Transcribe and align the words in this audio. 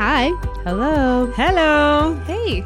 Hi. 0.00 0.30
Hello. 0.64 1.26
Hello. 1.36 2.14
Hey. 2.24 2.64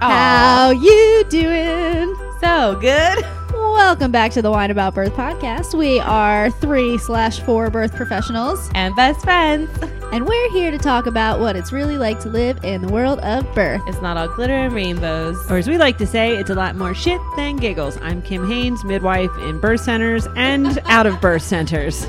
How 0.00 0.70
you 0.70 1.24
doing? 1.28 2.16
So 2.40 2.74
good. 2.80 3.22
Welcome 3.80 4.12
back 4.12 4.30
to 4.32 4.42
the 4.42 4.50
Wine 4.50 4.70
About 4.70 4.94
Birth 4.94 5.14
podcast. 5.14 5.76
We 5.76 5.98
are 6.00 6.50
three 6.50 6.96
slash 6.98 7.40
four 7.40 7.70
birth 7.70 7.94
professionals, 7.96 8.70
And 8.74 8.94
best 8.94 9.20
friends. 9.22 9.68
and 10.12 10.26
we're 10.26 10.50
here 10.52 10.70
to 10.70 10.78
talk 10.78 11.06
about 11.06 11.40
what 11.40 11.56
it's 11.56 11.72
really 11.72 11.96
like 11.96 12.20
to 12.20 12.28
live 12.28 12.62
in 12.62 12.82
the 12.82 12.88
world 12.92 13.18
of 13.20 13.52
birth. 13.54 13.80
It's 13.88 14.00
not 14.02 14.16
all 14.16 14.28
glitter 14.28 14.52
and 14.54 14.72
rainbows. 14.74 15.36
Or 15.50 15.56
as 15.56 15.66
we 15.66 15.76
like 15.78 15.96
to 15.98 16.06
say, 16.06 16.36
it's 16.36 16.50
a 16.50 16.54
lot 16.54 16.76
more 16.76 16.94
shit 16.94 17.20
than 17.36 17.56
giggles. 17.56 17.96
I'm 18.02 18.22
Kim 18.22 18.46
Haynes, 18.48 18.84
midwife 18.84 19.30
in 19.38 19.58
birth 19.58 19.80
centers 19.80 20.28
and 20.36 20.78
out 20.84 21.06
of 21.06 21.20
birth 21.20 21.42
centers. 21.42 22.04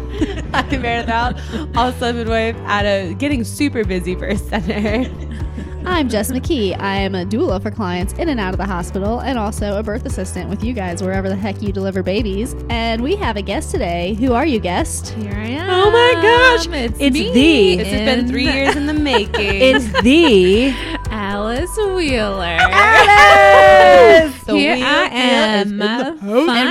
I'm 0.53 0.81
Meredith 0.81 1.09
Out, 1.09 1.35
also 1.75 2.11
midwife 2.13 2.57
at 2.65 2.85
a 2.85 3.13
getting 3.15 3.43
super 3.43 3.83
busy 3.85 4.13
birth 4.13 4.47
center. 4.49 5.05
I'm 5.83 6.09
Jess 6.09 6.31
McKee. 6.31 6.79
I 6.79 6.97
am 6.97 7.15
a 7.15 7.25
doula 7.25 7.61
for 7.61 7.69
clients 7.71 8.13
in 8.13 8.29
and 8.29 8.39
out 8.39 8.53
of 8.53 8.57
the 8.57 8.65
hospital, 8.65 9.19
and 9.19 9.37
also 9.37 9.77
a 9.77 9.83
birth 9.83 10.05
assistant 10.05 10.49
with 10.49 10.63
you 10.63 10.73
guys 10.73 11.01
wherever 11.01 11.27
the 11.27 11.35
heck 11.35 11.61
you 11.61 11.71
deliver 11.71 12.01
babies. 12.03 12.55
And 12.69 13.01
we 13.01 13.15
have 13.15 13.35
a 13.35 13.41
guest 13.41 13.71
today. 13.71 14.13
Who 14.15 14.33
are 14.33 14.45
you, 14.45 14.59
guest? 14.59 15.09
Here 15.09 15.33
I 15.33 15.47
am. 15.47 15.69
Oh 15.69 15.91
my 15.91 16.21
gosh. 16.21 16.67
It's, 16.67 16.97
It's 16.99 17.13
me. 17.13 17.31
the- 17.33 17.77
This 17.83 17.87
has 17.93 18.15
been 18.17 18.27
three 18.27 18.45
years 18.51 18.75
in 18.75 18.85
the 18.85 18.93
making. 18.93 19.31
It's 19.41 20.01
the 20.01 20.73
Alice 21.13 21.75
Wheeler. 21.77 22.57
Alice! 22.71 24.43
The 24.45 24.53
Here 24.55 24.73
I 24.73 25.09
am. 25.11 25.81
And 25.81 26.21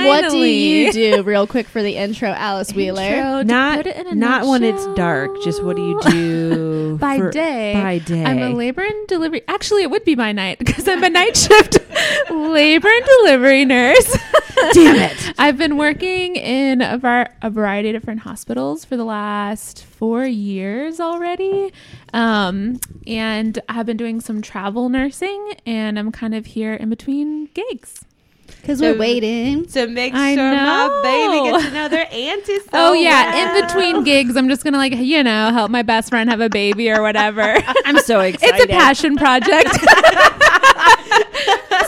what 0.07 0.31
do 0.31 0.37
you 0.39 0.91
do, 0.91 1.21
real 1.23 1.45
quick, 1.45 1.67
for 1.67 1.83
the 1.83 1.95
intro, 1.95 2.29
Alice 2.29 2.73
Wheeler? 2.73 3.01
Intro 3.03 3.37
to 3.39 3.43
not 3.43 3.77
put 3.77 3.87
it 3.87 3.97
in 3.97 4.07
a 4.07 4.15
not 4.15 4.47
when 4.47 4.63
it's 4.63 4.85
dark. 4.95 5.29
Just 5.43 5.63
what 5.63 5.75
do 5.75 5.87
you 5.87 6.01
do 6.09 6.97
By 7.01 7.17
for- 7.17 7.29
day. 7.31 7.73
By 7.75 7.99
day. 7.99 8.25
I'm 8.25 8.39
a 8.39 8.49
labor 8.49 8.81
and 8.81 9.07
delivery. 9.07 9.43
Actually, 9.47 9.83
it 9.83 9.91
would 9.91 10.03
be 10.05 10.15
by 10.15 10.31
night 10.31 10.57
because 10.59 10.87
I'm 10.87 11.03
a 11.03 11.09
night 11.09 11.37
shift 11.37 11.77
labor 12.31 12.87
and 12.89 13.05
delivery 13.19 13.63
nurse. 13.65 14.17
Damn 14.73 14.95
it. 14.95 15.33
I've 15.37 15.57
been 15.57 15.77
working 15.77 16.35
in 16.35 16.81
a, 16.81 16.97
var- 16.97 17.29
a 17.41 17.49
variety 17.51 17.89
of 17.89 17.93
different 17.93 18.21
hospitals 18.21 18.85
for 18.85 18.97
the 18.97 19.05
last 19.05 19.85
four 20.01 20.25
years 20.25 20.99
already. 20.99 21.71
Um, 22.11 22.79
and 23.05 23.59
I've 23.69 23.85
been 23.85 23.97
doing 23.97 24.19
some 24.19 24.41
travel 24.41 24.89
nursing, 24.89 25.53
and 25.67 25.99
I'm 25.99 26.11
kind 26.11 26.33
of 26.33 26.47
here 26.47 26.73
in 26.73 26.89
between 26.89 27.45
gigs. 27.53 28.03
Because 28.47 28.79
So- 28.79 28.93
we're 28.93 28.97
waiting. 28.99 29.65
to 29.67 29.87
make 29.87 30.13
sure 30.13 30.19
my 30.35 30.99
baby 31.03 31.51
gets 31.51 31.65
to 31.65 31.71
know 31.71 31.87
auntie 32.11 32.57
so 32.59 32.65
Oh 32.73 32.93
yeah, 32.93 33.31
well. 33.33 33.55
in 33.57 33.65
between 33.67 34.03
gigs, 34.03 34.35
I'm 34.35 34.49
just 34.49 34.63
gonna 34.63 34.77
like 34.77 34.93
you 34.95 35.23
know 35.23 35.51
help 35.51 35.69
my 35.71 35.83
best 35.83 36.09
friend 36.09 36.29
have 36.31 36.41
a 36.41 36.49
baby 36.49 36.89
or 36.91 37.01
whatever. 37.03 37.41
I'm 37.85 37.99
so 37.99 38.19
excited. 38.21 38.55
it's 38.55 38.63
a 38.65 38.67
passion 38.67 39.15
project. 39.15 39.69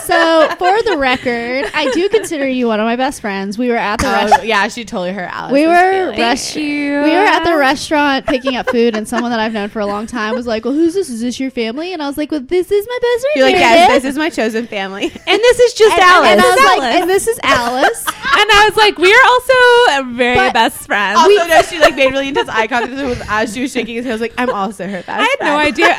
So, 0.06 0.48
for 0.58 0.82
the 0.82 0.96
record, 0.98 1.64
I 1.74 1.90
do 1.92 2.08
consider 2.08 2.46
you 2.48 2.66
one 2.66 2.80
of 2.80 2.84
my 2.84 2.96
best 2.96 3.20
friends. 3.20 3.56
We 3.58 3.68
were 3.68 3.76
at 3.76 4.00
the 4.00 4.08
Oh, 4.08 4.12
restaurant. 4.12 4.46
yeah, 4.46 4.68
she 4.68 4.84
totally 4.84 5.12
her 5.12 5.24
Alice. 5.24 5.52
We 5.52 5.66
were 5.66 5.92
feeling. 5.92 6.20
rush- 6.20 6.56
you. 6.56 7.02
We 7.02 7.10
were 7.10 7.24
at 7.24 7.44
the 7.44 7.56
restaurant 7.56 8.26
picking 8.26 8.56
up 8.56 8.68
food, 8.70 8.96
and 8.96 9.06
someone 9.08 9.30
that 9.30 9.40
I've 9.40 9.52
known 9.52 9.68
for 9.68 9.80
a 9.80 9.86
long 9.86 10.06
time 10.06 10.34
was 10.34 10.46
like, 10.46 10.64
"Well, 10.64 10.74
who's 10.74 10.94
this? 10.94 11.08
Is 11.08 11.20
this 11.20 11.40
your 11.40 11.50
family?" 11.50 11.92
And 11.92 12.02
I 12.02 12.06
was 12.06 12.16
like, 12.16 12.30
"Well, 12.30 12.40
this 12.40 12.70
is 12.70 12.86
my 12.88 12.98
best 13.00 13.20
friend." 13.22 13.32
You're 13.36 13.44
like, 13.46 13.54
Meredith." 13.56 13.78
yes, 13.88 14.02
this 14.02 14.10
is 14.12 14.18
my 14.18 14.30
chosen 14.30 14.66
family. 14.66 15.04
and 15.04 15.12
this 15.40 15.58
is 15.60 15.74
just 15.74 15.92
and, 15.94 16.02
Alice. 16.02 16.28
And 16.30 16.40
I 16.40 16.44
was 16.50 16.58
Alice. 16.60 16.78
like, 16.78 16.94
"And 17.00 17.10
this 17.10 17.26
is 17.28 17.40
Alice." 17.42 18.06
and 18.38 18.50
I 18.50 18.66
was 18.68 18.76
like, 18.76 18.98
we 18.98 19.12
are 19.12 19.24
also 19.26 20.12
very 20.14 20.36
But- 20.36 20.54
best 20.54 20.86
friends. 20.86 21.18
Also, 21.18 21.46
no, 21.46 21.62
she 21.70 21.78
like 21.78 21.94
made 21.96 22.10
really 22.12 22.28
intense 22.28 22.48
eye 22.48 22.66
contact 22.66 22.92
with 22.94 23.22
as 23.28 23.54
she 23.54 23.62
was 23.62 23.72
shaking 23.72 23.94
his 23.96 24.04
head. 24.04 24.12
I 24.12 24.14
was 24.14 24.20
like, 24.20 24.34
I'm 24.38 24.50
also 24.50 24.86
her 24.86 25.02
best 25.02 25.08
I 25.08 25.22
had 25.22 25.38
friend. 25.38 25.52
no 25.52 25.58
idea. 25.58 25.96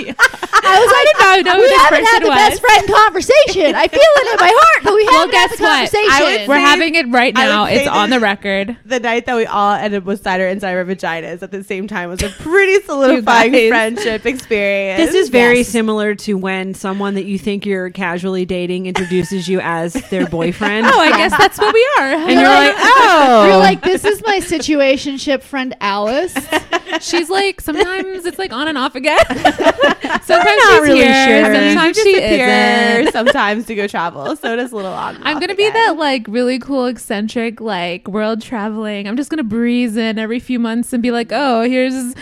I 0.00 0.78
was 0.80 0.92
like, 0.92 1.26
I 1.26 1.36
didn't 1.36 1.46
know 1.46 1.52
who 1.54 1.62
"We 1.62 1.68
this 1.68 1.82
haven't 1.82 2.04
had 2.04 2.22
the 2.22 2.28
was. 2.28 2.36
best 2.36 2.60
friend 2.60 2.88
conversation. 2.88 3.74
I 3.74 3.88
feel 3.88 4.00
it 4.02 4.32
in 4.32 4.40
my 4.40 4.52
heart, 4.54 4.84
but 4.84 4.94
we 4.94 5.04
Well, 5.04 5.14
haven't 5.28 5.34
had 5.34 5.48
guess 5.48 5.58
the 5.58 5.64
what? 5.64 5.72
conversation." 5.92 6.10
I 6.12 6.22
would 6.22 6.48
We're 6.48 6.56
say- 6.56 6.60
having 6.60 6.94
it 6.94 7.08
right 7.08 7.34
now. 7.34 7.66
say 7.66 7.76
It's 7.80 7.88
on 7.88 8.10
the 8.10 8.20
record. 8.20 8.76
The 8.84 9.00
night 9.00 9.26
that 9.26 9.36
we 9.36 9.46
all 9.46 9.72
ended 9.72 10.04
with 10.04 10.22
cider 10.22 10.46
inside 10.46 10.74
our 10.76 10.84
vaginas 10.84 11.42
at 11.42 11.50
the 11.50 11.64
same 11.64 11.88
time 11.88 12.10
was 12.10 12.22
a 12.22 12.28
pretty 12.38 12.80
solidifying 12.84 13.68
friendship 13.70 14.26
experience. 14.26 14.98
This 15.00 15.14
is 15.14 15.28
very 15.30 15.58
Yes. 15.58 15.68
similar 15.68 16.14
to 16.16 16.34
when 16.36 16.74
someone 16.74 17.14
that 17.14 17.24
you 17.24 17.38
think 17.38 17.64
you're 17.66 17.90
casually 17.90 18.44
dating 18.44 18.86
introduces 18.86 19.48
you 19.48 19.60
as 19.60 19.94
their 20.10 20.26
boyfriend. 20.26 20.86
Oh, 20.86 21.00
I 21.00 21.10
guess 21.16 21.32
that's 21.38 21.58
what 21.58 21.72
we 21.72 21.88
are. 21.98 22.12
and 22.12 22.32
you're 22.32 22.48
like, 22.48 22.74
oh. 22.78 23.26
oh. 23.28 23.46
You're 23.46 23.56
like, 23.56 23.82
"This 23.82 24.04
is 24.04 24.22
my 24.24 24.38
situationship 24.38 25.42
friend, 25.42 25.74
Alice." 25.80 26.34
She's 27.00 27.30
like, 27.30 27.60
sometimes 27.60 28.24
it's 28.24 28.38
like 28.38 28.52
on 28.52 28.66
and 28.66 28.76
off 28.76 28.94
again. 28.94 29.18
sometimes 29.28 30.24
not 30.24 30.24
she's 30.24 30.80
really 30.80 31.00
here, 31.00 31.44
sure. 31.44 31.54
sometimes 31.54 31.96
she 31.96 32.12
disappear 32.14 32.48
isn't. 32.48 33.12
sometimes 33.12 33.66
to 33.66 33.74
go 33.74 33.86
travel, 33.86 34.34
so 34.36 34.52
it 34.52 34.58
is 34.58 34.72
a 34.72 34.76
little 34.76 34.92
on. 34.92 35.18
I'm 35.22 35.38
gonna 35.38 35.54
be 35.54 35.66
again. 35.66 35.74
that 35.74 35.96
like 35.98 36.26
really 36.28 36.58
cool 36.58 36.86
eccentric 36.86 37.60
like 37.60 38.08
world 38.08 38.40
traveling. 38.42 39.06
I'm 39.06 39.16
just 39.16 39.30
gonna 39.30 39.44
breeze 39.44 39.96
in 39.96 40.18
every 40.18 40.40
few 40.40 40.58
months 40.58 40.92
and 40.92 41.02
be 41.02 41.10
like, 41.10 41.28
oh, 41.30 41.62
here's 41.62 42.14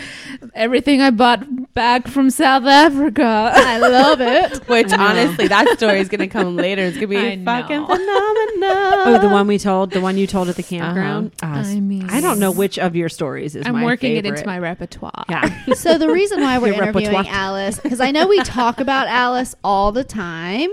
everything 0.53 1.01
I 1.01 1.09
bought 1.11 1.73
back 1.73 2.07
from 2.07 2.29
South 2.29 2.65
Africa. 2.65 3.51
I 3.55 3.79
love 3.79 4.21
it. 4.21 4.67
Which 4.67 4.91
honestly, 4.93 5.47
that 5.47 5.69
story 5.77 5.99
is 5.99 6.09
gonna 6.09 6.27
come 6.27 6.55
later. 6.55 6.83
It's 6.83 6.97
gonna 6.97 7.07
be 7.07 7.17
I 7.17 7.43
fucking 7.43 7.81
know. 7.81 7.87
phenomenon. 7.87 9.06
Oh, 9.15 9.19
the 9.19 9.29
one 9.29 9.47
we 9.47 9.57
told, 9.57 9.91
the 9.91 10.01
one 10.01 10.17
you 10.17 10.27
told 10.27 10.49
at 10.49 10.55
the 10.55 10.63
campground. 10.63 11.31
Uh-huh. 11.41 11.53
Ah, 11.57 11.69
I 11.69 11.79
mean- 11.79 12.09
I 12.09 12.21
don't 12.21 12.39
know 12.39 12.51
which 12.51 12.77
of 12.79 12.95
your 12.95 13.09
stories 13.09 13.55
is 13.55 13.65
I'm 13.65 13.73
my 13.73 13.83
working 13.85 14.15
it 14.15 14.25
into 14.25 14.45
my 14.45 14.59
repertoire. 14.59 15.25
Yeah. 15.29 15.63
So 15.75 15.97
the 15.97 16.09
reason 16.09 16.41
why 16.41 16.57
we're 16.59 16.73
Your 16.73 16.83
interviewing 16.83 17.13
repertoire. 17.13 17.33
Alice 17.35 17.79
because 17.79 17.99
I 18.01 18.11
know 18.11 18.27
we 18.27 18.39
talk 18.43 18.79
about 18.79 19.07
Alice 19.07 19.55
all 19.63 19.91
the 19.91 20.03
time, 20.03 20.69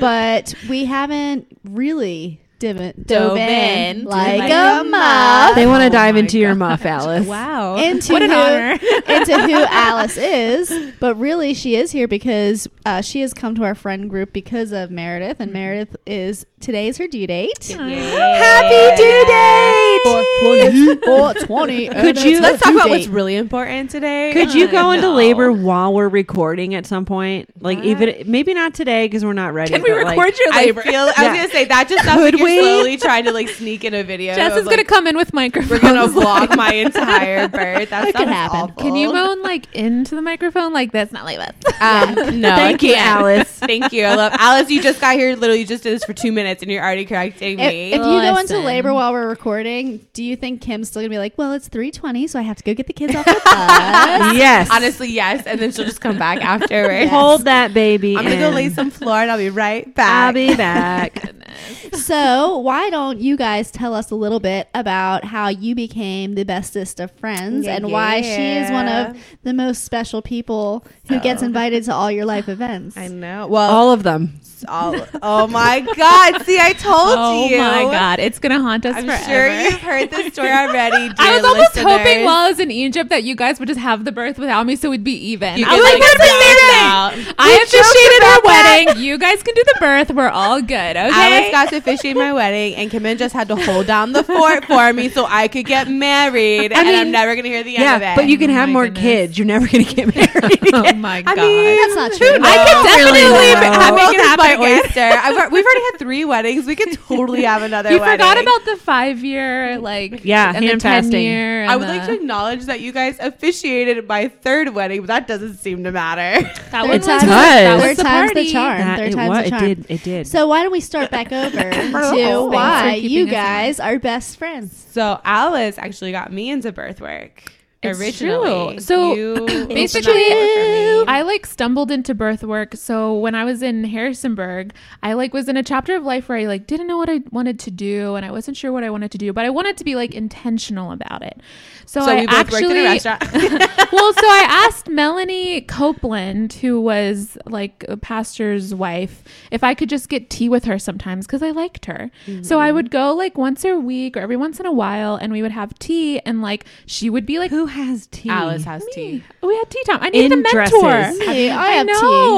but 0.00 0.54
we 0.68 0.84
haven't 0.86 1.46
really 1.64 2.40
div- 2.58 2.76
dove, 2.76 3.06
Dove 3.06 3.36
in 3.38 3.98
in 4.00 4.04
like, 4.04 4.38
like 4.38 4.50
a 4.52 4.80
a 4.80 4.84
muff 4.84 5.54
they 5.54 5.66
want 5.66 5.82
to 5.82 5.86
Oh 5.86 5.90
dive 5.90 6.14
my 6.14 6.20
into 6.20 6.38
your 6.38 6.54
muff, 6.54 6.84
Alice. 6.84 7.26
Wow. 7.26 7.76
into 7.78 8.12
what 8.12 8.22
an 8.22 8.30
who, 8.30 8.36
honor. 8.36 8.72
into 9.18 9.38
who 9.42 9.64
Alice 9.68 10.16
is. 10.16 10.92
But 11.00 11.14
really, 11.16 11.54
she 11.54 11.76
is 11.76 11.90
here 11.92 12.06
because 12.08 12.68
uh, 12.86 13.00
she 13.00 13.20
has 13.22 13.32
come 13.34 13.54
to 13.56 13.64
our 13.64 13.74
friend 13.74 14.08
group 14.10 14.32
because 14.32 14.72
of 14.72 14.90
Meredith, 14.90 15.40
and 15.40 15.52
Meredith 15.52 15.96
is 16.06 16.46
today 16.60 16.88
is 16.88 16.98
her 16.98 17.06
due 17.08 17.26
date. 17.26 17.64
Happy 17.68 18.96
due 18.96 19.24
date! 19.26 20.00
It's 20.02 21.04
420. 21.04 21.88
Could 21.90 22.22
you- 22.22 22.40
Let's 22.40 22.62
talk 22.62 22.72
about 22.74 22.84
date. 22.84 22.90
what's 22.90 23.06
really 23.08 23.36
important 23.36 23.90
today. 23.90 24.30
Could 24.32 24.54
you 24.54 24.68
go 24.68 24.90
into 24.92 25.08
No. 25.08 25.14
labor 25.14 25.52
while 25.52 25.92
we're 25.92 26.08
recording 26.08 26.74
at 26.74 26.86
some 26.86 27.04
point? 27.04 27.50
Like 27.62 27.78
even 27.84 28.22
maybe 28.26 28.54
not 28.54 28.74
today 28.74 29.06
because 29.06 29.24
we're 29.24 29.32
not 29.34 29.52
ready. 29.54 29.72
Can 29.72 29.82
we 29.82 29.90
but, 29.90 30.04
like- 30.04 30.18
record 30.18 30.38
your 30.38 30.52
I 30.52 30.64
labor? 30.64 30.82
feel. 30.82 30.94
I 31.00 31.04
was 31.06 31.14
gonna 31.16 31.48
say 31.50 31.64
that 31.66 31.88
just 31.88 32.04
sounds 32.04 32.20
Could 32.20 32.34
like 32.34 32.38
you're 32.38 32.46
we? 32.48 32.58
slowly 32.60 32.96
trying 32.96 33.24
to 33.24 33.32
like 33.32 33.48
sneak 33.48 33.84
in 33.84 33.94
a 33.94 34.02
video. 34.02 34.34
Jess 34.34 34.52
of, 34.52 34.58
is 34.58 34.64
gonna 34.68 34.84
come 34.84 35.06
in 35.06 35.16
with 35.16 35.32
microphones. 35.34 35.70
We're 35.70 35.80
gonna 35.80 36.08
vlog 36.12 36.56
my 36.56 36.72
entire 36.74 37.48
birth. 37.48 37.90
That 37.90 38.08
It 38.08 38.14
could 38.14 38.28
happen. 38.28 38.60
awful. 38.60 38.74
Can 38.82 38.94
you 38.96 39.12
moan 39.12 39.42
like 39.42 39.72
into 39.74 40.14
the 40.14 40.22
microphone? 40.22 40.72
Like 40.72 40.92
that's 40.92 41.12
not 41.12 41.24
like 41.24 41.38
that. 41.38 41.54
Um, 41.80 42.14
no, 42.40 42.48
Thank 42.54 42.82
you. 42.82 42.94
Alice. 42.94 43.48
Thank 43.50 43.92
you. 43.92 44.04
I 44.04 44.14
love 44.14 44.32
Alice. 44.38 44.70
You 44.70 44.82
just 44.82 45.00
got 45.00 45.16
here. 45.16 45.34
Literally, 45.36 45.60
you 45.60 45.66
just 45.66 45.82
did 45.82 45.92
this 45.94 46.04
for 46.04 46.12
two 46.14 46.32
minutes, 46.32 46.49
and 46.62 46.70
you're 46.70 46.82
already 46.82 47.04
correcting 47.04 47.56
me. 47.56 47.92
if 47.92 47.98
you 47.98 48.02
go 48.02 48.36
into 48.36 48.58
labor 48.58 48.92
while 48.92 49.12
we're 49.12 49.28
recording, 49.28 50.06
do 50.12 50.22
you 50.24 50.36
think 50.36 50.60
Kim's 50.60 50.88
still 50.88 51.02
gonna 51.02 51.10
be 51.10 51.18
like, 51.18 51.36
"Well, 51.38 51.52
it's 51.52 51.68
three 51.68 51.90
twenty, 51.90 52.26
so 52.26 52.38
I 52.38 52.42
have 52.42 52.56
to 52.56 52.64
go 52.64 52.74
get 52.74 52.86
the 52.86 52.92
kids 52.92 53.14
off 53.14 53.24
the 53.24 53.32
bus"? 53.44 54.34
yes. 54.36 54.68
Honestly, 54.70 55.08
yes, 55.10 55.46
and 55.46 55.60
then 55.60 55.72
she'll 55.72 55.84
just 55.84 56.00
come 56.00 56.18
back 56.18 56.42
afterwards. 56.44 57.10
hold 57.10 57.44
that 57.44 57.72
baby. 57.72 58.16
I'm 58.16 58.24
gonna 58.24 58.38
go 58.38 58.50
lay 58.50 58.68
some 58.70 58.90
floor, 58.90 59.16
and 59.18 59.30
I'll 59.30 59.38
be 59.38 59.50
right 59.50 59.92
back. 59.94 60.26
I'll 60.26 60.32
be 60.32 60.54
back. 60.56 61.32
so 61.94 62.58
why 62.58 62.90
don't 62.90 63.18
you 63.20 63.36
guys 63.36 63.70
tell 63.70 63.94
us 63.94 64.10
a 64.10 64.14
little 64.14 64.40
bit 64.40 64.68
about 64.74 65.24
how 65.24 65.48
you 65.48 65.74
became 65.74 66.34
the 66.34 66.44
bestest 66.44 67.00
of 67.00 67.10
friends 67.12 67.66
Yeah, 67.66 67.76
and 67.76 67.90
why 67.90 68.22
she 68.22 68.28
is 68.58 68.70
one 68.70 68.88
of 68.88 69.16
the 69.42 69.52
most 69.52 69.84
special 69.84 70.22
people 70.22 70.84
who 71.08 71.18
gets 71.20 71.42
invited 71.42 71.84
to 71.84 71.94
all 71.94 72.10
your 72.10 72.24
life 72.24 72.48
events. 72.48 72.96
I 72.96 73.08
know. 73.08 73.46
Well, 73.48 73.70
All 73.70 73.92
of 73.92 74.02
them. 74.02 74.40
All, 74.68 74.94
oh 75.22 75.46
my 75.46 75.80
God! 75.80 76.42
See, 76.44 76.58
I 76.60 76.72
told 76.72 77.14
oh 77.18 77.48
you. 77.48 77.56
Oh 77.56 77.58
my 77.60 77.82
god, 77.90 78.18
it's 78.20 78.38
gonna 78.38 78.60
haunt 78.60 78.86
us 78.86 78.96
I'm 78.96 79.04
forever. 79.06 79.24
sure 79.24 79.60
you've 79.60 79.80
heard 79.80 80.10
this 80.10 80.32
story 80.32 80.50
already. 80.50 81.08
Dear 81.08 81.14
I 81.18 81.36
was 81.36 81.44
almost 81.44 81.74
listeners. 81.76 81.92
hoping 81.92 82.24
while 82.24 82.46
I 82.46 82.48
was 82.50 82.60
in 82.60 82.70
Egypt 82.70 83.10
that 83.10 83.24
you 83.24 83.34
guys 83.34 83.58
would 83.58 83.68
just 83.68 83.80
have 83.80 84.04
the 84.04 84.12
birth 84.12 84.38
without 84.38 84.66
me, 84.66 84.76
so 84.76 84.90
we'd 84.90 85.04
be 85.04 85.12
even. 85.30 85.58
You 85.58 85.66
I 85.68 85.74
was 85.74 85.82
like, 85.84 85.92
like, 85.94 86.02
that's 86.02 86.18
balance 86.18 87.14
amazing. 87.16 87.34
I 87.38 87.64
officiated 87.64 88.22
our 88.22 88.38
about 88.38 88.42
that. 88.44 88.84
wedding. 88.86 89.02
You 89.04 89.18
guys 89.18 89.42
can 89.42 89.54
do 89.54 89.64
the 89.64 89.76
birth. 89.80 90.10
We're 90.10 90.28
all 90.28 90.60
good. 90.62 90.96
Okay. 91.10 91.10
Alice 91.10 91.50
got 91.50 91.68
to 91.70 91.76
officiate 91.76 92.16
my 92.16 92.32
wedding, 92.32 92.74
and 92.76 92.90
Kim 92.90 93.02
just 93.16 93.34
had 93.34 93.48
to 93.48 93.56
hold 93.56 93.86
down 93.86 94.12
the 94.12 94.22
fort 94.22 94.64
for 94.66 94.92
me 94.92 95.08
so 95.08 95.24
I 95.28 95.48
could 95.48 95.66
get 95.66 95.88
married. 95.88 96.72
and 96.72 96.88
I'm 96.88 97.10
never 97.10 97.34
gonna 97.36 97.48
hear 97.48 97.62
the 97.62 97.76
end 97.76 97.96
of 97.96 98.02
Yeah, 98.02 98.12
it. 98.12 98.16
but 98.16 98.26
you 98.28 98.38
can 98.38 98.50
Oh 98.50 98.54
have 98.54 98.68
more 98.68 98.84
goodness. 98.84 99.02
kids. 99.02 99.38
You're 99.38 99.46
never 99.46 99.66
going 99.66 99.84
to 99.84 99.94
get 99.94 100.06
married. 100.14 100.60
oh 100.74 100.80
again. 100.80 101.00
my 101.00 101.18
I 101.18 101.22
god. 101.22 101.36
mean, 101.38 101.76
That's 101.76 101.94
not 101.96 102.12
true. 102.18 102.38
knows? 102.38 102.46
I 102.48 102.56
could 102.64 102.72
don't 102.72 102.84
really 102.84 103.20
definitely 103.20 103.52
know. 103.70 103.80
have 103.80 103.94
it 104.14 104.20
happen 104.20 104.44
our 104.58 104.64
again. 104.66 104.82
oyster. 104.84 105.00
I've, 105.00 105.52
we've 105.52 105.64
already 105.64 105.80
had 105.92 105.98
three 105.98 106.24
weddings. 106.24 106.66
We 106.66 106.76
could 106.76 106.92
totally 106.92 107.42
have 107.44 107.62
another. 107.70 107.90
You 107.90 108.00
wedding. 108.00 108.18
forgot 108.24 108.40
about 108.42 108.64
the 108.64 108.76
five 108.76 109.24
year, 109.24 109.78
like 109.78 110.24
Yeah, 110.24 110.52
and 110.54 110.62
the 110.64 110.68
hand 110.68 110.80
ten 110.80 111.02
fasting. 111.04 111.22
year. 111.22 111.64
I 111.64 111.72
and 111.72 111.80
would 111.80 111.88
like 111.88 112.06
to 112.06 112.12
acknowledge 112.14 112.64
that 112.66 112.80
you 112.80 112.92
guys 112.92 113.16
officiated 113.20 114.06
my 114.08 114.28
third 114.28 114.74
wedding, 114.74 115.00
but 115.02 115.06
that 115.08 115.26
doesn't 115.26 115.58
seem 115.58 115.84
to 115.84 115.92
matter. 115.92 116.48
That 116.70 116.86
was, 116.88 117.04
time's- 117.04 117.22
that 117.24 117.74
was 117.88 117.96
the 117.96 118.02
time's 118.04 118.28
the 118.30 118.34
party. 118.34 118.52
charm. 118.52 118.78
That- 118.78 118.98
Third 118.98 119.08
it, 119.08 119.14
time's 119.14 119.28
wa- 119.28 119.40
the 119.40 119.46
it 119.46 119.50
charm. 119.50 119.64
did. 119.64 119.86
It 119.88 120.02
did. 120.04 120.26
So 120.28 120.46
why 120.46 120.62
don't 120.62 120.70
we 120.72 120.80
start 120.80 121.10
back 121.10 121.32
over 121.32 121.70
to 121.70 122.46
why 122.48 122.94
you 122.94 123.26
guys 123.26 123.80
are 123.80 123.98
best 123.98 124.36
friends? 124.36 124.86
So 124.90 125.20
Alice 125.24 125.78
actually 125.78 126.12
got 126.12 126.32
me 126.32 126.50
into 126.50 126.70
birth 126.70 127.00
work 127.00 127.52
It's 127.82 127.98
originally. 127.98 128.74
true. 128.74 128.80
So, 128.80 129.14
you 129.14 129.34
basically, 129.68 130.10
opened 130.10 130.22
that 130.22 130.38
door 130.38 131.00
for 131.00 131.06
me. 131.06 131.12
I 131.12 131.22
like 131.22 131.46
stumbled 131.46 131.90
into 131.90 132.14
birth 132.14 132.42
work. 132.42 132.74
So 132.74 133.16
when 133.16 133.34
I 133.34 133.44
was 133.44 133.62
in 133.62 133.84
Harrisonburg, 133.84 134.74
I 135.02 135.14
like 135.14 135.32
was 135.32 135.48
in 135.48 135.56
a 135.56 135.62
chapter 135.62 135.96
of 135.96 136.04
life 136.04 136.28
where 136.28 136.38
I 136.38 136.44
like 136.44 136.66
didn't 136.66 136.86
know 136.86 136.98
what 136.98 137.08
I 137.08 137.20
wanted 137.30 137.58
to 137.60 137.70
do 137.70 138.16
and 138.16 138.26
I 138.26 138.30
wasn't 138.30 138.56
sure 138.56 138.70
what 138.70 138.84
I 138.84 138.90
wanted 138.90 139.10
to 139.12 139.18
do, 139.18 139.32
but 139.32 139.46
I 139.46 139.50
wanted 139.50 139.76
to 139.78 139.84
be 139.84 139.94
like 139.94 140.14
intentional 140.14 140.92
about 140.92 141.22
it. 141.22 141.40
So, 141.86 142.00
so 142.00 142.12
I 142.12 142.20
we 142.20 142.26
both 142.26 142.34
actually 142.34 142.62
worked 142.64 142.76
in 142.76 142.86
a 142.86 142.90
restaurant. 142.90 143.22
well, 143.92 144.12
so 144.12 144.26
I 144.26 144.46
asked 144.68 144.88
Melanie 144.88 145.62
Copeland, 145.62 146.52
who 146.52 146.80
was 146.80 147.38
like 147.46 147.84
a 147.88 147.96
pastor's 147.96 148.74
wife, 148.74 149.24
if 149.50 149.64
I 149.64 149.74
could 149.74 149.88
just 149.88 150.08
get 150.08 150.30
tea 150.30 150.48
with 150.48 150.64
her 150.64 150.78
sometimes 150.78 151.26
because 151.26 151.42
I 151.42 151.50
liked 151.50 151.86
her. 151.86 152.10
So 152.42 152.60
I 152.60 152.68
mm-hmm. 152.68 152.74
would 152.76 152.90
go 152.90 153.14
like 153.14 153.38
once 153.38 153.64
a 153.64 153.76
week 153.78 154.16
or 154.16 154.20
every 154.20 154.36
once 154.36 154.60
in 154.60 154.66
a 154.66 154.72
while, 154.72 155.16
and 155.16 155.32
we 155.32 155.42
would 155.42 155.52
have 155.52 155.78
tea, 155.78 156.20
and 156.20 156.42
like 156.42 156.66
she 156.86 157.08
would 157.10 157.26
be 157.26 157.38
like, 157.38 157.50
Who 157.50 157.66
has 157.70 158.06
tea? 158.08 158.28
Alice 158.28 158.64
has 158.64 158.84
tea. 158.92 159.22
"We 159.42 159.56
had 159.56 159.70
tea 159.70 159.82
time. 159.84 159.98
I 160.02 160.10
needed 160.10 160.32
In 160.32 160.38
a 160.40 160.42
mentor." 160.42 160.80
dresses. 160.80 161.22
Hey, 161.22 161.50
I 161.50 161.62
I 161.62 161.68
have 161.70 161.86
know. 161.86 161.94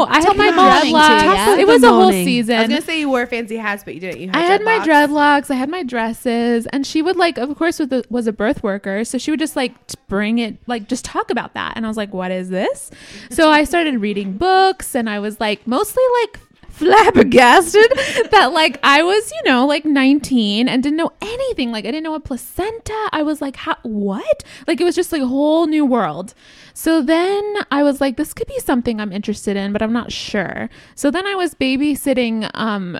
tea. 0.07 0.13
I 0.13 0.21
Tell 0.21 0.31
had 0.33 0.37
my 0.37 0.51
me 0.51 0.57
morning 0.57 0.83
tea, 0.83 0.93
dreadlocks. 0.93 1.35
yeah? 1.35 1.57
It 1.59 1.67
was 1.67 1.83
a 1.83 1.89
whole 1.89 2.01
Morning. 2.03 2.25
season. 2.25 2.57
I 2.57 2.61
was 2.61 2.69
gonna 2.69 2.81
say 2.83 3.01
you 3.01 3.09
wore 3.09 3.27
fancy 3.27 3.57
hats, 3.57 3.83
but 3.85 3.95
you 3.95 4.01
didn't. 4.01 4.21
You 4.21 4.27
had 4.29 4.37
I 4.37 4.41
had 4.41 4.63
my 4.63 4.79
dreadlocks. 4.79 5.09
dreadlocks. 5.09 5.51
I 5.51 5.55
had 5.55 5.69
my 5.71 5.83
dresses, 5.83 6.67
and 6.67 6.87
she 6.87 7.03
would 7.03 7.17
like, 7.17 7.39
of 7.39 7.57
course, 7.57 7.79
was 7.79 7.91
a, 7.93 8.03
was 8.11 8.27
a 8.27 8.33
birth 8.33 8.63
worker, 8.63 9.05
so 9.05 9.19
she 9.19 9.31
would 9.31 9.41
just 9.41 9.57
like 9.57 9.87
t- 9.87 9.95
bring 10.09 10.39
it, 10.39 10.57
like 10.67 10.89
just 10.89 11.05
talk 11.05 11.31
about 11.31 11.55
that, 11.55 11.73
and 11.77 11.85
I 11.85 11.89
was 11.89 11.97
like, 11.97 12.13
"What 12.15 12.31
is 12.31 12.51
this?" 12.51 12.91
So 13.31 13.51
I 13.51 13.65
started 13.65 13.99
reading 14.01 14.33
books, 14.37 14.95
and 14.95 15.09
I 15.11 15.19
was 15.19 15.41
like, 15.41 15.67
mostly 15.67 16.03
like 16.23 16.39
flabbergasted 16.73 17.93
that 18.31 18.53
like 18.53 18.79
I 18.83 19.03
was, 19.03 19.31
you 19.31 19.51
know, 19.51 19.67
like 19.67 19.85
19 19.85 20.69
and 20.69 20.83
didn't 20.83 20.97
know 20.97 21.13
anything. 21.21 21.71
Like 21.71 21.85
I 21.85 21.91
didn't 21.91 22.05
know 22.05 22.15
a 22.15 22.21
placenta. 22.21 23.09
I 23.13 23.23
was 23.23 23.41
like, 23.41 23.57
how, 23.57 23.77
what? 23.83 24.43
Like 24.67 24.81
it 24.81 24.85
was 24.85 24.95
just 24.95 25.13
like 25.13 25.23
a 25.23 25.27
whole 25.27 25.67
new 25.67 25.85
world. 25.85 26.35
So 26.75 27.03
then 27.03 27.55
I 27.71 27.83
was 27.83 28.01
like, 28.01 28.17
this 28.17 28.35
could 28.35 28.49
be 28.49 28.59
something 28.59 29.01
I'm 29.01 29.13
interested 29.13 29.57
in, 29.57 29.73
but 29.73 29.83
I'm 29.83 29.93
not 29.93 30.11
sure. 30.11 30.71
So 30.95 31.11
then 31.11 31.27
I 31.27 31.35
was 31.35 31.55
babysitting 31.55 32.51
um 32.55 32.99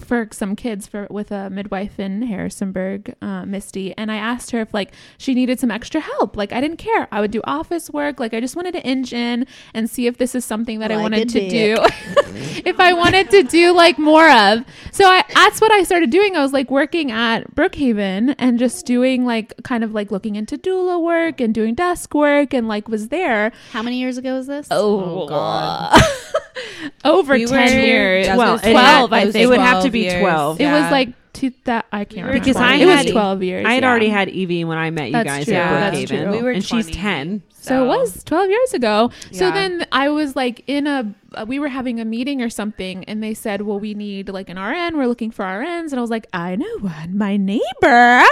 for 0.00 0.28
some 0.32 0.56
kids 0.56 0.86
for 0.86 1.06
with 1.10 1.30
a 1.30 1.50
midwife 1.50 1.98
in 2.00 2.22
Harrisonburg, 2.22 3.14
uh, 3.20 3.44
Misty, 3.44 3.92
and 3.98 4.10
I 4.10 4.16
asked 4.16 4.50
her 4.52 4.60
if 4.60 4.72
like 4.72 4.92
she 5.18 5.34
needed 5.34 5.58
some 5.60 5.70
extra 5.70 6.00
help. 6.00 6.36
Like 6.36 6.52
I 6.52 6.60
didn't 6.60 6.78
care. 6.78 7.08
I 7.12 7.20
would 7.20 7.30
do 7.30 7.40
office 7.44 7.90
work. 7.90 8.18
Like 8.20 8.32
I 8.32 8.40
just 8.40 8.56
wanted 8.56 8.72
to 8.72 8.82
inch 8.82 9.12
in 9.12 9.46
and 9.74 9.90
see 9.90 10.06
if 10.06 10.18
this 10.18 10.34
is 10.34 10.44
something 10.44 10.78
that 10.78 10.90
I 10.92 10.96
wanted 10.96 11.22
a 11.22 11.32
to 11.32 11.40
dick. 11.40 11.50
do. 11.50 11.76
if 12.64 12.78
I 12.80 12.92
wanted 12.92 13.30
to 13.30 13.42
do 13.42 13.72
like 13.72 13.98
more 13.98 14.30
of. 14.30 14.64
So 14.92 15.04
I 15.06 15.24
that's 15.34 15.60
what 15.60 15.72
I 15.72 15.82
started 15.82 16.10
doing. 16.10 16.36
I 16.36 16.40
was 16.42 16.52
like 16.52 16.70
working 16.70 17.10
at 17.10 17.54
Brookhaven 17.54 18.34
and 18.38 18.58
just 18.58 18.86
doing 18.86 19.24
like 19.24 19.52
kind 19.64 19.82
of 19.84 19.92
like 19.92 20.10
looking 20.10 20.36
into 20.36 20.56
doula 20.56 21.02
work 21.02 21.40
and 21.40 21.54
doing 21.54 21.74
desk 21.74 22.14
work 22.14 22.54
and 22.54 22.68
like 22.68 22.88
was 22.88 23.08
there 23.08 23.52
How 23.72 23.82
many 23.82 23.98
years 23.98 24.18
ago 24.18 24.34
was 24.36 24.46
this? 24.46 24.68
Oh, 24.70 25.26
God. 25.28 26.00
over 27.04 27.34
We 27.34 27.46
10 27.46 27.84
years. 27.84 28.28
I 28.28 28.36
was 28.36 28.38
Well, 28.38 28.46
gonna 28.56 28.58
it 28.58 28.62
say, 28.62 28.72
had- 28.72 29.06
12, 29.08 29.12
I 29.12 29.22
think. 29.24 29.34
It 29.36 29.46
would 29.48 29.60
have 29.60 29.81
to 29.84 29.90
be 29.90 30.00
years. 30.00 30.20
12. 30.20 30.60
It 30.60 30.64
Yeah. 30.64 30.82
was 30.82 30.90
like 30.90 31.08
two 31.32 31.52
that 31.64 31.86
I 31.90 32.04
can't 32.04 32.26
remember. 32.26 32.38
Because 32.40 32.56
I 32.56 32.74
it 32.74 32.86
was 32.86 32.94
had- 32.96 33.08
12 33.08 33.42
years. 33.42 33.66
I 33.66 33.72
had 33.74 33.82
yeah. 33.82 33.90
already 33.90 34.08
had 34.08 34.28
Evie 34.28 34.64
when 34.64 34.76
I 34.78 34.90
met 34.90 35.06
you 35.06 35.12
That's 35.12 35.28
guys 35.28 35.44
true. 35.46 35.54
at 35.54 35.90
That's 35.92 36.10
Brookhaven. 36.12 36.22
true. 36.24 36.30
We 36.32 36.42
were 36.42 36.50
and 36.50 36.62
she's 36.64 36.86
20. 36.86 36.92
10. 36.92 37.42
So 37.52 37.84
it 37.84 37.86
was 37.86 38.24
12 38.24 38.50
years 38.50 38.74
ago. 38.74 39.10
So 39.30 39.46
Yeah. 39.46 39.52
then 39.52 39.86
I 39.92 40.08
was 40.10 40.34
like 40.36 40.62
in 40.66 40.86
a, 40.88 41.14
uh, 41.34 41.44
we 41.46 41.58
were 41.60 41.68
having 41.68 42.00
a 42.00 42.04
meeting 42.04 42.42
or 42.42 42.50
something, 42.50 43.04
and 43.04 43.22
they 43.22 43.34
said, 43.34 43.62
well, 43.62 43.78
we 43.78 43.94
need 43.94 44.28
like 44.28 44.48
an 44.50 44.58
RN. 44.58 44.96
We're 44.96 45.06
looking 45.06 45.30
for 45.30 45.44
RNs. 45.44 45.92
And 45.92 45.94
I 45.94 46.00
was 46.00 46.10
like, 46.10 46.26
I 46.32 46.56
know 46.56 46.78
one, 46.80 47.16
my 47.16 47.36
neighbor, 47.36 48.24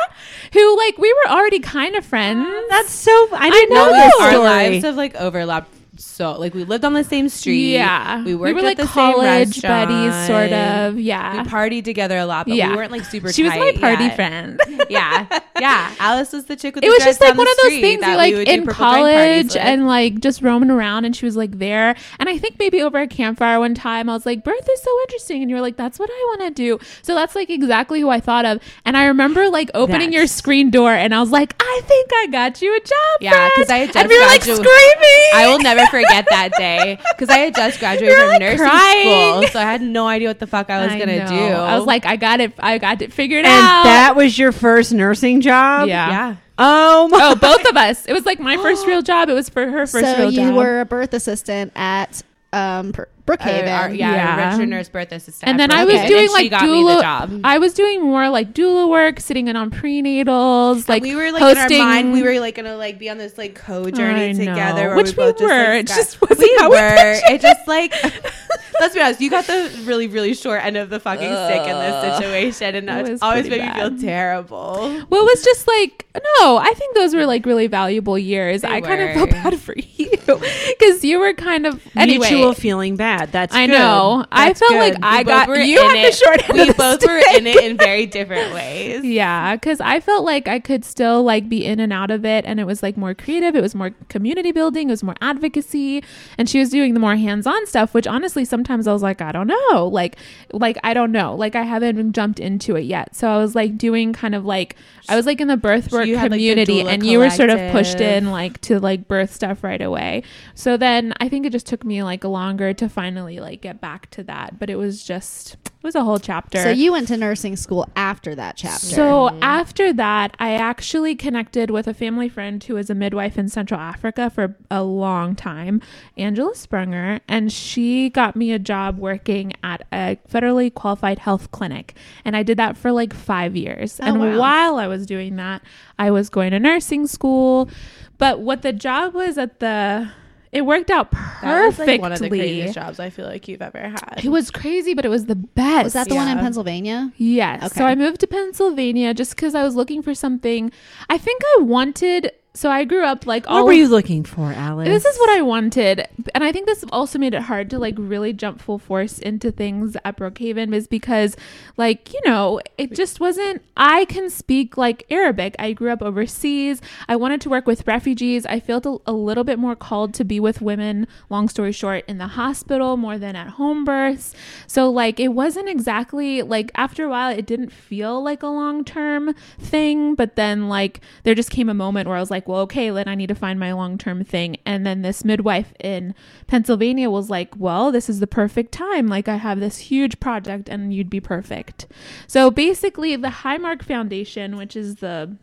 who 0.53 0.77
like 0.77 0.99
we 0.99 1.13
were 1.13 1.31
already 1.33 1.61
kind 1.61 1.95
of 1.97 2.05
friends. 2.05 2.47
That's 2.71 2.91
so. 2.93 3.13
I 3.33 3.49
didn't 3.51 3.71
know 3.75 3.87
know, 3.87 3.93
this 3.93 4.13
this 4.13 4.21
Our 4.21 4.31
story. 4.33 4.45
lives 4.45 4.85
have 4.85 4.97
like 4.97 5.15
overlapped. 5.15 5.75
So 6.01 6.33
like 6.39 6.55
we 6.55 6.65
lived 6.65 6.85
on 6.85 6.93
the 6.95 7.05
same 7.05 7.29
street. 7.29 7.73
Yeah. 7.73 8.25
we 8.25 8.35
worked 8.35 8.55
were 8.55 8.61
at 8.61 8.65
like 8.65 8.77
the 8.79 8.87
college 8.87 9.61
buddies, 9.63 10.27
sort 10.27 10.53
of. 10.53 10.99
Yeah. 10.99 11.43
We 11.43 11.49
partied 11.49 11.85
together 11.85 12.17
a 12.19 12.27
lot, 12.27 12.47
but 12.47 12.57
Yeah. 12.57 12.71
we 12.71 12.77
weren't 12.77 12.91
like 12.93 13.05
super. 13.05 13.33
she 13.33 13.43
was 13.43 13.53
my 13.55 13.73
party 13.79 14.05
yet. 14.05 14.17
friend. 14.17 14.61
Yeah, 14.91 15.27
yeah. 15.61 15.95
Alice 16.01 16.33
was 16.33 16.47
the 16.47 16.57
chick 16.57 16.75
with. 16.75 16.83
it 16.83 16.89
the 16.89 16.93
was 16.93 17.05
just 17.05 17.21
like 17.21 17.37
one 17.37 17.47
of 17.47 17.57
those 17.63 17.79
things 17.81 18.03
you 18.03 18.11
we 18.11 18.17
like 18.17 18.35
in 18.35 18.65
purple 18.65 18.65
drink 18.65 18.77
parties 18.77 19.53
college 19.53 19.57
and 19.57 19.87
like 19.87 20.19
just 20.19 20.43
roaming 20.43 20.69
around 20.71 21.05
and 21.05 21.15
she 21.15 21.25
was 21.25 21.37
like 21.37 21.59
there 21.59 21.95
and 22.19 22.29
i 22.29 22.37
think 22.37 22.59
maybe 22.59 22.83
over 22.83 22.99
a 22.99 23.07
campfire 23.07 23.61
one 23.61 23.73
time 23.75 24.09
i 24.09 24.13
was 24.13 24.27
like 24.27 24.43
birth 24.43 24.69
is 24.69 24.83
so 24.83 24.91
interesting 25.03 25.43
and 25.43 25.51
you 25.51 25.55
were 25.55 25.63
like 25.63 25.77
that's 25.77 25.99
what 26.01 26.11
i 26.11 26.25
want 26.31 26.41
to 26.41 26.51
do 26.51 26.79
so 27.03 27.15
that's 27.15 27.37
like 27.37 27.51
exactly 27.51 28.01
who 28.01 28.09
i 28.09 28.19
thought 28.19 28.45
of 28.45 28.61
and 28.85 28.97
i 28.97 29.05
remember 29.05 29.49
like 29.49 29.71
opening 29.75 30.13
your 30.13 30.27
screen 30.27 30.71
door 30.71 30.93
and 30.93 31.15
i 31.15 31.21
was 31.21 31.31
like 31.31 31.55
i 31.61 31.81
think 31.85 32.11
i 32.17 32.27
got 32.27 32.61
you 32.61 32.75
a 32.77 32.81
job 32.81 32.97
Yeah, 33.21 33.49
because. 33.55 33.71
I 33.71 33.79
and 34.01 34.09
we 34.09 34.19
were 34.19 34.27
like 34.27 34.43
screaming 34.43 35.31
I 35.35 35.47
will 35.49 35.61
never 35.61 35.87
forget 35.91 36.27
that 36.31 36.53
day 36.57 36.99
because 37.13 37.29
I 37.29 37.39
had 37.39 37.55
just 37.55 37.79
graduated 37.79 38.17
You're, 38.17 38.21
from 38.21 38.29
like, 38.31 38.41
nursing 38.41 38.67
crying. 38.67 39.33
school, 39.33 39.49
so 39.49 39.59
I 39.59 39.65
had 39.65 39.83
no 39.83 40.07
idea 40.07 40.29
what 40.29 40.39
the 40.39 40.47
fuck 40.47 40.71
I 40.71 40.85
was 40.87 40.93
gonna 40.95 41.19
know. 41.19 41.27
do. 41.29 41.37
i 41.37 41.77
was 41.77 41.87
like 41.87 42.07
i 42.07 42.17
got 42.17 42.41
it 42.41 42.53
i 42.59 42.79
got 42.79 43.03
it 43.03 43.13
figured 43.13 43.45
and 43.45 43.53
out 43.53 43.85
that 43.85 44.17
was 44.17 44.39
your 44.39 44.53
first 44.53 44.93
nursing 44.93 45.41
job? 45.41 45.89
yeah 45.89 46.11
yeah. 46.11 46.37
Oh, 46.63 47.09
my. 47.09 47.19
oh 47.23 47.35
both 47.37 47.65
of 47.69 47.77
us 47.77 48.07
it 48.07 48.13
was 48.13 48.27
like 48.27 48.39
my 48.41 48.57
first 48.57 48.87
real 48.87 49.03
job 49.03 49.29
it 49.29 49.33
was 49.35 49.49
for 49.49 49.67
her 49.67 49.87
first 49.87 50.05
so 50.05 50.19
real 50.19 50.31
you 50.31 50.53
were 50.55 50.81
a 50.81 50.85
birth 50.85 51.15
assistant 51.15 51.73
at 51.75 52.23
um, 52.53 52.93
Brookhaven. 53.27 53.69
Uh, 53.69 53.71
our- 53.71 53.91
yeah, 53.95 54.13
Yeah. 54.15 54.37
registered 54.37 54.69
nurse 54.69 54.89
birth 54.89 55.13
assistant. 55.13 55.49
and 55.49 55.61
then 55.61 55.71
I 55.71 55.85
was 55.85 56.01
doing 56.09 56.31
like 56.33 56.51
got 56.51 56.63
doula. 56.63 57.41
I 57.45 57.59
was 57.59 57.75
doing 57.75 58.03
more 58.03 58.29
like 58.29 58.53
doula 58.55 58.89
work, 58.89 59.21
sitting 59.21 59.47
in 59.49 59.55
on 59.57 59.71
prenatals, 59.71 60.89
like 60.89 61.03
And 61.05 61.11
we 61.11 61.15
were 61.17 61.31
like 61.31 61.43
hosting. 61.43 61.79
in 61.79 61.83
our 61.87 61.89
mind, 61.95 62.13
we 62.13 62.23
were 62.25 62.41
like 62.41 62.57
gonna 62.57 62.77
like 62.77 62.99
be 62.99 63.09
on 63.09 63.19
this 63.19 63.39
like 63.39 63.55
co 63.55 63.89
journey 63.91 64.35
together, 64.35 64.89
where 64.89 64.97
Which 64.97 65.09
we 65.11 65.13
both 65.15 65.39
we 65.39 65.47
just, 65.47 65.53
were. 65.53 65.65
like, 65.75 65.81
It 65.81 65.87
got- 65.89 65.97
just 65.97 66.21
wasn't 66.21 66.41
we 66.41 66.57
how 66.59 66.71
we 66.71 66.77
were. 66.77 66.91
pictured 66.97 67.31
It 67.35 67.41
just 67.41 67.69
like 67.69 67.95
let's 68.81 68.95
be 68.95 69.01
honest, 69.01 69.21
you 69.21 69.31
got 69.31 69.47
the 69.47 69.71
really 69.85 70.09
really 70.09 70.35
short 70.35 70.65
end 70.65 70.77
of 70.77 70.91
the 70.91 70.99
fucking 70.99 71.23
stick 71.23 71.63
in 71.69 71.77
this 71.77 72.17
situation, 72.17 72.75
and 72.75 72.89
that 72.89 73.09
it 73.09 73.23
always 73.23 73.47
pretty 73.47 73.65
made 73.65 73.75
me 73.75 73.81
feel 73.81 73.99
terrible. 73.99 74.79
well, 75.09 75.21
it 75.23 75.31
was 75.31 75.45
just 75.45 75.69
like 75.69 76.07
no. 76.41 76.57
I 76.57 76.73
think 76.75 76.95
those 76.97 77.15
were 77.15 77.27
like 77.27 77.47
really 77.47 77.67
valuable 77.67 78.19
years. 78.19 78.63
They 78.63 78.69
I 78.69 78.81
kind 78.81 79.01
of 79.01 79.09
were. 79.11 79.15
felt 79.15 79.31
bad 79.31 79.61
for 79.61 79.75
you 79.97 80.11
because 80.11 81.05
you 81.05 81.19
were 81.21 81.35
kind 81.35 81.67
of 81.67 81.87
anyway. 81.97 82.31
Mutual 82.31 82.53
feeling 82.55 82.97
bad. 82.97 83.31
That's 83.33 83.55
I 83.55 83.67
good. 83.67 83.73
know. 83.73 84.25
I 84.33 84.55
felt 84.55 84.71
good. 84.73 84.79
like 84.95 84.97
I 85.03 85.19
We 85.19 85.25
both 85.25 85.33
got 85.33 85.49
were 85.49 85.57
you 85.59 85.79
in 85.81 85.87
had 85.87 85.95
the 85.97 86.09
it. 86.09 86.15
short 86.15 86.49
end 86.49 86.55
We 86.59 86.61
of 86.63 86.67
the 86.69 86.75
both 86.75 87.07
were 87.07 87.23
in 87.37 87.47
it 87.47 87.63
in 87.65 87.77
very 87.77 88.07
different 88.07 88.53
ways. 88.55 89.05
Yeah, 89.05 89.55
because 89.57 89.81
I 89.81 90.01
felt 90.01 90.25
like 90.25 90.49
I 90.49 90.59
could 90.59 90.85
still 90.85 91.23
like 91.23 91.49
be 91.49 91.65
in 91.65 91.81
and 91.81 91.93
out 91.93 92.11
of 92.11 92.25
it, 92.25 92.45
and 92.45 92.59
it 92.59 92.65
was 92.65 92.83
like 92.83 92.97
more 92.97 93.15
creative. 93.15 93.55
It 93.55 93.63
was 93.63 93.75
more 93.75 93.91
community 94.09 94.53
building. 94.53 94.89
It 94.89 94.93
was 94.93 95.03
more 95.03 95.17
advocacy, 95.21 96.03
and 96.39 96.49
she 96.49 96.59
was 96.59 96.71
doing 96.71 96.95
the 96.95 97.01
more 97.01 97.17
hands-on 97.17 97.67
stuff. 97.67 97.93
Which 97.95 98.07
honestly, 98.07 98.45
sometimes 98.45 98.70
I 98.71 98.93
was 98.93 99.03
like, 99.03 99.21
I 99.21 99.33
don't 99.33 99.47
know, 99.47 99.87
like, 99.87 100.17
like 100.53 100.79
I 100.85 100.95
don't 100.95 101.13
know, 101.13 101.35
like 101.35 101.55
I 101.55 101.63
haven't 101.63 102.13
jumped 102.13 102.41
into 102.41 102.77
it 102.77 102.85
yet. 102.85 103.15
So 103.15 103.29
I 103.29 103.39
was 103.39 103.55
like 103.55 103.77
doing 103.77 104.13
kind 104.13 104.35
of 104.35 104.45
like 104.45 104.77
I 105.09 105.17
was 105.17 105.27
like 105.27 105.41
in 105.41 105.49
the 105.49 105.57
birth 105.57 105.93
work 105.93 106.07
you 106.07 106.17
had, 106.17 106.31
like, 106.31 106.39
community, 106.39 106.83
and 106.83 107.05
you 107.05 107.19
were 107.19 107.31
sort 107.31 107.51
of 107.51 107.73
pushed 107.73 108.01
in 108.01 108.31
like 108.31 108.61
to 108.63 108.79
like 108.81 109.09
birth 109.09 109.35
stuff 109.35 109.65
right 109.65 109.81
away. 109.81 110.23
So 110.55 110.77
then 110.77 111.15
I 111.21 111.29
think 111.29 111.47
it 111.47 111.51
just 111.51 111.67
took 111.67 111.85
me 111.85 112.03
like 112.03 112.25
longer 112.25 112.73
to 112.75 112.89
finally 112.89 113.41
like 113.41 113.61
get 113.61 113.81
back 113.81 114.11
to 114.11 114.23
that, 114.25 114.59
but 114.59 114.71
it 114.71 114.77
was 114.77 115.05
just 115.05 115.57
it 115.81 115.87
was 115.87 115.95
a 115.95 116.05
whole 116.05 116.19
chapter. 116.19 116.63
So 116.63 116.69
you 116.69 116.93
went 116.93 117.09
to 117.09 117.17
nursing 117.17 117.57
school 117.57 117.89
after 117.97 118.35
that 118.35 118.59
chapter. 118.59 118.85
So 118.85 119.31
after 119.41 119.95
that, 119.95 120.37
I 120.39 120.53
actually 120.53 121.15
connected 121.15 121.71
with 121.71 121.89
a 121.89 121.95
family 121.95 122.29
friend 122.29 122.63
who 122.63 122.75
was 122.75 122.91
a 122.91 122.95
midwife 122.95 123.39
in 123.39 123.49
Central 123.49 123.81
Africa 123.81 124.29
for 124.29 124.57
a 124.71 124.83
long 124.83 125.35
time, 125.35 125.81
Angela 126.19 126.53
Sprunger, 126.53 127.21
and 127.27 127.51
she 127.51 128.11
got 128.11 128.37
me 128.37 128.53
a 128.53 128.59
job 128.59 128.99
working 128.99 129.55
at 129.63 129.87
a 129.91 130.19
federally 130.31 130.73
qualified 130.73 131.21
health 131.21 131.51
clinic. 131.51 131.95
And 132.27 132.37
I 132.37 132.43
did 132.43 132.59
that 132.59 132.77
for 132.77 132.93
like 132.93 133.15
five 133.15 133.57
years. 133.57 133.99
Oh, 134.03 134.05
and 134.05 134.21
wow. 134.21 134.39
while 134.39 134.77
I 134.77 134.87
was 134.87 135.07
doing 135.07 135.37
that, 135.37 135.63
I 135.99 136.11
was 136.11 136.29
going 136.29 136.51
to 136.51 136.61
nursing 136.61 137.07
school. 137.07 137.71
But 138.19 138.41
what 138.41 138.61
the 138.61 138.75
job 138.75 139.15
was 139.15 139.39
at 139.39 139.61
the 139.61 140.11
it 140.53 140.63
worked 140.63 140.91
out 140.91 141.11
perfectly. 141.11 141.49
That 141.49 141.61
was 141.61 141.75
perfectly. 141.75 141.93
like 141.95 142.01
one 142.01 142.13
of 142.13 142.19
the 142.19 142.29
craziest 142.29 142.75
jobs 142.75 142.99
I 142.99 143.11
feel 143.11 143.27
like 143.27 143.47
you've 143.47 143.63
ever 143.63 143.79
had. 143.79 144.21
it 144.25 144.29
was 144.29 144.51
crazy, 144.51 144.95
but 144.95 145.05
it 145.05 145.09
was 145.09 145.27
the 145.27 145.37
best. 145.37 145.85
was 145.85 145.93
that 145.93 146.09
the 146.09 146.17
one 146.17 146.29
in 146.29 146.39
Pennsylvania? 146.39 147.13
Yes. 147.17 147.65
Okay. 147.65 147.79
So 147.79 147.85
I 147.85 147.95
moved 147.95 148.21
to 148.21 148.27
Pennsylvania 148.27 149.15
just 149.15 149.37
because 149.37 149.55
I 149.55 149.63
was 149.63 149.77
looking 149.77 150.03
for 150.03 150.15
something. 150.15 150.73
I 151.09 151.19
think 151.19 151.43
I 151.57 151.63
wanted 151.63 152.33
so 152.53 152.69
I 152.71 152.85
grew 152.85 153.05
up 153.05 153.27
like 153.27 153.49
What 153.49 153.65
were 153.65 153.73
you 153.73 153.87
looking 153.89 154.25
for, 154.25 154.53
Alice? 154.53 154.89
this 154.89 155.05
is 155.05 155.19
what 155.19 155.31
I 155.31 155.43
wanted. 155.43 156.07
And 156.35 156.43
I 156.43 156.51
think 156.51 156.67
this 156.67 156.85
also 156.91 157.19
made 157.19 157.33
it 157.33 157.43
hard 157.43 157.71
to 157.71 157.79
like 157.79 157.95
really 157.97 158.33
jump 158.33 158.61
full 158.61 158.79
force 158.79 159.19
into 159.19 159.53
things 159.53 159.97
at 160.05 160.17
Brookhaven 160.17 160.75
is 160.75 160.89
because 160.89 161.37
like, 161.77 162.13
you 162.13 162.21
know, 162.25 162.61
it 162.77 162.93
just 162.93 163.21
wasn't 163.21 163.63
I 163.77 164.05
can 164.07 164.31
speak 164.31 164.77
like 164.77 165.05
Arabic. 165.11 165.55
I 165.59 165.73
grew 165.73 165.93
up 165.93 166.03
overseas. 166.03 166.83
I 167.09 167.17
wanted 167.17 167.41
to 167.43 167.49
work 167.51 167.67
with 167.67 167.87
refugees. 167.87 168.45
I 168.47 168.59
felt 168.59 168.85
a, 168.85 168.99
a 169.07 169.13
little 169.13 169.45
bit 169.45 169.59
more 169.59 169.77
called 169.77 170.13
to 170.15 170.25
be 170.25 170.41
with 170.41 170.61
women, 170.61 171.07
long 171.29 171.49
story 171.49 171.73
short, 171.73 172.05
in 172.09 172.19
the 172.19 172.27
hospital 172.29 172.97
more 172.97 173.17
than 173.17 173.37
at 173.37 173.47
home 173.49 173.85
births. 173.85 174.35
So 174.67 174.91
like 174.91 175.21
it 175.21 175.29
wasn't 175.29 175.69
exactly 175.69 176.43
like 176.43 176.73
after 176.75 177.05
a 177.05 177.09
while 177.09 177.31
it 177.31 177.47
didn't 177.47 177.71
feel 177.71 178.23
like 178.23 178.43
a 178.43 178.49
long-term 178.49 179.35
thing, 179.59 180.15
but 180.17 180.35
then 180.35 180.69
like 180.69 181.01
there 181.23 181.35
just 181.35 181.51
came 181.51 181.69
a 181.69 181.75
moment 181.75 182.09
where 182.09 182.17
I 182.17 182.21
was 182.21 182.31
like, 182.31 182.40
well, 182.49 182.61
okay, 182.61 182.91
then 182.91 183.09
I 183.09 183.15
need 183.15 183.29
to 183.29 183.35
find 183.35 183.59
my 183.59 183.73
long-term 183.73 184.25
thing. 184.25 184.57
And 184.65 184.87
then 184.87 185.03
this 185.03 185.25
midwife 185.25 185.73
in 185.81 186.15
Pennsylvania 186.47 187.11
was 187.11 187.31
like, 187.31 187.55
well, 187.57 187.91
this 187.93 188.09
is 188.09 188.21
the 188.21 188.27
perfect 188.27 188.73
time. 188.73 189.07
Like 189.07 189.29
I 189.29 189.37
have 189.37 189.61
this 189.61 189.79
huge 189.79 190.21
project 190.21 190.69
and 190.69 190.93
you'd 190.93 191.11
be 191.11 191.21
perfect. 191.21 191.87
So 192.27 192.51
basically 192.51 193.17
the 193.17 193.29
Highmark 193.29 193.83
Foundation, 193.83 194.57
which 194.57 194.77
is 194.77 194.97
the 194.97 195.37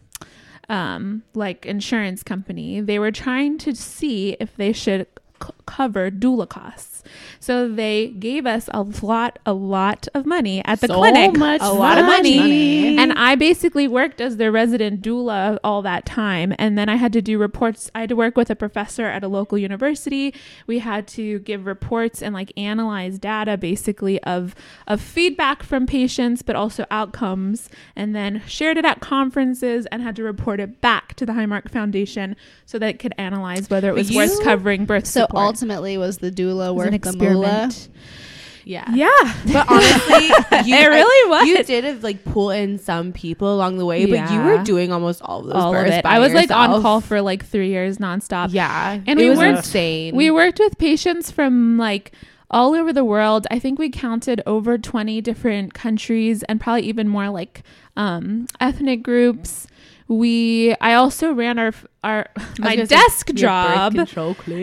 um, 0.69 1.23
like 1.33 1.65
insurance 1.65 2.23
company, 2.23 2.81
they 2.81 2.99
were 2.99 3.11
trying 3.11 3.57
to 3.59 3.75
see 3.75 4.35
if 4.39 4.55
they 4.55 4.73
should 4.73 5.07
c- 5.41 5.49
cover 5.65 6.11
doula 6.11 6.47
costs. 6.49 6.96
So 7.39 7.67
they 7.69 8.07
gave 8.09 8.45
us 8.45 8.69
a 8.73 8.81
lot, 8.81 9.39
a 9.45 9.53
lot 9.53 10.07
of 10.13 10.25
money 10.25 10.61
at 10.65 10.81
the 10.81 10.87
So 10.87 10.95
clinic, 10.95 11.37
much 11.37 11.61
a 11.61 11.71
lot 11.73 11.97
of 11.97 12.05
money. 12.05 12.37
money. 12.37 12.97
And 12.97 13.13
I 13.13 13.35
basically 13.35 13.87
worked 13.87 14.19
as 14.21 14.37
their 14.37 14.51
resident 14.51 15.01
doula 15.01 15.57
all 15.63 15.81
that 15.83 16.05
time. 16.05 16.53
And 16.57 16.77
then 16.77 16.89
I 16.89 16.95
had 16.95 17.13
to 17.13 17.21
do 17.21 17.37
reports. 17.37 17.89
I 17.95 18.01
had 18.01 18.09
to 18.09 18.15
work 18.15 18.35
with 18.37 18.49
a 18.49 18.55
professor 18.55 19.05
at 19.05 19.23
a 19.23 19.27
local 19.27 19.57
university. 19.57 20.33
We 20.65 20.79
had 20.79 21.07
to 21.09 21.39
give 21.39 21.65
reports 21.65 22.21
and 22.21 22.33
like 22.33 22.51
analyze 22.57 23.19
data 23.19 23.57
basically 23.57 24.21
of 24.23 24.55
of 24.87 25.01
feedback 25.01 25.63
from 25.63 25.85
patients, 25.85 26.41
but 26.41 26.55
also 26.55 26.85
outcomes, 26.91 27.69
and 27.95 28.15
then 28.15 28.41
shared 28.47 28.77
it 28.77 28.85
at 28.85 28.99
conferences 28.99 29.85
and 29.91 30.01
had 30.01 30.15
to 30.15 30.23
report 30.23 30.59
it 30.59 30.81
back 30.81 31.13
to 31.15 31.25
the 31.25 31.33
Highmark 31.33 31.69
Foundation 31.69 32.35
so 32.65 32.79
that 32.79 32.89
it 32.89 32.99
could 32.99 33.13
analyze 33.17 33.69
whether 33.69 33.89
it 33.89 33.95
was 33.95 34.11
You- 34.11 34.17
worth 34.17 34.43
covering 34.43 34.85
birth 34.85 35.05
So 35.05 35.21
support. 35.21 35.43
ultimately, 35.43 35.97
was 35.97 36.17
the 36.17 36.31
doula 36.31 36.69
It 36.69 36.96
was 37.05 37.15
worth 37.15 37.15
an 37.15 37.19
the 37.19 37.33
moolah? 37.33 37.65
experiment. 37.65 37.89
Yeah. 38.65 38.83
Yeah. 38.93 39.33
But 39.53 39.71
honestly, 39.71 40.25
you, 40.69 40.75
It 40.75 40.87
really 40.89 41.29
was. 41.29 41.47
You 41.47 41.63
did 41.63 41.85
have, 41.85 42.03
like 42.03 42.25
pull 42.25 42.49
in 42.51 42.77
some 42.79 43.13
people 43.13 43.55
along 43.55 43.77
the 43.77 43.85
way, 43.85 44.05
but 44.05 44.29
you 44.29 44.41
were 44.41 44.61
doing 44.63 44.91
almost 44.91 45.21
all 45.21 45.39
of 45.39 45.45
those 45.45 45.55
all 45.55 45.73
of 45.73 45.85
it. 45.87 46.05
I 46.05 46.19
was 46.19 46.33
like 46.33 46.51
on 46.51 46.81
call 46.81 46.99
for 46.99 47.21
like 47.21 47.45
three 47.45 47.69
years 47.69 47.97
nonstop. 47.97 48.49
Yeah, 48.51 48.99
And 49.07 49.07
it 49.07 49.23
we 49.23 49.29
was 49.29 49.37
worked- 49.39 49.57
insane. 49.59 50.15
We 50.17 50.31
worked 50.31 50.59
with 50.59 50.77
patients 50.77 51.31
from 51.31 51.77
like 51.77 52.11
all 52.51 52.75
over 52.75 52.91
the 52.91 53.05
world. 53.05 53.47
I 53.51 53.57
think 53.59 53.79
we 53.79 53.89
counted 53.89 54.41
over 54.45 54.77
20 54.77 55.21
different 55.21 55.73
countries 55.73 56.43
and 56.43 56.59
probably 56.59 56.83
even 56.83 57.07
more 57.07 57.29
like 57.29 57.63
um, 57.95 58.47
ethnic 58.59 59.01
groups. 59.01 59.67
We 60.09 60.73
I 60.79 60.93
also 60.93 61.33
ran 61.33 61.59
our 61.59 61.73
our 62.01 62.29
my 62.59 62.75
gonna 62.75 62.87
say, 62.87 62.95
desk 62.95 63.33
job. 63.33 63.93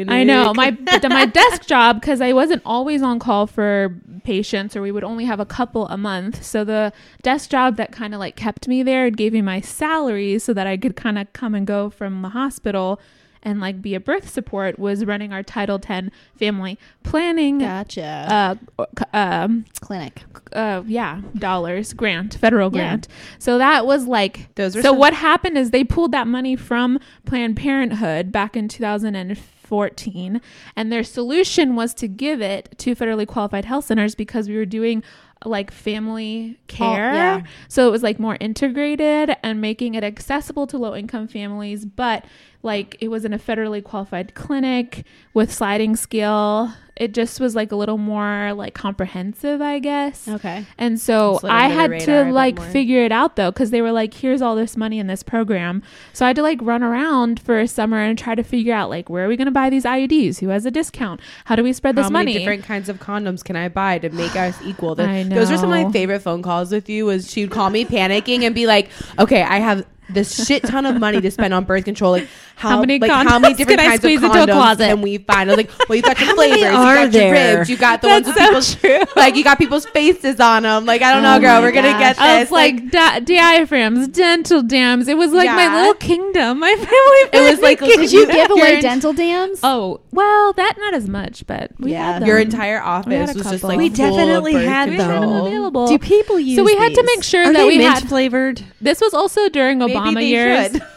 I 0.09 0.25
know 0.25 0.55
my 0.55 0.71
the, 0.71 1.09
my 1.11 1.27
desk 1.27 1.67
job 1.67 2.01
because 2.01 2.23
I 2.23 2.33
wasn't 2.33 2.63
always 2.65 3.03
on 3.03 3.19
call 3.19 3.47
for 3.47 3.95
patients, 4.25 4.75
or 4.75 4.81
we 4.81 4.91
would 4.91 5.05
only 5.05 5.27
have 5.27 5.41
a 5.41 5.47
couple 5.47 5.87
a 5.89 5.99
month. 5.99 6.43
So 6.43 6.65
the 6.65 6.95
desk 7.23 7.51
job 7.51 7.77
that 7.77 7.93
kind 7.93 8.15
of 8.15 8.21
like 8.21 8.37
kept 8.37 8.69
me 8.69 8.83
there, 8.83 9.07
and 9.07 9.17
gave 9.17 9.35
me 9.35 9.43
my 9.43 9.61
salary 9.61 10.39
so 10.39 10.55
that 10.55 10.67
I 10.67 10.79
could 10.79 10.97
kind 10.97 11.19
of 11.19 11.31
come 11.35 11.55
and 11.55 11.67
go 11.67 11.91
from 11.91 12.23
the 12.23 12.31
hospital 12.31 12.99
and 13.45 13.61
like 13.61 13.83
be 13.83 13.95
a 13.95 14.01
birth 14.01 14.29
support. 14.29 14.79
Was 14.79 15.05
running 15.05 15.33
our 15.33 15.43
Title 15.43 15.81
X 15.87 16.09
family 16.39 16.79
planning. 17.03 17.59
Gotcha. 17.59 18.59
Uh, 18.79 18.85
um, 19.13 19.65
Clinic. 19.81 20.23
uh, 20.53 20.83
yeah, 20.87 21.21
dollars 21.37 21.93
grant, 21.93 22.35
federal 22.35 22.71
Yeah. 22.75 22.79
grant. 22.89 23.09
So 23.39 23.59
that 23.59 23.87
was 23.87 24.07
like 24.07 24.55
Those 24.55 24.75
were 24.77 24.83
so 24.83 24.91
some- 24.91 24.99
what 24.99 25.15
happened 25.15 25.59
is 25.59 25.71
they 25.71 25.85
pulled 25.85 26.13
that 26.13 26.27
money 26.27 26.57
from 26.57 26.99
Planned 27.27 27.57
Parenthood 27.57 28.33
back 28.33 28.57
in 28.57 28.69
2014 28.69 30.41
and 30.77 30.93
their 30.93 31.03
solution 31.05 31.75
was 31.75 31.95
to 31.95 32.09
give 32.09 32.41
it 32.41 32.75
to 32.79 32.95
federally 32.95 33.27
qualified 33.27 33.65
health 33.65 33.87
centers 33.87 34.15
because 34.15 34.49
we 34.49 34.57
were 34.57 34.67
doing 34.67 35.03
like 35.45 35.71
family 35.71 36.59
care. 36.69 37.13
yeah. 37.13 37.43
So 37.69 37.87
it 37.87 37.91
was 37.91 38.03
like 38.03 38.19
more 38.19 38.37
integrated 38.41 39.37
and 39.43 39.61
making 39.61 39.95
it 39.95 40.03
accessible 40.05 40.67
to 40.69 40.79
low 40.79 40.95
income 40.95 41.29
families, 41.29 41.85
but 41.85 42.25
like 42.65 42.97
it 43.01 43.09
was 43.09 43.25
in 43.25 43.33
a 43.33 43.39
federally 43.39 43.83
qualified 43.83 44.35
clinic 44.35 45.05
with 45.33 45.53
sliding 45.53 45.97
scale. 45.97 46.73
It 46.97 47.13
just 47.13 47.41
was 47.41 47.57
like 47.57 47.73
a 47.73 47.77
little 47.77 47.99
more 47.99 48.53
like 48.53 48.73
comprehensive, 48.75 49.61
I 49.61 49.81
guess. 49.81 50.29
Okay. 50.29 50.65
And 50.79 51.01
so 51.01 51.41
I 51.43 51.67
had 51.69 51.99
to 52.03 52.31
like 52.31 52.61
figure 52.63 53.05
it 53.05 53.11
out 53.11 53.35
though, 53.35 53.51
because 53.51 53.71
they 53.71 53.83
were 53.83 53.91
like, 53.91 54.15
here's 54.15 54.41
all 54.41 54.55
this 54.55 54.77
money 54.77 55.01
in 55.01 55.09
this 55.09 55.25
program. 55.25 55.83
So 56.13 56.25
I 56.25 56.29
had 56.29 56.37
to 56.37 56.43
like 56.43 56.61
run 56.63 56.85
around 56.85 57.41
for 57.41 57.59
a 57.59 57.67
summer 57.67 57.99
and 57.99 58.17
try 58.17 58.37
to 58.37 58.45
figure 58.45 58.73
out 58.73 58.91
like, 58.91 59.11
where 59.11 59.25
are 59.25 59.29
we 59.29 59.37
going 59.37 59.47
to 59.47 59.51
buy 59.51 59.71
these 59.71 59.83
IUDs? 59.85 60.39
Who 60.39 60.51
has 60.51 60.67
a 60.67 60.71
discount? 60.71 61.21
How 61.47 61.57
do 61.57 61.65
we 61.65 61.73
spread 61.73 61.97
this 61.97 62.05
How 62.05 62.11
many 62.11 62.27
money? 62.33 62.39
different 62.39 62.63
kinds 62.63 62.89
of 62.89 63.01
condoms 63.01 63.43
can 63.43 63.57
I 63.57 63.69
buy 63.69 63.99
to 63.99 64.11
make 64.11 64.37
us 64.37 64.57
equal? 64.65 64.95
The- 64.95 65.27
Those 65.29 65.51
are 65.51 65.57
some 65.57 65.73
of 65.73 65.85
my 65.87 65.91
favorite 65.91 66.21
phone 66.21 66.43
calls 66.43 66.71
with 66.71 66.89
you. 66.89 67.07
Was 67.07 67.29
she'd 67.29 67.51
call 67.51 67.71
me 67.71 67.85
panicking 67.85 68.43
and 68.43 68.55
be 68.55 68.69
like, 68.69 68.89
"Okay, 69.19 69.43
I 69.43 69.59
have 69.59 69.85
this 70.11 70.45
shit 70.47 70.63
ton 70.65 70.87
of 70.87 70.99
money 71.01 71.21
to 71.21 71.31
spend 71.31 71.55
on 71.55 71.65
birth 71.65 71.85
control. 71.85 72.13
Like 72.13 72.29
how, 72.57 72.69
How 72.71 72.81
many 72.81 72.99
like 72.99 73.11
how 73.11 73.39
many 73.39 73.55
different 73.55 73.81
can 73.81 73.87
I 73.89 73.91
kinds 73.91 74.05
of 74.05 74.11
squeeze 74.11 74.23
into 74.23 74.43
a 74.43 74.47
condoms 74.47 74.53
closet?" 74.53 74.87
can 74.89 75.03
we 75.03 75.19
find?" 75.19 75.51
I 75.51 75.55
was 75.55 75.67
like, 75.67 75.89
"Well, 75.89 75.97
you 75.97 76.03
got 76.03 76.19
your 76.21 76.29
How 76.31 76.35
flavors. 76.37 76.61
You 76.61 76.71
got 76.71 77.13
there? 77.13 77.23
your 77.51 77.57
ribs. 77.59 77.71
You 77.71 77.77
got 77.77 78.03
the 78.03 78.09
ones 78.09 78.27
with 78.27 78.37
That's 78.37 78.75
people's 78.75 79.07
true. 79.07 79.13
like 79.17 79.35
you 79.37 79.45
got 79.45 79.59
people's 79.59 79.87
faces 79.87 80.39
on 80.41 80.63
them. 80.65 80.85
Like 80.87 81.03
I 81.03 81.13
don't 81.15 81.25
Oh 81.25 81.35
know, 81.35 81.41
girl. 81.41 81.63
We're 81.63 81.73
gonna 81.73 81.89
gosh. 81.93 82.17
get 82.17 82.19
I 82.21 82.41
was 82.41 82.51
like, 82.51 82.91
di- 82.91 83.21
diaphragms, 83.21 84.09
dental 84.09 84.63
dams. 84.63 85.09
It 85.09 85.17
was 85.17 85.33
like 85.33 85.49
my 85.49 85.75
little 85.75 85.95
kingdom. 85.95 86.59
My 86.65 86.75
family. 86.77 87.47
It 87.47 87.51
was 87.51 87.61
like- 87.61 87.79
Did 87.81 88.13
you 88.13 88.27
give 88.27 88.51
away 88.51 88.81
dental 88.81 89.13
dams? 89.13 89.61
Oh 89.63 90.01
well, 90.13 90.53
that 90.55 90.75
not 90.79 90.95
as 90.95 91.09
much, 91.09 91.47
but 91.47 91.73
we 91.79 91.93
Yeah. 91.93 92.13
had 92.13 92.23
them. 92.23 92.29
your 92.29 92.39
entire 92.39 92.81
office 92.81 93.35
was 93.35 93.45
just 93.51 93.65
like 93.65 93.79
We 93.79 93.89
definitely 93.89 94.53
had 94.55 94.91
them 94.91 95.23
available. 95.23 95.87
Do 95.89 95.99
people 95.99 96.39
use? 96.39 96.57
so 96.57 96.65
we 96.65 96.77
had 96.77 96.95
to 96.95 97.03
make 97.03 97.23
sure 97.25 97.53
that 97.53 97.67
we 97.67 97.83
had. 97.83 98.05
flavored? 98.09 98.63
This 98.81 99.01
was 99.01 99.15
also 99.15 99.49
during 99.49 99.79
Maybe 99.79 99.94
Obama 99.95 100.27
years. 100.27 100.77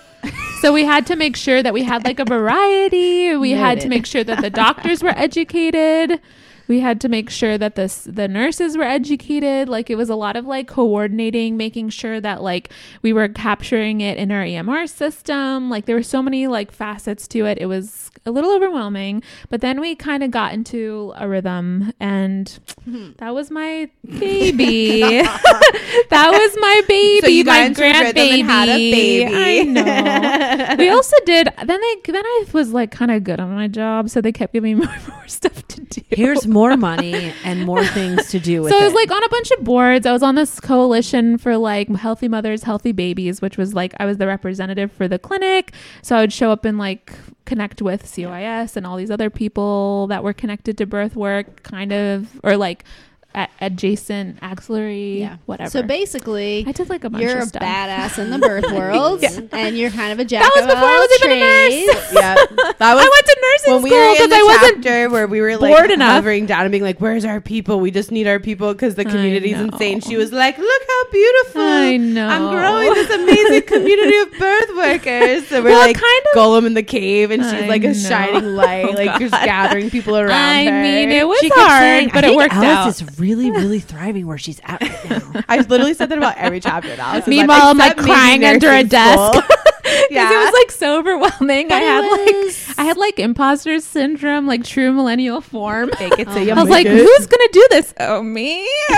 So 0.61 0.73
we 0.73 0.83
had 0.85 1.05
to 1.07 1.15
make 1.15 1.35
sure 1.35 1.61
that 1.61 1.71
we 1.71 1.83
had 1.83 2.03
like 2.03 2.19
a 2.19 2.25
variety. 2.25 3.35
We 3.35 3.51
had 3.51 3.79
to 3.81 3.89
make 3.89 4.07
sure 4.07 4.23
that 4.23 4.41
the 4.41 4.49
doctors 4.49 5.03
were 5.03 5.13
educated. 5.15 6.19
We 6.67 6.79
had 6.79 6.99
to 7.01 7.09
make 7.09 7.29
sure 7.29 7.57
that 7.57 7.75
the 7.75 7.83
s- 7.83 8.07
the 8.09 8.27
nurses 8.27 8.77
were 8.77 8.83
educated. 8.83 9.69
Like 9.69 9.89
it 9.89 9.95
was 9.95 10.09
a 10.09 10.15
lot 10.15 10.35
of 10.35 10.45
like 10.45 10.67
coordinating, 10.67 11.57
making 11.57 11.89
sure 11.89 12.19
that 12.21 12.41
like 12.41 12.69
we 13.01 13.13
were 13.13 13.27
capturing 13.27 14.01
it 14.01 14.17
in 14.17 14.31
our 14.31 14.43
EMR 14.43 14.87
system. 14.89 15.69
Like 15.69 15.85
there 15.85 15.95
were 15.95 16.03
so 16.03 16.21
many 16.21 16.47
like 16.47 16.71
facets 16.71 17.27
to 17.29 17.45
it. 17.45 17.57
It 17.59 17.67
was 17.67 18.11
a 18.25 18.31
little 18.31 18.53
overwhelming, 18.53 19.23
but 19.49 19.61
then 19.61 19.79
we 19.79 19.95
kind 19.95 20.23
of 20.23 20.31
got 20.31 20.53
into 20.53 21.13
a 21.15 21.27
rhythm 21.29 21.93
and 21.99 22.59
hmm. 22.83 23.11
that 23.17 23.33
was 23.33 23.49
my 23.49 23.89
baby. 24.19 25.01
that 26.09 26.29
was 26.31 26.57
my 26.59 26.81
baby, 26.87 27.43
So 27.43 27.49
my 27.49 27.59
into 27.65 27.83
a 27.83 27.87
rhythm 27.87 28.13
grandbaby. 28.15 28.45
had 28.45 28.69
a 28.69 28.91
baby. 28.91 29.35
I 29.35 29.63
know. 29.63 30.75
we 30.77 30.89
also 30.97 31.15
did. 31.25 31.47
Then 31.65 31.79
they 31.81 31.95
then 32.11 32.25
I 32.25 32.45
was 32.53 32.73
like 32.73 32.91
kind 32.91 33.11
of 33.11 33.23
good 33.23 33.39
on 33.39 33.53
my 33.55 33.67
job, 33.67 34.09
so 34.09 34.19
they 34.21 34.31
kept 34.31 34.53
giving 34.53 34.77
me 34.79 34.85
more, 34.85 34.95
more 35.07 35.27
stuff 35.27 35.65
to 35.69 35.76
do. 35.89 36.01
Here's 36.09 36.45
more 36.47 36.75
money 36.77 37.33
and 37.43 37.65
more 37.65 37.83
things 37.85 38.29
to 38.31 38.39
do 38.39 38.61
with 38.63 38.71
so 38.71 38.79
I 38.79 38.83
was 38.83 38.93
it. 38.93 38.95
like 38.95 39.11
on 39.11 39.23
a 39.23 39.29
bunch 39.29 39.51
of 39.51 39.63
boards. 39.63 40.05
I 40.05 40.11
was 40.11 40.23
on 40.23 40.35
this 40.35 40.59
coalition 40.59 41.37
for 41.37 41.57
like 41.57 41.89
healthy 41.95 42.27
mothers, 42.27 42.63
healthy 42.63 42.91
babies, 42.91 43.41
which 43.41 43.57
was 43.57 43.73
like 43.73 43.93
I 43.99 44.05
was 44.05 44.17
the 44.17 44.27
representative 44.27 44.91
for 44.91 45.07
the 45.07 45.19
clinic. 45.19 45.73
So 46.01 46.15
I 46.15 46.21
would 46.21 46.33
show 46.33 46.51
up 46.51 46.65
and 46.65 46.77
like 46.77 47.11
connect 47.45 47.81
with 47.81 48.03
COIS 48.03 48.75
and 48.75 48.85
all 48.85 48.97
these 48.97 49.11
other 49.11 49.29
people 49.29 50.07
that 50.07 50.23
were 50.23 50.33
connected 50.33 50.77
to 50.79 50.85
birth 50.85 51.15
work, 51.15 51.63
kind 51.63 51.91
of 51.93 52.39
or 52.43 52.57
like 52.57 52.83
a- 53.35 53.47
adjacent 53.61 54.39
axillary, 54.41 55.19
Yeah. 55.19 55.37
whatever. 55.45 55.69
So 55.69 55.83
basically, 55.83 56.63
I 56.67 56.71
did 56.71 56.89
like 56.89 57.03
a 57.03 57.09
bunch 57.09 57.23
you're 57.23 57.37
of 57.37 57.49
a 57.49 57.51
badass 57.59 58.17
in 58.17 58.31
the 58.31 58.39
birth 58.47 58.71
world, 58.71 59.23
and 59.51 59.77
you're 59.77 59.91
kind 59.91 60.11
of 60.11 60.19
a 60.19 60.25
jack 60.25 60.41
That 60.41 60.51
was 60.55 60.63
of 60.63 60.69
before 60.69 60.89
I 60.89 60.93
all 60.93 60.99
was 61.01 61.19
even 61.19 61.31
a 61.31 61.39
nurse. 61.39 62.13
yeah, 62.13 62.35
that 62.35 62.47
was 62.95 63.05
I 63.05 63.09
went 63.09 63.25
to 63.27 63.36
nursing 63.51 63.73
when 63.73 63.83
we 63.83 63.89
school 63.89 63.99
were 63.99 64.05
in 64.05 64.13
because 64.13 64.29
the 64.29 64.35
I 64.35 64.43
wasn't 64.43 64.83
chapter 64.83 65.09
where 65.09 65.27
we 65.27 65.41
were 65.41 65.57
like 65.57 65.75
bored 65.75 65.91
enough. 65.91 66.11
hovering 66.15 66.45
down 66.45 66.61
and 66.63 66.71
being 66.71 66.83
like, 66.83 66.99
"Where's 66.99 67.25
our 67.25 67.41
people? 67.41 67.79
We 67.79 67.91
just 67.91 68.11
need 68.11 68.27
our 68.27 68.39
people 68.39 68.73
because 68.73 68.95
the 68.95 69.05
community's 69.05 69.59
insane." 69.59 69.99
She 70.01 70.17
was 70.17 70.31
like, 70.31 70.57
"Look 70.57 70.81
how 70.87 71.11
beautiful! 71.11 71.61
I 71.61 71.97
know. 71.97 72.27
I'm 72.27 72.49
growing 72.49 72.93
this 72.93 73.09
amazing 73.09 73.61
community 73.63 74.17
of 74.17 74.31
birth 74.39 74.75
workers." 74.75 75.47
So 75.47 75.61
we're 75.63 75.69
Well, 75.69 75.79
like 75.87 75.95
kind 75.97 76.21
of- 76.33 76.37
Gollum 76.39 76.65
in 76.65 76.73
the 76.73 76.83
cave, 76.83 77.31
and 77.31 77.43
she's 77.43 77.53
I 77.53 77.67
like 77.67 77.83
a 77.83 77.87
know. 77.89 77.93
shining 77.93 78.55
light, 78.55 78.85
Oh, 78.85 78.91
like 78.91 79.19
just 79.19 79.31
gathering 79.33 79.89
people 79.89 80.17
around 80.17 80.31
I 80.31 80.65
her. 80.65 80.81
mean, 80.83 81.11
it 81.11 81.27
was 81.27 81.39
She 81.39 81.49
hard, 81.49 81.81
saying, 81.81 82.09
but 82.13 82.23
it 82.23 82.35
worked 82.35 82.53
Alice 82.53 83.01
out. 83.01 83.09
is 83.09 83.19
really, 83.19 83.49
really 83.51 83.79
thriving 83.79 84.27
where 84.27 84.37
she's 84.37 84.59
at 84.63 84.81
right 84.81 85.09
now. 85.09 85.41
I 85.49 85.59
literally 85.61 85.93
said 85.93 86.09
that 86.09 86.17
about 86.17 86.37
every 86.37 86.59
chapter 86.59 86.95
now. 86.97 87.15
It's 87.17 87.27
like, 87.27 87.27
Meanwhile, 87.27 87.61
I'm, 87.67 87.77
like, 87.77 87.97
crying 87.97 88.43
under 88.45 88.69
a 88.71 88.83
desk. 88.83 89.39
Yeah. 90.09 90.31
it 90.33 90.37
was 90.45 90.53
like 90.53 90.71
so 90.71 90.99
overwhelming. 90.99 91.67
I 91.67 91.69
But 91.69 91.81
it 91.81 91.87
had 91.87 92.01
was- 92.01 92.67
like 92.69 92.79
I 92.79 92.83
had 92.85 92.97
like 92.97 93.19
imposter 93.19 93.79
syndrome, 93.79 94.45
like 94.47 94.63
true 94.63 94.91
millennial 94.93 95.41
form. 95.41 95.89
Fake 95.97 96.19
it 96.19 96.25
till 96.29 96.43
you 96.43 96.51
I 96.53 96.61
was 96.61 96.69
like, 96.69 96.85
it. 96.85 96.91
who's 96.97 97.25
gonna 97.27 97.49
do 97.51 97.67
this? 97.71 97.93
Oh, 97.99 98.21
me. 98.21 98.67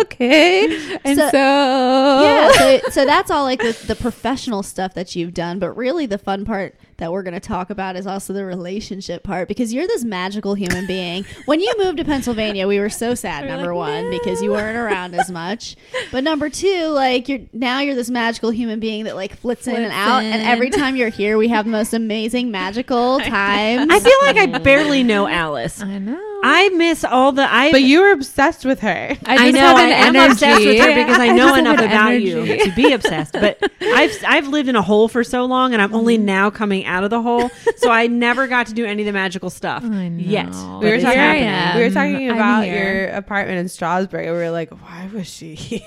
Okay. 0.00 0.98
And 1.04 1.18
So- 1.18 1.28
so, 1.30 2.20
yeah, 2.22 2.50
so, 2.52 2.80
so 2.90 3.04
that's 3.04 3.30
all 3.30 3.44
like 3.44 3.60
the, 3.60 3.72
the 3.86 3.96
professional 3.96 4.62
stuff 4.62 4.94
that 4.94 5.14
you've 5.16 5.34
done, 5.34 5.58
but 5.58 5.70
really 5.76 6.06
the 6.06 6.18
fun 6.18 6.44
part 6.44 6.76
that 7.00 7.12
we're 7.12 7.22
going 7.22 7.34
to 7.34 7.40
talk 7.40 7.70
about 7.70 7.96
is 7.96 8.06
also 8.06 8.32
the 8.32 8.44
relationship 8.44 9.22
part 9.22 9.48
because 9.48 9.72
you're 9.72 9.86
this 9.86 10.04
magical 10.04 10.54
human 10.54 10.86
being. 10.86 11.24
When 11.46 11.60
you 11.60 11.74
moved 11.78 11.98
to 11.98 12.04
Pennsylvania, 12.04 12.68
we 12.68 12.78
were 12.78 12.88
so 12.90 13.14
sad. 13.14 13.44
We're 13.44 13.50
number 13.50 13.74
like, 13.74 14.04
one, 14.04 14.10
because 14.10 14.42
you 14.42 14.50
weren't 14.50 14.76
around 14.76 15.14
as 15.14 15.30
much, 15.30 15.76
but 16.12 16.22
number 16.24 16.48
two, 16.48 16.86
like 16.88 17.28
you're 17.28 17.40
now 17.52 17.80
you're 17.80 17.94
this 17.94 18.10
magical 18.10 18.50
human 18.50 18.80
being 18.80 19.04
that 19.04 19.16
like 19.16 19.36
flits 19.36 19.66
in 19.66 19.74
and 19.74 19.86
Flits 19.86 19.96
out, 19.96 20.22
and 20.22 20.42
every 20.42 20.70
time 20.70 20.94
you're 20.96 21.08
here, 21.08 21.36
we 21.36 21.48
have 21.48 21.64
the 21.64 21.70
most 21.70 21.92
amazing 21.92 22.50
magical 22.50 23.18
times. 23.20 23.90
I 23.90 23.98
feel 24.00 24.18
like 24.22 24.36
I 24.36 24.58
barely 24.58 25.02
know 25.02 25.26
Alice. 25.26 25.82
I 25.82 25.98
know. 25.98 26.29
I 26.42 26.68
miss 26.70 27.04
all 27.04 27.32
the 27.32 27.42
I. 27.50 27.70
But 27.70 27.82
you 27.82 28.00
were 28.00 28.12
obsessed 28.12 28.64
with 28.64 28.80
her. 28.80 29.16
I, 29.26 29.48
I 29.48 29.50
know 29.50 29.60
have 29.60 29.76
I 29.76 29.82
am 29.90 30.16
obsessed 30.30 30.64
with 30.64 30.78
her 30.80 30.94
because 30.94 31.18
I 31.18 31.26
I 31.26 31.32
know 31.32 31.36
just 31.48 31.54
have 31.56 31.58
enough 31.58 31.74
about 31.80 32.12
energy. 32.12 32.24
you 32.26 32.64
to 32.64 32.72
be 32.74 32.92
obsessed. 32.92 33.32
But 33.34 33.58
I've 33.80 34.16
I've 34.26 34.48
lived 34.48 34.68
in 34.68 34.76
a 34.76 34.82
hole 34.82 35.08
for 35.08 35.22
so 35.24 35.44
long, 35.44 35.72
and 35.72 35.82
I'm 35.82 35.94
only 35.94 36.16
Mm-hmm. 36.16 36.24
now 36.26 36.50
coming 36.50 36.84
out 36.86 37.04
of 37.04 37.10
the 37.10 37.22
hole, 37.22 37.50
so 37.76 37.90
I 37.90 38.06
never 38.06 38.46
got 38.46 38.66
to 38.66 38.74
do 38.74 38.84
any 38.84 39.02
of 39.02 39.06
the 39.06 39.12
magical 39.12 39.48
stuff 39.50 39.84
I 39.84 40.08
know. 40.08 40.22
yet. 40.22 40.46
We 40.48 40.90
were 40.90 40.98
talking. 41.00 41.18
Here 41.18 41.20
I 41.20 41.34
happening. 41.36 41.82
We 41.82 41.88
were 41.88 41.94
talking 41.94 42.30
about 42.30 42.62
your 42.68 43.08
apartment 43.08 43.58
in 43.58 43.68
Strasburg. 43.68 44.26
and 44.26 44.34
We 44.36 44.42
were 44.42 44.50
like, 44.50 44.70
why 44.70 45.08
was 45.12 45.26
she 45.28 45.54
here? 45.54 45.80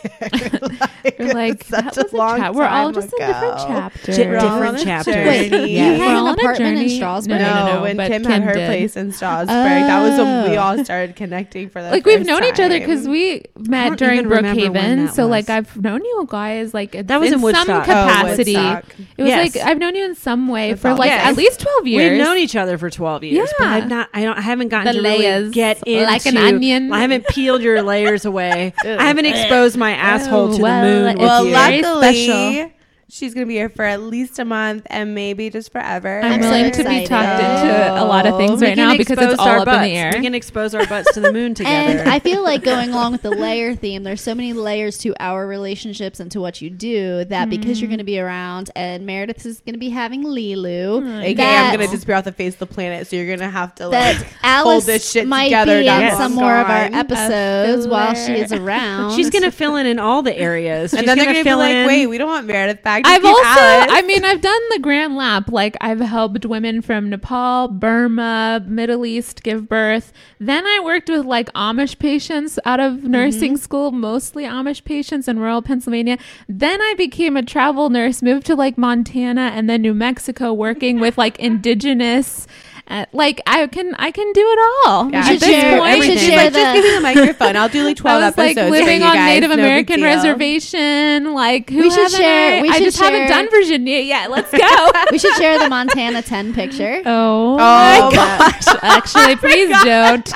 like, 0.62 1.16
We're 1.20 1.34
like 1.34 1.64
such 1.64 1.96
that 1.96 1.98
a 1.98 2.04
was 2.04 2.14
a 2.14 2.18
long 2.18 2.40
chap- 2.40 2.54
We're 2.56 2.66
all 2.66 2.86
time 2.92 2.94
just 2.94 3.14
in 3.14 3.20
different 3.28 3.54
ago. 3.56 3.66
chapters. 3.68 4.18
Di- 4.18 4.28
We're 4.28 4.40
different 4.40 4.78
on 4.78 4.84
chapters. 4.84 5.16
Wait, 5.16 5.50
journey. 5.52 5.72
you 5.74 5.80
had 5.80 6.00
We're 6.00 6.06
an 6.06 6.16
all 6.16 6.28
on 6.28 6.40
a 6.40 6.42
apartment 6.42 6.78
in. 6.80 6.90
Strasburg? 6.90 7.40
No, 7.40 7.48
No, 7.54 7.66
no, 7.66 7.74
no, 7.76 7.82
when 7.82 7.98
but 7.98 8.08
Kim, 8.12 8.24
had 8.24 8.44
her 8.44 8.54
did. 8.54 8.66
place 8.68 8.96
in 8.98 9.12
Strasburg, 9.12 9.48
that 9.50 10.02
was 10.02 10.20
we 10.50 10.58
Oh. 10.58 10.62
all 10.62 10.84
started 10.86 11.16
connecting 11.16 11.70
for 11.70 11.82
that. 11.82 11.92
like 11.92 12.06
we've 12.06 12.18
first 12.20 12.28
known 12.28 12.44
each 12.44 12.60
other 12.60 12.80
because 12.80 13.08
we 13.08 13.44
met 13.58 13.98
during 13.98 14.20
even 14.20 14.30
remember 14.30 14.60
when 14.60 14.74
Brookhaven. 15.08 15.12
So 15.14 15.24
was. 15.24 15.32
like 15.32 15.50
I've 15.50 15.76
known 15.82 16.04
you 16.04 16.26
guys 16.30 16.74
like 16.74 16.92
That 16.92 17.20
was 17.20 17.28
in 17.30 17.34
some 17.34 17.42
Woodstock. 17.42 17.68
Oh, 17.84 17.86
capacity. 17.86 18.54
Woodstock. 18.56 18.86
it 19.18 19.22
was 19.24 19.30
Yes. 19.30 19.56
like 19.56 19.66
I've 19.66 19.78
known 19.78 19.96
you 19.96 20.06
in 20.06 20.16
some 20.16 20.48
way 20.48 20.76
for 20.76 20.94
like 20.94 21.10
Yes. 21.10 21.28
at 21.28 21.36
least 21.38 21.60
twelve 21.60 21.88
years. 21.88 22.12
We've 22.12 22.20
known 22.26 22.38
each 22.38 22.56
other 22.56 22.78
for 22.78 22.90
twelve 22.90 23.24
years, 23.24 23.50
but 23.58 23.66
Yeah. 23.66 23.74
I've 23.74 23.90
not. 23.90 24.10
I 24.14 24.24
don't. 24.24 24.38
I 24.38 24.42
haven't 24.42 24.70
gotten 24.70 24.88
The 24.88 24.94
to 24.94 25.02
really 25.08 25.20
layers, 25.20 25.52
get 25.52 25.82
into. 25.84 26.06
like 26.06 26.26
an 26.26 26.38
onion. 26.38 26.92
I 26.92 27.00
haven't 27.00 27.28
peeled 27.28 27.62
your 27.62 27.82
layers 27.94 28.26
away. 28.26 28.74
I 28.84 29.04
haven't 29.06 29.26
exposed 29.26 29.78
my 29.78 29.92
asshole 29.92 30.54
oh, 30.54 30.58
to 30.58 30.62
well, 30.62 30.82
the 30.82 30.88
moon. 31.14 31.18
Well, 31.20 31.44
with 31.46 31.50
you. 31.54 31.56
very 31.58 31.82
luckily, 31.82 32.26
special. 32.26 32.72
She's 33.10 33.34
gonna 33.34 33.46
be 33.46 33.56
here 33.56 33.70
for 33.70 33.86
at 33.86 34.02
least 34.02 34.40
a 34.40 34.46
month 34.46 34.88
and 34.88 35.14
maybe 35.16 35.50
just 35.50 35.72
forever. 35.72 36.22
I'm, 36.22 36.34
I'm 36.34 36.44
so 36.44 36.50
willing 36.50 36.72
to 36.72 36.84
be 36.84 37.06
talked 37.06 37.42
into 37.42 38.02
a 38.02 38.06
lot 38.06 38.26
of 38.26 38.34
oh. 38.34 38.38
things 38.38 38.62
We 38.62 38.68
right 38.68 38.78
now 38.78 38.98
because 38.98 39.18
it's 39.20 39.40
all 39.40 39.48
our 39.48 39.60
up 39.60 39.66
butts. 39.66 39.78
in 39.78 39.84
the 39.84 39.98
air. 39.98 40.12
We 40.16 40.22
can 40.22 40.36
expose 40.36 40.74
our 40.74 40.86
butts 40.88 41.14
to 41.14 41.20
the 41.20 41.32
moon 41.32 41.54
together. 41.56 42.00
And 42.00 42.10
I 42.10 42.20
feel 42.20 42.44
like 42.44 42.64
going 42.74 42.92
along 42.92 43.14
with 43.14 43.22
the 43.22 43.32
layer 43.32 43.76
theme, 43.76 44.04
there's 44.04 44.22
so 44.22 44.36
many 44.36 44.54
layers 44.54 44.98
to 45.00 45.14
our 45.20 45.48
relationships 45.48 46.20
and 46.20 46.32
to 46.32 46.40
what 46.40 46.62
you 46.62 46.70
do 46.70 47.26
that 47.26 47.50
because 47.50 47.82
you're 47.82 47.88
mm. 47.88 47.92
going 47.92 47.98
to 48.00 48.04
be 48.04 48.20
around 48.20 48.72
and 48.76 49.06
Meredith 49.06 49.46
is 49.46 49.60
going 49.62 49.74
to 49.74 49.80
be 49.80 49.90
having 49.90 50.24
Lilu. 50.24 51.22
AKA, 51.22 51.34
that- 51.36 51.74
I'm 51.74 51.80
gonna 51.80 51.92
disappear 51.92 52.16
off 52.16 52.24
the 52.24 52.32
face 52.32 52.54
of 52.54 52.60
the 52.60 52.66
planet, 52.66 53.08
so 53.08 53.16
you're 53.16 53.36
gonna 53.36 53.50
have 53.50 53.76
to 53.76 53.90
that 53.90 54.18
like 54.18 54.28
Alice 54.44 54.86
this 54.86 55.12
shit 55.12 55.28
might 55.28 55.46
together 55.46 55.80
be 55.80 55.88
in 55.88 56.16
some 56.16 56.34
more 56.34 56.56
of 56.56 56.68
our 56.68 56.90
episodes 56.92 57.88
while 57.88 58.14
she 58.14 58.34
is 58.34 58.52
around. 58.54 59.16
She's 59.16 59.30
gonna 59.30 59.52
fill 59.52 59.76
in 59.76 59.86
in 59.86 60.00
all 60.00 60.22
the 60.22 60.36
areas. 60.36 60.92
She's 60.92 61.00
and 61.00 61.08
then 61.08 61.18
they're 61.18 61.26
gonna 61.26 61.44
gonna 61.44 61.58
be 61.58 61.62
like, 61.62 61.76
in. 61.76 61.88
"Wait, 61.88 62.08
we 62.08 62.18
don't 62.18 62.30
want 62.30 62.46
Meredith 62.46 62.84
back." 62.84 63.03
I've 63.04 63.26
also, 63.26 63.42
Alice." 63.44 63.88
I 63.92 64.02
mean, 64.04 64.24
I've 64.24 64.42
done 64.42 64.62
the 64.72 64.80
grand 64.80 65.16
lap. 65.16 65.52
Like, 65.52 65.78
I've 65.82 66.00
helped 66.00 66.46
women 66.46 66.82
from 66.82 67.10
Nepal, 67.10 67.68
Burma, 67.68 68.64
Middle 68.68 69.06
East 69.06 69.44
give 69.44 69.68
birth. 69.68 70.12
Then 70.40 70.66
I 70.66 70.82
worked 70.84 71.10
with 71.10 71.26
like 71.26 71.52
Amish 71.54 72.00
patients 72.00 72.60
out 72.66 72.80
of 72.80 73.04
nursing 73.04 73.58
school, 73.58 73.92
mostly 73.92 74.44
Amish 74.44 74.84
patients 74.84 75.28
in 75.28 75.40
rural 75.40 75.62
Pennsylvania. 75.62 76.18
Then 76.48 76.82
I 76.82 76.94
became 76.98 77.38
a 77.38 77.44
travel 77.44 77.90
nurse, 77.90 78.22
moved 78.22 78.46
to 78.48 78.56
like 78.56 78.78
Montana 78.78 79.52
and 79.54 79.70
then 79.70 79.82
New 79.82 79.94
Mexico, 79.94 80.54
working 80.54 81.00
with 81.00 81.18
like 81.18 81.40
indigenous. 81.40 82.48
Uh, 82.86 83.06
like 83.14 83.40
I 83.48 83.66
can, 83.68 83.96
I 83.96 84.12
can 84.12 84.32
do 84.34 84.42
it 84.46 84.60
all. 84.88 85.10
Yeah, 85.10 85.20
You 85.20 85.24
should 85.24 85.34
at 85.36 85.40
this 85.40 85.50
share- 85.50 85.80
point, 85.80 86.00
we 86.00 86.06
should 86.06 86.20
she's 86.20 86.28
share 86.28 86.36
like, 86.38 86.54
the- 86.54 86.60
just 86.60 86.74
give 86.76 86.84
me 86.84 86.92
the 86.92 87.02
microphone. 87.02 87.56
I'll 87.56 87.70
do 87.70 87.84
like 87.86 87.96
twelve 87.96 88.18
I 88.18 88.20
twelve 88.20 88.36
was 88.36 88.38
like 88.38 88.58
episodes. 88.58 88.68
for 88.78 88.84
living 88.86 89.04
on 89.04 89.14
guys, 89.16 89.34
Native 89.42 89.50
no 89.50 89.54
American 89.64 89.96
deal. 90.02 90.06
reservation. 90.06 91.34
Like 91.34 91.70
who 91.70 91.80
We 91.80 91.90
should 91.90 92.12
share- 92.12 92.58
I? 92.58 92.62
we 92.62 92.70
I 92.70 92.74
should 92.74 92.84
just 92.84 92.98
share- 92.98 93.12
haven't 93.12 93.30
done 93.30 93.50
Virginia 93.50 94.00
yet. 94.00 94.30
Let's 94.32 94.52
go. 94.52 94.92
we 95.12 95.18
should 95.18 95.34
share 95.36 95.60
the 95.60 95.70
Montana 95.70 96.22
10 96.22 96.54
picture. 96.54 97.02
Oh, 97.14 97.54
Oh 97.54 97.58
my 97.58 98.00
my 98.10 98.12
gosh! 98.16 98.68
Actually, 98.82 99.36
please 99.38 99.70
don't. 99.84 100.30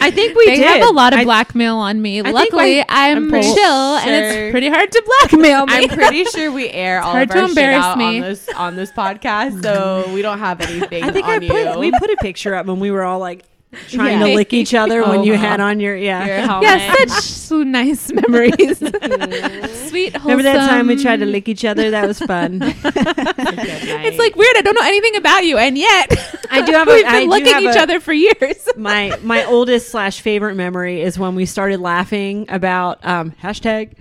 I 0.00 0.10
think 0.10 0.36
we 0.36 0.46
they 0.46 0.56
did. 0.56 0.66
have 0.80 0.88
a 0.88 0.92
lot 0.92 1.12
of 1.12 1.20
I- 1.20 1.24
blackmail 1.24 1.76
on 1.76 2.00
me. 2.02 2.22
think 2.22 2.34
Luckily, 2.34 2.80
I- 2.82 3.10
I'm, 3.10 3.24
I'm 3.24 3.30
pretty 3.30 3.54
chill, 3.54 3.96
and 3.96 4.10
it's 4.10 4.50
pretty 4.52 4.68
hard 4.68 4.90
to 4.92 5.02
blackmail 5.20 5.66
me. 5.66 5.72
I'm 5.74 5.88
pretty 5.88 6.24
sure 6.24 6.50
we 6.52 6.68
air 6.70 7.00
all 7.02 7.12
hard 7.12 7.30
of 7.30 7.36
our 7.36 7.42
shit 7.42 7.48
embarrass 7.50 7.84
out 7.84 7.98
me. 7.98 8.16
on 8.16 8.20
this 8.22 8.48
on 8.50 8.76
this 8.76 8.90
podcast, 8.92 9.62
so 9.62 10.10
we 10.12 10.22
don't 10.22 10.38
have 10.38 10.60
anything 10.60 11.04
I 11.04 11.10
think 11.12 11.26
on 11.26 11.42
I 11.42 11.48
put, 11.48 11.67
we 11.76 11.90
put 11.98 12.10
a 12.10 12.16
picture 12.20 12.54
up 12.54 12.66
when 12.66 12.80
we 12.80 12.90
were 12.90 13.02
all 13.02 13.18
like 13.18 13.44
trying 13.88 14.18
Yeah. 14.20 14.26
to 14.28 14.34
lick 14.34 14.54
each 14.54 14.72
other 14.72 15.02
when 15.02 15.18
Oh, 15.18 15.22
you 15.24 15.32
wow. 15.34 15.38
had 15.40 15.60
on 15.60 15.78
your 15.80 15.94
yeah. 15.94 16.24
Your 16.26 16.36
yeah, 16.62 16.94
such 16.94 17.10
so 17.10 17.62
nice 17.62 18.10
memories. 18.22 18.78
Sweet, 18.78 20.14
wholesome. 20.16 20.22
Remember 20.22 20.42
that 20.44 20.68
time 20.68 20.86
we 20.86 20.96
tried 21.02 21.20
to 21.20 21.26
lick 21.26 21.48
each 21.48 21.64
other? 21.64 21.90
That 21.90 22.06
was 22.06 22.18
fun. 22.18 22.60
It's 22.62 24.18
like 24.18 24.36
weird. 24.36 24.56
I 24.56 24.62
don't 24.62 24.74
know 24.74 24.86
anything 24.86 25.16
about 25.16 25.44
you, 25.44 25.58
and 25.58 25.76
yet 25.76 26.10
I 26.50 26.62
do 26.62 26.72
have 26.72 26.88
a- 26.88 26.92
We've 26.94 27.04
been 27.06 27.28
looking 27.28 27.52
have 27.52 27.62
each 27.62 27.76
a- 27.76 27.80
other 27.82 28.00
for 28.00 28.12
years. 28.12 28.68
my 28.76 29.18
my 29.22 29.44
oldest 29.44 29.90
slash 29.90 30.20
favorite 30.22 30.54
memory 30.54 31.02
is 31.02 31.18
when 31.18 31.34
we 31.34 31.44
started 31.46 31.80
laughing 31.80 32.46
about 32.48 33.04
um, 33.04 33.32
hashtag. 33.42 33.92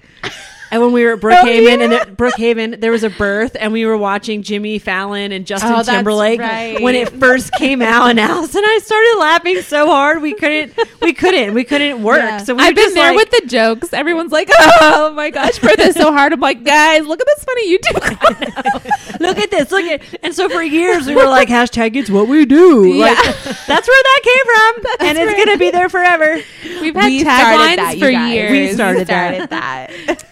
And 0.69 0.81
when 0.81 0.91
we 0.91 1.03
were 1.05 1.13
at 1.13 1.19
Brookhaven, 1.19 1.81
and 1.81 1.93
at 1.93 2.17
Brookhaven, 2.17 2.79
there 2.81 2.91
was 2.91 3.03
a 3.03 3.09
birth, 3.09 3.55
and 3.59 3.71
we 3.71 3.85
were 3.85 3.97
watching 3.97 4.43
Jimmy 4.43 4.79
Fallon 4.79 5.31
and 5.31 5.45
Justin 5.45 5.71
Oh, 5.73 5.83
Timberlake 5.83 6.39
right. 6.39 6.81
when 6.81 6.95
it 6.95 7.09
first 7.09 7.53
came 7.53 7.81
out, 7.81 8.09
and 8.09 8.19
Alice 8.19 8.53
and 8.53 8.65
I 8.67 8.79
started 8.79 9.15
laughing 9.19 9.61
so 9.61 9.87
hard 9.87 10.21
we 10.21 10.33
couldn't, 10.33 10.73
we 11.01 11.13
couldn't, 11.13 11.53
we 11.53 11.63
couldn't 11.63 12.03
work. 12.03 12.17
Yeah. 12.17 12.37
So 12.39 12.55
we 12.55 12.63
I've 12.63 12.75
been 12.75 12.85
just 12.85 12.95
there 12.95 13.13
like, 13.13 13.29
with 13.31 13.41
the 13.41 13.47
jokes. 13.47 13.93
Everyone's 13.93 14.31
like, 14.31 14.49
"Oh 14.51 15.13
my 15.15 15.29
gosh, 15.29 15.59
birth 15.59 15.79
is 15.79 15.95
so 15.95 16.11
hard." 16.11 16.33
I'm 16.33 16.39
like, 16.39 16.63
guys, 16.63 17.05
look 17.05 17.21
at 17.21 17.27
this 17.27 17.43
funny 17.45 17.77
YouTube. 17.77 19.19
look 19.19 19.37
at 19.37 19.51
this, 19.51 19.71
look 19.71 19.85
at, 19.85 20.01
and 20.23 20.33
so 20.35 20.49
for 20.49 20.61
years 20.61 21.07
we 21.07 21.15
were 21.15 21.25
like, 21.27 21.47
hashtag 21.47 21.95
it's 21.95 22.09
what 22.09 22.27
we 22.27 22.45
do. 22.45 22.85
Yeah. 22.87 23.05
Like, 23.05 23.17
that's 23.65 23.87
where 23.87 24.03
that 24.03 24.21
came 24.23 24.45
from, 24.45 24.91
and 25.07 25.17
it's 25.17 25.45
gonna 25.45 25.57
be 25.57 25.71
there 25.71 25.89
forever. 25.89 26.41
We've 26.81 26.95
had 26.95 27.05
We 27.07 27.23
taglines 27.23 27.99
for 27.99 28.09
years. 28.09 28.51
We 28.51 28.73
started 28.73 29.07
started 29.07 29.49
that. 29.49 30.25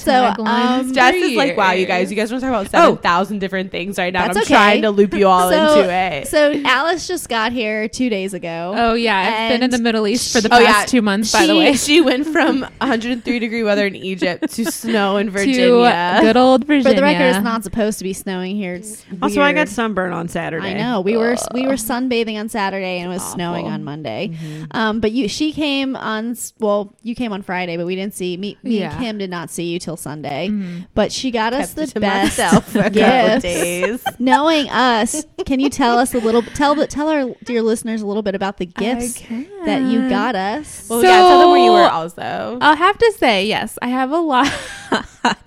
So, 0.00 0.10
Taglines 0.12 0.80
um, 0.80 0.92
Jess 0.92 1.14
is 1.14 1.36
like, 1.36 1.56
wow, 1.56 1.72
you 1.72 1.86
guys, 1.86 2.10
you 2.10 2.16
guys 2.16 2.30
want 2.30 2.42
to 2.42 2.48
talk 2.50 2.60
about 2.60 2.70
seven 2.70 2.96
thousand 2.98 3.38
different 3.40 3.70
things 3.70 3.98
right 3.98 4.12
now. 4.12 4.24
I'm 4.24 4.30
okay. 4.30 4.44
trying 4.44 4.82
to 4.82 4.90
loop 4.90 5.12
you 5.14 5.26
all 5.28 5.50
so, 5.50 5.80
into 5.80 5.92
it. 5.92 6.28
so 6.28 6.52
Alice 6.64 7.06
just 7.08 7.28
got 7.28 7.52
here 7.52 7.88
two 7.88 8.08
days 8.08 8.34
ago. 8.34 8.74
Oh 8.76 8.94
yeah, 8.94 9.16
I've 9.18 9.50
been 9.52 9.62
in 9.62 9.70
the 9.70 9.78
Middle 9.78 10.06
East 10.06 10.32
for 10.32 10.40
the 10.40 10.48
Oh, 10.54 10.64
past 10.64 10.66
yeah. 10.80 10.84
two 10.86 11.02
months. 11.02 11.32
By 11.32 11.46
the 11.46 11.56
way, 11.56 11.74
she 11.74 12.00
went 12.00 12.26
from 12.32 12.60
103 12.60 13.38
degree 13.38 13.62
weather 13.62 13.86
in 13.86 13.94
Egypt 13.96 14.50
to 14.54 14.70
snow 14.70 15.16
in 15.16 15.26
to 15.26 15.32
Virginia. 15.32 16.18
good 16.20 16.36
old 16.36 16.64
Virginia. 16.64 16.90
For 16.90 16.94
the 16.96 17.02
record, 17.02 17.34
it's 17.36 17.44
not 17.44 17.64
supposed 17.64 17.98
to 17.98 18.04
be 18.04 18.12
snowing 18.12 18.56
here. 18.56 18.74
It's 18.76 19.04
Also, 19.20 19.40
I 19.42 19.52
got 19.52 19.60
weird. 19.60 19.68
sunburn 19.68 20.12
on 20.12 20.28
Saturday. 20.28 20.70
I 20.70 20.74
know 20.74 21.00
we 21.00 21.16
were 21.16 21.36
we 21.52 21.66
were 21.66 21.74
sunbathing 21.74 22.38
on 22.38 22.48
Saturday 22.48 22.98
and 23.00 23.10
it 23.10 23.14
was 23.14 23.22
snowing 23.32 23.66
on 23.66 23.84
Monday. 23.84 24.36
Um, 24.72 25.00
but 25.00 25.12
you 25.12 25.28
she 25.28 25.52
came 25.52 25.96
on 25.96 26.36
well 26.60 26.94
you 27.02 27.14
came 27.14 27.32
on 27.32 27.42
Friday, 27.42 27.76
but 27.76 27.86
we 27.86 27.96
didn't 27.96 28.14
see 28.14 28.36
me. 28.36 28.56
Me 28.62 28.80
Yeah. 28.80 28.90
and 28.92 29.00
Kim 29.00 29.18
did 29.18 29.30
not 29.30 29.50
see 29.50 29.64
you 29.72 29.78
till 29.88 29.96
Sunday. 29.96 30.48
Mm-hmm. 30.48 30.80
But 30.94 31.10
she 31.12 31.30
got 31.30 31.54
us 31.54 31.72
Kept 31.72 31.76
the 31.76 31.82
it 31.84 31.88
to 31.90 32.00
best 32.00 32.38
myself 32.38 32.70
for 32.72 32.80
a 32.80 32.82
couple 32.84 33.00
gifts. 33.00 33.42
days. 33.42 34.04
Knowing 34.18 34.68
us, 34.68 35.24
can 35.46 35.60
you 35.60 35.70
tell 35.70 35.98
us 35.98 36.14
a 36.14 36.18
little? 36.18 36.42
Tell 36.42 36.74
the 36.74 36.86
tell 36.86 37.08
our 37.08 37.34
dear 37.44 37.62
listeners 37.62 38.02
a 38.02 38.06
little 38.06 38.22
bit 38.22 38.34
about 38.34 38.58
the 38.58 38.66
gifts 38.66 39.22
that 39.64 39.82
you 39.90 40.06
got 40.10 40.34
us. 40.36 40.86
Well, 40.90 41.02
yeah, 41.02 41.08
tell 41.16 41.40
them 41.40 41.50
where 41.52 41.64
you 41.64 41.72
were 41.72 41.88
also. 41.88 42.58
I'll 42.60 42.76
have 42.76 42.98
to 42.98 43.12
say 43.16 43.46
yes. 43.46 43.78
I 43.80 43.88
have 43.88 44.10
a 44.10 44.18
lot 44.18 44.46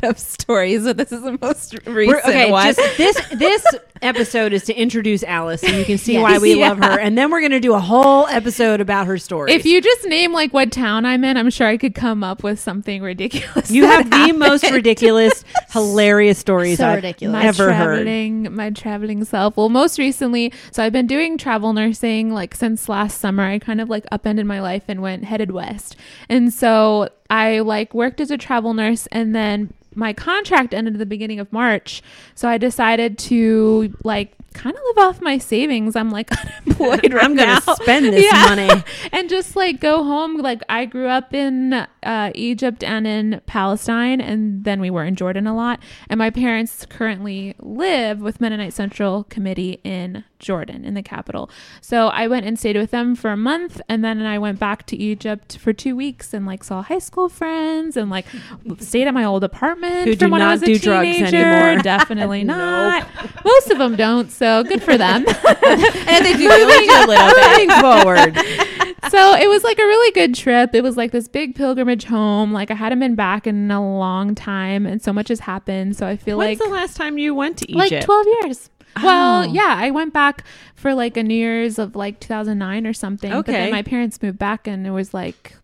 of 0.04 0.18
stories, 0.20 0.84
but 0.84 0.98
this 0.98 1.12
is 1.12 1.22
the 1.24 1.38
most 1.42 1.76
recent 1.88 2.26
okay, 2.26 2.52
one. 2.52 2.66
just 2.74 2.98
this 2.98 3.16
this 3.34 3.66
episode 4.02 4.52
is 4.54 4.64
to 4.66 4.74
introduce 4.74 5.24
Alice, 5.24 5.64
and 5.64 5.76
you 5.76 5.86
can 5.86 5.98
see 5.98 6.14
Yes. 6.14 6.24
why 6.24 6.38
we 6.40 6.56
Yeah. 6.56 6.70
love 6.70 6.78
her, 6.80 7.00
and 7.00 7.18
then 7.18 7.30
we're 7.32 7.40
going 7.40 7.52
to 7.52 7.60
do 7.60 7.74
a 7.74 7.80
whole 7.80 8.28
episode 8.28 8.82
about 8.82 9.08
her 9.08 9.18
story. 9.18 9.52
if 9.52 9.66
you 9.66 9.80
just 9.82 10.06
name 10.08 10.34
like 10.34 10.54
what 10.54 10.72
town 10.72 11.06
I'm 11.06 11.24
in, 11.24 11.38
I'm 11.38 11.50
sure 11.50 11.68
I 11.68 11.78
could 11.78 11.94
come 11.96 12.24
up 12.24 12.44
with 12.44 12.60
something 12.60 13.02
ridiculous. 13.02 13.70
you 13.72 13.84
that 13.84 14.08
have 14.12 14.28
the 14.28 14.34
most 14.34 14.70
ridiculous, 14.72 15.44
hilarious 15.72 16.40
stories 16.40 16.78
So 16.80 16.88
I've 16.88 16.96
ridiculous. 16.96 17.34
my 17.34 17.46
ever 17.46 17.74
heard. 17.74 17.96
traveling 18.04 18.54
my 18.56 18.70
traveling 18.72 19.24
self 19.24 19.56
well 19.58 19.70
most 19.70 19.98
recently 20.00 20.52
so 20.72 20.84
i've 20.84 20.92
been 20.92 21.08
doing 21.08 21.38
travel 21.38 21.74
nursing 21.74 22.32
like 22.34 22.56
since 22.56 22.90
last 22.90 23.20
summer 23.20 23.44
i 23.44 23.60
kind 23.60 23.80
of 23.80 23.90
like 23.90 24.06
upended 24.12 24.46
my 24.46 24.60
life 24.62 24.84
and 24.88 25.02
went 25.02 25.24
headed 25.26 25.52
west 25.52 25.96
and 26.30 26.54
so 26.54 27.08
i 27.32 27.60
like 27.60 27.94
worked 27.96 28.22
as 28.22 28.30
a 28.30 28.38
travel 28.38 28.76
nurse 28.76 29.08
and 29.08 29.34
then 29.34 29.74
my 29.96 30.14
contract 30.14 30.74
ended 30.74 30.94
at 30.94 31.00
the 31.00 31.06
beginning 31.06 31.40
of 31.40 31.52
March. 31.52 32.02
So 32.36 32.48
I 32.48 32.58
decided 32.58 33.18
to 33.20 33.94
like 34.04 34.34
kind 34.54 34.76
of 34.76 34.82
live 34.96 34.98
off 35.08 35.22
my 35.22 35.38
savings. 35.38 35.96
I'm 35.96 36.10
like 36.12 36.30
unemployed 36.66 37.14
right 37.14 37.24
I'm 37.24 37.36
gonna 37.36 37.60
now. 37.66 37.74
spend 37.76 38.06
this 38.06 38.26
Yeah. 38.32 38.46
money. 38.56 38.84
and 39.12 39.30
just 39.30 39.56
like 39.56 39.80
go 39.80 40.04
home. 40.04 40.38
Like 40.38 40.62
I 40.70 40.86
grew 40.86 41.08
up 41.08 41.34
in 41.34 41.74
uh, 42.04 42.32
Egypt 42.36 42.84
and 42.84 43.06
in 43.08 43.42
Palestine, 43.46 44.20
and 44.22 44.64
then 44.64 44.80
we 44.82 44.90
were 44.90 45.06
in 45.06 45.16
Jordan 45.16 45.48
a 45.48 45.56
lot. 45.56 45.80
And 46.10 46.18
my 46.18 46.30
parents 46.30 46.86
currently 46.90 47.56
live 47.60 48.22
with 48.22 48.42
Mennonite 48.42 48.74
Central 48.74 49.24
Committee 49.26 49.80
in 49.84 50.24
Jordan, 50.40 50.84
in 50.86 50.96
the 50.96 51.04
capital. 51.04 51.50
So 51.82 52.08
I 52.08 52.28
went 52.28 52.46
and 52.46 52.58
stayed 52.58 52.76
with 52.76 52.92
them 52.92 53.16
for 53.16 53.30
a 53.32 53.38
month, 53.38 53.80
and 53.88 54.04
then 54.04 54.22
I 54.24 54.40
went 54.40 54.60
back 54.60 54.86
to 54.88 54.98
Egypt 54.98 55.58
for 55.58 55.72
two 55.74 55.96
weeks 55.96 56.34
and 56.34 56.46
like 56.46 56.64
saw 56.64 56.82
high 56.82 57.00
school 57.00 57.30
friends 57.30 57.96
and 57.96 58.10
like 58.10 58.26
stayed 58.80 59.08
at 59.08 59.14
my 59.14 59.24
old 59.24 59.44
apartment 59.44 60.06
Who 60.08 60.16
from 60.16 60.28
do 60.30 60.32
when 60.34 60.42
I 60.42 60.46
not 60.46 60.52
was 60.54 60.64
a 60.64 60.66
do 60.66 60.80
drugs 60.80 61.08
teenager. 61.08 61.38
anymore. 61.38 61.84
Definitely 61.84 62.44
not. 62.44 63.08
Most 63.46 63.70
of 63.70 63.78
them 63.78 63.96
don't. 63.96 64.32
So 64.42 64.64
good 64.64 64.82
for 64.82 64.98
them. 64.98 65.24
and 65.68 66.26
they 66.26 66.34
do 66.34 66.40
do 66.40 66.50
a 66.50 67.06
little 67.06 67.06
bit. 67.06 67.52
Moving 67.52 67.70
forward. 67.80 68.36
so 69.12 69.36
it 69.36 69.48
was 69.48 69.64
like 69.64 69.78
a 69.78 69.84
really 69.86 70.12
good 70.14 70.34
trip. 70.34 70.74
It 70.74 70.82
was 70.82 70.98
like 70.98 71.12
this 71.12 71.28
big 71.28 71.54
pilgrimage 71.54 72.06
home. 72.06 72.52
Like 72.52 72.72
I 72.72 72.74
hadn't 72.74 73.00
been 73.00 73.14
back 73.14 73.46
in 73.46 73.70
a 73.70 73.80
long 74.00 74.34
time, 74.34 74.88
and 74.88 75.00
so 75.00 75.14
much 75.14 75.28
has 75.28 75.42
happened. 75.42 75.96
So 75.96 76.08
I 76.08 76.18
feel 76.18 76.40
When's 76.40 76.60
like 76.60 76.68
the 76.68 76.74
last 76.74 76.98
time 76.98 77.20
you 77.20 77.36
went 77.36 77.58
to 77.60 77.72
Egypt? 77.72 77.92
like 77.92 78.04
twelve 78.04 78.26
years. 78.42 78.72
Oh. 78.98 79.06
Well, 79.06 79.44
Oh. 79.44 79.54
yeah, 79.54 79.76
I 79.78 79.92
went 79.92 80.12
back 80.12 80.44
for 80.82 80.94
like 80.94 81.16
a 81.18 81.24
New 81.24 81.36
Year's 81.36 81.80
of 81.80 81.96
like 81.96 82.20
2009 82.20 82.88
or 82.88 82.94
something. 82.94 83.32
But 83.32 83.46
then 83.46 83.72
my 83.72 83.82
parents 83.84 84.22
moved 84.22 84.40
back, 84.40 84.68
and 84.68 84.86
it 84.86 84.92
was 84.92 85.14
like 85.14 85.56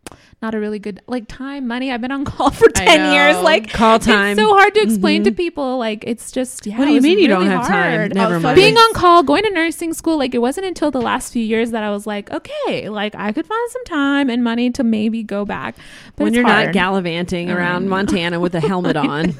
not 0.41 0.53
a 0.53 0.59
really 0.59 0.77
good 0.79 1.01
like 1.07 1.27
time 1.27 1.67
money. 1.67 1.91
I've 1.91 1.99
been 1.99 2.11
on 2.11 2.23
call 2.23 2.51
for 2.61 2.69
ten 2.69 3.11
years. 3.13 3.35
Like 3.43 3.71
Call 3.73 3.97
time. 3.99 4.31
It's 4.31 4.39
so 4.39 4.53
hard 4.53 4.73
to 4.75 4.81
explain 4.81 5.23
to 5.23 5.31
Mhm. 5.31 5.37
people. 5.37 5.77
Like 5.79 6.03
it's 6.05 6.31
just 6.31 6.65
yeah. 6.67 6.77
What 6.77 6.85
do 6.85 6.91
you 6.91 6.95
was 6.97 7.03
mean 7.03 7.19
you 7.19 7.27
don't 7.27 7.39
really 7.43 7.51
have 7.55 7.67
time? 7.67 7.99
hard. 7.99 8.15
Never 8.15 8.35
Oh, 8.35 8.39
mind. 8.39 8.55
Being 8.55 8.77
on 8.77 8.93
call, 8.93 9.23
going 9.23 9.43
to 9.43 9.49
nursing 9.49 9.93
school, 9.93 10.17
like 10.17 10.33
it 10.35 10.39
wasn't 10.39 10.67
until 10.67 10.91
the 10.91 11.01
last 11.01 11.33
few 11.33 11.43
years 11.43 11.71
that 11.71 11.83
I 11.83 11.89
was 11.89 12.05
like, 12.07 12.31
okay, 12.31 12.87
like 12.89 13.15
I 13.15 13.31
could 13.31 13.47
find 13.47 13.71
some 13.71 13.83
time 13.85 14.29
and 14.29 14.43
money 14.43 14.69
to 14.71 14.83
maybe 14.83 15.23
go 15.23 15.43
back. 15.43 15.75
But 16.15 16.25
when 16.25 16.33
you're 16.35 16.43
not 16.43 16.63
hard. 16.65 16.73
gallivanting 16.73 17.49
I 17.49 17.53
around 17.55 17.85
know. 17.85 17.89
Montana 17.89 18.39
with 18.39 18.53
a 18.55 18.59
helmet 18.61 18.95
on. 19.07 19.33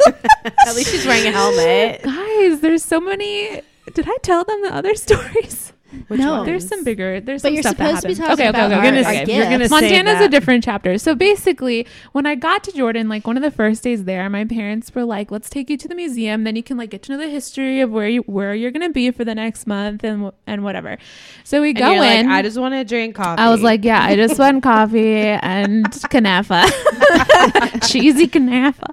At 0.65 0.75
least 0.75 0.91
she's 0.91 1.05
wearing 1.05 1.27
a 1.27 1.31
helmet. 1.31 2.01
guys, 2.03 2.59
there's 2.61 2.83
so 2.83 2.99
many. 2.99 3.61
Did 3.93 4.05
I 4.09 4.17
tell 4.21 4.43
them 4.43 4.61
the 4.63 4.73
other 4.73 4.95
stories? 5.05 5.66
Which 6.07 6.19
No. 6.19 6.37
one? 6.37 6.45
There's 6.45 6.67
some 6.67 6.83
bigger. 6.83 7.21
There's 7.21 7.41
But 7.41 7.47
some 7.49 7.53
you're 7.53 7.63
stuff 7.63 7.77
that 7.77 8.01
supposed 8.01 8.01
to 8.03 8.07
be 8.09 8.13
happened. 8.15 8.37
talking 8.39 8.47
about 8.49 8.69
You're 8.69 8.77
our, 8.79 8.83
gonna- 8.83 9.03
our 9.03 9.13
you're 9.25 9.49
gonna 9.49 9.67
say 9.67 9.69
Montana's 9.69 10.21
a 10.21 10.27
different 10.29 10.63
chapter. 10.63 10.97
So 10.97 11.15
basically, 11.15 11.87
when 12.11 12.25
I 12.25 12.35
got 12.35 12.63
to 12.65 12.71
Jordan, 12.73 13.07
like 13.09 13.25
one 13.25 13.37
of 13.37 13.43
the 13.43 13.51
first 13.51 13.83
days 13.83 14.03
there, 14.03 14.29
my 14.29 14.43
parents 14.45 14.93
were 14.93 15.05
like, 15.05 15.31
"Let's 15.31 15.49
take 15.49 15.69
you 15.69 15.77
to 15.77 15.87
the 15.87 15.95
museum. 15.95 16.43
Then 16.43 16.55
you 16.55 16.63
can 16.63 16.77
like 16.77 16.89
get 16.89 17.03
to 17.03 17.11
know 17.13 17.17
the 17.17 17.29
history 17.29 17.79
of 17.81 17.91
where 17.91 18.07
you 18.09 18.21
where 18.23 18.53
you're 18.53 18.71
gonna 18.71 18.89
be 18.89 19.11
for 19.11 19.23
the 19.23 19.35
next 19.35 19.65
month 19.67 20.03
and 20.03 20.31
and 20.45 20.63
whatever." 20.63 20.97
So 21.43 21.61
we 21.61 21.69
And 21.69 21.77
go 21.77 21.91
you're 21.91 21.99
like, 22.01 22.19
in. 22.19 22.29
I 22.29 22.41
just 22.41 22.57
want 22.57 22.73
to 22.73 22.83
drink 22.83 23.15
coffee. 23.15 23.41
I 23.41 23.49
was 23.49 23.61
like, 23.61 23.85
yeah, 23.85 24.03
I 24.03 24.15
just 24.15 24.37
want 24.37 24.63
coffee 24.63 25.17
and 25.21 25.85
kanafa, 26.11 26.63
cheesy 27.89 28.27
kanafa. 28.27 28.89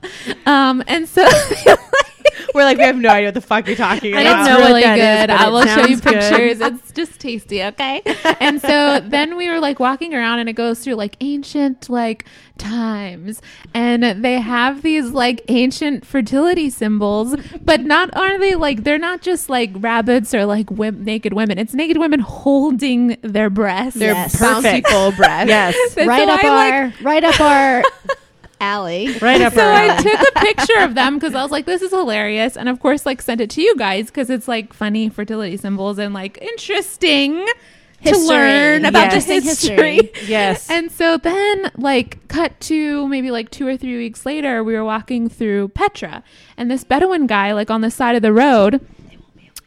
Um, 0.46 0.82
and 0.86 1.08
so 1.08 1.26
we're 2.54 2.64
like, 2.64 2.78
we 2.78 2.84
have 2.84 2.96
no 2.96 3.08
idea 3.08 3.28
what 3.28 3.34
the 3.34 3.40
fuck 3.40 3.66
you're 3.66 3.76
talking 3.76 4.12
about. 4.12 4.26
I 4.26 4.30
about. 4.30 4.36
don't 4.36 4.40
it's 4.40 4.48
know 4.48 4.60
what 4.60 4.68
really 4.68 4.82
that 4.82 4.98
is, 4.98 5.20
good. 5.22 5.26
but 5.28 5.40
I 5.40 5.48
will 5.48 5.66
show 5.66 5.80
you 5.86 5.96
sounds 5.96 6.00
good. 6.00 6.12
pictures. 6.20 6.60
It's 6.84 6.92
just 6.92 7.20
tasty, 7.20 7.62
okay? 7.64 8.02
and 8.40 8.60
so 8.60 9.00
then 9.00 9.36
we 9.36 9.48
were 9.48 9.60
like 9.60 9.80
walking 9.80 10.14
around, 10.14 10.38
and 10.38 10.48
it 10.48 10.52
goes 10.54 10.80
through 10.80 10.94
like 10.94 11.16
ancient 11.20 11.88
like 11.90 12.24
times, 12.58 13.42
and 13.74 14.24
they 14.24 14.40
have 14.40 14.82
these 14.82 15.10
like 15.10 15.42
ancient 15.48 16.06
fertility 16.06 16.70
symbols, 16.70 17.34
but 17.62 17.80
not 17.80 18.14
are 18.16 18.38
they 18.38 18.54
like 18.54 18.84
they're 18.84 18.98
not 18.98 19.20
just 19.22 19.48
like 19.48 19.70
rabbits 19.74 20.32
or 20.34 20.44
like 20.46 20.66
wim- 20.66 20.98
naked 21.00 21.32
women. 21.32 21.58
It's 21.58 21.74
naked 21.74 21.98
women 21.98 22.20
holding 22.20 23.16
their 23.22 23.50
breasts. 23.50 23.98
They're 23.98 24.14
Yes. 24.14 24.40
bouncy 24.40 24.86
full 24.86 25.12
breath. 25.12 25.48
yes. 25.48 25.74
And 25.96 26.08
right 26.08 26.26
so 26.28 26.34
up 26.34 26.44
I, 26.44 26.48
like, 26.48 26.74
our 27.00 27.04
right 27.04 27.24
up 27.24 27.40
our 27.40 27.82
alley. 28.60 29.12
Right 29.18 29.40
up 29.40 29.52
so 29.54 29.62
I 29.64 30.00
took 30.02 30.20
a 30.36 30.40
picture 30.40 30.80
of 30.80 30.94
them 30.94 31.14
because 31.14 31.34
I 31.34 31.42
was 31.42 31.50
like, 31.50 31.66
this 31.66 31.82
is 31.82 31.90
hilarious. 31.90 32.56
And 32.56 32.68
of 32.68 32.80
course, 32.80 33.04
like 33.06 33.20
sent 33.22 33.40
it 33.40 33.50
to 33.50 33.62
you 33.62 33.76
guys 33.76 34.06
because 34.06 34.30
it's 34.30 34.48
like 34.48 34.72
funny 34.72 35.08
fertility 35.08 35.56
symbols 35.56 35.98
and 35.98 36.14
like 36.14 36.38
interesting 36.40 37.46
to 38.04 38.18
learn 38.18 38.84
about 38.84 39.12
Yes. 39.12 39.24
the 39.24 39.34
history. 39.40 39.94
history. 39.96 40.12
Yes. 40.26 40.68
And 40.70 40.92
so 40.92 41.16
then, 41.16 41.70
like, 41.78 42.28
cut 42.28 42.58
to 42.60 43.08
maybe 43.08 43.30
like 43.30 43.50
two 43.50 43.66
or 43.66 43.76
three 43.78 43.96
weeks 43.96 44.26
later, 44.26 44.62
we 44.62 44.74
were 44.74 44.84
walking 44.84 45.28
through 45.30 45.68
Petra, 45.68 46.22
and 46.58 46.70
this 46.70 46.84
Bedouin 46.84 47.26
guy, 47.26 47.52
like 47.52 47.70
on 47.70 47.80
the 47.80 47.90
side 47.90 48.14
of 48.14 48.20
the 48.20 48.32
road, 48.32 48.86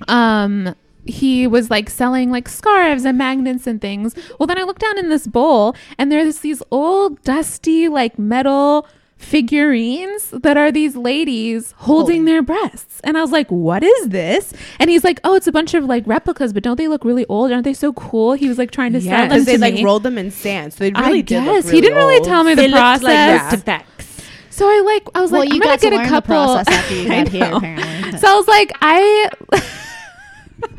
um, 0.08 0.76
he 1.08 1.48
was 1.48 1.70
like 1.70 1.90
selling 1.90 2.30
like 2.32 2.48
scarves 2.50 3.06
and 3.06 3.18
magnets 3.18 3.66
and 3.68 3.80
things. 3.82 4.14
Well, 4.40 4.48
then 4.48 4.58
I 4.58 4.64
looked 4.64 4.82
down 4.82 4.98
in 4.98 5.10
this 5.10 5.28
bowl, 5.28 5.76
and 5.98 6.12
there's 6.12 6.40
these 6.40 6.62
old, 6.72 7.22
dusty, 7.24 7.88
like 7.88 8.18
metal 8.20 8.88
figurines 9.18 10.30
that 10.32 10.58
are 10.58 10.72
these 10.72 10.96
ladies 10.96 11.74
holding 11.78 12.26
their 12.26 12.42
breasts. 12.42 13.02
And 13.04 13.18
I 13.18 13.22
was 13.22 13.32
like, 13.32 13.50
what 13.50 13.84
is 13.84 14.10
this? 14.10 14.54
And 14.80 14.90
he's 14.90 15.04
like, 15.04 15.20
oh, 15.24 15.36
it's 15.36 15.48
a 15.48 15.52
bunch 15.52 15.74
of 15.74 15.86
like 15.86 16.04
replicas, 16.06 16.54
but 16.54 16.64
don't 16.64 16.76
they 16.78 16.88
look 16.88 17.04
really 17.04 17.26
old? 17.28 17.52
Aren't 17.52 17.64
they 17.64 17.74
so 17.74 17.94
cool? 17.94 18.34
He 18.34 18.48
was 18.48 18.58
like 18.58 18.72
trying 18.72 18.94
to 18.94 19.00
Yeah, 19.00 19.12
sell 19.12 19.20
them 19.22 19.30
because 19.30 19.46
to 19.46 19.58
they 19.58 19.72
like 19.76 19.84
rolled 19.84 20.04
them 20.04 20.18
in 20.18 20.32
sand, 20.32 20.74
so 20.74 20.84
they 20.84 20.92
I 20.94 21.08
really 21.08 21.22
did. 21.24 21.44
guess 21.44 21.66
Look 21.66 21.74
he 21.74 21.82
didn't 21.82 21.98
really 21.98 22.18
old. 22.18 22.26
tell 22.26 22.44
me 22.44 22.54
the 22.56 22.62
They 22.64 22.68
looked 22.68 22.80
process. 22.80 23.04
like 23.04 23.14
Yeah. 23.16 23.44
artifacts. 23.46 24.24
so 24.50 24.66
I 24.68 24.82
like 24.82 25.08
I 25.16 25.22
was 25.22 25.32
Well, 25.32 25.42
like, 25.42 25.50
you 25.50 25.56
I'm 25.56 25.62
got 25.62 25.66
gonna 25.66 25.78
to 25.80 25.90
get 25.90 25.94
learn 25.98 26.06
a 26.06 26.10
couple. 26.10 26.36
the 26.36 26.64
process 26.64 26.74
after 26.74 26.94
you 26.96 27.04
I 27.12 27.24
got 27.24 27.28
here, 27.30 27.50
know. 27.50 27.58
apparently. 27.58 28.20
so 28.20 28.28
I 28.28 28.36
was 28.36 28.48
like, 28.48 28.72
I 28.82 29.30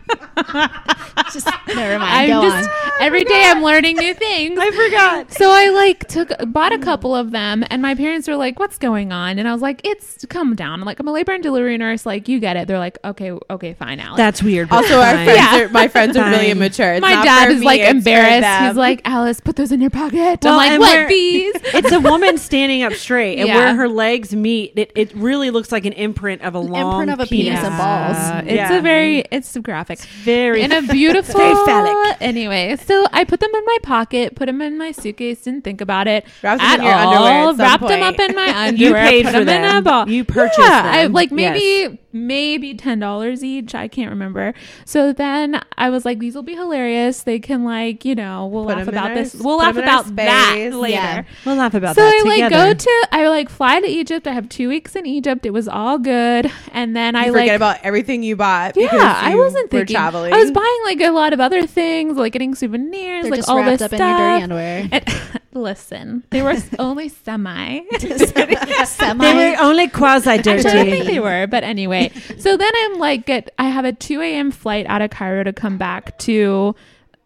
just 1.33 1.47
never 1.69 1.99
mind. 1.99 2.03
I'm 2.03 2.29
Go 2.29 2.43
just 2.43 2.69
on. 2.69 2.93
every 3.01 3.25
day 3.25 3.45
I'm 3.47 3.63
learning 3.63 3.97
new 3.97 4.15
things. 4.15 4.59
I 4.61 4.71
forgot. 4.71 5.33
So 5.33 5.51
I 5.51 5.69
like 5.71 6.07
took 6.09 6.31
bought 6.49 6.73
a 6.73 6.79
couple 6.79 7.15
of 7.15 7.31
them, 7.31 7.65
and 7.71 7.83
my 7.83 7.95
parents 7.95 8.29
were 8.29 8.37
like, 8.37 8.59
"What's 8.59 8.79
going 8.79 9.13
on?" 9.13 9.39
And 9.39 9.49
I 9.49 9.53
was 9.53 9.63
like, 9.63 9.81
"It's 9.85 10.25
come 10.29 10.55
down." 10.55 10.81
I'm 10.81 10.87
like, 10.87 11.01
"I'm 11.01 11.09
a 11.09 11.13
labor 11.13 11.33
and 11.33 11.43
delivery 11.43 11.77
nurse. 11.79 12.07
Like, 12.07 12.29
you 12.29 12.41
get 12.41 12.57
it." 12.57 12.69
They're 12.69 12.79
like, 12.79 12.99
"Okay, 13.05 13.33
okay, 13.51 13.75
fine, 13.75 14.01
Alex." 14.01 14.17
That's 14.17 14.43
weird. 14.43 14.69
but 14.69 14.77
Also, 14.85 14.99
our 15.01 15.15
friends 15.15 15.37
Yeah. 15.37 15.61
are 15.65 15.69
my 15.71 15.89
friends 15.89 16.17
are 16.17 16.29
really 16.31 16.51
immature. 16.51 16.95
It's 16.95 17.03
my 17.03 17.15
not 17.15 17.25
dad 17.25 17.51
is 17.53 17.61
me, 17.61 17.67
like 17.67 17.81
embarrassed. 17.83 18.67
He's 18.67 18.77
like, 18.77 19.03
"Alice, 19.05 19.41
put 19.41 19.57
those 19.57 19.73
in 19.73 19.81
your 19.81 19.91
pocket." 19.91 20.41
Well, 20.43 20.59
I'm 20.59 20.73
and 20.73 20.83
like, 20.83 20.99
"What 21.01 21.09
these?" 21.09 21.55
It's 21.75 21.93
a 21.93 22.01
woman 22.01 22.39
standing 22.39 22.83
up 22.83 22.95
straight, 22.95 23.39
and 23.39 23.49
Yeah. 23.49 23.57
where 23.57 23.75
her 23.77 23.89
legs 23.89 24.35
meet, 24.35 24.73
it, 24.77 24.93
it 24.97 25.15
really 25.15 25.51
looks 25.51 25.71
like 25.71 25.85
an 25.85 25.93
imprint 25.93 26.43
of 26.43 26.55
a 26.55 26.59
long 26.59 26.93
imprint 26.93 27.11
of 27.11 27.21
a 27.21 27.27
penis 27.27 27.61
penis. 27.61 27.65
and 27.65 27.77
balls. 27.79 28.17
Uh, 28.17 28.43
it's 28.45 28.53
Yeah. 28.55 28.73
a 28.75 28.81
very 28.81 29.25
it's 29.31 29.57
graphic. 29.59 29.98
Very 30.07 30.63
in 30.63 30.73
a 30.73 30.83
beautiful 30.93 31.39
Very 31.39 31.55
phallic. 31.67 32.17
Anyway, 32.21 32.77
so 32.77 33.07
I 33.13 33.25
put 33.25 33.41
them 33.41 33.55
in 33.55 33.65
my 33.65 33.79
pocket, 33.83 34.35
put 34.35 34.47
them 34.47 34.61
in 34.63 34.79
my 34.79 34.93
suitcase, 34.93 35.43
didn't 35.43 35.65
think 35.65 35.81
about 35.81 36.07
it 36.09 36.25
Wrapped 36.43 36.61
them 36.61 36.69
at 36.71 36.79
in 36.81 36.85
your 36.85 36.95
all. 36.95 37.09
underwear 37.15 37.33
at 37.51 37.57
some 37.57 37.59
wrapped 37.59 37.89
them 37.89 38.03
up 38.03 38.19
in 38.21 38.35
my 38.35 38.49
underwear. 38.69 39.05
You 39.05 39.11
paid 39.11 39.25
put 39.27 39.33
for 39.35 39.45
them 39.45 39.57
in 39.57 39.63
them. 39.63 39.77
a 39.79 39.83
ball. 39.83 40.09
You 40.09 40.25
purchased 40.25 40.59
yeah, 40.59 40.83
I 40.93 41.03
them. 41.05 41.13
like 41.13 41.31
Yes. 41.31 41.37
maybe 41.55 41.99
maybe 42.13 42.75
ten 42.75 42.99
dollars 42.99 43.45
each. 43.45 43.75
I 43.75 43.87
can't 43.89 44.11
remember. 44.11 44.55
So 44.85 45.13
then 45.13 45.61
I 45.77 45.91
was 45.91 46.05
like, 46.05 46.19
these 46.19 46.35
will 46.35 46.43
be 46.43 46.55
hilarious. 46.55 47.23
They 47.23 47.39
can 47.39 47.65
like 47.65 48.05
you 48.05 48.15
know 48.15 48.47
we'll 48.47 48.65
Put 48.65 48.69
laugh 48.77 48.79
'em 48.83 48.89
in 48.89 48.95
about 48.95 49.11
our- 49.11 49.15
this. 49.17 49.35
We'll 49.35 49.59
put 49.59 49.65
laugh 49.65 49.77
'em 49.77 49.83
in 49.83 49.89
our 49.89 50.01
about 50.01 50.17
that 50.17 50.71
later. 50.75 50.93
Yeah. 50.95 51.23
We'll 51.45 51.57
laugh 51.57 51.75
about 51.75 51.95
So 51.97 52.03
that 52.03 52.21
So 52.23 52.27
I 52.31 52.39
like 52.41 52.51
go 52.51 52.75
to 52.75 53.09
I 53.13 53.29
like 53.29 53.49
fly 53.49 53.81
to 53.81 53.87
Egypt. 53.87 54.27
I 54.27 54.33
have 54.33 54.49
two 54.49 54.69
weeks 54.69 54.97
in 54.97 55.07
Egypt. 55.07 55.45
It 55.47 55.51
was 55.51 55.69
all 55.69 55.99
good, 55.99 56.51
and 56.73 56.97
then 56.97 57.15
I 57.17 57.27
you 57.27 57.33
like 57.33 57.43
forget 57.43 57.57
about 57.57 57.79
everything 57.83 58.23
you 58.23 58.37
bought. 58.37 58.77
yeah, 58.77 58.83
because 58.85 59.01
I 59.03 59.35
wasn't 59.35 59.73
were 59.73 59.81
thinking. 59.89 59.97
traveling. 59.97 60.33
I 60.33 60.39
was 60.39 60.51
buying 60.53 60.81
like 60.85 61.01
a 61.01 61.11
lot 61.11 61.33
of 61.33 61.41
other 61.41 61.67
things, 61.67 62.17
like 62.17 62.33
getting 62.33 62.55
souvenirs, 62.55 63.23
They're 63.25 63.31
like 63.33 63.39
just 63.39 63.49
all 63.49 63.65
this 63.65 63.83
up 63.83 63.91
stuff. 63.91 64.01
in 64.01 64.07
your 64.09 64.19
dirty 64.19 64.43
underwear. 64.45 64.89
And- 64.93 65.41
listen, 65.55 66.25
they 66.31 66.43
were 66.43 66.55
only 66.79 67.09
semi. 67.09 67.81
Semi. 67.99 69.25
They 69.25 69.35
were 69.53 69.57
only 69.61 69.89
quasi 69.89 70.31
Actually, 70.31 70.53
I 70.81 70.85
think 70.91 71.07
they 71.07 71.21
were, 71.21 71.47
but 71.47 71.65
anyway. 71.65 72.11
So 72.39 72.57
then 72.57 72.71
I'm 72.77 72.99
like, 72.99 73.27
get, 73.27 73.51
I 73.59 73.65
have 73.65 73.85
a 73.85 73.93
2 73.93 74.21
a.m. 74.21 74.51
flight 74.51 74.87
out 74.87 75.03
of 75.03 75.11
Cairo 75.11 75.45
to 75.45 75.53
come 75.53 75.79
back 75.79 76.17
to 76.21 76.75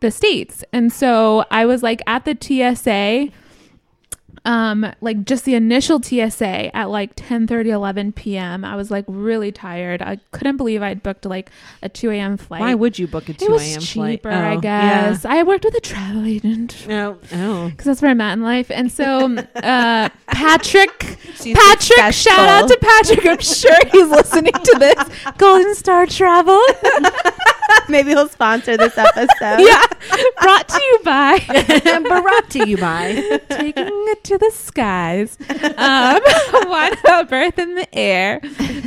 the 0.01 0.11
states, 0.11 0.65
and 0.73 0.93
so 0.93 1.45
I 1.51 1.67
was 1.67 1.83
like 1.83 2.03
at 2.07 2.25
the 2.25 2.37
TSA. 2.41 3.31
Um, 4.45 4.93
like 5.01 5.25
just 5.25 5.45
the 5.45 5.55
initial 5.55 6.03
TSA 6.03 6.75
at 6.77 6.91
like 6.91 7.13
10 7.15 7.47
11 7.49 8.13
p.m. 8.13 8.65
I 8.65 8.75
was 8.75 8.91
like 8.91 9.05
really 9.07 9.53
tired. 9.53 10.03
I 10.03 10.19
couldn't 10.33 10.57
believe 10.57 10.83
I'd 10.83 11.01
booked 11.03 11.25
like 11.25 11.51
a 11.83 11.89
2 11.89 12.11
a.m. 12.11 12.37
flight. 12.37 12.61
Why 12.61 12.75
would 12.75 12.99
you 12.99 13.07
book 13.07 13.29
a 13.29 13.33
it 13.33 13.39
2 13.39 13.51
was 13.53 13.63
a.m. 13.63 13.81
cheaper, 13.81 14.31
flight? 14.31 14.43
I 14.43 14.55
Oh, 14.57 14.61
guess. 14.61 15.25
I 15.25 15.43
worked 15.45 15.65
with 15.65 15.75
a 15.77 15.81
travel 15.81 16.25
agent 16.27 16.85
Yeah. 16.89 17.07
Oh, 17.07 17.19
oh. 17.35 17.69
because 17.71 17.85
that's 17.85 18.03
where 18.03 18.11
I'm 18.11 18.21
at 18.21 18.33
in 18.33 18.43
life. 18.43 18.71
And 18.71 18.91
so, 18.91 19.37
uh, 19.37 20.09
Patrick, 20.27 21.19
She's 21.37 21.57
Patrick, 21.57 22.13
shout 22.13 22.49
out 22.49 22.67
to. 22.69 22.79
Patrick. 22.81 23.25
I'm 23.25 23.39
sure 23.39 23.77
he's 23.93 24.09
listening 24.09 24.53
to 24.53 24.77
this. 24.79 25.05
Golden 25.39 25.75
Star 25.77 26.07
Travel. 26.07 26.61
Maybe 27.89 28.11
he'll 28.11 28.29
sponsor 28.29 28.77
this 28.77 28.97
episode. 28.99 29.61
yeah, 29.61 29.85
brought 30.41 30.69
to 30.69 30.83
you 30.83 30.99
by 31.05 31.39
brought 32.03 32.51
to 32.51 32.69
you 32.69 32.77
by. 32.77 33.13
taking 33.49 33.87
it 33.89 34.25
to 34.33 34.39
the 34.39 34.51
skies. 34.51 35.37
Um, 35.77 36.21
one 36.69 36.93
a 37.09 37.25
birth 37.25 37.59
in 37.59 37.75
the 37.75 37.87
air. 37.95 38.41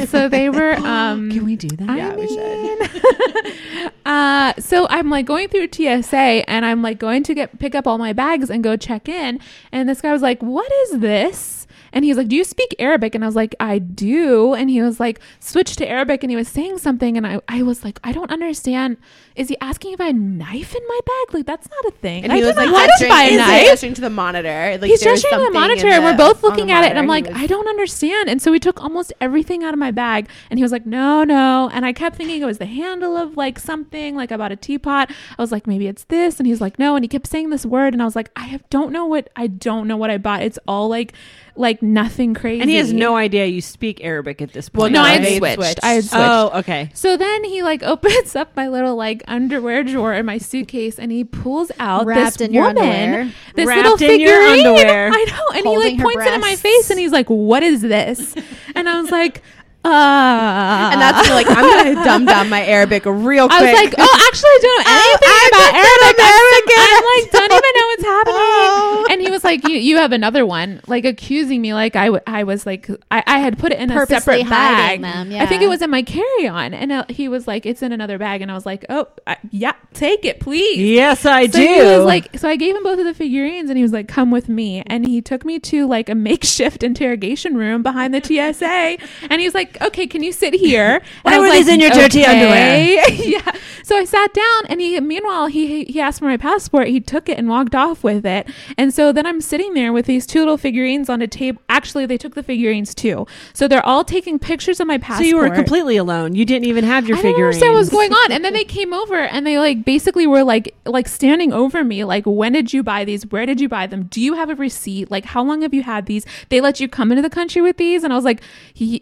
So 0.08 0.28
they 0.30 0.50
were. 0.50 0.76
Um, 0.96 1.30
Can 1.30 1.46
we 1.46 1.56
do 1.56 1.68
that? 1.68 1.90
I 1.90 1.98
Yeah, 1.98 2.16
we 2.16 2.26
mean, 2.28 3.92
uh, 4.06 4.54
so 4.60 4.88
I'm 4.90 5.10
like 5.10 5.26
going 5.26 5.50
through 5.50 5.68
TSA 5.72 6.50
and 6.50 6.66
I'm 6.66 6.82
like 6.82 7.00
going 7.00 7.24
to 7.24 7.34
get 7.34 7.60
pick 7.60 7.76
up 7.76 7.86
all 7.86 7.98
my 7.98 8.14
bags 8.14 8.50
and 8.50 8.64
go 8.64 8.78
check 8.78 9.10
in. 9.10 9.40
And 9.72 9.90
this 9.90 10.00
guy 10.00 10.14
was 10.14 10.22
like, 10.22 10.42
"What 10.42 10.72
is 10.84 11.00
this?" 11.00 11.65
And 11.96 12.06
he 12.06 12.12
was 12.12 12.18
like, 12.18 12.28
"Do 12.28 12.36
you 12.36 12.44
speak 12.44 12.76
Arabic?" 12.78 13.16
And 13.16 13.24
I 13.24 13.28
was 13.28 13.36
like, 13.36 13.56
"I 13.60 13.80
do." 13.80 14.54
And 14.54 14.70
he 14.70 14.82
was 14.82 15.00
like, 15.00 15.20
"Switch 15.40 15.76
to 15.78 15.88
Arabic." 15.88 16.24
And 16.24 16.30
he 16.30 16.36
was 16.36 16.48
saying 16.48 16.78
something, 16.78 17.18
and 17.18 17.26
I, 17.26 17.42
I 17.48 17.64
was 17.64 17.84
like, 17.84 18.00
"I 18.04 18.12
don't 18.12 18.32
understand. 18.32 18.98
Is 19.36 19.50
he 19.50 19.58
asking 19.60 19.94
if 19.94 20.02
I 20.02 20.06
have 20.06 20.16
a 20.16 20.20
knife 20.20 20.76
in 20.76 20.82
my 20.88 21.00
bag? 21.06 21.34
Like 21.34 21.46
that's 21.48 21.70
not 21.70 21.86
a 21.86 21.92
thing." 21.98 22.24
And 22.24 22.32
I 22.32 22.38
he 22.38 22.44
was 22.44 22.56
like 22.56 22.70
to 23.00 23.08
buy 23.08 23.24
a 23.24 23.30
he's, 23.30 23.38
knife 23.40 23.66
gesturing 23.66 23.94
to 23.96 24.02
the 24.02 24.10
monitor. 24.10 24.78
Like 24.80 24.92
he's 24.92 25.04
was 25.06 25.22
gesturing 25.22 25.40
to 25.40 25.46
the 25.46 25.52
monitor 25.52 25.88
and 25.88 26.04
we're 26.04 26.18
both 26.18 26.44
looking 26.44 26.72
at 26.72 26.84
it 26.84 26.90
and 26.90 27.00
i'm 27.00 27.08
like 27.08 27.28
He 27.28 27.44
i 27.44 27.48
don't 27.48 27.68
understand 27.68 28.30
and 28.30 28.42
so 28.42 28.52
we 28.52 28.60
took 28.60 28.82
almost 28.82 29.14
everything 29.22 29.64
out 29.64 29.74
of 29.74 29.80
my 29.80 29.92
bag 29.92 30.30
and 30.50 30.60
he 30.60 30.64
was 30.64 30.72
like 30.72 30.86
no 30.86 31.24
no 31.24 31.70
and 31.74 31.86
i 31.86 31.94
kept 31.94 32.16
thinking 32.16 32.42
it 32.42 32.46
was 32.46 32.58
the 32.58 32.66
handle 32.66 33.16
of 33.18 33.38
like 33.38 33.60
something 33.60 34.16
like 34.16 34.32
i 34.32 34.38
bought 34.38 34.52
a 34.52 34.56
teapot 34.56 35.10
i 35.38 35.42
was 35.42 35.52
like 35.52 35.68
maybe 35.68 35.88
it's 35.88 36.04
this 36.06 36.40
and 36.40 36.48
he's 36.48 36.62
like 36.62 36.78
no 36.78 36.96
and 36.96 37.04
he 37.04 37.08
kept 37.08 37.28
saying 37.28 37.50
this 37.50 37.66
word 37.66 37.94
and 37.94 38.02
i 38.02 38.06
was 38.06 38.16
like 38.16 38.30
i 38.36 38.44
have, 38.44 38.68
don't 38.70 38.92
know 38.92 39.06
what 39.06 39.30
i 39.36 39.48
don't 39.48 39.88
know 39.88 39.98
what 39.98 40.10
i 40.10 40.18
bought 40.18 40.42
it's 40.42 40.60
all 40.68 40.88
like 40.90 41.14
like 41.58 41.82
nothing 41.82 42.34
crazy 42.34 42.62
And 42.62 42.70
he 42.70 42.76
has 42.78 42.92
no 42.92 43.16
idea 43.16 43.46
you 43.46 43.62
speak 43.62 44.04
Arabic 44.04 44.42
at 44.42 44.54
this 44.54 44.70
point. 44.70 44.76
Well, 44.78 44.86
point. 44.86 44.94
no, 44.94 45.02
I 45.02 45.18
No, 45.18 45.24
had 45.30 45.38
switched. 45.38 45.56
switched. 45.56 45.84
I 45.84 45.90
had 45.94 46.04
oh, 46.04 46.08
switched. 46.08 46.16
Oh, 46.56 46.60
okay. 46.60 46.90
So 46.94 47.18
then 47.18 47.44
he 47.46 47.64
like 47.64 47.82
opens 47.96 48.36
up 48.36 48.56
my 48.56 48.68
little 48.68 48.96
like 48.96 49.24
underwear 49.28 49.84
drawer 49.84 50.14
in 50.14 50.26
my 50.26 50.38
suitcase 50.38 51.00
and 51.00 51.12
he 51.12 51.24
pulls 51.24 51.72
out 51.80 52.06
Wrapped 52.06 52.40
this 52.40 52.48
in 52.48 52.54
your 52.54 52.64
woman, 52.68 52.84
underwear. 52.84 53.32
this 53.56 53.68
Wrapped 53.68 53.90
little 54.02 54.12
in 54.12 54.20
your 54.20 54.30
figurine. 54.30 54.68
underwear. 54.78 55.08
I 55.14 55.24
know, 55.26 55.58
and 55.58 55.66
Holding 55.66 55.90
he 55.92 55.98
like 55.98 56.04
points 56.04 56.26
it 56.30 56.34
in 56.34 56.42
my 56.42 56.56
face 56.56 56.90
and 56.90 57.00
he's 57.00 57.12
like, 57.12 57.30
"What 57.30 57.64
is 57.64 57.82
this?" 57.82 58.36
and 58.76 58.90
I 58.90 59.00
was 59.02 59.12
like, 59.12 59.42
"Uh." 59.86 60.90
and 60.92 61.02
that's 61.02 61.28
when 61.28 61.36
like, 61.36 61.48
I'm 61.50 61.64
gonna 61.94 62.04
dumb 62.04 62.26
down 62.26 62.50
my 62.50 62.66
Arabic 62.66 63.04
real 63.06 63.48
quick. 63.48 63.60
I 63.62 63.64
was 63.64 63.74
like, 63.74 63.94
"Oh, 63.98 64.28
actually, 64.28 64.50
I 64.50 64.60
don't 64.62 64.84
know 64.86 64.92
anything 65.00 65.30
I 65.30 65.50
about 65.52 65.74
Arabic. 65.76 66.18
don't 66.18 66.26
I'm, 66.26 66.96
I'm 66.96 67.06
like, 67.16 67.32
don't 67.32 67.52
even 67.52 67.74
know 67.76 67.88
what's 67.88 68.04
happening." 68.16 68.36
Oh. 68.38 69.08
And 69.12 69.22
he 69.22 69.30
was 69.30 69.44
like, 69.44 69.68
"You, 69.68 69.78
you 69.78 69.98
have 69.98 70.12
another 70.12 70.46
one," 70.46 70.82
like 70.88 71.06
accusing 71.06 71.62
me, 71.62 71.74
like 71.74 71.96
I, 71.96 72.06
w- 72.06 72.24
I 72.28 72.44
was 72.44 72.66
like, 72.66 72.90
I, 73.12 73.24
I 73.26 73.40
had 73.40 73.58
put 73.60 73.72
it 73.72 73.80
in 73.80 73.92
a 73.92 74.06
separate 74.06 74.44
bag. 74.50 75.02
hiding 75.02 75.02
them, 75.02 75.32
I 75.42 75.46
think 75.46 75.62
it 75.62 75.68
was 75.70 75.82
in 75.82 75.90
my 75.90 76.02
carry-on, 76.02 76.74
and 76.74 76.92
uh, 76.92 77.06
he 77.10 77.28
was 77.28 77.48
like, 77.48 77.66
"It's 77.66 77.82
in 77.82 77.92
another 77.92 78.18
bag," 78.18 78.42
and 78.42 78.52
I 78.52 78.56
was 78.56 78.66
like, 78.66 78.86
"Oh, 78.90 79.08
I, 79.28 79.38
yeah, 79.52 79.74
take 79.94 80.26
it, 80.26 80.40
please." 80.40 80.78
Yes, 80.80 81.26
I 81.26 81.48
So 81.48 81.60
do. 81.60 81.66
he 81.66 81.82
was 81.98 82.06
like, 82.06 82.38
so 82.38 82.50
I 82.50 82.56
gave 82.56 82.76
him 82.76 82.84
both 82.84 83.00
of 83.00 83.06
the 83.06 83.14
figurines, 83.14 83.70
and 83.70 83.78
he 83.78 83.84
was 83.84 83.94
like, 83.94 84.08
"Come 84.08 84.32
with 84.32 84.50
me." 84.50 84.84
And 84.88 85.08
he 85.08 85.22
took 85.22 85.46
me 85.46 85.60
to 85.60 85.88
like 85.88 86.10
a 86.10 86.16
makeshift 86.16 86.84
interrogation 86.90 87.56
room 87.56 87.84
behind 87.84 88.14
the 88.14 88.22
TSA, 88.24 88.98
and 89.30 89.40
he 89.42 89.48
was 89.48 89.54
like, 89.80 89.88
"Okay, 89.90 90.08
can 90.08 90.24
you 90.24 90.32
sit 90.32 90.54
here?" 90.54 91.02
Why 91.24 91.36
I 91.36 91.40
was 91.40 91.50
were 91.50 91.56
these 91.56 91.68
in 91.68 91.80
your 91.80 91.90
dirty 91.92 92.22
"Okay." 92.24 93.30
yeah. 93.32 93.52
So 93.84 93.96
I 93.98 94.04
sat 94.06 94.34
down, 94.34 94.66
and 94.68 94.82
he 94.82 95.00
meanwhile 95.00 95.48
he 95.48 95.84
he 95.86 96.02
asked 96.02 96.20
for 96.20 96.26
my 96.26 96.38
passport. 96.38 96.88
He 96.88 97.00
took 97.00 97.30
it 97.30 97.38
and 97.38 97.48
walked 97.48 97.76
off 97.76 98.04
with 98.04 98.26
it, 98.26 98.48
and 98.78 98.94
so 98.94 99.12
then 99.12 99.26
I'm 99.26 99.42
sitting 99.42 99.74
there 99.74 99.94
with 99.94 100.06
these 100.08 100.26
two 100.26 100.40
little 100.40 100.58
figurines 100.58 101.10
on 101.10 101.22
a 101.22 101.28
table. 101.28 101.62
Actually, 101.70 102.06
they 102.06 102.18
took 102.18 102.34
the 102.36 102.44
figurines 102.44 102.96
too, 102.96 103.28
so 103.54 103.68
they're 103.68 103.86
all 103.86 104.04
taking 104.04 104.40
pictures 104.40 104.80
of 104.80 104.88
my 104.88 104.98
passport. 104.98 105.20
so 105.20 105.28
you 105.28 105.38
were 105.38 105.50
completely 105.50 105.98
alone. 105.98 106.34
You 106.36 106.46
didn't 106.46 106.66
even 106.68 106.84
have 106.84 107.08
your 107.08 107.18
I 107.18 107.22
didn't 107.22 107.34
figurines. 107.34 107.56
understand 107.58 107.74
what 107.74 107.80
was 107.80 107.90
going 107.90 108.14
on. 108.14 108.32
And 108.32 108.44
then 108.44 108.54
they 108.54 108.64
came 108.64 108.94
over 108.94 109.16
and 109.20 109.46
they 109.46 109.60
like 109.60 109.86
basically 109.86 110.26
were 110.26 110.44
like 110.44 110.74
like 110.86 111.08
standing 111.08 111.54
over 111.54 111.84
me, 111.84 112.04
like, 112.04 112.26
when 112.26 112.54
did 112.54 112.74
you 112.74 112.82
buy 112.84 113.06
these? 113.06 113.26
Where 113.28 113.46
did 113.46 113.62
you 113.62 113.70
buy 113.70 113.86
them? 113.88 114.04
Do 114.04 114.20
you 114.22 114.34
have 114.34 114.50
a 114.50 114.56
receipt? 114.56 115.12
Like, 115.12 115.26
how 115.26 115.44
long 115.44 115.62
have 115.62 115.74
you 115.74 115.84
had 115.84 116.06
these? 116.08 116.26
They 116.50 116.60
let 116.62 116.80
you 116.80 116.88
come 116.88 117.12
into 117.12 117.22
the 117.22 117.30
country 117.30 117.62
with 117.62 117.78
these? 117.78 118.04
And 118.04 118.12
I 118.12 118.16
was 118.16 118.26
like, 118.26 118.42
"Y- 118.80 119.00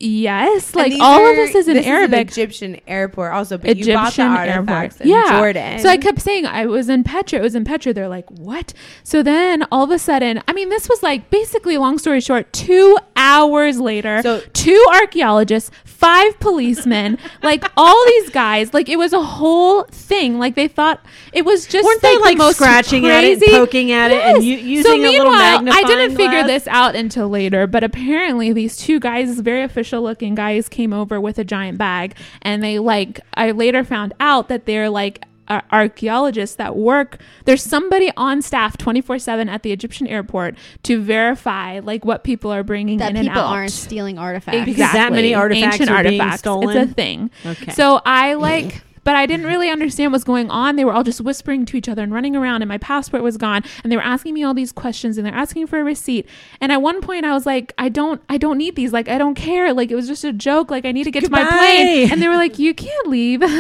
yes. 0.67 0.75
Like 0.75 0.93
all 1.01 1.25
of 1.29 1.35
this 1.35 1.55
is 1.55 1.67
in 1.67 1.75
this 1.75 1.85
Arabic. 1.85 2.29
Egyptian 2.29 2.79
airport 2.87 3.33
also, 3.33 3.57
but 3.57 3.75
you 3.77 3.93
bought 3.93 4.13
the 4.15 4.23
Egyptian 4.23 4.27
artifacts 4.27 5.01
airport. 5.01 5.23
in 5.25 5.31
Jordan. 5.31 5.79
So 5.79 5.89
I 5.89 5.97
kept 5.97 6.21
saying 6.21 6.45
I 6.45 6.65
was 6.65 6.89
in 6.89 7.03
Petra. 7.03 7.39
It 7.39 7.41
was 7.41 7.55
in 7.55 7.63
Petra. 7.65 7.93
They're 7.93 8.07
like, 8.09 8.29
what? 8.29 8.73
So 9.03 9.23
then 9.23 9.65
all 9.71 9.83
of 9.83 9.91
a 9.91 9.99
sudden, 9.99 10.41
I 10.47 10.53
mean, 10.53 10.69
this 10.69 10.87
was 10.89 11.01
like 11.03 11.29
basically, 11.29 11.77
long 11.77 11.97
story 11.97 12.21
short, 12.21 12.51
two 12.53 12.97
hours 13.15 13.79
later, 13.79 14.21
So- 14.21 14.41
two 14.53 14.85
archaeologists, 14.93 15.71
five 16.03 16.39
policemen, 16.39 17.17
like 17.41 17.63
all 17.77 18.05
these 18.07 18.29
guys, 18.29 18.73
like 18.73 18.89
it 18.89 18.97
was 18.97 19.13
a 19.13 19.21
whole 19.23 19.83
thing. 19.85 20.37
Like 20.37 20.55
they 20.55 20.67
thought 20.67 21.03
it 21.31 21.45
was 21.45 21.65
just 21.65 21.85
Weren't 21.85 22.03
like, 22.03 22.11
they 22.11 22.17
the 22.17 22.21
like 22.21 22.37
most 22.37 22.55
scratching 22.57 23.05
at 23.05 23.23
it, 23.23 23.33
and 23.33 23.39
crazy- 23.41 23.55
poking 23.57 23.91
at 23.91 24.11
it, 24.11 24.21
and 24.21 24.43
u- 24.43 24.57
using 24.57 24.83
so 24.83 24.95
a 24.95 24.99
little 24.99 25.31
meanwhile, 25.31 25.69
I 25.69 25.83
didn't 25.83 26.15
figure 26.17 26.43
glass? 26.43 26.47
this 26.47 26.67
out 26.67 26.95
until 26.95 27.29
later, 27.29 27.67
but 27.67 27.83
apparently 27.83 28.51
these 28.53 28.75
two 28.75 28.99
guys, 28.99 29.39
very 29.39 29.63
official 29.63 30.01
looking 30.01 30.35
guys, 30.35 30.67
came 30.67 30.91
over 30.93 31.21
with 31.21 31.39
a 31.39 31.43
giant 31.43 31.77
bag, 31.77 32.15
and 32.41 32.61
they 32.63 32.79
like. 32.79 33.21
I 33.35 33.51
later 33.51 33.83
found 33.83 34.13
out 34.19 34.49
that 34.49 34.65
they're 34.65 34.89
like 34.89 35.23
archaeologists 35.49 36.55
that 36.55 36.75
work. 36.75 37.19
There's 37.45 37.63
somebody 37.63 38.11
on 38.17 38.41
staff 38.41 38.77
24 38.77 39.19
seven 39.19 39.49
at 39.49 39.63
the 39.63 39.71
Egyptian 39.71 40.07
airport 40.07 40.55
to 40.83 41.01
verify 41.01 41.79
like 41.79 42.05
what 42.05 42.23
people 42.23 42.51
are 42.51 42.63
bringing 42.63 42.97
that 42.99 43.11
in 43.11 43.17
and 43.17 43.27
people 43.27 43.41
out. 43.41 43.53
aren't 43.53 43.71
stealing 43.71 44.17
artifacts. 44.17 44.55
Exactly. 44.55 44.73
Because 44.73 44.93
that 44.93 45.11
many 45.11 45.33
artifacts 45.33 45.75
Ancient 45.79 45.89
are 45.89 46.03
being 46.03 46.21
artifacts. 46.21 46.39
stolen? 46.39 46.77
It's 46.77 46.91
a 46.91 46.93
thing. 46.93 47.31
Okay. 47.45 47.71
So 47.73 48.01
I 48.05 48.35
like. 48.35 48.81
But 49.03 49.15
I 49.15 49.25
didn't 49.25 49.45
really 49.45 49.69
understand 49.69 50.11
what's 50.11 50.23
going 50.23 50.49
on. 50.49 50.75
They 50.75 50.85
were 50.85 50.93
all 50.93 51.03
just 51.03 51.21
whispering 51.21 51.65
to 51.65 51.77
each 51.77 51.89
other 51.89 52.03
and 52.03 52.13
running 52.13 52.35
around, 52.35 52.61
and 52.61 52.69
my 52.69 52.77
passport 52.77 53.23
was 53.23 53.37
gone. 53.37 53.63
And 53.83 53.91
they 53.91 53.95
were 53.95 54.03
asking 54.03 54.33
me 54.33 54.43
all 54.43 54.53
these 54.53 54.71
questions, 54.71 55.17
and 55.17 55.25
they're 55.25 55.33
asking 55.33 55.67
for 55.67 55.79
a 55.79 55.83
receipt. 55.83 56.27
And 56.61 56.71
at 56.71 56.81
one 56.81 57.01
point, 57.01 57.25
I 57.25 57.33
was 57.33 57.45
like, 57.45 57.73
"I 57.77 57.89
don't, 57.89 58.21
I 58.29 58.37
don't 58.37 58.57
need 58.57 58.75
these. 58.75 58.93
Like, 58.93 59.09
I 59.09 59.17
don't 59.17 59.35
care. 59.35 59.73
Like, 59.73 59.91
it 59.91 59.95
was 59.95 60.07
just 60.07 60.23
a 60.23 60.33
joke. 60.33 60.71
Like, 60.71 60.85
I 60.85 60.91
need 60.91 61.03
to 61.05 61.11
get 61.11 61.23
to 61.25 61.29
my 61.29 61.43
plane." 61.43 62.11
And 62.11 62.21
they 62.21 62.27
were 62.27 62.35
like, 62.35 62.59
"You 62.59 62.73
can't 62.73 63.07
leave." 63.07 63.41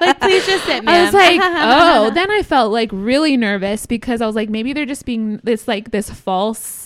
like, 0.00 0.20
please 0.20 0.46
just 0.46 0.64
sit, 0.64 0.86
I 0.86 1.04
was 1.04 1.14
like, 1.14 1.40
oh. 1.42 2.10
Then 2.14 2.30
I 2.30 2.42
felt 2.42 2.72
like 2.72 2.90
really 2.92 3.36
nervous 3.36 3.86
because 3.86 4.20
I 4.20 4.26
was 4.26 4.36
like, 4.36 4.48
maybe 4.48 4.72
they're 4.72 4.86
just 4.86 5.04
being 5.04 5.38
this 5.42 5.68
like 5.68 5.90
this 5.90 6.10
false. 6.10 6.85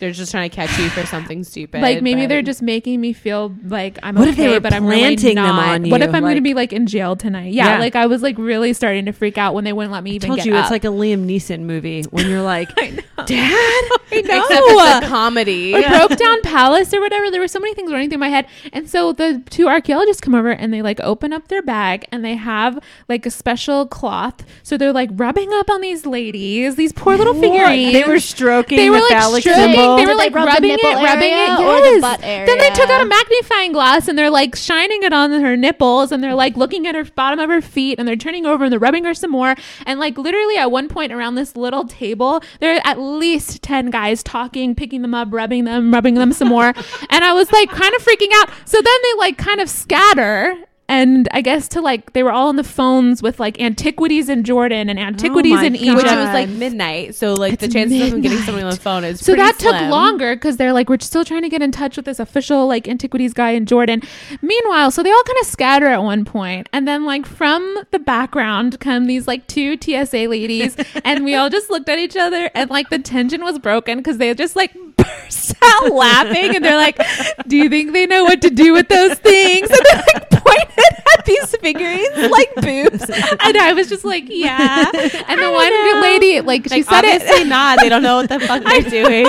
They're 0.00 0.10
just 0.12 0.30
trying 0.30 0.48
to 0.50 0.54
catch 0.54 0.76
you 0.78 0.88
for 0.90 1.06
something 1.06 1.44
stupid. 1.44 1.80
Like 1.82 2.02
maybe 2.02 2.22
but- 2.22 2.28
they're 2.30 2.42
just 2.42 2.62
making 2.62 3.00
me 3.00 3.12
feel 3.12 3.54
like 3.64 3.98
I'm 4.02 4.14
What 4.14 4.22
okay, 4.28 4.30
if 4.30 4.36
they 4.36 4.48
were 4.48 4.60
but 4.60 4.72
I'm 4.72 4.86
really 4.86 5.14
them 5.16 5.34
not. 5.36 5.68
on 5.82 5.90
What 5.90 6.02
if 6.02 6.12
I'm 6.14 6.22
going 6.22 6.34
to 6.36 6.40
be 6.40 6.54
like 6.54 6.72
in 6.72 6.86
jail 6.86 7.16
tonight? 7.16 7.52
Yeah, 7.52 7.74
Yeah. 7.74 7.78
like 7.78 7.94
I 7.96 8.06
was 8.06 8.22
like 8.22 8.36
really 8.38 8.72
starting 8.72 9.04
to 9.06 9.12
freak 9.12 9.38
out 9.38 9.54
when 9.54 9.64
they 9.64 9.72
wouldn't 9.72 9.92
let 9.92 10.02
me 10.02 10.12
I 10.12 10.14
even 10.14 10.28
told 10.28 10.38
get 10.38 10.46
you 10.46 10.54
up. 10.56 10.62
it's 10.64 10.70
like 10.70 10.84
a 10.84 10.88
Liam 10.88 11.26
Neeson 11.26 11.60
movie 11.60 12.02
when 12.04 12.28
you're 12.28 12.42
like, 12.42 12.68
Dad, 12.76 13.00
I 13.30 14.00
Except 14.10 14.44
it's 14.50 15.04
a 15.04 15.08
comedy. 15.08 15.74
or 15.74 15.82
broke 15.88 16.16
down 16.16 16.40
palace 16.42 16.92
or 16.92 17.00
whatever. 17.00 17.30
There 17.30 17.40
were 17.40 17.48
so 17.48 17.60
many 17.60 17.74
things 17.74 17.90
running 17.92 18.10
through 18.10 18.18
my 18.18 18.28
head. 18.28 18.46
And 18.72 18.88
so 18.88 19.12
the 19.12 19.42
two 19.50 19.68
archaeologists 19.68 20.20
come 20.20 20.34
over 20.34 20.50
and 20.50 20.72
they 20.72 20.82
like 20.82 21.00
open 21.00 21.32
up 21.32 21.48
their 21.48 21.62
bag 21.62 22.06
and 22.12 22.24
they 22.24 22.34
have 22.34 22.78
like 23.08 23.26
a 23.26 23.30
special 23.30 23.86
cloth. 23.86 24.44
So 24.62 24.76
they're 24.76 24.92
like 24.92 25.10
rubbing 25.12 25.52
up 25.54 25.70
on 25.70 25.80
these 25.80 26.06
ladies, 26.06 26.76
these 26.76 26.92
poor 26.92 27.16
little 27.16 27.34
figurines. 27.34 27.92
they 27.92 28.04
were 28.04 28.20
stroking 28.20 28.76
they 28.78 28.90
were 28.90 28.96
the 28.96 29.02
like 29.02 29.12
phallic 29.12 29.42
stroking. 29.42 29.74
Symbol. 29.84 29.96
They 29.96 30.02
Did 30.04 30.08
were 30.08 30.14
they 30.18 30.24
like 30.24 30.34
rub 30.34 30.44
the 30.46 30.52
rubbing 30.52 30.70
it, 30.70 30.80
nipple 30.82 31.02
rubbing 31.02 31.28
it. 31.30 31.32
area 31.32 31.46
Yes. 31.58 31.60
or 31.60 31.94
the 31.94 32.00
butt 32.00 32.20
Then 32.20 32.46
they 32.58 32.70
took 32.70 32.88
area? 32.88 32.94
out 32.96 33.02
a 33.02 33.08
magnifying 33.08 33.72
glass 33.72 34.08
and 34.08 34.18
they're 34.18 34.30
like 34.30 34.56
shining 34.56 35.02
it 35.02 35.12
on 35.12 35.30
her 35.32 35.56
nipples 35.56 36.12
and 36.12 36.22
they're 36.22 36.34
like 36.34 36.56
looking 36.56 36.86
at 36.86 36.94
her 36.94 37.04
bottom 37.04 37.38
of 37.40 37.50
her 37.50 37.60
feet 37.60 37.98
and 37.98 38.06
they're 38.08 38.16
turning 38.16 38.46
over 38.46 38.64
and 38.64 38.72
they're 38.72 38.78
rubbing 38.80 39.04
her 39.04 39.14
some 39.14 39.30
more. 39.30 39.54
And 39.86 40.00
like 40.00 40.16
literally 40.18 40.56
at 40.56 40.70
one 40.70 40.88
point 40.88 41.12
around 41.12 41.34
this 41.34 41.56
little 41.56 41.84
table, 41.86 42.42
there 42.60 42.76
are 42.76 42.80
at 42.84 42.98
least 42.98 43.62
10 43.62 43.90
guys 43.90 44.22
talking, 44.22 44.74
picking 44.74 45.02
them 45.02 45.14
up, 45.14 45.28
rubbing 45.30 45.64
them, 45.64 45.92
rubbing 45.92 46.14
them 46.14 46.32
some 46.32 46.48
more. 46.48 46.66
and 47.10 47.24
I 47.24 47.32
was 47.32 47.50
like 47.52 47.70
kind 47.70 47.94
of 47.94 48.02
freaking 48.02 48.30
out. 48.34 48.50
So 48.64 48.78
then 48.80 48.94
they 49.02 49.18
like 49.18 49.38
kind 49.38 49.60
of 49.60 49.68
scatter. 49.70 50.56
And 50.86 51.28
I 51.32 51.40
guess 51.40 51.66
to 51.68 51.80
like 51.80 52.12
they 52.12 52.22
were 52.22 52.30
all 52.30 52.48
on 52.48 52.56
the 52.56 52.64
phones 52.64 53.22
with 53.22 53.40
like 53.40 53.58
antiquities 53.60 54.28
in 54.28 54.44
Jordan 54.44 54.90
and 54.90 54.98
antiquities 54.98 55.52
oh 55.54 55.56
my 55.56 55.64
in. 55.64 55.76
Egypt. 55.76 55.96
which 55.96 56.04
it 56.12 56.16
was 56.16 56.28
like 56.28 56.48
midnight. 56.50 57.14
So 57.14 57.32
like 57.34 57.58
the 57.58 57.66
It's 57.66 57.74
chances 57.74 58.02
of 58.02 58.10
them 58.10 58.20
getting 58.20 58.38
midnight. 58.38 58.44
somebody 58.46 58.64
on 58.64 58.70
the 58.70 58.76
phone 58.80 59.04
is 59.04 59.20
So 59.20 59.34
that 59.34 59.58
took 59.58 59.72
longer 59.72 60.36
because 60.36 60.58
they're 60.58 60.74
like, 60.74 60.90
we're 60.90 60.98
still 61.00 61.24
trying 61.24 61.42
to 61.42 61.48
get 61.48 61.62
in 61.62 61.72
touch 61.72 61.96
with 61.96 62.04
this 62.04 62.20
official 62.20 62.66
like 62.66 62.86
antiquities 62.86 63.32
guy 63.32 63.50
in 63.50 63.64
Jordan. 63.64 64.02
Meanwhile, 64.42 64.90
so 64.90 65.02
they 65.02 65.10
all 65.10 65.22
kind 65.24 65.38
of 65.40 65.46
scatter 65.46 65.86
at 65.86 66.02
one 66.02 66.24
point, 66.24 66.68
and 66.72 66.86
then 66.86 67.04
like 67.06 67.24
from 67.24 67.78
the 67.90 67.98
background 67.98 68.78
come 68.78 69.06
these 69.06 69.26
like 69.26 69.46
two 69.46 69.78
TSA 69.80 70.28
ladies, 70.28 70.76
and 71.04 71.24
we 71.24 71.34
all 71.34 71.48
just 71.48 71.70
looked 71.70 71.88
at 71.88 71.98
each 71.98 72.16
other, 72.16 72.50
and 72.54 72.68
like 72.68 72.90
the 72.90 72.98
tension 72.98 73.42
was 73.42 73.58
broken 73.58 73.98
because 73.98 74.18
they 74.18 74.34
just 74.34 74.54
like 74.54 74.74
burst 74.96 75.54
out 75.62 75.92
laughing, 75.92 76.54
and 76.56 76.64
they're 76.64 76.76
like, 76.76 76.98
"Do 77.46 77.56
you 77.56 77.68
think 77.68 77.92
they 77.92 78.06
know 78.06 78.24
what 78.24 78.42
to 78.42 78.50
do 78.50 78.72
with 78.72 78.88
those 78.88 79.14
things?" 79.18 79.68
And 79.70 79.80
they're 79.90 80.04
like 80.14 80.30
pointing 80.30 80.96
at 81.16 81.24
these 81.24 81.56
figurines 81.56 82.30
like 82.30 82.54
boobs, 82.56 83.08
and 83.10 83.56
I 83.56 83.72
was 83.74 83.88
just 83.88 84.04
like, 84.04 84.24
yeah. 84.28 84.84
And 85.28 85.40
the 85.40 85.50
one 85.50 86.02
lady, 86.02 86.40
like, 86.40 86.64
she 86.68 86.82
Like, 86.82 86.84
said 86.84 87.04
it. 87.04 87.46
not. 87.46 87.78
They 87.80 87.88
don't 87.88 88.02
know 88.02 88.16
what 88.16 88.28
the 88.28 88.40
fuck 88.40 88.62
they're 88.64 88.82
doing. 88.82 89.26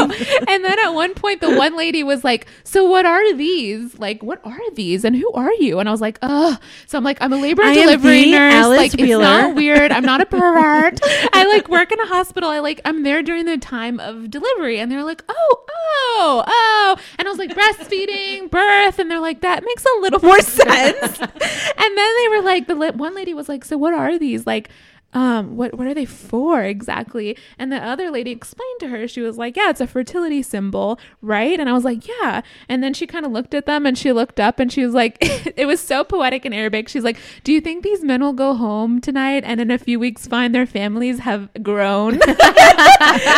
And 0.47 0.63
then 0.63 0.79
at 0.79 0.89
one 0.89 1.13
point, 1.13 1.41
the 1.41 1.55
one 1.55 1.75
lady 1.77 2.03
was 2.03 2.23
like, 2.23 2.47
"So 2.63 2.83
what 2.85 3.05
are 3.05 3.33
these? 3.33 3.97
Like, 3.99 4.21
what 4.23 4.39
are 4.45 4.59
these? 4.73 5.03
And 5.05 5.15
who 5.15 5.31
are 5.33 5.53
you?" 5.53 5.79
And 5.79 5.87
I 5.89 5.91
was 5.91 6.01
like, 6.01 6.19
Oh. 6.21 6.57
So 6.87 6.97
I'm 6.97 7.03
like, 7.03 7.17
"I'm 7.21 7.33
a 7.33 7.37
labor 7.37 7.63
and 7.63 7.73
delivery 7.75 8.31
nurse. 8.31 8.53
Alice 8.53 8.77
like, 8.77 8.93
Wheeler." 8.93 9.23
it's 9.23 9.43
not 9.47 9.55
weird. 9.55 9.91
I'm 9.91 10.03
not 10.05 10.21
a 10.21 10.25
pervert. 10.25 10.99
I 11.33 11.45
like 11.47 11.69
work 11.69 11.91
in 11.91 11.99
a 11.99 12.07
hospital. 12.07 12.49
I 12.49 12.59
like 12.59 12.81
I'm 12.85 13.03
there 13.03 13.21
during 13.23 13.45
the 13.45 13.57
time 13.57 13.99
of 13.99 14.29
delivery." 14.29 14.79
And 14.79 14.91
they're 14.91 15.03
like, 15.03 15.23
"Oh, 15.29 15.54
oh, 15.69 16.43
oh," 16.47 16.97
and 17.17 17.27
I 17.27 17.31
was 17.31 17.37
like, 17.37 17.51
"Breastfeeding, 17.51 18.49
birth," 18.49 18.99
and 18.99 19.09
they're 19.09 19.19
like, 19.19 19.41
"That 19.41 19.63
makes 19.63 19.85
a 19.85 20.01
little 20.01 20.19
more 20.21 20.39
sense." 20.41 21.19
and 21.19 21.97
then 21.97 22.15
they 22.17 22.27
were 22.29 22.41
like, 22.41 22.67
the 22.67 22.75
li- 22.75 22.91
one 22.91 23.15
lady 23.15 23.33
was 23.33 23.49
like, 23.49 23.65
"So 23.65 23.77
what 23.77 23.93
are 23.93 24.17
these 24.17 24.45
like?" 24.45 24.69
Um, 25.15 25.55
what 25.55 25.73
what 25.73 25.87
are 25.87 25.93
they 25.93 26.05
for 26.05 26.61
exactly? 26.61 27.37
And 27.57 27.71
the 27.71 27.77
other 27.77 28.11
lady 28.11 28.31
explained 28.31 28.81
to 28.81 28.89
her, 28.89 29.07
she 29.07 29.21
was 29.21 29.37
like, 29.37 29.55
Yeah, 29.55 29.69
it's 29.69 29.79
a 29.79 29.87
fertility 29.87 30.43
symbol, 30.43 30.99
right? 31.21 31.57
And 31.57 31.69
I 31.69 31.73
was 31.73 31.85
like, 31.85 32.05
Yeah. 32.05 32.41
And 32.67 32.83
then 32.83 32.93
she 32.93 33.07
kind 33.07 33.25
of 33.25 33.31
looked 33.31 33.53
at 33.53 33.65
them 33.65 33.85
and 33.85 33.97
she 33.97 34.11
looked 34.11 34.41
up 34.41 34.59
and 34.59 34.71
she 34.71 34.83
was 34.83 34.93
like, 34.93 35.17
It 35.21 35.65
was 35.65 35.79
so 35.79 36.03
poetic 36.03 36.45
in 36.45 36.51
Arabic. 36.51 36.89
She's 36.89 37.05
like, 37.05 37.17
Do 37.45 37.53
you 37.53 37.61
think 37.61 37.83
these 37.83 38.03
men 38.03 38.21
will 38.21 38.33
go 38.33 38.55
home 38.55 38.99
tonight 38.99 39.43
and 39.45 39.61
in 39.61 39.71
a 39.71 39.77
few 39.77 39.99
weeks 39.99 40.27
find 40.27 40.53
their 40.53 40.65
families 40.65 41.19
have 41.19 41.49
grown? 41.63 42.13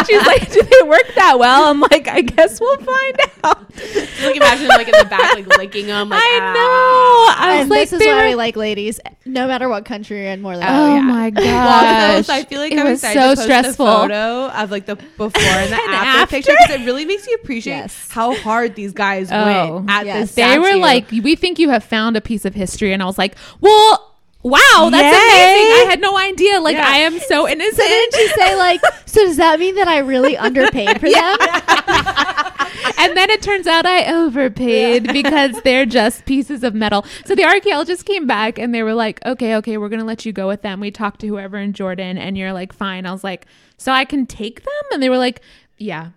She's 0.07 0.25
like, 0.25 0.51
Do 0.51 0.63
they 0.63 0.83
work 0.87 1.13
that 1.15 1.35
well? 1.37 1.69
I'm 1.69 1.79
like, 1.79 2.07
I 2.07 2.21
guess 2.21 2.59
we'll 2.59 2.77
find 2.77 3.17
out. 3.43 3.71
Just 3.75 4.23
like 4.23 4.35
imagine 4.35 4.67
like 4.67 4.87
in 4.87 4.95
the 4.97 5.05
back, 5.05 5.35
like 5.35 5.45
licking 5.45 5.85
them. 5.85 6.09
Like, 6.09 6.23
I 6.23 6.39
ah. 6.41 6.53
know. 6.53 7.45
I 7.45 7.51
was 7.53 7.61
and 7.61 7.69
like, 7.69 7.89
this 7.89 8.01
is 8.01 8.07
why 8.07 8.23
were- 8.23 8.29
we 8.29 8.35
like 8.35 8.55
ladies, 8.55 8.99
no 9.25 9.45
matter 9.45 9.69
what 9.69 9.85
country 9.85 10.23
you're 10.23 10.31
in, 10.31 10.41
more 10.41 10.57
than 10.57 10.65
Oh 10.67 10.95
yeah. 10.95 11.01
my 11.01 11.29
Well, 11.35 11.66
gosh. 11.67 12.25
so 12.27 12.33
I 12.33 12.43
feel 12.43 12.59
like 12.59 12.71
It 12.71 12.79
I'm 12.79 12.85
was 12.87 12.99
excited 13.03 13.19
so 13.19 13.29
to 13.29 13.35
post 13.35 13.43
stressful. 13.43 13.85
The 13.85 13.91
photo 13.91 14.47
of 14.49 14.71
like 14.71 14.85
the 14.85 14.95
before 14.95 15.41
and 15.43 15.71
the 15.71 15.75
And 15.81 15.93
after, 15.93 16.19
after? 16.21 16.35
picture 16.35 16.51
because 16.59 16.81
it 16.81 16.85
really 16.85 17.05
makes 17.05 17.27
you 17.27 17.35
appreciate 17.41 17.73
Yes. 17.77 18.07
how 18.09 18.35
hard 18.35 18.75
these 18.75 18.93
guys 18.93 19.29
Oh, 19.31 19.75
went 19.77 19.89
at 19.89 20.05
yes. 20.05 20.27
this. 20.27 20.35
they 20.35 20.59
were 20.59 20.75
like, 20.77 21.09
"We 21.11 21.35
think 21.35 21.59
you 21.59 21.69
have 21.69 21.83
found 21.83 22.17
a 22.17 22.21
piece 22.21 22.45
of 22.45 22.53
history," 22.55 22.93
and 22.93 23.01
I 23.03 23.05
was 23.05 23.17
like, 23.17 23.35
"Well, 23.61 24.06
wow, 24.49 24.89
that's 24.89 25.03
Yay. 25.03 25.09
amazing! 25.09 25.87
I 25.87 25.87
had 25.89 26.01
no 26.01 26.17
idea. 26.17 26.59
Like, 26.59 26.75
Yeah. 26.75 26.87
I 26.87 26.97
am 26.97 27.19
so 27.19 27.47
innocent." 27.47 27.77
So 27.77 27.83
didn't 27.87 28.13
she 28.15 28.27
say 28.29 28.55
like? 28.55 28.81
So 29.07 29.23
does 29.25 29.37
that 29.37 29.59
mean 29.59 29.73
that 29.75 29.87
I 29.87 29.99
really 29.99 30.37
underpaid 30.37 30.99
for 30.99 31.09
them? 31.09 31.37
and 32.99 33.17
then 33.17 33.29
it 33.31 33.41
turns 33.41 33.65
out 33.65 33.85
I 33.85 34.13
overpaid 34.13 35.11
because 35.11 35.59
they're 35.63 35.85
just 35.87 36.25
pieces 36.25 36.63
of 36.63 36.75
metal. 36.75 37.03
So 37.25 37.33
the 37.33 37.45
archaeologists 37.45 38.03
came 38.03 38.27
back 38.27 38.59
and 38.59 38.75
they 38.75 38.83
were 38.83 38.93
like, 38.93 39.25
"Okay, 39.25 39.55
okay, 39.55 39.77
we're 39.77 39.89
gonna 39.89 40.03
let 40.03 40.25
you 40.25 40.33
go 40.33 40.47
with 40.47 40.61
them." 40.61 40.79
We 40.79 40.91
talked 40.91 41.21
to 41.21 41.27
whoever 41.27 41.57
in 41.57 41.73
Jordan, 41.73 42.17
and 42.17 42.37
you're 42.37 42.53
like, 42.53 42.73
"Fine." 42.73 43.05
I 43.07 43.11
was 43.11 43.23
like, 43.23 43.47
"So 43.77 43.91
I 43.91 44.05
can 44.05 44.25
take 44.27 44.63
them?" 44.63 44.83
And 44.91 45.01
they 45.01 45.09
were 45.09 45.17
like, 45.17 45.41
"Yeah." 45.77 46.09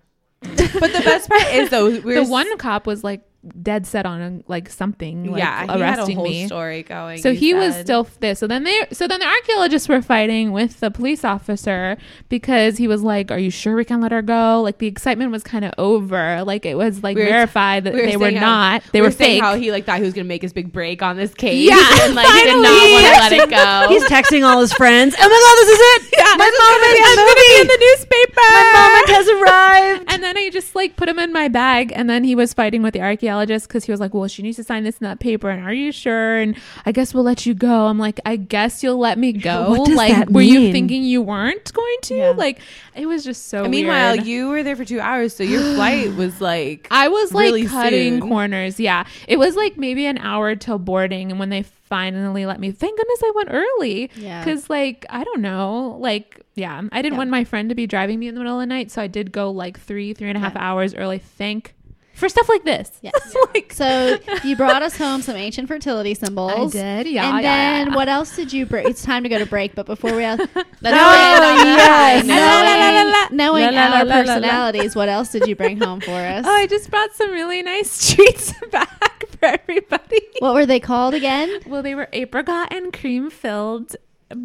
but 0.43 0.57
the 0.93 1.03
best 1.05 1.29
part 1.29 1.47
is 1.53 1.71
though, 1.71 1.91
we 1.91 2.01
were 2.01 2.25
the 2.25 2.25
one 2.25 2.59
cop 2.59 2.87
was 2.87 3.05
like 3.05 3.23
dead 3.63 3.87
set 3.87 4.05
on 4.05 4.45
like 4.49 4.69
something, 4.69 5.25
like 5.31 5.39
yeah, 5.39 5.63
he 5.63 5.69
had 5.69 5.79
a 5.79 5.83
arresting 5.83 6.17
whole 6.17 6.25
me. 6.27 6.47
story 6.47 6.83
going. 6.83 7.19
So 7.23 7.33
he 7.33 7.55
was 7.55 7.75
still 7.77 8.07
this. 8.21 8.39
So 8.39 8.47
then 8.47 8.65
they, 8.65 8.87
so 8.93 9.09
then 9.09 9.21
the 9.21 9.27
archaeologists 9.27 9.89
were 9.89 10.03
fighting 10.03 10.53
with 10.53 10.81
the 10.81 10.91
police 10.91 11.25
officer 11.25 11.97
because 12.29 12.77
he 12.77 12.87
was 12.87 13.03
like, 13.03 13.31
"Are 13.31 13.39
you 13.39 13.51
sure 13.51 13.77
we 13.77 13.85
can 13.87 14.01
let 14.03 14.13
her 14.13 14.21
go?" 14.23 14.61
Like 14.63 14.77
the 14.79 14.87
excitement 14.87 15.31
was 15.33 15.43
kind 15.43 15.65
of 15.65 15.73
over. 15.79 16.45
Like 16.45 16.67
it 16.67 16.75
was 16.77 17.03
like 17.03 17.17
We 17.17 17.23
were- 17.23 17.29
verified 17.31 17.85
that 17.85 17.95
we 17.95 18.03
they 18.03 18.17
were 18.19 18.27
saying 18.27 18.37
how- 18.37 18.47
not. 18.77 18.83
They 18.93 19.01
we 19.01 19.07
were 19.07 19.11
saying 19.13 19.39
fake. 19.41 19.43
How 19.43 19.55
he 19.57 19.73
like 19.73 19.87
thought 19.87 19.99
he 19.99 20.05
was 20.05 20.13
gonna 20.13 20.25
make 20.29 20.43
his 20.43 20.53
big 20.53 20.71
break 20.73 21.01
on 21.03 21.17
this 21.17 21.33
case. 21.33 21.67
Yeah, 21.67 21.77
and 22.03 22.15
like 22.15 22.27
he 22.27 22.43
did 22.45 22.57
not 22.61 22.69
finally. 22.69 22.93
want 22.93 23.05
to 23.07 23.21
let 23.21 23.33
it 23.33 23.51
go. 23.51 23.89
He's 23.95 24.05
texting 24.05 24.45
all 24.47 24.61
his 24.61 24.73
friends. 24.75 25.15
Oh 25.19 25.23
my 25.25 25.41
god, 25.41 25.57
this 25.65 25.71
is 25.71 25.81
it! 25.81 26.19
yeah, 26.19 26.37
my 26.37 26.45
this 26.45 26.53
is 26.53 26.61
gonna 26.61 26.77
be- 26.77 26.93
the 26.93 27.01
it's 27.01 27.17
gonna 27.17 27.41
be 27.41 27.61
in 27.61 27.67
the 27.69 27.81
newspaper. 27.81 28.49
My 28.53 28.65
moment 28.77 29.09
has 29.17 29.27
arrived. 29.33 30.10
And 30.21 30.37
then 30.37 30.37
I 30.37 30.51
just 30.51 30.75
like 30.75 30.97
put 30.97 31.09
him 31.09 31.19
in 31.19 31.33
my 31.33 31.49
bag, 31.49 31.95
and 31.97 32.11
then 32.11 32.25
he 32.25 32.35
was 32.35 32.53
fighting 32.53 32.83
with 32.83 32.93
the 32.93 33.01
archaeologist 33.01 33.67
because 33.67 33.87
he 33.87 33.91
was 33.91 34.01
like, 34.01 34.13
"Well, 34.13 34.29
she 34.29 34.43
needs 34.43 34.59
to 34.59 34.65
sign 34.65 34.85
this 34.85 34.99
and 34.99 35.09
that 35.09 35.19
paper, 35.19 35.49
and 35.49 35.65
are 35.65 35.73
you 35.73 35.93
sure?" 35.93 36.37
And 36.37 36.59
I 36.85 36.93
guess 36.93 37.15
we'll 37.15 37.25
let 37.25 37.47
you 37.47 37.55
go. 37.55 37.87
I'm 37.87 37.99
like, 37.99 38.21
I 38.27 38.37
guess 38.37 38.83
you'll 38.83 38.99
let 38.99 39.17
me 39.17 39.33
go. 39.33 39.71
What 39.71 39.87
does 39.87 39.97
like, 39.97 40.13
that 40.13 40.31
were 40.31 40.43
you 40.43 40.73
thinking 40.73 41.05
you 41.05 41.23
weren't 41.23 41.73
going 41.73 41.97
to? 42.03 42.15
Yeah. 42.15 42.31
Like, 42.37 42.61
it 42.95 43.07
was 43.07 43.25
just 43.25 43.49
so. 43.49 43.63
And 43.63 43.71
meanwhile, 43.71 44.17
weird. 44.17 44.27
you 44.27 44.49
were 44.51 44.63
there 44.63 44.77
for 44.77 44.85
two 44.85 45.01
hours, 45.01 45.35
so 45.35 45.43
your 45.43 45.63
flight 45.75 46.15
was 46.17 46.39
like. 46.39 46.87
I 46.91 47.09
was 47.09 47.33
like 47.33 47.45
really 47.45 47.65
cutting 47.65 48.21
soon. 48.21 48.29
corners. 48.29 48.79
Yeah, 48.79 49.07
it 49.27 49.39
was 49.39 49.57
like 49.57 49.79
maybe 49.79 50.05
an 50.05 50.19
hour 50.19 50.55
till 50.55 50.79
boarding, 50.79 51.31
and 51.31 51.41
when 51.41 51.49
they 51.49 51.65
finally 51.91 52.47
let 52.47 52.59
me, 52.59 52.71
thank 52.71 52.97
goodness 52.99 53.21
I 53.23 53.33
went 53.35 53.49
early. 53.53 54.11
Yeah. 54.17 54.43
because 54.43 54.71
like 54.71 55.05
I 55.11 55.23
don't 55.25 55.43
know, 55.43 55.99
like 56.01 56.41
yeah, 56.55 56.81
I 56.93 57.03
didn't 57.03 57.15
Yeah. 57.15 57.19
want 57.19 57.31
my 57.31 57.45
friend 57.45 57.69
to 57.69 57.75
be 57.75 57.87
driving 57.87 58.19
me 58.19 58.29
in 58.29 58.35
the 58.35 58.41
middle 58.41 58.57
of 58.59 58.63
the 58.63 58.67
night, 58.67 58.91
so 58.91 59.03
I 59.03 59.07
did 59.07 59.33
go 59.33 59.51
like 59.51 59.79
three, 59.79 60.15
three 60.15 60.29
and 60.29 60.37
a 60.39 60.41
half 60.41 60.57
hours 60.57 60.95
early. 60.95 61.19
Thank 61.19 61.75
for 62.21 62.29
stuff 62.29 62.49
like 62.49 62.63
this. 62.65 62.91
Yes. 63.03 63.35
like 63.55 63.73
So 63.73 64.19
you 64.45 64.55
brought 64.55 64.83
us 64.83 64.97
home 64.97 65.23
some 65.23 65.37
ancient 65.37 65.67
fertility 65.67 66.15
symbols. 66.15 66.77
I 66.77 67.03
did. 67.03 67.13
Yeah, 67.13 67.35
and 67.35 67.43
yeah, 67.43 67.79
then 67.79 67.89
yeah. 67.89 67.97
what 67.97 68.09
else 68.09 68.37
did 68.37 68.53
you 68.53 68.67
bring? 68.67 68.87
It's 68.87 69.03
time 69.03 69.23
to 69.25 69.29
go 69.29 69.39
to 69.39 69.47
break, 69.47 69.75
but 69.75 69.87
before 69.87 70.13
we, 70.15 70.23
That's 70.23 70.41
No, 70.83 70.91
yes. 70.91 72.25
yes. 72.27 73.31
knowing, 73.33 73.63
knowing 73.65 73.77
our 73.77 74.05
personalities, 74.05 74.95
what 74.95 75.09
else 75.09 75.33
did 75.33 75.47
you 75.49 75.57
bring 75.57 75.81
home 75.81 76.01
for 76.01 76.11
us? 76.13 76.45
Oh, 76.47 76.51
I 76.55 76.67
just 76.67 76.91
brought 76.91 77.13
some 77.15 77.31
really 77.33 77.63
nice 77.63 78.15
treats 78.15 78.53
back 78.71 79.27
for 79.39 79.47
everybody. 79.47 80.21
what 80.41 80.55
were 80.55 80.67
they 80.67 80.81
called 80.81 81.15
again? 81.15 81.61
Well, 81.67 81.83
they 81.83 81.95
were 81.95 82.09
apricot 82.13 82.73
and 82.73 82.93
cream 82.93 83.31
filled 83.31 83.97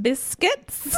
biscuits. 0.01 0.95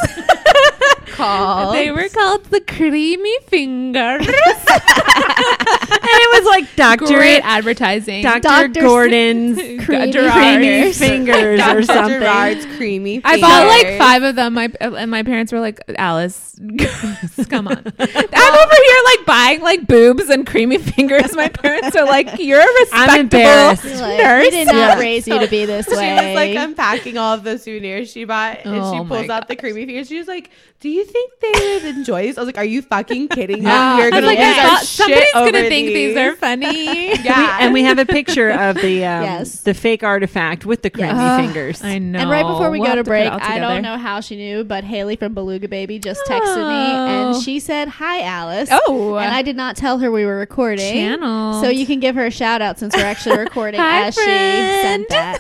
called. 1.08 1.76
They 1.76 1.92
were 1.92 2.10
called 2.10 2.46
the 2.46 2.62
creamy 2.62 3.38
fingers. 3.48 4.28
and 4.28 6.10
it 6.10 6.44
was 6.44 6.46
like 6.46 6.76
Doctor 6.76 7.06
Great 7.16 7.42
advertising. 7.42 8.24
Doctor 8.24 8.42
Dr. 8.68 8.82
Gordon's 8.82 9.58
Creamy 9.58 10.12
creamy 10.14 10.92
fingers. 10.92 10.98
fingers 10.98 11.36
or 11.44 11.58
Dr. 11.58 11.84
something. 11.84 12.20
Gerard's 12.20 12.66
creamy. 12.78 13.20
fingers. 13.22 13.32
I 13.34 13.42
bought 13.42 13.68
like 13.68 13.98
five 13.98 14.24
of 14.24 14.36
them. 14.36 14.54
My 14.54 14.72
and 14.80 15.10
my 15.12 15.24
parents 15.24 15.52
were 15.52 15.60
like, 15.60 15.80
"Alice, 15.98 16.60
come 17.50 17.68
on." 17.68 17.78
I'm 17.78 17.80
over 17.80 18.76
here 18.84 19.02
like 19.06 19.26
buying 19.26 19.62
like 19.62 19.88
boobs 19.88 20.30
and 20.30 20.46
creamy 20.46 20.78
fingers. 20.78 21.36
My 21.36 21.50
parents 21.50 21.96
are 21.96 22.06
like, 22.06 22.38
"You're 22.40 22.60
a 22.60 22.64
I'm 22.64 22.76
respectable 22.76 23.20
embarrassed. 23.22 23.84
You're 23.86 23.96
like, 23.98 24.18
nurse." 24.24 24.44
we 24.44 24.50
did 24.52 24.68
not 24.68 24.76
Yeah. 24.76 25.00
raise 25.00 25.28
you 25.28 25.40
to 25.40 25.48
be 25.48 25.66
this 25.66 25.88
way. 25.88 25.94
She 25.94 26.26
was 26.28 26.36
like 26.36 26.56
unpacking 26.56 27.18
all 27.18 27.34
of 27.34 27.44
the 27.44 27.58
souvenirs 27.58 28.12
she 28.12 28.26
bought, 28.26 28.60
oh, 28.66 28.77
and 28.78 28.86
Oh 28.86 29.04
she 29.04 29.08
pulls 29.08 29.30
out 29.30 29.48
the 29.48 29.56
gosh. 29.56 29.62
creamy 29.62 29.86
fingers. 29.86 30.08
She 30.08 30.18
was 30.18 30.28
like, 30.28 30.50
"Do 30.80 30.90
you 30.90 31.04
think 31.06 31.32
they 31.42 31.52
would 31.84 31.96
enjoy 31.98 32.24
these?" 32.24 32.38
I 32.38 32.42
was 32.42 32.48
like, 32.48 32.58
"Are 32.58 32.64
you 32.66 32.82
fucking 32.82 33.28
kidding 33.30 33.60
me? 33.60 33.66
Yeah. 33.66 33.98
We're 33.98 34.04
I 34.04 34.06
was 34.06 34.12
gonna 34.14 34.28
like, 34.28 34.38
lose 34.40 34.48
I 34.48 34.60
our 34.64 34.68
thought 34.70 34.86
shit 34.86 34.98
somebody's 34.98 35.34
gonna 35.34 35.48
over 35.48 35.68
think 35.70 35.88
these 35.88 36.18
are 36.18 36.36
funny. 36.36 37.08
Yeah, 37.28 37.58
and 37.62 37.74
we 37.74 37.84
have 37.84 38.00
a 38.00 38.06
picture 38.06 38.50
of 38.52 38.76
the 38.76 39.04
um, 39.06 39.24
Yes. 39.24 39.62
the 39.62 39.74
fake 39.74 40.04
artifact 40.04 40.66
with 40.66 40.82
the 40.82 40.90
creamy 40.90 41.10
Yes. 41.10 41.42
fingers. 41.42 41.84
I 41.84 41.98
know. 42.00 42.20
and 42.20 42.30
right 42.30 42.46
before 42.46 42.70
we 42.72 42.80
We'll 42.80 42.90
go 42.92 42.96
to 42.96 43.04
break, 43.04 43.32
all 43.32 43.40
I 43.42 43.60
don't 43.60 43.82
know 43.82 43.98
how 43.98 44.20
she 44.22 44.36
knew, 44.36 44.64
but 44.64 44.84
Haley 44.84 45.16
from 45.16 45.34
Beluga 45.34 45.68
Baby 45.68 46.00
just 46.00 46.22
texted 46.26 46.58
me 46.58 46.92
and 46.94 47.36
Oh. 47.36 47.42
she 47.42 47.60
said, 47.60 47.88
Hi, 47.88 48.22
Alice. 48.22 48.70
Oh, 48.72 49.16
And 49.16 49.34
I 49.34 49.42
did 49.42 49.56
not 49.56 49.76
tell 49.76 50.00
her 50.00 50.12
we 50.12 50.26
were 50.26 50.38
recording. 50.38 50.94
channel. 50.94 51.62
So 51.62 51.70
you 51.70 51.86
can 51.86 52.00
give 52.00 52.16
her 52.16 52.26
a 52.26 52.32
shout 52.32 52.62
out 52.62 52.78
since 52.80 52.96
we're 52.96 53.04
actually 53.04 53.38
recording 53.48 53.80
Hi, 53.80 54.08
as 54.08 54.16
she 54.16 54.22
sent 54.24 55.10
that. 55.10 55.40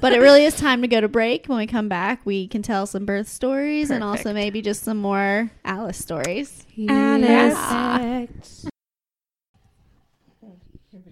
but 0.00 0.12
it 0.12 0.20
really 0.20 0.44
is 0.44 0.54
time 0.56 0.82
to 0.82 0.88
go 0.88 1.00
to 1.00 1.08
break. 1.08 1.46
When 1.46 1.58
we 1.58 1.66
come 1.66 1.88
back, 1.88 2.20
we 2.24 2.48
can 2.48 2.62
tell 2.70 2.86
some 2.86 3.04
birth 3.04 3.26
stories 3.26 3.90
and 3.90 4.04
also 4.04 4.32
maybe 4.32 4.62
just 4.62 4.84
some 4.84 4.96
more 4.96 5.50
Alice 5.64 5.98
stories. 5.98 6.64
Yeah. 6.76 8.26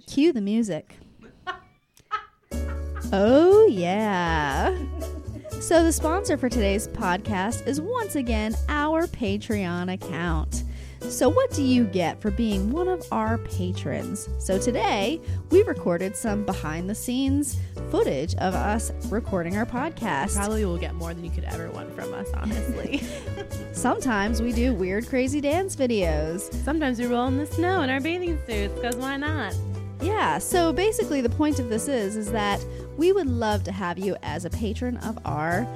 Cue 0.07 0.33
the 0.33 0.41
music. 0.41 0.95
Oh, 3.13 3.67
yeah. 3.69 4.79
So, 5.61 5.83
the 5.83 5.93
sponsor 5.93 6.37
for 6.37 6.49
today's 6.49 6.87
podcast 6.87 7.67
is 7.67 7.81
once 7.81 8.15
again 8.15 8.55
our 8.69 9.09
Patreon 9.09 9.93
account. 9.93 10.63
So, 11.01 11.29
what 11.29 11.51
do 11.53 11.63
you 11.63 11.85
get 11.85 12.21
for 12.21 12.31
being 12.31 12.71
one 12.71 12.89
of 12.89 13.07
our 13.13 13.39
patrons? 13.39 14.29
So, 14.39 14.59
today 14.59 15.21
we 15.51 15.63
recorded 15.63 16.17
some 16.17 16.45
behind 16.45 16.91
the 16.91 16.95
scenes 16.95 17.57
footage 17.91 18.35
of 18.35 18.55
us 18.55 18.93
recording 19.09 19.57
our 19.57 19.65
podcast. 19.65 20.35
probably 20.35 20.65
will 20.65 20.77
get 20.77 20.95
more 20.95 21.15
than 21.15 21.25
you 21.25 21.31
could 21.31 21.45
ever 21.45 21.71
want 21.71 21.95
from 21.95 22.13
us, 22.13 22.29
honestly. 22.35 23.03
Sometimes 23.73 24.43
we 24.43 24.53
do 24.53 24.75
weird, 24.75 25.09
crazy 25.09 25.41
dance 25.41 25.77
videos. 25.77 26.53
Sometimes 26.65 26.99
we 26.99 27.07
roll 27.07 27.29
in 27.29 27.39
the 27.39 27.47
snow 27.47 27.83
in 27.83 27.91
our 27.91 28.01
bathing 28.01 28.39
suits 28.47 28.75
because 28.75 28.97
why 28.97 29.17
not? 29.17 29.55
Yeah, 30.03 30.39
so 30.39 30.73
basically 30.73 31.21
the 31.21 31.31
point 31.31 31.59
of 31.59 31.69
this 31.69 31.89
is 31.89 32.17
is 32.17 32.31
that 32.33 32.65
we 32.97 33.13
would 33.13 33.27
love 33.27 33.65
to 33.65 33.73
have 33.73 33.99
you 33.99 34.17
as 34.23 34.45
a 34.45 34.51
patron 34.51 34.97
of 34.99 35.19
our 35.25 35.67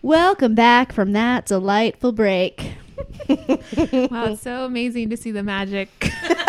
Welcome 0.00 0.54
back 0.54 0.92
from 0.92 1.10
that 1.12 1.46
delightful 1.46 2.12
break. 2.12 2.74
Wow, 4.10 4.26
it's 4.32 4.42
so 4.42 4.64
amazing 4.64 5.10
to 5.10 5.16
see 5.16 5.32
the 5.32 5.42
magic 5.42 5.88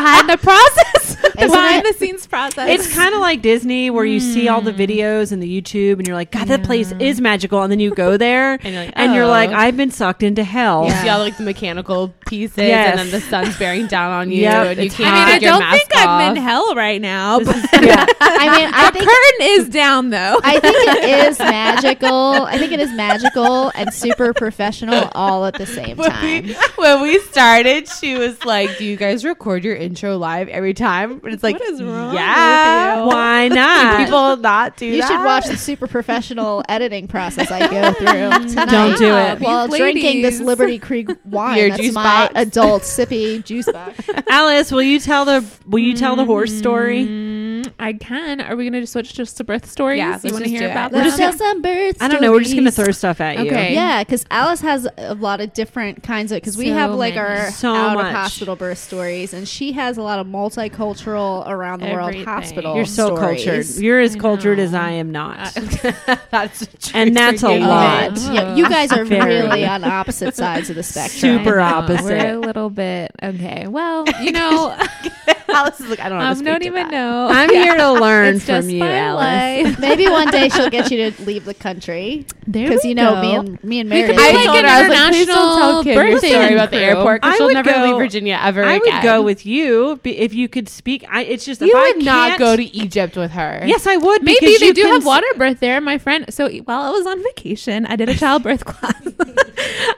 behind 0.00 0.28
the 0.28 0.38
process, 0.38 1.14
the 1.22 1.46
behind 1.48 1.84
the 1.84 1.92
scenes 1.92 2.26
process. 2.26 2.68
It's 2.68 2.94
kind 2.94 3.14
of 3.14 3.20
like 3.20 3.42
Disney 3.42 3.90
where 3.90 4.04
you 4.04 4.20
see 4.20 4.48
all 4.48 4.60
the 4.60 4.72
hmm. 4.72 4.80
videos 4.80 5.32
and 5.32 5.42
the 5.42 5.60
YouTube 5.60 5.98
and 5.98 6.06
you're 6.06 6.16
like, 6.16 6.30
God, 6.30 6.48
that 6.48 6.62
place 6.64 6.92
is 6.92 7.20
magical. 7.20 7.62
And 7.62 7.70
then 7.70 7.80
you 7.80 7.90
go 7.90 8.16
there 8.16 8.58
and 8.62 8.74
you're 8.74 8.84
like, 8.84 9.14
you're, 9.14 9.26
like, 9.26 9.50
"Oh." 9.50 9.54
I've 9.54 9.76
been 9.76 9.90
sucked 9.90 10.22
into 10.22 10.44
hell. 10.44 10.84
You 10.84 10.92
see 10.92 11.08
all 11.08 11.18
like 11.18 11.36
the 11.36 11.42
mechanical 11.44 12.14
pieces, 12.30 12.56
Yes. 12.58 12.90
and 12.90 12.98
then 13.00 13.10
the 13.10 13.20
sun's 13.28 13.56
bearing 13.58 13.86
down 13.88 14.12
on 14.12 14.30
you, 14.32 14.42
Yep, 14.42 14.66
and 14.78 14.84
you 14.84 14.90
can't 14.90 15.08
I 15.12 15.12
mean, 15.12 15.28
I 15.28 15.32
your 15.32 15.50
don't 15.50 15.58
mask 15.60 15.76
think 15.78 15.90
I'm 15.96 16.30
in 16.36 16.42
hell 16.42 16.74
right 16.74 17.00
now, 17.00 17.40
This 17.40 17.48
but 17.48 17.56
is- 17.82 17.86
yeah. 17.86 18.06
I 18.20 18.56
mean, 18.58 18.70
I 18.72 18.86
the 18.86 18.92
think 18.98 19.04
curtain 19.10 19.40
is 19.58 19.68
down 19.68 20.10
though. 20.10 20.38
I 20.42 20.60
think 20.60 20.76
it 20.78 21.04
is 21.28 21.38
magical. 21.38 22.44
I 22.44 22.56
think 22.58 22.72
it 22.72 22.80
is 22.80 22.92
magical 22.92 23.70
and 23.74 23.92
super 23.92 24.32
professional 24.32 25.08
all 25.12 25.44
at 25.44 25.54
the 25.54 25.66
same 25.66 25.96
When 25.96 26.10
time. 26.10 26.44
we, 26.46 26.54
when 26.76 27.02
we 27.02 27.18
started, 27.20 27.88
she 27.88 28.16
was 28.16 28.44
like, 28.44 28.78
"Do 28.78 28.84
you 28.84 28.96
guys 28.96 29.24
record 29.24 29.64
your 29.64 29.74
intro 29.76 30.16
live 30.16 30.48
every 30.48 30.74
time?" 30.74 31.18
But 31.18 31.32
it's 31.32 31.42
like, 31.42 31.58
What 31.58 31.68
is 31.68 31.82
wrong 31.82 32.14
Yeah, 32.14 32.96
with 32.96 33.04
you? 33.04 33.08
Why 33.16 33.48
Do 33.48 33.54
not? 33.56 33.98
people 34.06 34.36
not 34.36 34.76
do 34.76 34.86
You 34.86 35.00
that? 35.02 35.08
should 35.08 35.24
watch 35.24 35.46
the 35.46 35.56
super 35.56 35.86
professional 35.86 36.62
editing 36.68 37.08
process 37.08 37.50
I 37.50 37.68
go 37.68 37.92
through 37.92 38.48
tonight. 38.48 38.70
Don't 38.70 38.98
do 38.98 39.14
it. 39.16 39.40
While 39.40 39.68
These 39.68 39.78
drinking 39.78 40.22
this. 40.22 40.40
Liberty 40.40 40.78
Creek 40.78 41.08
wine. 41.24 41.58
Your 41.58 41.68
That's 41.70 41.82
juice 41.82 41.94
my 41.94 42.02
box. 42.02 42.19
Adult 42.34 42.82
sippy 42.82 43.44
juice 43.44 43.70
box. 43.70 43.98
Alice, 44.28 44.72
will 44.72 44.82
you 44.82 44.98
tell 44.98 45.24
the 45.24 45.44
will 45.66 45.80
you 45.80 45.94
tell 45.96 46.16
the 46.16 46.24
horse 46.24 46.52
story? 46.52 47.06
Mm. 47.06 47.29
I 47.78 47.92
can. 47.92 48.40
Are 48.40 48.56
we 48.56 48.68
going 48.68 48.80
to 48.80 48.86
switch 48.86 49.14
just 49.14 49.36
to 49.38 49.44
birth 49.44 49.70
stories? 49.70 49.98
Yeah, 49.98 50.18
you 50.22 50.32
want 50.32 50.44
to 50.44 50.50
hear 50.50 50.60
do 50.60 50.66
it. 50.66 50.70
about 50.70 50.92
Let's 50.92 51.16
them? 51.16 51.30
tell 51.30 51.38
some 51.38 51.62
birth 51.62 51.96
I 52.00 52.08
don't 52.08 52.20
know. 52.20 52.32
We're 52.32 52.40
just 52.40 52.54
gonna 52.54 52.70
throw 52.70 52.90
stuff 52.92 53.20
at 53.20 53.38
you. 53.38 53.46
Okay. 53.46 53.74
Yeah, 53.74 54.02
because 54.02 54.24
Alice 54.30 54.60
has 54.62 54.88
a 54.98 55.14
lot 55.14 55.40
of 55.40 55.52
different 55.52 56.02
kinds 56.02 56.32
of 56.32 56.36
because 56.36 56.56
we 56.56 56.66
So 56.66 56.74
have 56.74 56.90
like 56.92 57.14
many. 57.14 57.26
our 57.40 57.50
So 57.50 57.74
out 57.74 57.94
much. 57.94 58.06
of 58.06 58.12
hospital 58.12 58.56
birth 58.56 58.78
stories, 58.78 59.32
and 59.34 59.46
she 59.46 59.72
has 59.72 59.96
a 59.98 60.02
lot 60.02 60.18
of 60.18 60.26
multicultural 60.26 61.46
around 61.48 61.80
the 61.80 61.88
world 61.92 62.14
hospital. 62.24 62.76
You're 62.76 62.84
so 62.84 63.16
stories. 63.16 63.44
cultured. 63.44 63.82
You're 63.82 64.00
as 64.00 64.16
I 64.16 64.18
cultured 64.18 64.58
know. 64.58 64.64
as 64.64 64.74
I 64.74 64.90
am 64.92 65.12
not. 65.12 65.56
Uh, 65.56 66.16
that's 66.30 66.90
And 66.94 67.16
that's 67.16 67.42
a 67.42 67.58
lot. 67.58 68.16
yeah. 68.18 68.32
Yeah, 68.32 68.54
you 68.56 68.68
guys 68.68 68.92
are 68.92 69.04
Very. 69.04 69.36
really 69.36 69.66
on 69.66 69.84
opposite 69.84 70.34
sides 70.34 70.70
of 70.70 70.76
the 70.76 70.82
spectrum. 70.82 71.38
Super 71.38 71.60
I 71.60 71.70
know. 71.70 71.76
opposite. 71.78 72.04
We're 72.04 72.34
a 72.34 72.38
little 72.38 72.70
bit 72.70 73.10
okay. 73.22 73.66
Well, 73.66 74.04
you 74.22 74.32
know, 74.32 74.76
Alice 75.54 75.80
is 75.80 75.88
like, 75.88 76.00
I 76.00 76.08
don't 76.08 76.18
know. 76.18 76.24
how 76.24 76.30
I 76.30 76.34
to 76.34 76.38
um, 76.40 76.44
don't 76.44 76.62
even 76.62 76.88
that. 76.88 76.90
know. 76.90 77.28
I'm 77.30 77.50
here 77.54 77.76
to 77.76 77.92
learn 77.92 78.36
It's 78.36 78.44
from 78.44 78.68
you, 78.68 78.82
Alice. 78.84 79.66
life. 79.68 79.78
Maybe 79.80 80.06
one 80.08 80.30
day 80.30 80.48
she'll 80.48 80.70
get 80.70 80.90
you 80.90 81.10
to 81.10 81.22
leave 81.26 81.44
the 81.44 81.54
country 81.54 82.26
because 82.50 82.84
you 82.84 82.94
know 82.94 83.14
go. 83.14 83.20
me 83.22 83.34
and 83.36 83.64
me 83.64 83.80
and 83.80 83.90
We 83.90 84.02
could 84.02 84.16
Meredith. 84.16 84.18
I 84.18 84.32
like 84.32 84.46
told 84.46 84.64
her, 84.64 84.66
I 84.66 84.80
was 84.80 84.88
like, 84.90 85.08
please 85.12 85.26
don't 85.26 85.58
tell 85.58 85.80
international 85.80 85.84
Kim 85.84 86.08
your 86.08 86.18
story 86.18 86.32
birthing 86.32 86.52
about 86.52 86.70
the 86.70 86.76
airport 86.78 87.20
because 87.22 87.34
I 87.34 87.36
she'll 87.36 87.46
would 87.46 87.54
never 87.54 87.70
go- 87.72 87.82
leave 87.86 87.96
Virginia 87.96 88.38
ever 88.42 88.64
I 88.64 88.74
again. 88.74 88.94
would 88.96 89.02
go 89.02 89.22
with 89.22 89.46
you 89.46 90.00
if 90.04 90.34
you 90.34 90.48
could 90.48 90.68
speak. 90.68 91.04
I, 91.08 91.22
it's 91.24 91.44
just 91.44 91.60
You 91.60 91.68
if 91.76 91.96
would 91.96 92.04
not 92.04 92.28
can't- 92.30 92.38
go 92.38 92.56
to 92.56 92.64
Egypt 92.64 93.16
with 93.16 93.30
her. 93.32 93.62
Yes, 93.66 93.86
I 93.86 93.96
would. 93.96 94.22
Maybe 94.22 94.38
because 94.40 94.60
they 94.60 94.66
you 94.66 94.74
do 94.74 94.82
have 94.84 95.04
water 95.04 95.26
birth 95.36 95.60
there. 95.60 95.80
My 95.80 95.98
friend, 95.98 96.32
so 96.32 96.48
while 96.50 96.82
I 96.82 96.90
was 96.90 97.06
on 97.06 97.22
vacation, 97.22 97.86
I 97.86 97.96
did 97.96 98.08
a 98.08 98.14
childbirth 98.14 98.64
class. 98.64 98.96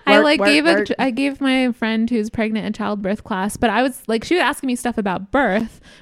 I 0.06 0.18
like 0.18 0.42
gave 0.42 0.64
work. 0.64 0.90
a 0.90 1.00
I 1.02 1.10
gave 1.10 1.40
my 1.40 1.72
friend 1.72 2.08
who's 2.10 2.28
pregnant 2.30 2.66
a 2.66 2.76
childbirth 2.76 3.24
class, 3.24 3.56
but 3.56 3.70
I 3.70 3.82
was 3.82 4.02
like 4.08 4.24
she 4.24 4.34
was 4.34 4.42
asking 4.42 4.66
me 4.66 4.76
stuff 4.76 4.98
about 4.98 5.30
birth, 5.30 5.41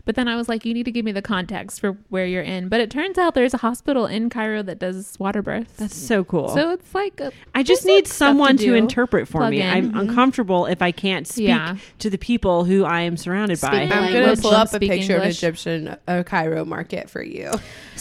but 0.05 0.15
then 0.15 0.29
I 0.29 0.37
was 0.37 0.49
like, 0.49 0.65
you 0.65 0.73
need 0.75 0.85
to 0.85 0.91
give 0.93 1.05
me 1.05 1.13
the 1.13 1.23
context 1.23 1.81
for 1.81 1.93
where 2.09 2.27
you're 2.27 2.43
in. 2.43 2.69
But 2.69 2.81
it 2.81 2.91
turns 2.91 3.19
out 3.19 3.35
there's 3.35 3.55
a 3.55 3.59
hospital 3.59 4.07
in 4.07 4.31
Cairo 4.31 4.63
that 4.63 4.79
does 4.79 5.17
water 5.19 5.43
births. 5.43 5.73
That's 5.77 5.97
so 5.97 6.25
cool. 6.25 6.49
so 6.49 6.73
it's 6.73 6.95
like 6.95 7.21
a, 7.21 7.33
I 7.55 7.63
just 7.63 7.85
need 7.85 8.05
like, 8.05 8.07
someone 8.09 8.57
to 8.59 8.65
to, 8.67 8.75
interpret 8.75 9.29
for 9.29 9.39
Plug 9.39 9.51
me. 9.51 9.61
in. 9.63 9.69
I'm 9.69 9.93
Mhm. 9.93 10.01
uncomfortable 10.01 10.67
if 10.67 10.83
I 10.83 10.93
can't 10.93 11.27
speak 11.27 11.49
Yeah. 11.49 11.77
to 12.01 12.11
the 12.11 12.19
people 12.19 12.65
who 12.65 12.85
I 12.85 13.03
am 13.03 13.17
surrounded 13.17 13.59
Speak 13.59 13.71
by. 13.71 13.83
I'm 13.83 14.13
gonna 14.13 14.37
pull 14.37 14.51
up 14.55 14.69
a 14.69 14.77
Speak 14.77 14.91
picture 14.91 15.17
of 15.17 15.23
an 15.23 15.29
Egyptian 15.31 15.97
uh, 16.09 16.23
Cairo 16.25 16.65
market 16.65 17.09
for 17.11 17.23
you, 17.23 17.51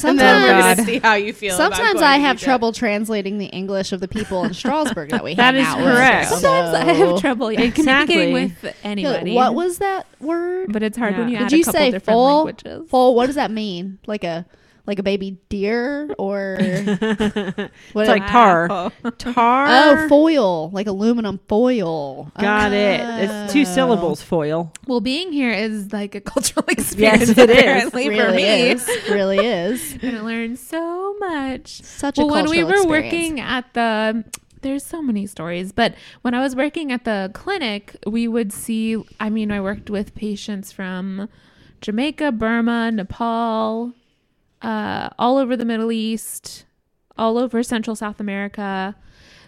and 0.03 0.17
Sometimes, 0.19 0.43
then 0.45 0.55
we're 0.57 0.75
gonna 0.75 0.85
see 0.85 0.99
how 0.99 1.13
you 1.15 1.33
feel. 1.33 1.55
about 1.55 1.73
sometimes 1.75 1.93
going 1.99 2.05
I 2.05 2.15
to 2.17 2.21
have 2.21 2.35
Egypt. 2.37 2.43
trouble 2.45 2.71
translating 2.73 3.37
the 3.37 3.45
English 3.47 3.91
of 3.91 3.99
the 3.99 4.07
people 4.07 4.43
in 4.43 4.53
Strasburg 4.53 5.09
that 5.09 5.23
we 5.23 5.33
That 5.35 5.53
hang 5.55 5.63
is 5.63 5.67
out 5.67 5.77
correct. 5.79 6.31
with. 6.31 6.39
sometimes 6.39 6.75
I 6.75 6.93
have 6.93 7.21
trouble 7.21 7.51
yeah, 7.51 7.61
Exactly. 7.61 8.15
communicating 8.15 8.33
with 8.33 8.63
Yo, 8.63 8.71
anybody. 8.83 9.33
What 9.33 9.53
was 9.55 9.77
that 9.79 10.05
word? 10.19 10.71
But 10.71 10.83
it's 10.83 10.97
hard 10.97 11.17
when 11.17 11.29
you 11.29 11.37
Did 11.37 11.45
add 11.45 11.51
you 11.51 11.61
a 11.61 11.63
couple 11.63 11.79
say 11.79 11.91
different 11.91 12.15
full? 12.15 12.35
languages. 12.45 12.89
Full. 12.89 13.15
What 13.15 13.25
does 13.27 13.35
that 13.35 13.51
mean? 13.51 13.99
Like 14.07 14.23
a 14.23 14.45
like 14.89 14.97
a 14.99 15.03
baby 15.03 15.37
deer 15.49 16.09
or 16.17 16.57
it's 16.59 17.71
what? 17.93 18.07
like 18.07 18.25
tar. 18.27 18.67
Oh. 18.71 18.91
Tar. 19.17 19.65
oh 19.69 20.07
foil, 20.09 20.69
like 20.71 20.87
aluminum 20.87 21.39
foil. 21.47 22.31
Got 22.39 22.73
it. 22.73 23.01
It's 23.01 23.53
two 23.53 23.61
Oh. 23.61 23.63
syllables. 23.65 24.21
Foil. 24.23 24.73
Well, 24.87 24.99
being 24.99 25.31
here 25.31 25.51
is 25.51 25.93
like 25.93 26.15
a 26.15 26.21
cultural 26.21 26.65
experience. 26.69 27.27
Yes, 27.27 27.37
it 27.37 27.49
is. 27.49 27.57
apparently 27.59 28.05
for 28.05 28.09
Really 28.09 28.37
me. 28.37 28.71
is. 28.71 28.89
Really 29.09 29.37
is. 29.45 29.97
And 30.01 30.17
I 30.17 30.21
learned 30.21 30.57
so 30.59 31.15
much. 31.19 31.81
Such 31.83 32.17
a 32.17 32.25
when 32.25 32.49
we 32.49 32.63
were 32.63 32.71
experience. 32.73 32.87
working 33.13 33.39
at 33.39 33.71
the, 33.75 34.23
there's 34.61 34.83
so 34.83 35.01
many 35.03 35.27
stories, 35.27 35.71
but 35.71 35.93
when 36.23 36.33
I 36.33 36.39
was 36.41 36.55
working 36.55 36.91
at 36.91 37.05
the 37.05 37.29
clinic, 37.33 37.95
we 38.07 38.27
would 38.27 38.51
see. 38.51 38.97
I 39.19 39.29
mean, 39.29 39.51
I 39.51 39.61
worked 39.61 39.89
with 39.91 40.15
patients 40.15 40.71
from 40.71 41.29
Jamaica, 41.81 42.33
Burma, 42.33 42.91
Nepal, 42.91 43.93
uh, 44.62 45.10
all 45.18 45.38
over 45.38 45.55
the 45.55 45.66
Middle 45.66 45.91
East, 45.91 46.66
all 47.18 47.38
over 47.38 47.64
Central 47.64 47.95
South 47.95 48.20
America. 48.20 48.95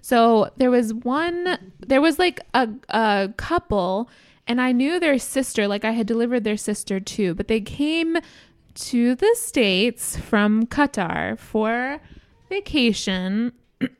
So 0.01 0.49
there 0.57 0.71
was 0.71 0.93
one, 0.93 1.57
there 1.79 2.01
was 2.01 2.17
like 2.17 2.39
a, 2.53 2.69
a 2.89 3.33
couple, 3.37 4.09
and 4.47 4.59
I 4.59 4.71
knew 4.71 4.99
their 4.99 5.19
sister, 5.19 5.67
like 5.67 5.85
I 5.85 5.91
had 5.91 6.07
delivered 6.07 6.43
their 6.43 6.57
sister 6.57 6.99
too, 6.99 7.35
but 7.35 7.47
they 7.47 7.61
came 7.61 8.17
to 8.73 9.15
the 9.15 9.35
States 9.37 10.17
from 10.17 10.65
Qatar 10.65 11.37
for 11.37 11.99
vacation 12.49 13.53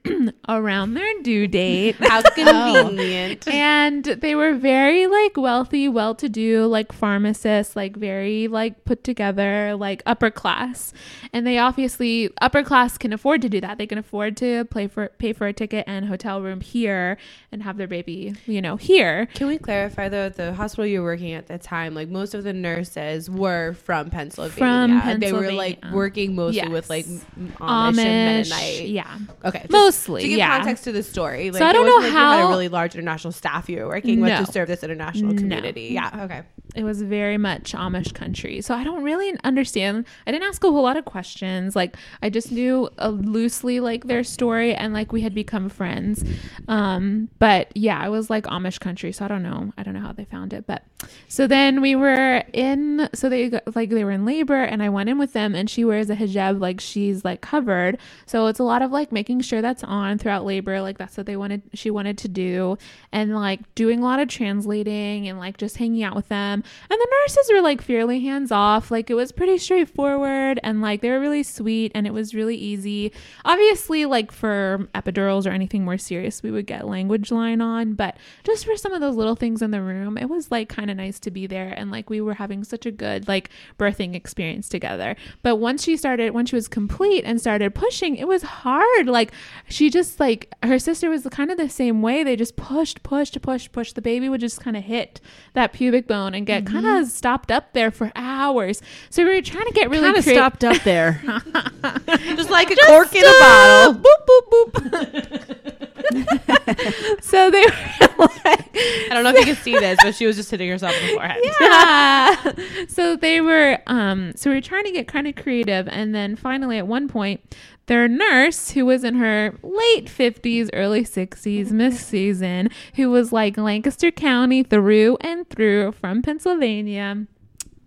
around 0.49 0.93
their 0.93 1.21
due 1.21 1.47
date. 1.47 1.95
How 1.95 2.21
convenient. 2.35 3.47
and 3.47 4.03
they 4.03 4.35
were 4.35 4.53
very 4.55 5.07
like 5.07 5.37
wealthy, 5.37 5.87
well 5.87 6.15
to 6.15 6.29
do, 6.29 6.65
like 6.65 6.91
pharmacists, 6.91 7.75
like 7.75 7.95
very 7.95 8.47
like 8.47 8.85
put 8.85 9.03
together, 9.03 9.75
like 9.75 10.01
upper 10.05 10.29
class. 10.31 10.93
And 11.33 11.45
they 11.47 11.57
obviously 11.57 12.29
upper 12.41 12.63
class 12.63 12.97
can 12.97 13.13
afford 13.13 13.41
to 13.43 13.49
do 13.49 13.61
that. 13.61 13.77
They 13.77 13.87
can 13.87 13.97
afford 13.97 14.37
to 14.37 14.65
pay 14.65 14.87
for 14.87 15.07
pay 15.17 15.33
for 15.33 15.47
a 15.47 15.53
ticket 15.53 15.85
and 15.87 16.05
hotel 16.05 16.41
room 16.41 16.61
here 16.61 17.17
and 17.51 17.63
have 17.63 17.77
their 17.77 17.87
baby, 17.87 18.33
you 18.45 18.61
know, 18.61 18.75
here. 18.75 19.27
Can 19.33 19.47
we 19.47 19.57
clarify 19.57 20.09
though? 20.09 20.29
The 20.29 20.53
hospital 20.53 20.85
you 20.85 21.01
were 21.01 21.11
working 21.11 21.33
at 21.33 21.47
the 21.47 21.57
time, 21.57 21.93
like 21.95 22.09
most 22.09 22.33
of 22.33 22.43
the 22.43 22.53
nurses 22.53 23.29
were 23.29 23.73
from 23.73 24.09
Pennsylvania. 24.09 24.57
From 24.57 25.01
Pennsylvania. 25.01 25.19
They 25.19 25.33
were 25.33 25.51
like 25.53 25.83
working 25.93 26.35
mostly 26.35 26.51
Yes. 26.57 26.69
with 26.69 26.89
like 26.89 27.05
M- 27.07 27.21
Amish, 27.59 27.97
and 27.99 28.49
Mennonite. 28.49 28.87
yeah. 28.89 29.17
Okay, 29.45 29.65
Mostly, 29.71 30.21
to 30.23 30.27
give 30.29 30.37
yeah. 30.37 30.57
context 30.57 30.83
to 30.85 30.91
the 30.91 31.03
story. 31.03 31.51
Like, 31.51 31.61
I 31.61 31.73
don't 31.73 31.85
know 31.85 31.95
like 31.95 32.05
you 32.07 32.11
had 32.11 32.39
how- 32.39 32.47
a 32.47 32.49
really 32.49 32.67
large 32.67 32.95
international 32.95 33.31
staff 33.31 33.69
you 33.69 33.79
were 33.79 33.87
working 33.87 34.21
with 34.21 34.45
to 34.45 34.51
serve 34.51 34.67
this 34.67 34.83
international 34.83 35.33
No. 35.33 35.37
community. 35.39 35.89
Yeah. 35.93 36.09
Okay. 36.25 36.41
It 36.75 36.83
was 36.83 37.01
very 37.01 37.37
much 37.37 37.73
Amish 37.73 38.13
country. 38.13 38.61
So 38.61 38.73
I 38.73 38.83
don't 38.83 39.03
really 39.03 39.35
understand. 39.43 40.05
I 40.25 40.31
didn't 40.31 40.47
ask 40.47 40.63
a 40.63 40.71
whole 40.71 40.83
lot 40.83 40.97
of 40.97 41.05
questions. 41.05 41.75
Like 41.75 41.97
I 42.21 42.29
just 42.29 42.51
knew 42.51 42.89
uh, 42.97 43.09
loosely 43.09 43.79
like 43.79 44.05
their 44.05 44.23
story 44.23 44.73
and 44.73 44.93
like 44.93 45.11
we 45.11 45.21
had 45.21 45.33
become 45.33 45.69
friends. 45.69 46.23
Um, 46.67 47.29
but 47.39 47.75
yeah, 47.75 47.99
I 47.99 48.09
was 48.09 48.29
like 48.29 48.45
Amish 48.45 48.79
country. 48.79 49.11
So 49.11 49.25
I 49.25 49.27
don't 49.27 49.43
know. 49.43 49.73
I 49.77 49.83
don't 49.83 49.93
know 49.93 50.01
how 50.01 50.13
they 50.13 50.25
found 50.25 50.53
it. 50.53 50.65
But 50.65 50.83
so 51.27 51.47
then 51.47 51.81
we 51.81 51.95
were 51.95 52.43
in. 52.53 53.09
So 53.13 53.27
they 53.27 53.49
like 53.75 53.89
they 53.89 54.03
were 54.03 54.11
in 54.11 54.25
labor 54.25 54.63
and 54.63 54.81
I 54.81 54.89
went 54.89 55.09
in 55.09 55.17
with 55.17 55.33
them 55.33 55.55
and 55.55 55.69
she 55.69 55.83
wears 55.83 56.09
a 56.09 56.15
hijab 56.15 56.59
like 56.59 56.79
she's 56.79 57.25
like 57.25 57.41
covered. 57.41 57.97
So 58.25 58.47
it's 58.47 58.59
a 58.59 58.63
lot 58.63 58.81
of 58.81 58.91
like 58.91 59.11
making 59.11 59.41
sure 59.41 59.61
that's 59.61 59.83
on 59.83 60.17
throughout 60.17 60.45
labor. 60.45 60.81
Like 60.81 60.97
that's 60.97 61.17
what 61.17 61.25
they 61.25 61.35
wanted. 61.35 61.63
She 61.73 61.89
wanted 61.89 62.17
to 62.19 62.27
do 62.27 62.77
and 63.11 63.35
like 63.35 63.59
doing 63.75 63.99
a 63.99 64.03
lot 64.03 64.19
of 64.19 64.29
translating 64.29 65.27
and 65.27 65.37
like 65.37 65.57
just 65.57 65.77
hanging 65.77 66.03
out 66.03 66.15
with 66.15 66.29
them. 66.29 66.60
And 66.89 66.99
the 66.99 67.07
nurses 67.21 67.51
were 67.51 67.61
like 67.61 67.81
fairly 67.81 68.21
hands 68.21 68.51
off. 68.51 68.91
Like 68.91 69.09
it 69.09 69.15
was 69.15 69.31
pretty 69.31 69.57
straightforward 69.57 70.59
and 70.63 70.81
like 70.81 71.01
they 71.01 71.09
were 71.09 71.19
really 71.19 71.43
sweet 71.43 71.91
and 71.95 72.07
it 72.07 72.13
was 72.13 72.33
really 72.33 72.55
easy. 72.55 73.11
Obviously, 73.45 74.05
like 74.05 74.31
for 74.31 74.89
epidurals 74.95 75.45
or 75.45 75.49
anything 75.49 75.85
more 75.85 75.97
serious, 75.97 76.43
we 76.43 76.51
would 76.51 76.67
get 76.67 76.87
language 76.87 77.31
line 77.31 77.61
on, 77.61 77.93
but 77.93 78.17
just 78.43 78.65
for 78.65 78.75
some 78.77 78.93
of 78.93 79.01
those 79.01 79.15
little 79.15 79.35
things 79.35 79.61
in 79.61 79.71
the 79.71 79.81
room, 79.81 80.17
it 80.17 80.29
was 80.29 80.51
like 80.51 80.69
kind 80.69 80.89
of 80.89 80.97
nice 80.97 81.19
to 81.19 81.31
be 81.31 81.47
there 81.47 81.73
and 81.75 81.91
like 81.91 82.09
we 82.09 82.21
were 82.21 82.35
having 82.35 82.63
such 82.63 82.85
a 82.85 82.91
good 82.91 83.27
like 83.27 83.49
birthing 83.77 84.15
experience 84.15 84.69
together. 84.69 85.15
But 85.41 85.57
once 85.57 85.83
she 85.83 85.97
started 85.97 86.33
when 86.33 86.45
she 86.45 86.55
was 86.55 86.67
complete 86.67 87.23
and 87.25 87.39
started 87.39 87.75
pushing, 87.75 88.15
it 88.15 88.27
was 88.27 88.43
hard. 88.43 89.07
Like 89.07 89.31
she 89.67 89.89
just 89.89 90.19
like 90.19 90.53
her 90.63 90.79
sister 90.79 91.09
was 91.09 91.27
kind 91.31 91.51
of 91.51 91.57
the 91.57 91.69
same 91.69 92.01
way. 92.01 92.23
They 92.23 92.35
just 92.35 92.55
pushed, 92.55 93.03
pushed, 93.03 93.41
pushed, 93.41 93.71
pushed. 93.71 93.95
The 93.95 94.01
baby 94.01 94.29
would 94.29 94.41
just 94.41 94.61
kind 94.61 94.77
of 94.77 94.83
hit 94.83 95.21
that 95.53 95.73
pubic 95.73 96.07
bone 96.07 96.33
and 96.33 96.45
get 96.59 96.65
kind 96.65 96.85
of 96.85 97.07
stopped 97.07 97.51
up 97.51 97.73
there 97.73 97.91
for 97.91 98.11
hours. 98.15 98.81
So 99.09 99.23
we 99.23 99.35
were 99.35 99.41
trying 99.41 99.67
to 99.67 99.73
get 99.73 99.89
really 99.89 100.03
kind 100.03 100.17
of 100.17 100.23
creat- 100.23 100.35
stopped 100.37 100.63
up 100.63 100.81
there. 100.83 101.21
Just 102.35 102.49
like 102.49 102.71
a 102.71 102.75
cork 102.87 103.15
in 103.15 103.23
a 103.23 103.39
bottle. 103.39 103.93
Boop 103.95 104.25
boop 104.27 104.71
boop. 104.71 105.71
so 107.21 107.49
they 107.51 107.61
were 107.61 108.27
like, 108.45 108.69
I 108.75 109.09
don't 109.11 109.23
know 109.23 109.29
if 109.31 109.39
you 109.39 109.45
can 109.45 109.55
see 109.55 109.77
this, 109.77 109.97
but 110.01 110.15
she 110.15 110.25
was 110.25 110.35
just 110.35 110.51
hitting 110.51 110.69
herself 110.69 110.93
in 110.95 111.07
the 111.07 111.13
forehead. 111.13 111.41
yeah. 111.61 112.85
so 112.87 113.15
they 113.15 113.41
were 113.41 113.79
um 113.87 114.33
so 114.35 114.49
we 114.49 114.55
were 114.57 114.61
trying 114.61 114.83
to 114.85 114.91
get 114.91 115.07
kind 115.07 115.27
of 115.27 115.35
creative 115.35 115.87
and 115.87 116.13
then 116.13 116.35
finally 116.35 116.77
at 116.77 116.87
one 116.87 117.07
point 117.07 117.55
their 117.91 118.07
nurse 118.07 118.71
who 118.71 118.85
was 118.85 119.03
in 119.03 119.15
her 119.15 119.53
late 119.61 120.05
50s 120.05 120.69
early 120.71 121.03
60s 121.03 121.71
miss 121.81 122.05
susan 122.05 122.69
who 122.95 123.09
was 123.09 123.33
like 123.33 123.57
lancaster 123.57 124.11
county 124.11 124.63
through 124.63 125.17
and 125.19 125.49
through 125.49 125.91
from 125.91 126.21
pennsylvania 126.21 127.25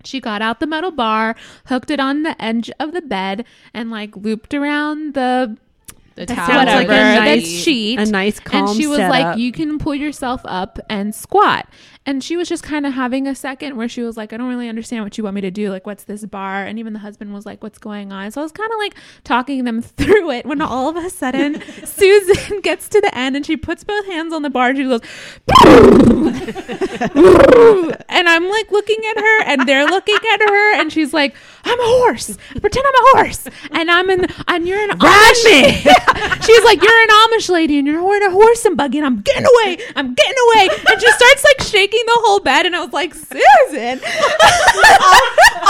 she 0.04 0.20
got 0.20 0.42
out 0.42 0.60
the 0.60 0.66
metal 0.66 0.90
bar 0.90 1.34
hooked 1.66 1.90
it 1.90 1.98
on 1.98 2.22
the 2.22 2.40
edge 2.42 2.70
of 2.78 2.92
the 2.92 3.00
bed 3.00 3.46
and 3.72 3.90
like 3.90 4.14
looped 4.14 4.52
around 4.52 5.14
the 5.14 5.56
The 6.16 6.26
That 6.26 6.34
towel, 6.36 6.46
sounds 6.46 6.66
like 6.70 6.88
a 6.88 7.24
nice 7.24 7.48
sheet. 7.48 7.98
a 7.98 8.04
nice 8.06 8.38
calm 8.38 8.68
and 8.68 8.76
she 8.76 8.86
was 8.86 8.98
setup. 8.98 9.10
like, 9.10 9.38
"You 9.38 9.50
can 9.50 9.78
pull 9.78 9.96
yourself 9.96 10.42
up 10.44 10.78
and 10.88 11.12
squat." 11.12 11.66
And 12.06 12.22
she 12.22 12.36
was 12.36 12.48
just 12.48 12.62
kind 12.62 12.84
of 12.84 12.92
having 12.92 13.26
a 13.26 13.34
second 13.34 13.76
where 13.76 13.88
she 13.88 14.02
was 14.02 14.16
like, 14.16 14.32
"I 14.32 14.36
don't 14.36 14.48
really 14.48 14.68
understand 14.68 15.04
what 15.04 15.16
you 15.16 15.24
want 15.24 15.34
me 15.34 15.40
to 15.40 15.50
do. 15.50 15.70
Like, 15.70 15.86
what's 15.86 16.04
this 16.04 16.24
bar?" 16.26 16.64
And 16.64 16.78
even 16.78 16.92
the 16.92 16.98
husband 16.98 17.32
was 17.32 17.46
like, 17.46 17.62
"What's 17.62 17.78
going 17.78 18.12
on?" 18.12 18.30
So 18.30 18.40
I 18.40 18.44
was 18.44 18.52
kind 18.52 18.70
of 18.70 18.78
like 18.78 18.94
talking 19.24 19.64
them 19.64 19.80
through 19.96 20.30
it 20.32 20.44
when 20.44 20.60
all 20.60 20.88
of 20.88 20.96
a 20.96 21.08
sudden 21.08 21.62
Susan 21.84 22.60
gets 22.60 22.88
to 22.90 23.00
the 23.00 23.16
end 23.16 23.36
and 23.36 23.46
she 23.46 23.56
puts 23.56 23.84
both 23.84 24.04
hands 24.06 24.32
on 24.32 24.42
the 24.42 24.50
bar 24.50 24.68
and 24.68 24.78
she 24.78 24.84
goes, 24.84 25.00
and 28.08 28.28
I'm 28.28 28.48
like 28.48 28.70
looking 28.70 28.98
at 29.10 29.18
her 29.18 29.42
and 29.44 29.68
they're 29.68 29.86
looking 29.86 30.18
at 30.32 30.40
her 30.40 30.74
and 30.80 30.92
she's 30.92 31.12
like, 31.12 31.34
"I'm 31.64 31.80
a 31.80 31.84
horse. 31.84 32.36
Pretend 32.60 32.86
I'm 32.86 32.94
a 32.94 33.18
horse." 33.18 33.48
And 33.70 33.90
I'm 33.90 34.10
in, 34.10 34.26
and 34.48 34.68
you're 34.68 34.82
an 34.82 34.90
Amish. 34.90 36.44
She's 36.44 36.64
like, 36.64 36.82
"You're 36.82 37.02
an 37.02 37.08
Amish 37.08 37.48
lady 37.48 37.78
and 37.78 37.86
you're 37.86 38.16
in 38.16 38.22
a 38.22 38.30
horse 38.30 38.64
and 38.64 38.76
buggy." 38.76 38.98
And 38.98 39.06
I'm 39.06 39.20
getting 39.22 39.46
away. 39.46 39.78
I'm 39.96 40.14
getting 40.14 40.36
away. 40.48 40.68
And 40.90 41.00
she 41.00 41.10
starts 41.10 41.44
like 41.44 41.66
shaking 41.68 41.93
the 42.06 42.18
whole 42.24 42.40
bed. 42.40 42.66
And 42.66 42.74
I 42.76 42.80
was 42.84 42.92
like, 42.92 43.14
"Susan." 43.14 44.00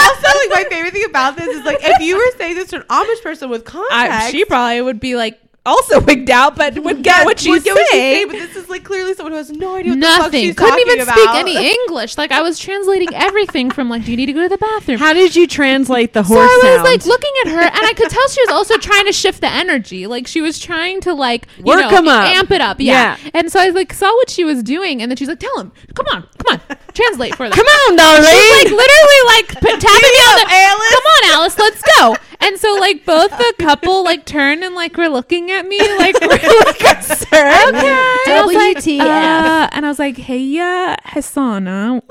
also, 0.04 0.28
like 0.38 0.50
my 0.50 0.66
favorite 0.68 0.92
thing 0.92 1.04
about 1.08 1.36
this 1.36 1.48
is 1.48 1.64
like 1.64 1.78
if 1.80 2.00
you 2.00 2.16
were 2.16 2.38
saying 2.38 2.54
this 2.54 2.70
to 2.70 2.76
an 2.76 2.82
Amish 2.82 3.22
person 3.22 3.50
with 3.50 3.64
context, 3.64 3.92
I, 3.92 4.30
she 4.30 4.44
probably 4.44 4.80
would 4.80 5.00
be 5.00 5.16
like 5.16 5.40
also 5.66 6.00
wigged 6.08 6.30
out, 6.30 6.56
but 6.56 6.78
would 6.78 7.02
get 7.02 7.18
yeah, 7.20 7.24
what 7.24 7.38
she's 7.40 7.64
would 7.64 7.64
what 7.64 7.78
she's 7.78 7.90
saying. 7.90 8.14
saying, 8.16 8.26
But 8.28 8.32
this 8.36 8.56
is 8.56 8.68
like 8.68 8.84
clearly 8.84 9.14
someone 9.14 9.32
who 9.32 9.38
has 9.38 9.50
no 9.50 9.76
idea 9.76 9.92
what 9.92 10.00
the 10.00 10.06
fuck 10.06 10.18
Nothing. 10.18 10.42
she's 10.44 10.54
Couldn't 10.54 10.70
talking 10.72 10.86
even 10.88 11.00
about. 11.00 11.14
speak 11.16 11.34
any 11.34 11.72
English. 11.80 12.18
Like 12.18 12.32
I 12.32 12.42
was 12.42 12.58
translating 12.58 13.14
everything 13.14 13.70
from 13.70 13.88
like, 13.88 14.04
"Do 14.04 14.10
you 14.10 14.16
need 14.16 14.26
to 14.26 14.32
go 14.32 14.42
to 14.42 14.48
the 14.48 14.58
bathroom?" 14.58 14.98
How 14.98 15.12
did 15.12 15.34
you 15.36 15.46
translate 15.46 16.12
the 16.12 16.22
horse? 16.22 16.38
So 16.50 16.60
horse 16.60 16.64
I 16.64 16.68
was 16.68 16.76
sound? 16.76 16.84
like 16.88 17.06
looking 17.06 17.32
at 17.44 17.50
her, 17.52 17.60
and 17.62 17.86
I 17.86 17.92
could 17.94 18.10
tell 18.10 18.28
she 18.28 18.40
was 18.42 18.50
also 18.50 18.76
trying 18.78 19.06
to 19.06 19.12
shift 19.12 19.40
the 19.40 19.50
energy. 19.50 20.06
Like 20.06 20.26
she 20.26 20.40
was 20.40 20.58
trying 20.58 21.00
to 21.02 21.14
like 21.14 21.46
you 21.58 21.64
Work 21.64 21.90
know, 21.90 21.96
'em 21.98 22.08
up. 22.08 22.26
amp 22.28 22.50
it 22.50 22.60
up. 22.60 22.80
Yeah. 22.80 23.16
Yeah. 23.22 23.30
And 23.34 23.50
so 23.52 23.60
I 23.60 23.68
like 23.70 23.92
saw 23.92 24.10
what 24.16 24.30
she 24.30 24.44
was 24.44 24.62
doing, 24.62 25.00
and 25.02 25.10
then 25.10 25.16
she's 25.16 25.28
like, 25.28 25.40
"Tell 25.40 25.58
him, 25.60 25.72
come 25.94 26.06
on, 26.12 26.28
come 26.38 26.60
on, 26.70 26.76
translate 26.92 27.34
for 27.36 27.48
them." 27.48 27.52
Come 27.56 27.66
on, 27.66 27.96
darling. 27.96 28.24
She's 28.24 28.50
like 28.52 28.70
literally 28.70 29.22
like 29.26 29.48
p- 29.60 29.80
tapping 29.80 30.10
me 30.10 30.22
on 30.28 30.36
the 30.40 30.46
Alice. 30.50 30.90
Come 30.90 31.04
on, 31.04 31.32
Alice, 31.32 31.58
let's 31.58 31.82
go. 31.98 32.16
And 32.40 32.58
so 32.58 32.74
like 32.80 33.04
both 33.06 33.30
the 33.30 33.54
couple 33.64 34.04
like 34.04 34.24
turned 34.26 34.62
and 34.64 34.74
like 34.74 34.96
were 34.96 35.08
looking 35.08 35.50
at 35.50 35.66
me 35.66 35.78
like 35.98 36.14
really 36.20 36.74
concerned. 36.74 37.76
Okay. 37.76 38.22
And 38.26 38.32
I 38.32 38.44
like, 38.46 38.76
WTF. 38.78 39.00
uh, 39.00 39.68
and 39.72 39.86
I 39.86 39.88
was 39.88 39.98
like, 39.98 40.16
"Hey, 40.18 40.38
yeah, 40.38 40.96
Hasana," 41.06 42.02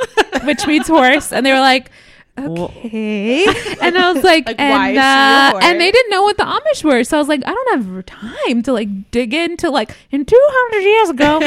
which 0.46 0.66
means 0.68 0.88
horse, 0.88 1.32
and 1.32 1.46
they 1.46 1.52
were 1.52 1.60
like. 1.60 1.90
Okay, 2.36 3.46
and 3.80 3.96
I 3.96 4.12
was 4.12 4.24
like, 4.32 4.48
Like, 4.48 4.60
and 4.60 4.98
uh, 4.98 5.60
and 5.62 5.80
they 5.80 5.92
didn't 5.92 6.10
know 6.10 6.24
what 6.24 6.36
the 6.38 6.44
Amish 6.44 6.84
were, 6.84 7.04
so 7.04 7.18
I 7.18 7.20
was 7.20 7.28
like, 7.28 7.44
I 7.46 7.52
don't 7.54 7.86
have 7.86 8.06
time 8.08 8.64
to 8.64 8.74
like 8.74 8.90
dig 9.12 9.36
into 9.36 9.70
like 9.70 9.96
in 10.10 10.26
two 10.26 10.36
hundred 10.42 10.82
years 10.82 11.10
ago, 11.12 11.40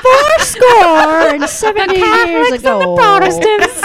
Four 0.00 0.38
score 0.44 1.34
and 1.34 1.48
seventy 1.48 1.96
years 1.98 2.08
Catholics 2.08 2.62
ago. 2.62 2.80
and 2.80 2.90
the 2.92 2.96
Protestants. 3.02 3.82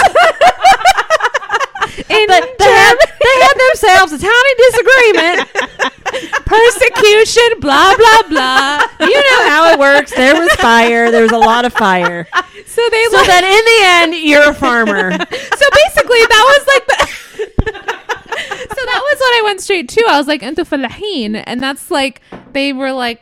in 2.09 2.27
they 2.27 2.71
had, 2.71 2.95
they 2.97 3.35
had 3.41 3.55
themselves 3.67 4.13
a 4.13 4.19
tiny 4.19 4.53
disagreement. 4.55 5.93
persecution, 6.45 7.59
blah 7.59 7.95
blah 7.95 8.23
blah. 8.29 8.81
You 9.01 9.15
know 9.15 9.49
how 9.49 9.71
it 9.71 9.79
works. 9.79 10.13
There 10.15 10.39
was 10.39 10.49
fire. 10.53 11.11
There 11.11 11.23
was 11.23 11.31
a 11.31 11.37
lot 11.37 11.65
of 11.65 11.73
fire. 11.73 12.25
So 12.65 12.81
they 12.89 13.05
So 13.05 13.17
like, 13.17 13.27
then, 13.27 13.43
in 13.43 13.65
the 13.65 13.79
end, 13.83 14.15
you're 14.15 14.49
a 14.49 14.53
farmer. 14.53 15.11
so 15.11 15.65
basically 15.81 16.23
that 16.31 16.43
was 16.53 16.67
like 16.67 16.87
the. 16.87 17.07
so 18.69 18.81
that 18.85 19.01
was 19.03 19.19
what 19.19 19.33
I 19.35 19.41
went 19.43 19.61
straight 19.61 19.89
to. 19.89 20.05
I 20.07 20.17
was 20.17 20.27
like 20.27 20.43
into 20.43 20.63
falahin, 20.63 21.43
and 21.45 21.61
that's 21.61 21.91
like 21.91 22.21
they 22.53 22.71
were 22.71 22.93
like 22.93 23.21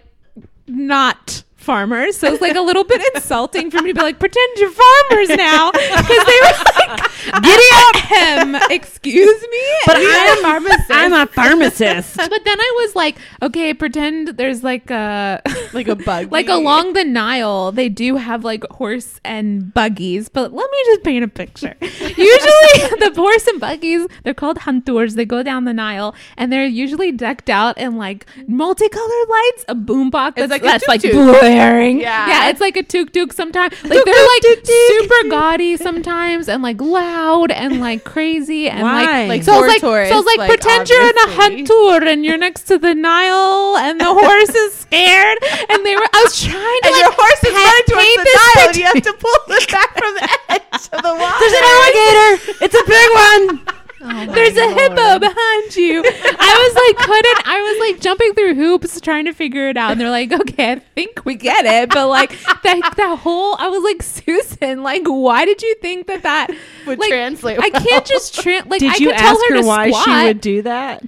not 0.67 1.43
farmers. 1.65 2.17
So 2.17 2.31
it's 2.31 2.41
like 2.41 2.55
a 2.55 2.61
little 2.61 2.83
bit 2.83 3.01
insulting 3.15 3.71
for 3.71 3.81
me 3.81 3.89
to 3.89 3.95
be 3.95 4.01
like, 4.01 4.19
pretend 4.19 4.47
you're 4.57 4.71
farmers 4.71 5.29
now, 5.29 5.71
because 5.71 6.25
they 6.25 6.39
were 6.41 6.63
like, 6.75 7.41
giddy 7.41 7.69
up, 7.73 7.95
him. 7.97 8.55
Excuse 8.69 9.41
me, 9.41 9.63
But 9.85 9.97
We 9.97 10.05
I 10.05 10.09
are 10.09 10.37
am 10.37 10.43
pharmacists. 10.43 10.91
I'm 10.91 11.13
a 11.13 11.25
pharmacist. 11.27 12.17
But 12.17 12.43
then 12.45 12.59
I 12.59 12.81
was 12.83 12.95
like, 12.95 13.17
okay, 13.41 13.73
pretend 13.73 14.29
there's 14.29 14.63
like 14.63 14.89
a 14.91 15.41
like 15.73 15.87
a 15.87 15.95
bug. 15.95 16.31
like 16.31 16.47
along 16.49 16.93
the 16.93 17.03
Nile, 17.03 17.71
they 17.71 17.89
do 17.89 18.15
have 18.17 18.43
like 18.43 18.63
horse 18.71 19.19
and 19.25 19.73
buggies. 19.73 20.29
But 20.29 20.53
let 20.53 20.69
me 20.69 20.77
just 20.85 21.03
paint 21.03 21.23
a 21.23 21.27
picture. 21.27 21.75
usually, 21.81 22.15
the 22.99 23.11
horse 23.15 23.47
and 23.47 23.59
buggies 23.59 24.07
they're 24.23 24.33
called 24.33 24.57
hunturs. 24.59 25.15
They 25.15 25.25
go 25.25 25.41
down 25.43 25.65
the 25.65 25.73
Nile 25.73 26.13
and 26.37 26.51
they're 26.51 26.65
usually 26.65 27.11
decked 27.11 27.49
out 27.49 27.77
in 27.77 27.97
like 27.97 28.25
multicolored 28.47 29.29
lights, 29.29 29.65
a 29.67 29.75
boombox 29.75 30.35
that's 30.35 30.51
like 30.51 30.61
a 30.61 30.65
that's 30.65 30.87
like 30.87 31.01
tuk-tuk. 31.01 31.41
Blaring. 31.55 31.99
Yeah. 32.01 32.27
yeah, 32.27 32.49
it's 32.49 32.61
like 32.61 32.77
a 32.77 32.83
tuk 32.83 33.11
tuk 33.11 33.33
sometimes. 33.33 33.73
Like 33.83 34.03
they're 34.05 34.27
like 34.35 34.65
super 34.65 35.29
gaudy 35.29 35.77
sometimes 35.77 36.47
and 36.49 36.61
like 36.63 36.79
loud 36.81 37.51
and 37.51 37.79
like 37.79 38.03
crazy 38.03 38.69
and 38.69 38.81
Why? 38.81 39.27
like 39.27 39.27
Like 39.29 39.43
so 39.43 39.53
I 39.53 39.59
was 39.61 39.67
like 39.67 39.81
tour 39.81 40.05
so 40.05 40.13
I 40.13 40.17
was 40.17 40.25
like, 40.25 40.37
like, 40.39 40.49
pretend 40.49 40.89
you're 40.89 41.01
in 41.01 41.17
a 41.17 41.21
obviously. 41.21 41.55
hunt 41.57 41.67
tour 41.67 42.03
and 42.03 42.25
you're 42.25 42.37
next 42.37 42.63
to 42.63 42.77
the 42.77 42.93
Nile 42.93 43.77
and 43.77 43.99
the 43.99 44.05
horse 44.13 44.49
is 44.55 44.73
scared 44.73 45.37
and 45.69 45.85
they 45.85 45.95
were 45.95 46.07
I 46.13 46.21
was 46.23 46.39
trying 46.41 46.55
to 46.83 46.87
and 46.87 46.93
like 46.93 47.01
your 47.03 47.11
horse 47.13 47.43
is 47.43 47.53
pa- 47.53 47.59
running 47.63 47.85
towards 47.87 48.15
the 48.15 48.23
this 48.23 48.35
Nile, 48.55 48.67
and 48.67 48.77
you 48.77 48.83
have 48.85 49.03
to 49.03 49.13
pull 49.19 49.37
it 49.57 49.71
back 49.71 49.91
from 49.97 50.13
the 50.15 50.29
edge 50.49 50.83
of 50.91 50.99
the 51.03 51.13
water. 51.15 51.39
There's 51.39 51.53
an 51.55 51.65
alligator. 51.75 52.31
It's 52.65 52.75
a 52.75 52.85
big 52.85 53.09
one. 53.15 53.84
Oh 54.07 54.25
There's 54.33 54.55
a 54.55 54.69
hippo 54.69 55.19
behind 55.19 55.75
you. 55.75 56.03
I 56.05 56.05
was 56.05 56.75
like 56.75 57.07
couldn't 57.07 57.47
I 57.47 57.61
was 57.61 57.89
like 57.91 58.01
jumping 58.01 58.33
through 58.33 58.55
hoops 58.55 59.01
trying 59.01 59.25
to 59.25 59.33
figure 59.33 59.67
it 59.69 59.77
out 59.77 59.91
and 59.93 59.99
they're 60.01 60.09
like, 60.09 60.31
Okay, 60.31 60.73
I 60.73 60.75
think 60.79 61.25
we 61.25 61.35
get 61.35 61.65
it. 61.65 61.89
But 61.89 62.07
like 62.07 62.29
that 62.63 62.93
that 62.97 63.19
whole 63.19 63.55
I 63.59 63.67
was 63.67 63.83
like, 63.83 64.03
Susan, 64.03 64.83
like 64.83 65.03
why 65.05 65.45
did 65.45 65.61
you 65.61 65.75
think 65.81 66.07
that 66.07 66.23
that 66.23 66.51
Would 66.85 66.99
like, 66.99 67.09
translate 67.09 67.59
I 67.59 67.69
can't 67.69 68.05
just 68.05 68.35
trans 68.39 68.67
like 68.67 68.79
Did 68.79 68.91
I 68.93 68.97
you 68.97 69.07
could 69.09 69.17
tell 69.17 69.33
ask 69.33 69.41
her, 69.49 69.55
her 69.55 69.61
to 69.61 69.67
why 69.67 69.89
squat. 69.89 70.05
she 70.05 70.25
would 70.27 70.41
do 70.41 70.61
that? 70.63 71.03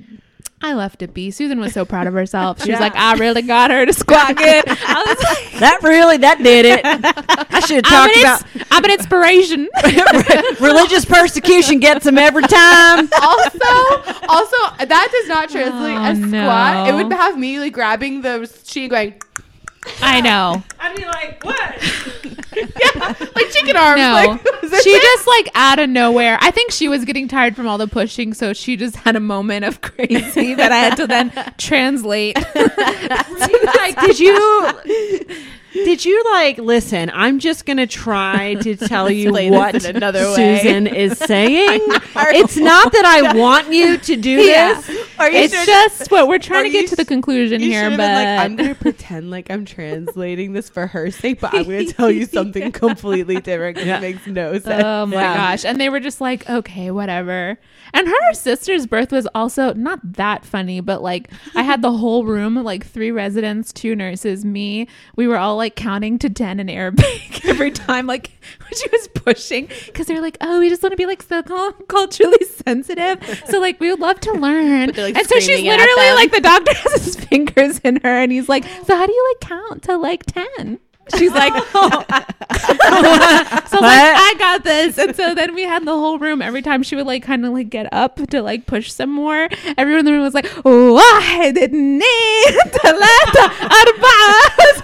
I 0.59 0.73
left 0.73 1.03
it 1.03 1.13
be. 1.13 1.29
Susan 1.29 1.59
was 1.59 1.71
so 1.73 1.85
proud 1.85 2.07
of 2.07 2.13
herself. 2.13 2.63
She 2.63 2.71
was 2.71 2.79
like, 2.79 2.95
I 2.95 3.13
really 3.17 3.43
got 3.43 3.69
her 3.69 3.85
to 3.85 3.93
squat 3.93 4.27
good. 4.37 4.63
I 4.67 5.03
was 5.07 5.23
like, 5.23 5.59
That 5.59 5.79
really, 5.83 6.17
that 6.17 6.39
did 6.41 6.65
it. 6.65 6.81
I 6.83 7.59
should 7.59 7.85
have 7.85 7.93
I'm 7.93 8.09
talked 8.09 8.17
about 8.19 8.55
ins- 8.55 8.65
I'm 8.71 8.83
an 8.85 8.91
inspiration. 8.91 9.69
religious 10.59 11.05
persecution 11.05 11.79
gets 11.79 12.05
them 12.05 12.17
every 12.17 12.41
time. 12.41 13.07
also, 13.21 13.69
also 14.27 14.57
that 14.83 15.09
does 15.11 15.27
not 15.29 15.49
translate 15.49 15.95
Oh, 15.95 16.03
as 16.03 16.17
squat. 16.17 16.87
It 16.89 16.93
would 16.95 17.11
have 17.13 17.37
me 17.37 17.59
like 17.59 17.73
grabbing 17.73 18.21
the 18.21 18.51
sheet 18.65 18.89
going 18.89 19.21
I 20.01 20.21
know. 20.21 20.63
I'd 20.79 20.95
be 20.95 21.05
like, 21.05 21.43
what? 21.43 21.57
yeah, 22.55 23.27
like 23.35 23.49
chicken 23.51 23.75
arms. 23.75 23.99
No. 23.99 24.13
Like, 24.13 24.41
she 24.83 24.89
it? 24.89 25.01
just 25.01 25.27
like 25.27 25.49
out 25.55 25.79
of 25.79 25.89
nowhere. 25.89 26.37
I 26.41 26.51
think 26.51 26.71
she 26.71 26.87
was 26.87 27.05
getting 27.05 27.27
tired 27.27 27.55
from 27.55 27.67
all 27.67 27.77
the 27.77 27.87
pushing, 27.87 28.33
so 28.33 28.53
she 28.53 28.77
just 28.77 28.95
had 28.95 29.15
a 29.15 29.19
moment 29.19 29.65
of 29.65 29.81
crazy 29.81 30.53
that 30.53 30.71
I 30.71 30.77
had 30.77 30.97
to 30.97 31.07
then 31.07 31.31
translate. 31.57 32.35
like, 32.35 33.99
did 34.01 34.19
you? 34.19 34.81
Did 35.85 36.05
you 36.05 36.23
like 36.31 36.57
listen? 36.57 37.11
I'm 37.13 37.39
just 37.39 37.65
gonna 37.65 37.87
try 37.87 38.55
to 38.55 38.75
tell 38.87 39.09
you 39.09 39.31
what 39.51 39.85
in 39.85 39.95
another 39.95 40.25
way. 40.31 40.57
Susan 40.59 40.87
is 40.87 41.17
saying. 41.17 41.81
It's 41.83 42.57
not 42.57 42.91
that 42.91 43.05
I 43.05 43.37
want 43.37 43.71
you 43.71 43.97
to 43.97 44.15
do 44.15 44.29
Yeah. 44.31 44.73
this. 44.81 45.07
Are 45.19 45.29
you 45.31 45.37
it's 45.39 45.53
sure- 45.53 45.65
just 45.65 46.11
what 46.11 46.27
we're 46.27 46.39
trying 46.39 46.65
to 46.65 46.69
get 46.69 46.87
to 46.89 46.95
the 46.95 47.05
conclusion 47.05 47.61
here, 47.61 47.89
but 47.89 47.99
like, 47.99 48.27
I'm 48.27 48.55
gonna 48.55 48.75
pretend 48.75 49.31
like 49.31 49.49
I'm 49.49 49.65
translating 49.65 50.53
this 50.53 50.69
for 50.69 50.87
her 50.87 51.11
sake, 51.11 51.39
but 51.41 51.53
I'm 51.53 51.63
gonna 51.63 51.85
tell 51.91 52.11
you 52.11 52.25
something 52.25 52.71
completely 52.71 53.39
different 53.39 53.77
Yeah. 53.77 53.97
it 53.97 54.01
makes 54.01 54.27
no 54.27 54.49
oh 54.49 54.59
sense. 54.59 54.83
Oh 54.85 55.05
my 55.05 55.15
Yeah. 55.15 55.35
gosh. 55.35 55.65
And 55.65 55.79
they 55.79 55.89
were 55.89 55.99
just 55.99 56.21
like, 56.21 56.49
okay, 56.49 56.91
whatever. 56.91 57.57
And 57.93 58.07
her 58.07 58.33
sister's 58.33 58.85
birth 58.85 59.11
was 59.11 59.27
also 59.33 59.73
not 59.73 59.99
that 60.13 60.45
funny, 60.45 60.81
but 60.81 61.01
like 61.01 61.29
I 61.55 61.63
had 61.63 61.81
the 61.81 61.91
whole 61.93 62.25
room, 62.25 62.55
like 62.55 62.85
three 62.85 63.11
residents, 63.11 63.71
two 63.73 63.95
nurses, 63.95 64.45
me. 64.45 64.87
We 65.15 65.27
were 65.27 65.37
all 65.37 65.55
like 65.55 65.66
counting 65.75 66.19
to 66.19 66.29
10 66.29 66.59
in 66.59 66.69
Arabic 66.69 67.45
every 67.45 67.71
time, 67.71 68.07
like 68.07 68.31
when 68.61 68.73
she 68.73 68.87
was 68.91 69.07
pushing. 69.09 69.67
Cause 69.93 70.05
they're 70.05 70.21
like, 70.21 70.37
oh, 70.41 70.59
we 70.59 70.69
just 70.69 70.81
want 70.81 70.93
to 70.93 70.97
be 70.97 71.05
like 71.05 71.21
so 71.21 71.41
culturally 71.87 72.43
sensitive. 72.65 73.43
So 73.47 73.59
like 73.59 73.79
we 73.79 73.89
would 73.89 73.99
love 73.99 74.19
to 74.21 74.33
learn. 74.33 74.91
Like, 74.95 75.15
and 75.17 75.27
so 75.27 75.39
she's 75.39 75.63
literally 75.63 76.11
like, 76.11 76.31
the 76.31 76.41
doctor 76.41 76.73
has 76.75 77.05
his 77.05 77.15
fingers 77.15 77.79
in 77.79 77.97
her 77.97 78.09
and 78.09 78.31
he's 78.31 78.49
like, 78.49 78.63
so 78.85 78.95
how 78.95 79.05
do 79.05 79.11
you 79.11 79.35
like 79.35 79.49
count 79.49 79.83
to 79.83 79.97
like 79.97 80.25
10? 80.25 80.79
She's 81.15 81.31
like, 81.31 81.53
oh. 81.73 82.03
so 83.67 83.79
like 83.79 84.15
I 84.17 84.35
got 84.37 84.63
this. 84.63 84.97
And 84.97 85.15
so 85.15 85.35
then 85.35 85.53
we 85.53 85.63
had 85.63 85.85
the 85.85 85.93
whole 85.93 86.17
room. 86.19 86.41
Every 86.41 86.61
time 86.61 86.83
she 86.83 86.95
would 86.95 87.07
like 87.07 87.23
kind 87.23 87.45
of 87.45 87.53
like 87.53 87.69
get 87.69 87.91
up 87.93 88.15
to 88.27 88.41
like 88.41 88.65
push 88.65 88.91
some 88.91 89.11
more, 89.11 89.49
everyone 89.77 89.99
in 89.99 90.05
the 90.05 90.11
room 90.11 90.23
was 90.23 90.33
like, 90.33 90.47
why 90.63 91.51
didn't 91.53 91.97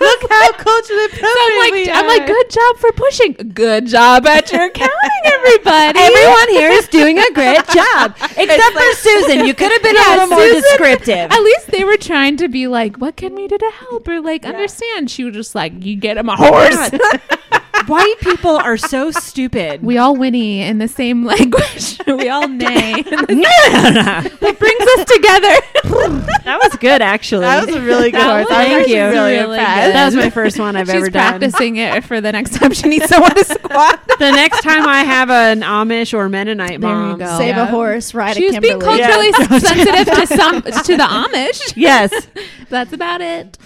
Look 0.04 0.30
how 0.30 0.52
culturally 0.54 1.06
appropriate. 1.06 1.22
So 1.22 1.40
I'm 1.40 1.60
like, 1.60 1.90
I'm 1.90 2.08
like, 2.08 2.28
good 2.28 2.50
job 2.50 2.78
for 2.78 2.92
pushing. 2.92 3.34
Good 3.54 3.88
job 3.88 4.26
at 4.26 4.52
your 4.52 4.70
counting, 4.70 5.22
everybody. 5.24 6.00
Everyone 6.00 6.50
here 6.50 6.70
is 6.72 6.88
doing 6.88 7.20
a 7.20 7.32
great 7.34 7.66
job, 7.68 8.16
except 8.38 8.74
for 8.74 8.94
Susan. 8.96 9.46
You 9.46 9.54
could 9.54 9.72
have 9.72 9.84
been 9.84 9.96
yeah, 9.96 10.16
a 10.16 10.26
little 10.26 10.38
Susan, 10.38 10.52
more 10.52 10.62
descriptive. 10.62 11.32
At 11.32 11.42
least 11.42 11.68
they 11.68 11.84
were 11.84 11.98
trying 11.98 12.38
to 12.38 12.48
be 12.48 12.68
like, 12.68 12.98
what 12.98 13.16
can 13.16 13.36
we 13.36 13.48
do 13.48 13.58
to 13.58 13.72
help 13.80 14.08
or 14.08 14.20
like 14.20 14.44
yeah. 14.44 14.50
understand? 14.50 15.10
She 15.10 15.24
was 15.24 15.36
just 15.36 15.56
like, 15.56 15.74
you 15.84 15.96
get 15.96 16.12
him 16.18 16.30
a 16.30 16.36
horse. 16.36 16.91
White 17.88 18.16
people 18.22 18.55
are 18.55 18.78
so 18.78 19.11
stupid. 19.11 19.84
We 19.84 19.97
all 19.97 20.16
whinny 20.16 20.61
in 20.61 20.78
the 20.78 20.88
same 20.88 21.26
language. 21.26 21.99
we 22.07 22.30
all 22.30 22.47
neigh. 22.47 23.01
that 23.03 24.55
brings 24.57 24.82
us 24.88 25.05
together. 25.05 26.39
that 26.45 26.59
was 26.64 26.78
good, 26.78 27.01
actually. 27.01 27.41
That 27.41 27.66
was 27.66 27.76
a 27.76 27.82
really 27.82 28.11
good 28.11 28.22
That 28.22 28.45
horse. 28.45 28.49
was 28.49 28.57
I 28.57 28.64
was 28.64 28.86
Thank 28.86 28.88
you. 28.88 28.95
really, 29.03 29.34
Really 29.34 29.57
impressed. 29.59 29.93
that 29.93 30.05
was 30.05 30.16
my 30.16 30.30
first 30.30 30.59
one 30.59 30.76
I've 30.78 30.88
She's 30.88 30.95
ever 30.95 31.09
done. 31.09 31.39
practicing 31.39 31.76
it 31.76 32.05
for 32.05 32.22
the 32.22 32.32
next 32.32 32.53
time 32.53 32.72
she 32.72 32.88
needs 32.88 33.05
someone 33.09 33.36
to 33.36 33.43
squat. 33.43 33.99
The 34.18 34.32
next 34.32 34.61
time 34.61 34.88
I 34.88 35.03
have 35.03 35.30
an 35.30 35.61
Amish 35.61 36.14
or 36.14 36.30
Mennonite 36.30 36.80
There 36.80 36.89
you 36.89 36.95
mom, 36.95 37.20
go. 37.20 37.38
Save 37.38 37.55
Yeah. 37.57 37.64
a 37.64 37.66
horse, 37.66 38.14
ride 38.14 38.38
She 38.38 38.45
a 38.45 38.51
was 38.51 38.59
being 38.59 38.80
Kimberly. 38.80 39.01
culturally 39.01 39.32
sensitive 39.59 40.16
to 40.16 40.28
some 40.28 40.61
to 40.61 40.95
the 40.95 41.03
Amish. 41.03 41.74
yes. 41.76 42.28
That's 42.70 42.93
about 42.93 43.20
it. 43.20 43.57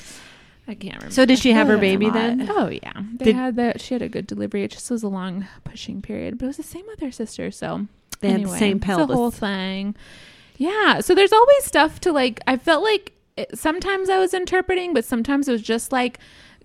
I 0.67 0.75
can't 0.75 0.95
remember. 0.95 1.13
So 1.13 1.25
did 1.25 1.39
she 1.39 1.51
have 1.51 1.67
her 1.67 1.77
baby 1.77 2.09
then? 2.09 2.47
Oh 2.49 2.67
yeah, 2.67 2.91
they 3.15 3.25
Did- 3.25 3.35
had 3.35 3.55
the. 3.55 3.73
She 3.77 3.93
had 3.93 4.01
a 4.01 4.09
good 4.09 4.27
delivery. 4.27 4.63
It 4.63 4.71
just 4.71 4.91
was 4.91 5.03
a 5.03 5.07
long 5.07 5.47
pushing 5.63 6.01
period, 6.01 6.37
but 6.37 6.45
it 6.45 6.47
was 6.47 6.57
the 6.57 6.63
same 6.63 6.85
with 6.87 6.99
her 6.99 7.11
sister. 7.11 7.51
So 7.51 7.87
They 8.19 8.29
had 8.29 8.37
the 8.39 8.41
anyway, 8.43 8.59
same 8.59 8.79
pelvis. 8.79 9.07
The 9.07 9.13
whole 9.15 9.31
thing. 9.31 9.95
Yeah. 10.57 10.99
So 10.99 11.15
there's 11.15 11.31
always 11.31 11.63
stuff 11.63 11.99
to 12.01 12.11
like. 12.11 12.41
I 12.47 12.57
felt 12.57 12.83
like 12.83 13.13
it, 13.37 13.57
sometimes 13.57 14.09
I 14.09 14.17
was 14.19 14.33
interpreting, 14.33 14.93
but 14.93 15.05
sometimes 15.05 15.47
it 15.47 15.51
was 15.53 15.61
just 15.61 15.91
like 15.91 16.19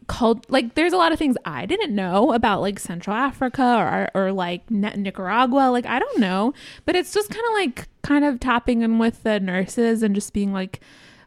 called 0.08 0.44
like 0.50 0.74
there's 0.74 0.92
a 0.92 0.96
lot 0.96 1.12
of 1.12 1.18
things 1.18 1.36
I 1.44 1.64
didn't 1.64 1.94
know 1.94 2.32
about 2.32 2.60
like 2.60 2.80
Central 2.80 3.14
Africa 3.14 4.10
or 4.14 4.20
or 4.20 4.32
like 4.32 4.68
Ni- 4.68 4.96
Nicaragua 4.96 5.70
like 5.70 5.86
I 5.86 6.00
don't 6.00 6.18
know 6.18 6.52
but 6.84 6.96
it's 6.96 7.14
just 7.14 7.30
kind 7.30 7.44
of 7.46 7.52
like 7.52 7.88
kind 8.02 8.24
of 8.24 8.40
tapping 8.40 8.82
in 8.82 8.98
with 8.98 9.22
the 9.22 9.38
nurses 9.38 10.02
and 10.02 10.12
just 10.12 10.32
being 10.32 10.52
like 10.52 10.80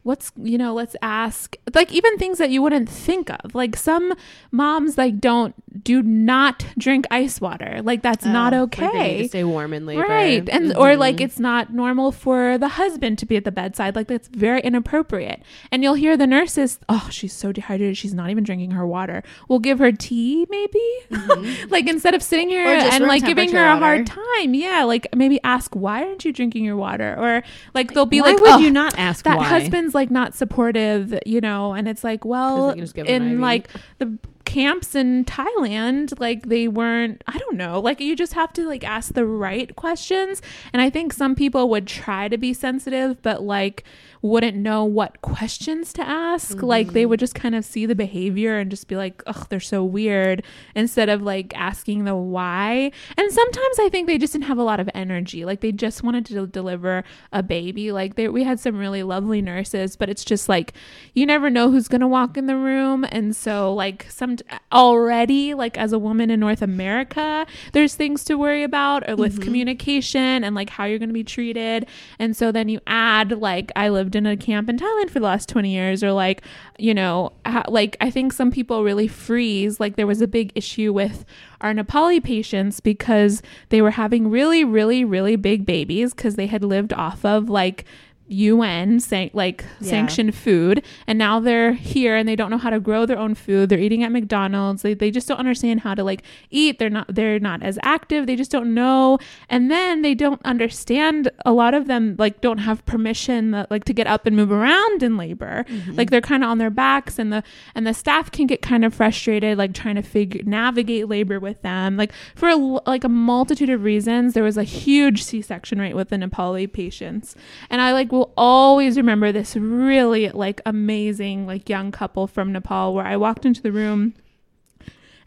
what's 0.05 0.31
you 0.37 0.57
know 0.57 0.73
let's 0.73 0.95
ask 1.01 1.55
like 1.73 1.91
even 1.91 2.17
things 2.17 2.37
that 2.37 2.49
you 2.49 2.61
wouldn't 2.61 2.89
think 2.89 3.29
of 3.29 3.53
like 3.53 3.75
some 3.75 4.13
moms 4.51 4.97
like 4.97 5.19
don't 5.19 5.53
do 5.83 6.01
not 6.01 6.65
drink 6.77 7.05
ice 7.11 7.41
water 7.41 7.81
like 7.83 8.01
that's 8.01 8.25
oh, 8.25 8.31
not 8.31 8.53
Oh, 8.55 8.61
Like 8.61 8.75
they 8.75 8.85
need 8.85 8.89
okay 8.91 9.21
to 9.23 9.29
stay 9.29 9.43
warm 9.43 9.73
in 9.73 9.85
labor. 9.85 10.01
Right. 10.01 10.47
And 10.49 10.75
or 10.75 10.89
mm-hmm. 10.89 10.99
like 10.99 11.21
it's 11.21 11.39
not 11.39 11.73
normal 11.73 12.11
for 12.11 12.57
the 12.57 12.69
husband 12.69 13.17
to 13.19 13.25
be 13.25 13.35
at 13.35 13.43
the 13.43 13.51
bedside. 13.51 13.95
Like 13.95 14.07
that's 14.07 14.27
very 14.29 14.61
inappropriate. 14.61 15.41
And 15.71 15.83
you'll 15.83 15.95
hear 15.95 16.17
the 16.17 16.27
nurses, 16.27 16.79
"Oh, 16.89 17.07
she's 17.11 17.33
so 17.33 17.51
dehydrated. 17.51 17.97
She's 17.97 18.13
not 18.13 18.29
even 18.29 18.43
drinking 18.43 18.71
her 18.71 18.85
water. 18.85 19.23
We'll 19.47 19.59
give 19.59 19.79
her 19.79 19.91
tea 19.91 20.45
maybe." 20.49 20.83
Mm-hmm. 21.11 21.69
like 21.69 21.87
instead 21.87 22.13
of 22.13 22.23
sitting 22.23 22.49
here 22.49 22.65
and 22.65 23.05
like 23.05 23.25
giving 23.25 23.49
her 23.49 23.55
temperature 23.55 23.65
a 23.65 23.77
hard 23.77 24.07
time. 24.07 24.53
Yeah, 24.53 24.83
like 24.83 25.07
maybe 25.15 25.39
ask, 25.43 25.75
"Why 25.75 26.03
aren't 26.03 26.25
you 26.25 26.31
drinking 26.33 26.63
your 26.63 26.77
water?" 26.77 27.15
Or 27.17 27.43
like 27.73 27.93
they'll 27.93 28.05
be 28.05 28.21
Why 28.21 28.31
like, 28.31 28.41
would 28.41 28.51
"Oh, 28.51 28.57
you 28.59 28.71
not 28.71 28.97
ask 28.97 29.25
that 29.25 29.37
why? 29.37 29.45
husband's 29.45 29.94
like 29.95 30.11
not 30.11 30.35
supportive, 30.35 31.17
you 31.25 31.41
know, 31.41 31.73
and 31.73 31.87
it's 31.87 32.03
like, 32.03 32.23
well, 32.23 32.69
can 32.69 32.79
just 32.79 32.93
give 32.93 33.07
him 33.07 33.23
an 33.23 33.31
in 33.31 33.41
like 33.41 33.69
the 33.97 34.19
camps 34.45 34.95
in 34.95 35.25
Thailand, 35.25 36.17
like 36.19 36.47
they 36.47 36.67
weren't, 36.67 37.23
I 37.27 37.37
don't 37.37 37.57
know, 37.57 37.79
like 37.79 37.99
you 37.99 38.15
just 38.15 38.33
have 38.33 38.53
to 38.53 38.67
like 38.67 38.83
ask 38.83 39.13
the 39.13 39.25
right 39.25 39.75
questions. 39.75 40.41
And 40.71 40.81
I 40.81 40.89
think 40.89 41.11
some 41.11 41.35
people 41.35 41.67
would 41.69 41.87
try 41.87 42.27
to 42.27 42.37
be 42.37 42.53
sensitive, 42.53 43.21
but 43.21 43.41
like 43.41 43.83
wouldn't 44.25 44.57
know 44.57 44.83
what 44.83 45.21
questions 45.21 45.93
to 45.93 46.01
ask. 46.01 46.61
Like 46.61 46.93
they 46.93 47.05
would 47.05 47.17
mm-hmm. 47.17 47.23
just 47.23 47.35
kind 47.35 47.55
of 47.55 47.65
see 47.65 47.85
the 47.85 47.95
behavior 47.95 48.57
and 48.57 48.69
just 48.69 48.87
be 48.87 48.95
like, 48.95 49.23
ugh, 49.27 49.47
they're 49.49 49.59
so 49.59 49.83
weird 49.83 50.43
instead 50.75 51.09
of 51.09 51.21
like 51.21 51.55
asking 51.55 52.05
the 52.05 52.15
why. 52.15 52.91
And 53.17 53.31
sometimes 53.31 53.79
I 53.79 53.89
think 53.89 54.07
they 54.07 54.17
just 54.17 54.33
didn't 54.33 54.45
have 54.45 54.57
a 54.57 54.63
lot 54.63 54.79
of 54.79 54.89
energy. 54.93 55.45
Like 55.45 55.61
they 55.61 55.71
just 55.71 56.03
wanted 56.03 56.25
to 56.27 56.47
deliver 56.47 57.03
a 57.31 57.43
baby. 57.43 57.91
Like 57.91 58.15
they, 58.15 58.27
we 58.27 58.43
had 58.43 58.59
some 58.59 58.77
really 58.77 59.03
lovely 59.03 59.41
nurses, 59.41 59.95
but 59.95 60.09
it's 60.09 60.25
just 60.25 60.49
like 60.49 60.73
you 61.13 61.25
never 61.25 61.49
know 61.49 61.71
who's 61.71 61.87
going 61.87 62.01
to 62.01 62.07
walk 62.07 62.37
in 62.37 62.45
the 62.45 62.55
room. 62.55 63.05
And 63.09 63.35
so, 63.35 63.73
like, 63.73 64.05
some 64.09 64.37
already, 64.71 65.53
like, 65.53 65.77
as 65.77 65.93
a 65.93 65.99
woman 65.99 66.29
in 66.29 66.39
North 66.39 66.61
America, 66.61 67.45
there's 67.73 67.95
things 67.95 68.23
to 68.25 68.35
worry 68.35 68.63
about 68.63 69.09
or 69.09 69.15
with 69.15 69.33
mm-hmm. 69.33 69.43
communication 69.43 70.43
and 70.43 70.55
like 70.55 70.69
how 70.69 70.85
you're 70.85 70.99
going 70.99 71.09
to 71.09 71.13
be 71.13 71.23
treated. 71.23 71.87
And 72.19 72.35
so 72.35 72.51
then 72.51 72.69
you 72.69 72.79
add, 72.87 73.31
like, 73.31 73.71
I 73.75 73.89
lived 73.89 74.14
in 74.15 74.25
a 74.25 74.37
camp 74.37 74.69
in 74.69 74.77
Thailand 74.77 75.09
for 75.09 75.19
the 75.19 75.25
last 75.25 75.49
20 75.49 75.69
years, 75.69 76.03
or 76.03 76.11
like, 76.11 76.41
you 76.77 76.93
know, 76.93 77.33
like, 77.67 77.97
I 78.01 78.09
think 78.09 78.33
some 78.33 78.51
people 78.51 78.83
really 78.83 79.07
freeze. 79.07 79.79
Like, 79.79 79.95
there 79.95 80.07
was 80.07 80.21
a 80.21 80.27
big 80.27 80.51
issue 80.55 80.93
with 80.93 81.25
our 81.61 81.73
Nepali 81.73 82.23
patients 82.23 82.79
because 82.79 83.41
they 83.69 83.81
were 83.81 83.91
having 83.91 84.29
really, 84.29 84.63
really, 84.63 85.03
really 85.03 85.35
big 85.35 85.65
babies 85.65 86.13
because 86.13 86.35
they 86.35 86.47
had 86.47 86.63
lived 86.63 86.93
off 86.93 87.25
of 87.25 87.49
like 87.49 87.85
UN 88.27 88.99
san- 88.99 89.29
like 89.33 89.63
Yeah. 89.79 89.89
sanctioned 89.89 90.33
food 90.35 90.83
and 91.07 91.17
now 91.19 91.39
they're 91.39 91.73
here 91.73 92.15
and 92.15 92.27
they 92.27 92.35
don't 92.35 92.49
know 92.49 92.57
how 92.57 92.69
to 92.69 92.79
grow 92.79 93.05
their 93.05 93.17
own 93.19 93.35
food. 93.35 93.69
They're 93.69 93.79
eating 93.79 94.03
at 94.03 94.11
McDonald's. 94.11 94.81
They, 94.81 94.93
they 94.93 95.11
just 95.11 95.27
don't 95.27 95.37
understand 95.37 95.81
how 95.81 95.93
to 95.95 96.03
like 96.03 96.23
eat. 96.49 96.79
They're 96.79 96.89
not 96.89 97.13
they're 97.13 97.39
not 97.39 97.61
as 97.61 97.77
active. 97.83 98.25
They 98.27 98.35
just 98.35 98.51
don't 98.51 98.73
know. 98.73 99.19
And 99.49 99.69
then 99.69 100.01
they 100.01 100.15
don't 100.15 100.41
understand 100.45 101.29
a 101.45 101.51
lot 101.53 101.73
of 101.73 101.87
them 101.87 102.15
like 102.17 102.41
don't 102.41 102.59
have 102.59 102.85
permission 102.85 103.53
uh, 103.53 103.65
like 103.69 103.83
to 103.85 103.93
get 103.93 104.07
up 104.07 104.25
and 104.25 104.35
move 104.35 104.51
around 104.51 105.03
in 105.03 105.17
labor. 105.17 105.65
Like 105.93 106.09
they're 106.09 106.21
kind 106.21 106.43
of 106.43 106.49
on 106.49 106.57
their 106.57 106.69
backs 106.69 107.19
and 107.19 107.31
the 107.31 107.43
and 107.75 107.85
the 107.85 107.93
staff 107.93 108.31
can 108.31 108.47
get 108.47 108.61
kind 108.61 108.83
of 108.83 108.93
frustrated 108.93 109.57
like 109.57 109.73
trying 109.73 109.95
to 109.95 110.01
figure 110.01 110.41
navigate 110.45 111.07
labor 111.07 111.39
with 111.39 111.61
them. 111.61 111.95
Like 111.97 112.11
for 112.35 112.49
a, 112.49 112.55
like 112.55 113.03
a 113.03 113.09
multitude 113.09 113.69
of 113.69 113.83
reasons 113.83 114.33
there 114.33 114.43
was 114.43 114.57
a 114.57 114.63
huge 114.63 115.23
c-section 115.23 115.79
rate 115.79 115.95
with 115.95 116.09
the 116.09 116.15
nepali 116.17 116.71
patients. 116.71 117.35
And 117.69 117.81
i 117.81 117.91
like 117.93 118.11
will 118.15 118.33
always 118.37 118.97
remember 118.97 119.31
this 119.31 119.55
really 119.55 120.29
like 120.29 120.61
amazing 120.65 121.45
like 121.45 121.69
young 121.69 121.91
couple 121.91 122.27
from 122.27 122.51
nepal 122.51 122.93
where 122.93 123.05
i 123.05 123.15
walked 123.15 123.45
into 123.45 123.61
the 123.61 123.71
room 123.71 124.13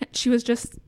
and 0.00 0.16
she 0.16 0.28
was 0.28 0.42
just 0.42 0.78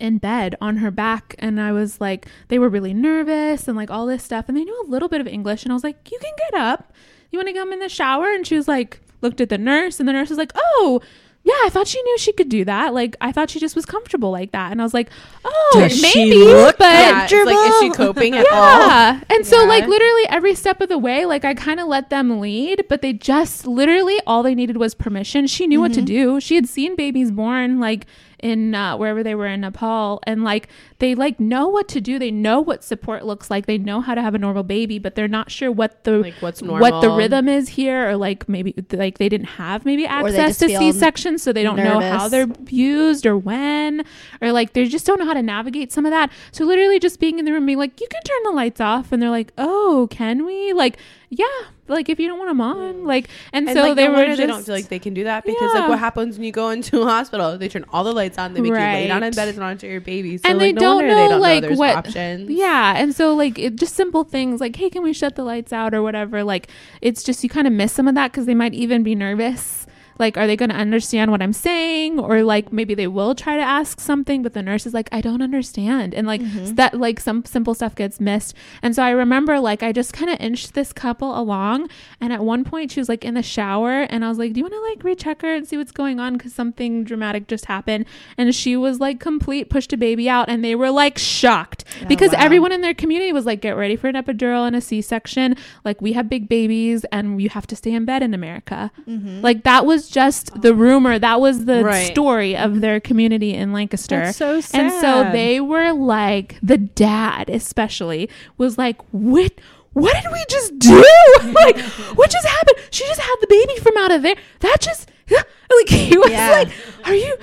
in 0.00 0.18
bed 0.18 0.54
on 0.60 0.78
her 0.78 0.90
back 0.90 1.34
and 1.38 1.60
I 1.60 1.72
was 1.72 2.00
like 2.00 2.26
they 2.48 2.58
were 2.58 2.68
really 2.68 2.94
nervous 2.94 3.68
and 3.68 3.76
like 3.76 3.90
all 3.90 4.06
this 4.06 4.22
stuff 4.22 4.46
and 4.48 4.56
they 4.56 4.64
knew 4.64 4.84
a 4.86 4.90
little 4.90 5.08
bit 5.08 5.20
of 5.20 5.26
English 5.26 5.64
and 5.64 5.72
I 5.72 5.74
was 5.74 5.84
like 5.84 6.10
you 6.10 6.18
can 6.20 6.32
get 6.36 6.60
up. 6.60 6.92
You 7.30 7.38
want 7.38 7.48
to 7.48 7.54
come 7.54 7.72
in 7.72 7.78
the 7.78 7.88
shower? 7.88 8.30
And 8.30 8.46
she 8.46 8.56
was 8.56 8.68
like 8.68 9.00
looked 9.20 9.40
at 9.40 9.48
the 9.48 9.58
nurse 9.58 10.00
and 10.00 10.08
the 10.08 10.12
nurse 10.12 10.28
was 10.28 10.38
like 10.38 10.52
oh 10.54 11.00
yeah 11.44 11.52
I 11.64 11.68
thought 11.70 11.88
she 11.88 12.02
knew 12.02 12.18
she 12.18 12.32
could 12.32 12.48
do 12.48 12.64
that 12.64 12.94
like 12.94 13.16
I 13.20 13.32
thought 13.32 13.50
she 13.50 13.58
just 13.58 13.74
was 13.76 13.86
comfortable 13.86 14.30
like 14.30 14.52
that 14.52 14.72
and 14.72 14.80
I 14.80 14.84
was 14.84 14.94
like 14.94 15.10
oh 15.44 15.70
Does 15.74 15.98
she 15.98 16.24
maybe 16.24 16.44
look 16.44 16.78
but 16.78 17.30
Yeah, 17.30 17.42
like, 17.44 17.68
is 17.70 17.80
she 17.80 17.90
coping 17.90 18.34
at 18.36 18.46
all? 18.50 18.78
yeah. 18.88 19.20
And 19.30 19.46
so, 19.46 19.62
Yeah. 19.62 19.68
like, 19.68 19.86
literally 19.86 20.28
every 20.28 20.54
step 20.54 20.80
of 20.80 20.88
the 20.88 20.98
way, 20.98 21.24
like, 21.24 21.44
I 21.44 21.54
kind 21.54 21.80
of 21.80 21.86
let 21.88 22.10
them 22.10 22.40
lead, 22.40 22.84
but 22.88 23.02
they 23.02 23.12
just 23.12 23.66
literally 23.66 24.18
all 24.26 24.42
they 24.42 24.54
needed 24.54 24.76
was 24.76 24.94
permission. 24.94 25.46
She 25.46 25.66
knew 25.66 25.80
what 25.80 25.92
to 25.94 26.00
mm-hmm. 26.00 26.06
do. 26.06 26.40
She 26.40 26.54
had 26.54 26.68
seen 26.68 26.96
babies 26.96 27.30
born, 27.30 27.80
like, 27.80 28.06
in 28.42 28.74
uh, 28.74 28.96
wherever 28.96 29.22
they 29.22 29.34
were 29.34 29.46
in 29.46 29.60
Nepal, 29.60 30.20
and 30.26 30.44
like, 30.44 30.68
they 30.98 31.14
like 31.14 31.40
know 31.40 31.68
what 31.68 31.88
to 31.88 32.00
do. 32.00 32.18
They 32.18 32.30
know 32.30 32.60
what 32.60 32.84
support 32.84 33.24
looks 33.24 33.50
like. 33.50 33.66
They 33.66 33.78
know 33.78 34.00
how 34.00 34.14
to 34.14 34.20
have 34.20 34.34
a 34.34 34.38
normal 34.38 34.64
baby, 34.64 34.98
but 34.98 35.14
they're 35.14 35.28
not 35.28 35.50
sure 35.50 35.70
what 35.70 36.04
the 36.04 36.18
Like 36.18 36.34
what's 36.40 36.60
normal? 36.60 36.80
what 36.80 37.00
the 37.00 37.10
rhythm 37.10 37.48
is 37.48 37.70
here, 37.70 38.10
or 38.10 38.16
like 38.16 38.48
maybe 38.48 38.74
like 38.92 39.18
they 39.18 39.28
didn't 39.28 39.46
have 39.46 39.84
maybe 39.84 40.06
access 40.06 40.58
to 40.58 40.68
C 40.68 40.92
sections, 40.92 41.42
so 41.42 41.52
they 41.52 41.62
don't 41.62 41.76
know 41.76 42.00
how 42.00 42.28
they're 42.28 42.48
used 42.68 43.24
or 43.24 43.38
when, 43.38 44.04
or 44.40 44.52
like 44.52 44.72
they 44.72 44.86
just 44.86 45.06
don't 45.06 45.18
know 45.18 45.26
how 45.26 45.34
to 45.34 45.42
navigate 45.42 45.92
some 45.92 46.04
of 46.04 46.10
that. 46.10 46.30
So 46.50 46.64
literally 46.64 46.98
just 46.98 47.20
being 47.20 47.38
in 47.38 47.44
the 47.44 47.52
room, 47.52 47.64
being 47.64 47.78
like, 47.78 48.00
you 48.00 48.08
can 48.10 48.22
turn 48.22 48.42
the 48.44 48.50
lights 48.50 48.80
off, 48.80 49.12
and 49.12 49.22
they're 49.22 49.30
like, 49.30 49.52
oh, 49.56 50.08
can 50.10 50.44
we? 50.44 50.72
Like 50.72 50.98
yeah, 51.30 51.46
like 51.88 52.08
if 52.08 52.20
you 52.20 52.28
don't 52.28 52.38
want 52.38 52.48
them 52.50 52.60
on, 52.60 52.76
mm. 52.94 53.06
like, 53.06 53.28
and, 53.52 53.68
And 53.68 53.76
so 53.76 53.82
like, 53.88 53.96
they 53.96 54.06
no 54.06 54.14
were 54.14 54.24
just 54.26 54.38
they 54.38 54.46
don't 54.46 54.64
feel 54.64 54.74
like 54.74 54.88
they 54.88 54.98
can 54.98 55.14
do 55.14 55.24
that 55.24 55.44
because 55.44 55.70
Yeah. 55.74 55.80
like 55.80 55.88
what 55.90 55.98
happens 55.98 56.36
when 56.38 56.44
you 56.44 56.52
go 56.52 56.70
into 56.70 57.02
a 57.02 57.04
hospital? 57.06 57.58
They 57.58 57.68
turn 57.68 57.84
all 57.92 58.04
the 58.04 58.12
lights 58.12 58.38
on, 58.38 58.54
they 58.54 58.60
make 58.60 58.70
you 58.70 58.76
lay 58.76 59.08
down 59.08 59.18
in 59.18 59.22
Right. 59.24 59.36
bed 59.36 59.48
and 59.48 59.58
monitor 59.58 59.88
your 59.88 60.00
baby. 60.00 60.38
So 60.38 60.48
and 60.48 60.58
like, 60.58 60.66
they 60.68 60.72
no 60.72 60.80
don't 60.80 61.08
know 61.08 61.14
they 61.14 61.28
don't 61.28 61.40
like 61.40 61.62
know 61.62 61.68
there's 61.68 61.78
what 61.78 61.96
options. 61.96 62.48
yeah 62.50 62.94
and 62.96 63.14
so 63.14 63.34
like 63.34 63.58
it, 63.58 63.76
just 63.76 63.94
simple 63.94 64.24
things 64.24 64.60
like 64.60 64.76
hey 64.76 64.88
can 64.90 65.02
we 65.02 65.12
shut 65.12 65.34
the 65.36 65.44
lights 65.44 65.72
out 65.72 65.92
or 65.92 66.02
whatever 66.02 66.44
like 66.44 66.68
it's 67.00 67.22
just 67.22 67.42
you 67.42 67.50
kind 67.50 67.66
of 67.66 67.72
miss 67.72 67.92
some 67.92 68.06
of 68.08 68.14
that 68.14 68.30
because 68.30 68.46
they 68.46 68.54
might 68.54 68.74
even 68.74 69.02
be 69.02 69.14
nervous 69.14 69.86
like 70.18 70.36
are 70.36 70.46
they 70.46 70.56
going 70.56 70.70
to 70.70 70.76
understand 70.76 71.30
what 71.30 71.42
i'm 71.42 71.52
saying? 71.52 72.18
Or 72.18 72.42
like 72.42 72.72
maybe 72.72 72.94
they 72.94 73.06
will 73.06 73.34
try 73.34 73.56
to 73.56 73.62
ask 73.62 74.00
something 74.00 74.42
but 74.42 74.54
the 74.54 74.62
nurse 74.62 74.86
is 74.86 74.94
like 74.94 75.08
i 75.12 75.20
don't 75.20 75.42
understand. 75.42 76.14
And 76.14 76.26
like 76.26 76.40
mm-hmm. 76.40 76.64
s- 76.64 76.72
that 76.72 76.94
like 76.94 77.20
some 77.20 77.44
simple 77.44 77.74
stuff 77.74 77.94
gets 77.94 78.20
missed. 78.20 78.54
And 78.82 78.94
so 78.94 79.02
i 79.02 79.10
remember 79.10 79.60
like 79.60 79.82
i 79.82 79.92
just 79.92 80.12
kind 80.12 80.30
of 80.30 80.40
inched 80.40 80.74
this 80.74 80.92
couple 80.92 81.38
along 81.38 81.88
and 82.20 82.32
at 82.32 82.44
one 82.44 82.64
point 82.64 82.92
she 82.92 83.00
was 83.00 83.08
like 83.08 83.24
in 83.24 83.34
the 83.34 83.42
shower 83.42 84.02
and 84.02 84.24
i 84.24 84.28
was 84.28 84.38
like 84.38 84.52
do 84.52 84.60
you 84.60 84.64
want 84.64 84.74
to 84.74 84.90
like 84.90 85.04
recheck 85.04 85.42
her 85.42 85.54
and 85.54 85.66
see 85.66 85.76
what's 85.76 85.92
going 85.92 86.20
on? 86.20 86.34
Because 86.34 86.54
something 86.54 87.04
dramatic 87.04 87.46
just 87.46 87.66
happened. 87.66 88.06
And 88.36 88.54
she 88.54 88.76
was 88.76 89.00
like 89.00 89.20
complete 89.20 89.70
pushed 89.70 89.92
a 89.92 89.96
baby 89.96 90.28
out 90.28 90.48
and 90.48 90.64
they 90.64 90.74
were 90.74 90.90
like 90.90 91.18
shocked. 91.18 91.84
Oh, 92.02 92.06
because 92.06 92.32
wow. 92.32 92.38
everyone 92.40 92.72
in 92.72 92.80
their 92.80 92.94
community 92.94 93.32
was 93.32 93.46
like 93.46 93.60
get 93.60 93.76
ready 93.76 93.96
for 93.96 94.08
an 94.08 94.14
epidural 94.14 94.66
and 94.66 94.76
a 94.76 94.80
c-section 94.80 95.56
like 95.84 96.00
we 96.00 96.12
have 96.12 96.28
big 96.28 96.48
babies 96.48 97.04
and 97.12 97.40
you 97.40 97.48
have 97.48 97.66
to 97.68 97.76
stay 97.76 97.92
in 97.92 98.04
bed 98.04 98.22
in 98.22 98.34
america. 98.34 98.90
Mm-hmm. 99.08 99.40
Like 99.40 99.64
that 99.64 99.86
was 99.86 100.01
just 100.08 100.60
the 100.60 100.74
rumor 100.74 101.18
that 101.18 101.40
was 101.40 101.64
the 101.64 101.84
Right. 101.84 102.10
story 102.10 102.56
of 102.56 102.72
mm-hmm. 102.72 102.80
their 102.80 103.00
community 103.00 103.54
in 103.54 103.72
lancaster 103.72 104.16
That's 104.20 104.38
so 104.38 104.60
sad. 104.60 104.80
and 104.80 104.92
so 105.00 105.30
they 105.32 105.60
were 105.60 105.92
like, 105.92 106.58
the 106.62 106.78
dad 106.78 107.48
especially 107.50 108.28
was 108.58 108.78
like, 108.78 109.00
what? 109.10 109.52
What 109.94 110.14
did 110.22 110.32
we 110.32 110.42
just 110.48 110.78
do? 110.78 111.04
like, 111.52 111.78
what 112.16 112.30
just 112.30 112.46
happened? 112.46 112.78
She 112.90 113.04
just 113.06 113.20
had 113.20 113.36
the 113.42 113.46
baby 113.46 113.76
from 113.78 113.94
out 113.98 114.10
of 114.10 114.22
there. 114.22 114.36
That 114.60 114.78
just 114.80 115.10
like 115.78 115.88
he 115.88 116.16
was 116.18 116.30
Yeah. 116.30 116.50
like, 116.50 116.68
are 117.04 117.14
you? 117.14 117.36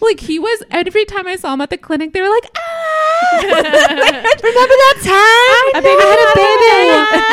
Like 0.00 0.20
he 0.20 0.38
was. 0.38 0.62
Every 0.70 1.04
time 1.04 1.26
I 1.26 1.36
saw 1.36 1.54
him 1.54 1.60
at 1.60 1.70
the 1.70 1.76
clinic, 1.78 2.12
they 2.12 2.20
were 2.20 2.28
like, 2.28 2.50
ah. 2.56 3.40
Remember 3.42 4.76
that 4.84 4.98
time? 5.02 5.78
A 5.78 5.82
baby 5.82 6.02
had 6.02 6.20
a 6.22 6.34
baby. 6.36 6.82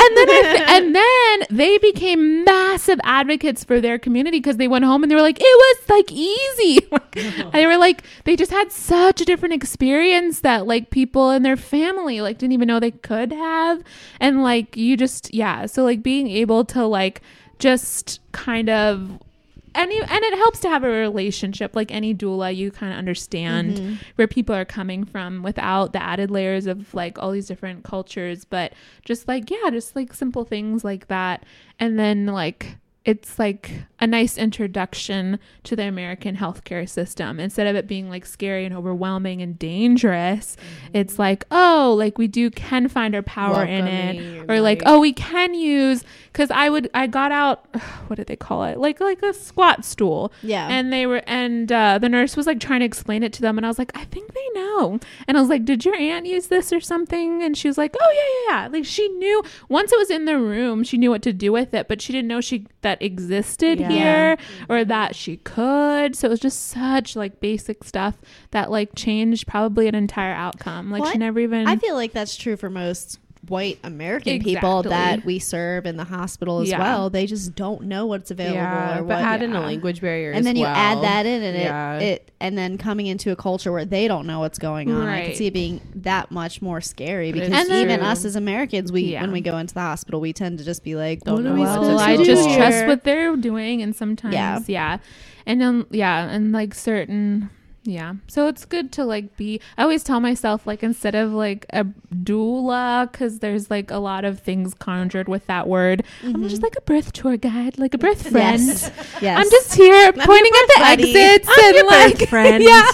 and 0.05 0.17
then 0.17 0.29
I 0.29 0.55
th- 0.55 0.69
and 0.69 0.95
then 0.95 1.57
they 1.57 1.77
became 1.79 2.43
massive 2.43 2.99
advocates 3.03 3.63
for 3.63 3.81
their 3.81 3.97
community 3.99 4.37
because 4.39 4.57
they 4.57 4.67
went 4.67 4.85
home 4.85 5.03
and 5.03 5.11
they 5.11 5.15
were 5.15 5.21
like, 5.21 5.39
it 5.39 5.43
was 5.43 5.89
like 5.89 6.11
easy. 6.11 6.79
they 7.51 7.65
were 7.65 7.77
like, 7.77 8.03
they 8.23 8.35
just 8.35 8.51
had 8.51 8.71
such 8.71 9.19
a 9.21 9.25
different 9.25 9.53
experience 9.53 10.41
that 10.41 10.67
like 10.67 10.89
people 10.91 11.31
in 11.31 11.43
their 11.43 11.57
family 11.57 12.21
like 12.21 12.37
didn't 12.37 12.53
even 12.53 12.67
know 12.67 12.79
they 12.79 12.91
could 12.91 13.31
have, 13.31 13.83
and 14.19 14.43
like 14.43 14.77
you 14.77 14.95
just 14.95 15.33
yeah. 15.33 15.65
So 15.65 15.83
like 15.83 16.01
being 16.03 16.27
able 16.27 16.65
to 16.65 16.85
like 16.85 17.21
just 17.57 18.19
kind 18.31 18.69
of 18.69 19.19
and 19.79 19.91
and 19.93 20.23
it 20.25 20.37
helps 20.37 20.59
to 20.59 20.69
have 20.69 20.83
a 20.83 20.89
relationship 20.89 21.73
like 21.73 21.89
any 21.89 22.13
doula 22.13 22.53
you 22.53 22.69
kind 22.69 22.91
of 22.91 22.99
understand 22.99 23.77
mm-hmm. 23.77 23.95
where 24.15 24.27
people 24.27 24.53
are 24.53 24.65
coming 24.65 25.05
from 25.05 25.41
without 25.41 25.93
the 25.93 26.03
added 26.03 26.29
layers 26.29 26.67
of 26.67 26.93
like 26.93 27.17
all 27.17 27.31
these 27.31 27.47
different 27.47 27.85
cultures. 27.85 28.43
But 28.43 28.73
just 29.05 29.27
like 29.27 29.49
yeah 29.49 29.69
just 29.69 29.95
like 29.95 30.13
simple 30.13 30.43
things 30.43 30.83
like 30.83 31.07
that. 31.07 31.45
And 31.79 31.97
then 31.97 32.25
like 32.25 32.77
it's 33.05 33.39
like 33.39 33.71
a 33.99 34.05
nice 34.05 34.37
introduction 34.37 35.39
to 35.63 35.75
the 35.75 35.83
American 35.83 36.35
healthcare 36.35 36.87
system. 36.87 37.39
Instead 37.39 37.65
of 37.65 37.75
it 37.75 37.87
being 37.87 38.09
like 38.09 38.25
scary 38.25 38.65
and 38.65 38.75
overwhelming 38.75 39.41
and 39.41 39.57
dangerous, 39.57 40.57
it's 40.93 41.17
like, 41.17 41.45
oh, 41.49 41.95
like 41.97 42.17
we 42.17 42.27
do 42.27 42.51
can 42.51 42.87
find 42.87 43.15
our 43.15 43.21
power 43.21 43.63
in 43.63 43.87
it. 43.87 44.49
Or 44.49 44.59
like, 44.59 44.79
like- 44.79 44.83
oh, 44.85 44.99
we 44.99 45.13
can 45.13 45.53
use 45.53 46.03
because 46.31 46.51
I 46.51 46.69
would 46.69 46.89
I 46.93 47.07
got 47.07 47.31
out 47.31 47.65
what 48.07 48.17
did 48.17 48.27
they 48.27 48.35
call 48.35 48.63
it? 48.65 48.77
Like 48.77 48.99
like 48.99 49.23
a 49.23 49.33
squat 49.33 49.85
stool. 49.85 50.31
Yeah. 50.43 50.67
And 50.67 50.91
they 50.91 51.05
were 51.05 51.23
and 51.25 51.71
uh, 51.71 51.99
the 51.99 52.09
nurse 52.09 52.35
was 52.35 52.47
like 52.47 52.59
trying 52.59 52.81
to 52.81 52.85
explain 52.85 53.23
it 53.23 53.31
to 53.33 53.41
them 53.41 53.57
and 53.57 53.65
I 53.65 53.69
was 53.69 53.79
like, 53.79 53.91
I 53.95 54.05
think 54.05 54.33
they 54.33 54.49
know. 54.55 54.99
And 55.27 55.37
I 55.37 55.39
was 55.39 55.49
like, 55.49 55.63
Did 55.65 55.85
your 55.85 55.95
aunt 55.95 56.25
use 56.25 56.47
this 56.47 56.73
or 56.73 56.81
something? 56.81 57.41
And 57.43 57.57
she 57.57 57.67
was 57.67 57.77
like, 57.77 57.95
Oh 57.99 58.11
yeah, 58.13 58.53
yeah, 58.53 58.61
yeah. 58.63 58.67
Like 58.67 58.85
she 58.85 59.07
knew 59.07 59.41
once 59.69 59.91
it 59.93 59.97
was 59.99 60.09
in 60.11 60.25
the 60.25 60.37
room, 60.37 60.83
she 60.83 60.97
knew 60.97 61.09
what 61.09 61.21
to 61.23 61.33
do 61.33 61.51
with 61.53 61.73
it, 61.73 61.87
but 61.87 62.01
she 62.01 62.11
didn't 62.11 62.27
know 62.27 62.41
she 62.41 62.67
that 62.81 62.88
existed 63.01 63.79
Yeah. 63.79 63.89
here 63.89 64.37
or 64.67 64.83
that 64.85 65.15
she 65.15 65.37
could. 65.37 66.15
So 66.15 66.27
it 66.27 66.31
was 66.31 66.39
just 66.39 66.67
such 66.69 67.15
like 67.15 67.39
basic 67.39 67.83
stuff 67.83 68.15
that 68.51 68.71
like 68.71 68.95
changed 68.95 69.47
probably 69.47 69.87
an 69.87 69.95
entire 69.95 70.33
outcome. 70.33 70.89
Like 70.91 71.03
Well, 71.03 71.11
she 71.11 71.17
never 71.17 71.39
even 71.39 71.67
I 71.67 71.75
feel 71.75 71.95
like 71.95 72.11
that's 72.13 72.35
true 72.35 72.57
for 72.57 72.69
most 72.69 73.19
white 73.49 73.79
American 73.83 74.39
people 74.41 74.83
that 74.83 75.25
we 75.25 75.39
serve 75.39 75.85
in 75.85 75.97
the 75.97 76.03
hospital 76.03 76.59
as 76.59 76.69
Yeah. 76.69 76.79
well. 76.79 77.09
They 77.09 77.25
just 77.25 77.55
don't 77.55 77.83
know 77.83 78.05
what's 78.05 78.31
available 78.31 78.55
Yeah, 78.55 78.99
or 78.99 79.03
but 79.03 79.15
what. 79.17 79.23
add 79.23 79.41
in 79.43 79.53
a 79.53 79.61
language 79.61 80.01
barrier, 80.01 80.29
and 80.31 80.39
as 80.39 80.45
then 80.45 80.55
you 80.55 80.63
well. 80.63 80.75
add 80.75 81.01
that 81.03 81.25
in, 81.25 81.43
and 81.43 81.57
Yeah. 81.57 81.97
it, 81.99 82.03
it 82.03 82.31
and 82.41 82.57
then 82.57 82.77
coming 82.77 83.07
into 83.07 83.31
a 83.31 83.35
culture 83.35 83.71
where 83.71 83.83
they 83.85 84.07
don't 84.07 84.25
know 84.25 84.39
what's 84.39 84.59
going 84.59 84.91
on. 84.91 85.07
I 85.07 85.25
can 85.25 85.35
see 85.35 85.47
it 85.47 85.53
being 85.53 85.81
that 85.95 86.31
much 86.31 86.61
more 86.61 86.79
scary 86.81 87.31
But 87.31 87.41
because 87.41 87.61
it's 87.63 87.69
even 87.71 87.99
true. 87.99 88.07
us 88.07 88.23
as 88.25 88.35
Americans, 88.35 88.91
we 88.91 89.01
Yeah. 89.03 89.21
when 89.21 89.31
we 89.31 89.41
go 89.41 89.57
into 89.57 89.73
the 89.73 89.81
hospital, 89.81 90.21
we 90.21 90.31
tend 90.33 90.59
to 90.59 90.63
just 90.63 90.83
be 90.83 90.95
like, 90.95 91.21
Don't 91.23 91.35
"What 91.35 91.43
know 91.43 91.55
are 91.55 91.59
what 91.59 91.67
supposed 91.69 91.89
well, 91.89 91.97
to 91.97 92.03
I 92.03 92.23
just 92.23 92.47
here?" 92.47 92.57
trust 92.57 92.87
what 92.87 93.03
they're 93.03 93.35
doing, 93.35 93.81
and 93.81 93.95
sometimes, 93.95 94.33
Yeah. 94.33 94.59
yeah, 94.67 94.97
and 95.45 95.59
then 95.59 95.85
yeah, 95.91 96.29
and 96.29 96.51
like 96.53 96.73
certain, 96.73 97.49
yeah. 97.83 98.15
So 98.27 98.47
it's 98.47 98.65
good 98.65 98.91
to 98.93 99.05
like 99.05 99.37
be. 99.37 99.61
I 99.77 99.83
always 99.83 100.03
tell 100.03 100.19
myself 100.19 100.67
like 100.67 100.83
instead 100.83 101.15
of 101.15 101.31
like 101.31 101.65
a 101.71 101.85
doula, 102.13 103.09
because 103.09 103.39
there's 103.39 103.71
like 103.71 103.89
a 103.89 103.97
lot 103.97 104.25
of 104.25 104.39
things 104.39 104.73
conjured 104.73 105.29
with 105.29 105.45
that 105.47 105.67
word. 105.67 106.03
I'm 106.23 106.43
just 106.43 106.55
mm-hmm. 106.55 106.63
like 106.63 106.75
a 106.75 106.81
birth 106.81 107.13
tour 107.13 107.37
guide, 107.37 107.79
like 107.79 107.93
a 107.93 107.97
birth 107.97 108.29
friend. 108.29 108.61
Yes. 108.61 108.91
yes. 109.21 109.39
I'm 109.39 109.49
just 109.49 109.75
here 109.75 110.11
pointing 110.11 110.51
at 110.53 110.67
the 110.67 110.75
buddy. 110.79 111.17
exits 111.17 111.49
I'm 111.49 111.75
and 111.77 111.87
like 111.87 112.29
friend. 112.29 112.63
yeah. 112.63 112.85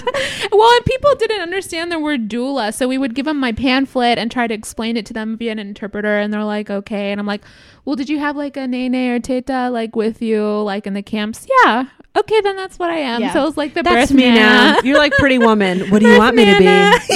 Well, 0.52 0.76
and 0.76 0.86
people 0.86 1.16
didn't 1.16 1.42
understand 1.42 1.92
the 1.92 2.00
word 2.00 2.30
doula, 2.30 2.74
so 2.74 2.88
we 2.88 2.98
would 2.98 3.16
give 3.16 3.26
them 3.26 3.40
my 3.40 3.52
pamphlet 3.52 4.18
and 4.18 4.32
try 4.32 4.48
to 4.48 4.54
explain 4.54 4.98
it 4.98 5.06
to 5.08 5.14
them 5.14 5.38
via 5.38 5.52
an 5.52 5.60
interpreter, 5.60 6.18
and 6.18 6.32
they're 6.32 6.44
like, 6.44 6.70
okay, 6.70 7.12
and 7.12 7.20
I'm 7.20 7.26
like, 7.26 7.44
well, 7.86 7.96
did 7.96 8.10
you 8.10 8.20
have 8.20 8.36
like 8.36 8.56
a 8.56 8.68
nene 8.68 8.96
or 8.96 9.20
teta 9.20 9.70
like 9.70 9.96
with 9.96 10.22
you 10.22 10.62
like 10.62 10.86
in 10.86 10.94
the 10.94 11.04
camps? 11.04 11.48
Yeah. 11.64 11.86
Okay, 12.16 12.42
then 12.42 12.56
that's 12.56 12.80
what 12.80 12.90
I 12.90 12.98
am. 12.98 13.22
Yeah. 13.22 13.34
So 13.34 13.42
it 13.44 13.46
was 13.46 13.58
like 13.58 13.74
the 13.74 13.84
That's 13.84 14.12
birth 14.12 14.18
me 14.18 14.32
now. 14.34 14.80
You're 14.84 14.98
like 14.98 15.14
Pretty 15.14 15.38
Woman. 15.38 15.90
What 15.90 16.02
do 16.02 16.08
you 16.10 16.18
want 16.18 16.36
me 16.36 16.46
to 16.46 16.58
be? 16.58 16.64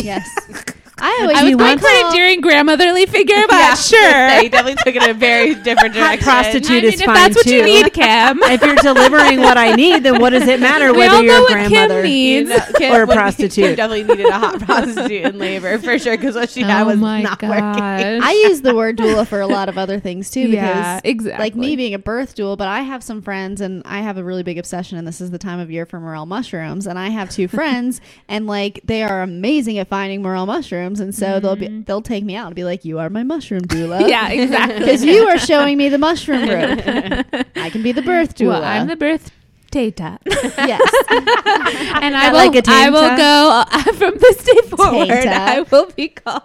yes. 0.05 0.27
I 1.01 1.17
always 1.21 1.37
I 1.37 1.41
was 1.43 1.51
you 1.51 1.57
going 1.57 1.69
want 1.69 1.81
for 1.81 1.87
an 1.87 2.05
endearing 2.07 2.41
grandmotherly 2.41 3.05
figure, 3.05 3.35
but 3.49 3.55
Yeah. 3.57 3.73
sure. 3.75 4.01
they 4.41 4.49
definitely 4.49 4.75
took 4.83 4.95
it 4.95 5.03
in 5.03 5.09
a 5.09 5.13
very 5.13 5.55
different 5.55 5.93
direction. 5.95 6.23
prostitute 6.23 6.71
I 6.71 6.75
mean, 6.75 6.83
is 6.85 6.99
if 6.99 7.05
fine 7.05 7.15
that's 7.15 7.35
what 7.35 7.45
you 7.45 7.59
too. 7.61 7.65
need, 7.65 7.93
Kim. 7.93 8.39
if 8.43 8.61
you're 8.61 8.75
delivering 8.75 9.39
what 9.41 9.57
I 9.57 9.75
need, 9.75 10.03
then 10.03 10.19
what 10.21 10.31
does 10.31 10.47
it 10.47 10.59
matter 10.59 10.91
we 10.91 10.99
whether 10.99 11.15
all 11.15 11.23
you're 11.23 11.37
a 11.37 11.41
what 11.41 11.49
Kim 11.49 11.69
grandmother? 11.71 12.03
needs. 12.03 12.49
You 12.49 12.57
know, 12.57 12.65
Kim 12.77 12.93
Or 12.95 13.03
a 13.03 13.07
prostitute. 13.07 13.65
Kim 13.65 13.75
definitely 13.75 14.03
needed 14.03 14.25
a 14.27 14.39
hot 14.39 14.59
prostitute 14.61 15.25
in 15.25 15.37
labor 15.37 15.77
for 15.79 15.97
sure 15.99 16.17
because 16.17 16.35
what 16.35 16.49
she 16.49 16.61
had 16.61 16.83
oh 16.83 16.87
was 16.87 16.97
my 16.97 17.21
not 17.21 17.39
gosh. 17.39 17.49
working. 17.49 18.21
I 18.23 18.31
use 18.47 18.61
the 18.61 18.75
word 18.75 18.97
doula 18.97 19.27
for 19.27 19.41
a 19.41 19.47
lot 19.47 19.69
of 19.69 19.77
other 19.77 19.99
things 19.99 20.29
too 20.31 20.45
because 20.47 20.53
Yeah, 20.63 21.01
exactly. 21.03 21.43
like 21.43 21.55
me 21.55 21.75
being 21.75 21.93
a 21.93 21.99
birth 21.99 22.35
doula, 22.35 22.57
but 22.57 22.67
I 22.67 22.81
have 22.81 23.03
some 23.03 23.21
friends 23.21 23.61
and 23.61 23.81
I 23.85 23.99
have 23.99 24.17
a 24.17 24.23
really 24.23 24.43
big 24.43 24.57
obsession 24.57 24.97
and 24.97 25.07
this 25.07 25.21
is 25.21 25.31
the 25.31 25.37
time 25.37 25.59
of 25.59 25.69
year 25.71 25.85
for 25.85 25.99
morel 25.99 26.25
mushrooms 26.25 26.87
and 26.87 26.97
I 26.97 27.09
have 27.09 27.29
two 27.29 27.47
friends 27.47 28.01
and 28.27 28.47
like 28.47 28.79
they 28.83 29.03
are 29.03 29.21
amazing 29.21 29.77
at 29.77 29.87
finding 29.87 30.21
morel 30.21 30.45
mushrooms 30.45 30.88
and 30.97 31.13
so 31.13 31.39
they'll 31.39 31.55
be 31.55 31.67
they'll 31.85 32.01
take 32.01 32.23
me 32.23 32.35
out 32.35 32.47
and 32.47 32.55
be 32.55 32.63
like 32.63 32.85
you 32.85 32.97
are 32.99 33.09
my 33.09 33.23
mushroom 33.23 33.61
doula. 33.73 33.99
Mm-hmm. 33.99 34.09
Yeah, 34.09 34.29
exactly. 34.29 34.79
Because 34.79 35.03
you 35.03 35.27
are 35.27 35.37
showing 35.37 35.77
me 35.77 35.89
the 35.89 35.97
mushroom 35.99 36.47
room. 36.49 37.23
I 37.55 37.69
can 37.69 37.83
be 37.83 37.91
the 37.91 38.01
birth 38.01 38.35
doula. 38.35 38.47
Well, 38.49 38.63
I'm 38.63 38.87
the 38.87 38.95
birth 38.95 39.31
tata. 39.71 40.17
yes. 40.25 40.81
and 41.09 42.15
I 42.15 42.27
I 42.27 42.29
will, 42.31 42.37
like 42.37 42.55
a 42.55 42.63
I 42.67 42.89
will 42.89 43.15
go 43.17 43.63
uh, 43.69 43.93
from 43.93 44.15
this 44.17 44.43
day 44.43 44.61
forward. 44.67 45.07
Tanta. 45.07 45.29
I 45.29 45.61
will 45.61 45.91
be 45.91 46.09
called. 46.09 46.41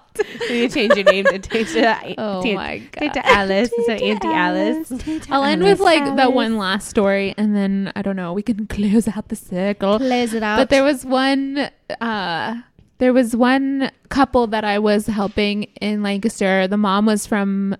You 0.51 0.68
change 0.68 0.95
your 0.95 1.05
name 1.05 1.24
to 1.24 1.38
Tata. 1.38 2.14
Oh 2.18 2.42
Tata- 2.42 2.55
my 2.55 2.78
god. 2.78 3.14
Tata 3.14 3.26
Alice 3.26 3.70
instead 3.78 4.03
of 4.03 4.09
Auntie 4.09 4.28
Alice. 4.28 4.92
I'll 5.30 5.45
end 5.45 5.62
with 5.62 5.80
like 5.80 6.05
that 6.16 6.32
one 6.32 6.59
last 6.59 6.88
story, 6.88 7.34
and 7.36 7.57
then 7.57 7.92
I 7.97 8.03
don't 8.03 8.16
know. 8.16 8.32
We 8.32 8.42
can 8.42 8.66
close 8.66 9.09
out 9.09 9.28
the 9.28 9.36
circle. 9.36 9.99
Close 9.99 10.34
it 10.34 10.42
out. 10.42 10.59
But 10.59 10.70
there 10.70 10.84
was 10.84 11.05
one. 11.05 11.70
uh 12.01 12.61
There 12.99 13.12
was 13.12 13.34
one 13.34 13.90
couple 14.09 14.47
that 14.49 14.64
I 14.64 14.78
was 14.78 15.07
helping 15.07 15.64
in 15.80 16.03
Lancaster. 16.03 16.68
The 16.68 16.76
mom 16.76 17.07
was 17.07 17.26
from 17.26 17.76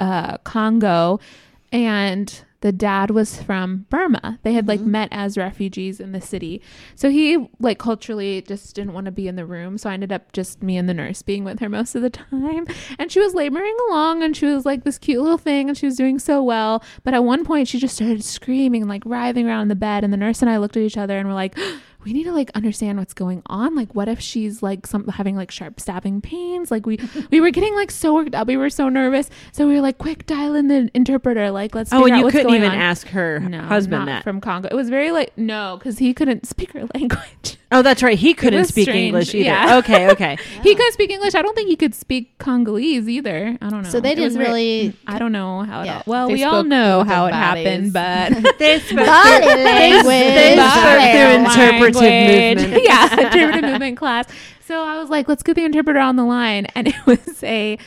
uh 0.00 0.38
Congo, 0.38 1.20
and 1.72 2.44
the 2.60 2.72
dad 2.72 3.10
was 3.10 3.40
from 3.40 3.86
Burma. 3.88 4.40
They 4.42 4.52
had 4.52 4.66
like 4.66 4.80
met 4.80 5.08
as 5.12 5.38
refugees 5.38 6.00
in 6.00 6.10
the 6.10 6.20
city. 6.20 6.60
So 6.96 7.08
he 7.08 7.48
like 7.60 7.78
culturally 7.78 8.42
just 8.42 8.74
didn't 8.74 8.94
want 8.94 9.04
to 9.04 9.12
be 9.12 9.28
in 9.28 9.36
the 9.36 9.46
room. 9.46 9.78
So 9.78 9.88
I 9.88 9.94
ended 9.94 10.10
up 10.10 10.32
just 10.32 10.60
me 10.60 10.76
and 10.76 10.88
the 10.88 10.94
nurse 10.94 11.22
being 11.22 11.44
with 11.44 11.60
her 11.60 11.68
most 11.68 11.94
of 11.94 12.02
the 12.02 12.10
time. 12.30 12.66
And 12.98 13.12
she 13.12 13.20
was 13.20 13.34
laboring 13.34 13.76
along 13.88 14.24
and 14.24 14.36
she 14.36 14.46
was 14.46 14.66
like 14.66 14.82
this 14.82 14.98
cute 14.98 15.22
little 15.22 15.38
thing 15.38 15.68
and 15.68 15.78
she 15.78 15.86
was 15.86 15.96
doing 15.96 16.18
so 16.18 16.42
well. 16.42 16.82
But 17.04 17.14
at 17.14 17.22
one 17.22 17.44
point 17.44 17.68
she 17.68 17.78
just 17.78 17.94
started 17.94 18.24
screaming 18.24 18.82
and 18.82 18.90
like 18.90 19.02
writhing 19.04 19.46
around 19.48 19.62
in 19.62 19.68
the 19.68 19.76
bed 19.76 20.02
and 20.02 20.12
the 20.12 20.16
nurse 20.16 20.42
and 20.42 20.50
I 20.50 20.58
looked 20.58 20.76
at 20.76 20.82
each 20.82 20.96
other 20.98 21.16
and 21.16 21.28
were 21.28 21.34
like 21.34 21.56
we 22.04 22.12
need 22.12 22.24
to 22.24 22.32
like 22.32 22.50
understand 22.54 22.98
what's 22.98 23.14
going 23.14 23.42
on. 23.46 23.74
Like, 23.74 23.94
what 23.94 24.08
if 24.08 24.20
she's 24.20 24.62
like 24.62 24.86
some 24.86 25.06
having 25.08 25.36
like 25.36 25.50
sharp 25.50 25.80
stabbing 25.80 26.20
pains? 26.20 26.70
Like, 26.70 26.86
we 26.86 26.98
we 27.30 27.40
were 27.40 27.50
getting 27.50 27.74
like 27.74 27.90
so 27.90 28.14
worked 28.14 28.34
up. 28.34 28.46
We 28.46 28.56
were 28.56 28.70
so 28.70 28.88
nervous. 28.88 29.28
So 29.52 29.66
we 29.66 29.74
were 29.74 29.80
like, 29.80 29.98
quick, 29.98 30.26
dial 30.26 30.54
in 30.54 30.68
the 30.68 30.90
interpreter. 30.94 31.50
Like, 31.50 31.74
let's. 31.74 31.92
Oh, 31.92 32.04
and 32.06 32.16
you 32.16 32.30
couldn't 32.30 32.54
even 32.54 32.70
on. 32.70 32.76
ask 32.76 33.08
her 33.08 33.40
no, 33.40 33.62
husband 33.62 34.06
not 34.06 34.06
that. 34.06 34.22
from 34.24 34.40
Congo. 34.40 34.68
It 34.70 34.74
was 34.74 34.88
very 34.90 35.10
like 35.10 35.36
no, 35.36 35.76
because 35.78 35.98
he 35.98 36.14
couldn't 36.14 36.46
speak 36.46 36.72
her 36.72 36.86
language. 36.94 37.56
Oh, 37.72 37.82
that's 37.82 38.02
right. 38.02 38.18
He 38.18 38.34
couldn't 38.34 38.64
speak 38.66 38.84
strange, 38.84 39.06
English 39.08 39.34
either. 39.34 39.44
yeah. 39.44 39.76
Okay, 39.78 40.10
okay. 40.10 40.36
He 40.62 40.74
couldn't 40.74 40.92
speak 40.92 41.10
English. 41.10 41.34
I 41.34 41.42
don't 41.42 41.54
think 41.54 41.68
he 41.68 41.76
could 41.76 41.94
speak 41.94 42.36
Congolese 42.38 43.08
either. 43.08 43.56
I 43.60 43.68
don't 43.70 43.82
know. 43.82 43.88
So 43.88 44.00
they 44.00 44.12
It 44.12 44.16
didn't 44.16 44.38
really- 44.38 44.94
I 45.06 45.18
don't 45.18 45.32
know 45.32 45.62
how 45.62 45.82
it. 45.82 45.86
Yeah. 45.86 45.96
all, 45.98 46.02
well, 46.06 46.28
They 46.28 46.34
we 46.34 46.44
all 46.44 46.64
know 46.64 47.04
how 47.04 47.24
their 47.26 47.32
it 47.32 47.36
happened, 47.36 47.92
but 47.92 48.32
They 48.58 48.78
spoke 48.80 49.06
Body 49.06 49.46
through- 49.46 49.64
language. 49.64 50.04
they 50.06 50.56
spoke 50.56 51.12
through 51.12 51.62
interpretive 51.62 52.02
language. 52.02 52.58
movement. 52.58 52.84
yeah, 52.84 53.20
interpretive 53.20 53.70
movement 53.70 53.96
class. 53.96 54.26
So 54.66 54.82
I 54.84 54.98
was 54.98 55.08
like, 55.08 55.28
let's 55.28 55.42
get 55.42 55.54
the 55.56 55.64
interpreter 55.64 55.98
on 55.98 56.16
the 56.16 56.24
line. 56.24 56.66
And 56.74 56.88
it 56.88 56.94
was 57.06 57.42
a, 57.42 57.78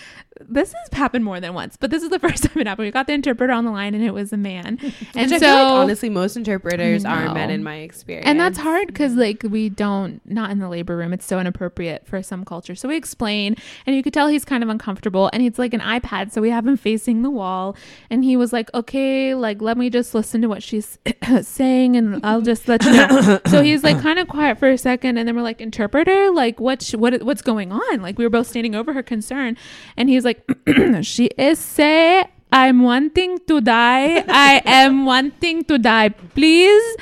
this 0.49 0.73
has 0.73 0.97
happened 0.97 1.25
more 1.25 1.39
than 1.39 1.53
once, 1.53 1.77
but 1.77 1.89
this 1.91 2.03
is 2.03 2.09
the 2.09 2.19
first 2.27 2.43
time 2.43 2.57
it 2.61 2.67
happened. 2.67 2.85
We 2.87 2.91
got 2.91 3.07
the 3.07 3.13
interpreter 3.13 3.53
on 3.53 3.65
the 3.65 3.71
line 3.71 3.93
and 3.95 4.03
it 4.03 4.13
was 4.13 4.31
a 4.33 4.37
man. 4.37 4.77
And 5.15 5.29
so, 5.29 5.35
like 5.37 5.67
honestly, 5.83 6.09
most 6.09 6.37
interpreters 6.37 7.05
are 7.05 7.33
men 7.33 7.49
in 7.49 7.63
my 7.63 7.77
experience. 7.77 8.27
and 8.27 8.39
that's 8.39 8.57
hard 8.57 8.87
because 8.87 9.15
like 9.15 9.43
we 9.43 9.69
don't 9.69 10.21
not 10.25 10.51
in 10.51 10.59
the 10.59 10.69
labor 10.69 10.95
room 10.97 11.11
it's 11.13 11.25
so 11.25 11.39
inappropriate 11.39 12.07
for 12.07 12.21
some 12.23 12.45
culture 12.45 12.75
so 12.75 12.87
we 12.87 12.95
explain 12.95 13.55
and 13.85 13.95
you 13.95 14.01
could 14.03 14.13
tell 14.13 14.27
he's 14.27 14.45
kind 14.45 14.63
of 14.63 14.69
uncomfortable 14.69 15.29
and 15.33 15.43
it's 15.43 15.59
like 15.59 15.73
an 15.73 15.79
ipad 15.81 16.31
so 16.31 16.41
we 16.41 16.49
have 16.49 16.65
him 16.65 16.77
facing 16.77 17.21
the 17.23 17.29
wall 17.29 17.75
and 18.09 18.23
he 18.23 18.37
was 18.37 18.53
like 18.53 18.73
okay 18.73 19.33
like 19.35 19.61
let 19.61 19.77
me 19.77 19.89
just 19.89 20.13
listen 20.15 20.41
to 20.41 20.47
what 20.47 20.63
she's 20.63 20.97
saying 21.41 21.95
and 21.95 22.23
i'll 22.25 22.41
just 22.41 22.67
let 22.67 22.83
you 22.85 22.91
know 22.91 23.39
so 23.47 23.61
he's 23.61 23.83
like 23.83 23.99
kind 24.01 24.19
of 24.19 24.27
quiet 24.27 24.57
for 24.57 24.69
a 24.69 24.77
second 24.77 25.17
and 25.17 25.27
then 25.27 25.35
we're 25.35 25.41
like 25.41 25.59
interpreter 25.61 26.31
like 26.31 26.59
what 26.59 26.81
sh- 26.81 26.95
what 26.95 27.21
what's 27.23 27.41
going 27.41 27.71
on 27.71 28.01
like 28.01 28.17
we 28.17 28.23
were 28.23 28.29
both 28.29 28.47
standing 28.47 28.75
over 28.75 28.93
her 28.93 29.03
concern 29.03 29.57
and 29.97 30.09
he's 30.09 30.23
like 30.23 30.30
she 31.01 31.25
is 31.37 31.59
say 31.59 32.25
I'm 32.53 32.81
wanting 32.83 33.39
to 33.47 33.61
die. 33.61 34.25
I 34.27 34.61
am 34.65 35.05
wanting 35.05 35.63
to 35.65 35.77
die. 35.77 36.09
Please, 36.09 36.97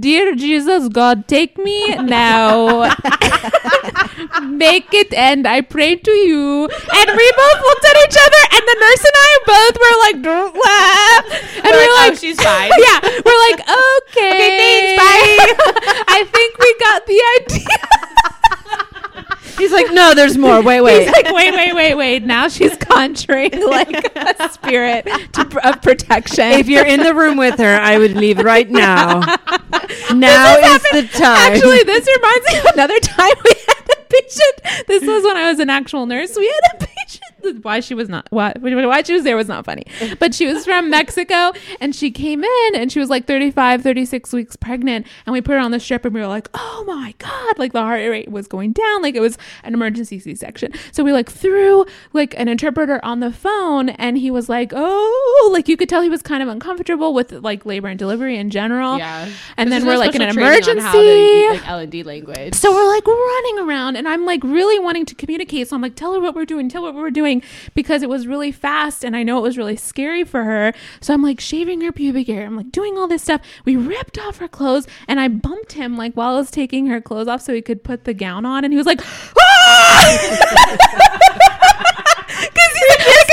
dear 0.00 0.34
Jesus, 0.34 0.88
God, 0.88 1.28
take 1.28 1.56
me 1.56 1.94
now. 1.94 2.82
Make 4.42 4.92
it 4.92 5.14
end. 5.14 5.46
I 5.46 5.60
pray 5.60 5.94
to 5.94 6.10
you. 6.10 6.64
And 6.66 7.10
we 7.16 7.32
both 7.38 7.60
looked 7.62 7.84
at 7.86 7.96
each 8.08 8.18
other, 8.18 8.42
and 8.50 8.62
the 8.66 8.76
nurse 8.80 9.04
and 9.06 9.18
I 9.22 9.38
both 9.46 9.76
were 9.78 9.96
like. 10.02 10.18
And 11.58 11.64
We're 11.64 11.72
we're 11.72 11.78
like, 11.78 11.88
oh, 11.88 12.02
like, 12.02 12.12
"Oh, 12.12 12.16
she's 12.16 12.40
fine." 12.42 12.70
yeah, 12.78 12.98
we're 13.02 13.40
like, 13.50 13.60
okay. 14.08 14.38
thanks, 14.58 15.02
bye. 15.02 15.38
I 16.08 16.24
think 16.24 16.58
we 16.58 16.74
got 16.78 17.06
the 17.06 17.22
idea. 17.38 17.98
He's 19.56 19.72
like, 19.72 19.92
no, 19.92 20.14
there's 20.14 20.36
more. 20.36 20.62
Wait, 20.62 20.80
wait. 20.80 21.04
He's 21.04 21.12
like, 21.12 21.32
wait, 21.32 21.54
wait, 21.54 21.74
wait, 21.74 21.94
wait. 21.94 22.24
Now 22.24 22.48
she's 22.48 22.76
conjuring 22.80 23.66
like 23.66 24.16
a 24.16 24.48
spirit 24.50 25.06
to, 25.34 25.68
of 25.68 25.82
protection. 25.82 26.44
if 26.52 26.68
you're 26.68 26.86
in 26.86 27.02
the 27.02 27.14
room 27.14 27.36
with 27.36 27.58
her, 27.58 27.76
I 27.80 27.98
would 27.98 28.12
leave 28.16 28.38
right 28.38 28.68
now. 28.68 29.22
Now 30.14 30.56
is 30.56 30.82
the 30.82 31.08
time. 31.18 31.52
Actually, 31.52 31.82
this 31.84 32.06
reminds 32.06 32.46
me 32.52 32.58
of 32.58 32.64
another 32.74 32.98
time 33.00 33.32
we 33.44 33.52
had 33.66 33.90
a 33.90 34.02
patient. 34.08 34.86
This 34.86 35.02
was 35.02 35.24
when 35.24 35.36
I 35.36 35.48
was 35.50 35.60
an 35.60 35.70
actual 35.70 36.04
nurse. 36.06 36.34
We 36.36 36.46
had 36.46 36.74
a 36.74 36.86
patient. 36.86 37.27
Why 37.62 37.80
she 37.80 37.94
was 37.94 38.08
not 38.08 38.26
why 38.30 38.52
why 38.60 39.02
she 39.02 39.14
was 39.14 39.24
there 39.24 39.36
was 39.36 39.48
not 39.48 39.64
funny. 39.64 39.84
But 40.18 40.34
she 40.34 40.46
was 40.46 40.64
from 40.64 40.90
Mexico 40.90 41.52
and 41.80 41.94
she 41.94 42.10
came 42.10 42.42
in 42.44 42.74
and 42.74 42.90
she 42.90 42.98
was 42.98 43.10
like 43.10 43.26
35, 43.26 43.82
36 43.82 44.32
weeks 44.32 44.56
pregnant. 44.56 45.06
And 45.26 45.32
we 45.32 45.40
put 45.40 45.52
her 45.52 45.58
on 45.58 45.70
the 45.70 45.80
strip 45.80 46.04
and 46.04 46.14
we 46.14 46.20
were 46.20 46.26
like, 46.26 46.48
oh 46.54 46.84
my 46.86 47.14
God. 47.18 47.58
Like 47.58 47.72
the 47.72 47.82
heart 47.82 48.00
rate 48.00 48.30
was 48.30 48.48
going 48.48 48.72
down. 48.72 49.02
Like 49.02 49.14
it 49.14 49.20
was 49.20 49.38
an 49.62 49.74
emergency 49.74 50.18
C 50.18 50.34
section. 50.34 50.72
So 50.92 51.04
we 51.04 51.12
like 51.12 51.30
threw 51.30 51.84
like 52.12 52.38
an 52.38 52.48
interpreter 52.48 53.00
on 53.04 53.20
the 53.20 53.32
phone 53.32 53.90
and 53.90 54.18
he 54.18 54.30
was 54.30 54.48
like, 54.48 54.72
oh, 54.74 55.50
like 55.52 55.68
you 55.68 55.76
could 55.76 55.88
tell 55.88 56.02
he 56.02 56.08
was 56.08 56.22
kind 56.22 56.42
of 56.42 56.48
uncomfortable 56.48 57.14
with 57.14 57.32
like 57.32 57.64
labor 57.66 57.88
and 57.88 57.98
delivery 57.98 58.36
in 58.36 58.50
general. 58.50 58.98
Yeah. 58.98 59.28
And 59.56 59.70
then 59.70 59.86
we're 59.86 59.98
like 59.98 60.14
in 60.14 60.22
an 60.22 60.30
emergency. 60.30 60.82
to 60.82 61.48
like 61.50 61.68
L 61.68 61.78
and 61.78 61.90
D 61.92 62.02
language. 62.02 62.54
So 62.54 62.72
we're 62.72 62.88
like 62.88 63.06
running 63.06 63.58
around, 63.60 63.96
and 63.96 64.08
I'm 64.08 64.24
like 64.24 64.42
really 64.42 64.78
wanting 64.78 65.06
to 65.06 65.14
communicate. 65.14 65.68
So 65.68 65.76
I'm 65.76 65.82
like, 65.82 65.94
tell 65.94 66.14
her 66.14 66.20
what 66.20 66.34
we're 66.34 66.44
doing, 66.44 66.68
tell 66.68 66.84
her 66.84 66.92
what 66.92 67.00
we're 67.00 67.10
doing, 67.10 67.27
because 67.74 68.02
it 68.02 68.08
was 68.08 68.26
really 68.26 68.52
fast, 68.52 69.04
and 69.04 69.16
I 69.16 69.22
know 69.22 69.38
it 69.38 69.42
was 69.42 69.56
really 69.56 69.76
scary 69.76 70.24
for 70.24 70.44
her. 70.44 70.72
So 71.00 71.14
I'm 71.14 71.22
like 71.22 71.40
shaving 71.40 71.80
her 71.82 71.92
pubic 71.92 72.26
hair. 72.26 72.46
I'm 72.46 72.56
like 72.56 72.72
doing 72.72 72.96
all 72.96 73.08
this 73.08 73.22
stuff. 73.22 73.40
We 73.64 73.76
ripped 73.76 74.18
off 74.18 74.38
her 74.38 74.48
clothes, 74.48 74.86
and 75.06 75.20
I 75.20 75.28
bumped 75.28 75.72
him 75.72 75.96
like 75.96 76.14
while 76.14 76.34
I 76.34 76.38
was 76.38 76.50
taking 76.50 76.86
her 76.86 77.00
clothes 77.00 77.28
off 77.28 77.42
so 77.42 77.54
he 77.54 77.62
could 77.62 77.84
put 77.84 78.04
the 78.04 78.14
gown 78.14 78.44
on, 78.44 78.64
and 78.64 78.72
he 78.72 78.78
was 78.78 78.86
like, 78.86 78.98
Because 78.98 79.34
ah! 79.40 80.24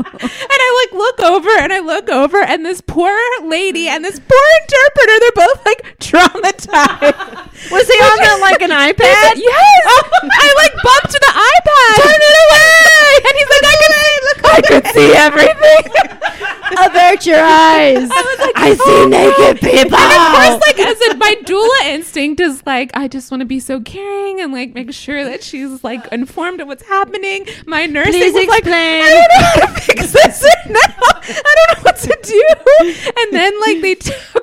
And 0.20 0.58
I 0.60 0.86
like 0.86 0.92
look 0.98 1.20
over 1.20 1.48
and 1.48 1.72
I 1.72 1.78
look 1.78 2.08
over 2.10 2.42
and 2.42 2.64
this 2.64 2.80
poor 2.80 3.16
lady 3.42 3.88
and 3.88 4.04
this 4.04 4.18
poor 4.18 4.46
interpreter, 4.62 5.18
they're 5.20 5.46
both 5.46 5.64
like 5.64 5.98
traumatized. 5.98 7.70
Was 7.70 7.86
he 7.88 7.98
on 8.04 8.16
that 8.20 8.38
like 8.40 8.60
an 8.60 8.70
iPad? 8.70 9.40
yes! 9.40 9.82
Oh, 9.86 10.02
I 10.22 10.48
like 10.60 10.74
bumped 10.82 11.12
the 11.12 11.32
iPad. 11.32 11.96
Turn 12.04 12.20
it 12.20 12.36
away! 12.44 13.10
And 13.26 13.34
he's 13.38 13.50
like, 13.50 13.64
I 13.64 13.76
can 13.80 13.90
look, 14.26 14.40
I 14.44 14.60
could 14.68 14.86
see 14.92 15.10
everything. 15.14 15.84
Avert 16.78 17.26
your 17.26 17.40
eyes. 17.40 18.08
I 18.10 18.22
was 18.22 18.38
like, 18.38 18.56
I 18.56 18.74
see 18.74 18.80
oh, 18.84 19.08
naked 19.08 19.60
people. 19.60 19.98
And 19.98 20.12
of 20.12 20.24
course, 20.34 20.60
like 20.66 20.78
as 20.78 21.00
a, 21.00 21.16
my 21.16 21.34
doula 21.44 21.94
instinct 21.94 22.40
is 22.40 22.62
like, 22.66 22.90
I 22.94 23.08
just 23.08 23.30
want 23.30 23.40
to 23.40 23.46
be 23.46 23.60
so 23.60 23.80
caring 23.80 24.40
and 24.40 24.52
like 24.52 24.74
make 24.74 24.89
sure 24.92 25.24
that 25.24 25.42
she's 25.42 25.82
like 25.84 26.06
informed 26.12 26.60
of 26.60 26.68
what's 26.68 26.82
happening. 26.86 27.46
My 27.66 27.86
nurse 27.86 28.14
was 28.14 28.34
like. 28.48 28.66
I 28.66 29.00
don't 29.08 29.28
know 29.28 29.66
how 29.66 29.74
to 29.74 29.80
fix 29.80 30.12
this 30.12 30.42
now. 30.68 30.78
I 30.78 31.54
don't 31.56 31.78
know 31.78 31.82
what 31.82 31.96
to 31.96 32.18
do. 32.22 32.44
And 33.16 33.32
then 33.32 33.60
like 33.60 33.80
they 33.80 33.94
took 33.96 34.39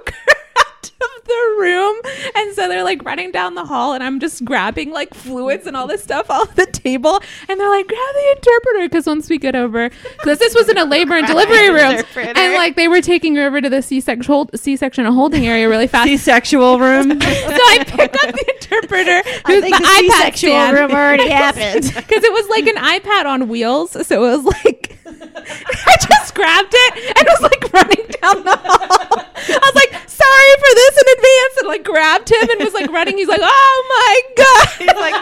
of 1.17 1.23
the 1.25 1.55
room, 1.59 1.95
and 2.35 2.55
so 2.55 2.67
they're 2.67 2.83
like 2.83 3.03
running 3.03 3.31
down 3.31 3.55
the 3.55 3.65
hall, 3.65 3.93
and 3.93 4.03
I'm 4.03 4.19
just 4.19 4.43
grabbing 4.43 4.91
like 4.91 5.13
fluids 5.13 5.67
and 5.67 5.77
all 5.77 5.87
this 5.87 6.03
stuff 6.03 6.29
off 6.29 6.55
the 6.55 6.65
table, 6.65 7.19
and 7.47 7.59
they're 7.59 7.69
like, 7.69 7.87
grab 7.87 7.99
the 8.13 8.35
interpreter 8.35 8.89
because 8.89 9.05
once 9.05 9.29
we 9.29 9.37
get 9.37 9.55
over, 9.55 9.89
because 9.89 10.39
this 10.39 10.55
was 10.55 10.69
in 10.69 10.77
a 10.77 10.85
labor 10.85 11.13
and 11.13 11.27
delivery 11.27 11.69
room, 11.69 12.03
and 12.15 12.53
like 12.53 12.75
they 12.75 12.87
were 12.87 13.01
taking 13.01 13.35
her 13.35 13.47
over 13.47 13.61
to 13.61 13.69
the 13.69 13.81
C-section 13.81 14.47
C-section 14.55 15.05
holding 15.05 15.45
area 15.45 15.69
really 15.69 15.87
fast. 15.87 16.07
C-sexual 16.07 16.79
room. 16.79 17.09
so 17.21 17.27
I 17.27 17.83
picked 17.85 18.15
up 18.15 18.33
the 18.33 18.53
interpreter, 18.55 19.21
I 19.45 19.53
who's 19.53 19.61
think 19.63 19.77
the, 19.77 19.83
the, 19.83 19.87
iPad 19.87 19.99
C-sexual 19.99 20.71
room 20.73 20.91
already 20.91 21.29
happened. 21.29 21.83
because 21.95 22.23
it 22.23 22.31
was 22.31 22.49
like 22.49 22.67
an 22.67 22.75
iPad 22.75 23.25
on 23.25 23.47
wheels. 23.47 23.91
So 24.07 24.25
it 24.25 24.37
was 24.37 24.45
like 24.45 24.97
I 25.07 25.95
just 26.09 26.35
grabbed 26.35 26.73
it 26.73 27.17
and 27.17 27.27
was 27.27 27.41
like 27.41 27.73
running 27.73 28.05
down 28.21 28.43
the 28.43 28.57
hall. 28.57 29.23
I 29.37 29.71
was 29.73 29.75
like, 29.75 30.09
"Sorry 30.09 30.53
for 30.59 30.71
this 30.75 30.86
in 30.95 31.17
advance," 31.17 31.53
and 31.59 31.67
like 31.67 31.83
grabbed 31.83 32.29
him 32.31 32.49
and 32.49 32.59
was 32.63 32.73
like 32.73 32.89
running. 32.91 33.17
He's 33.17 33.27
like, 33.27 33.41
"Oh 33.43 33.79
my 33.89 34.21
god!" 34.38 34.67
he's 34.77 34.88
like, 34.88 35.15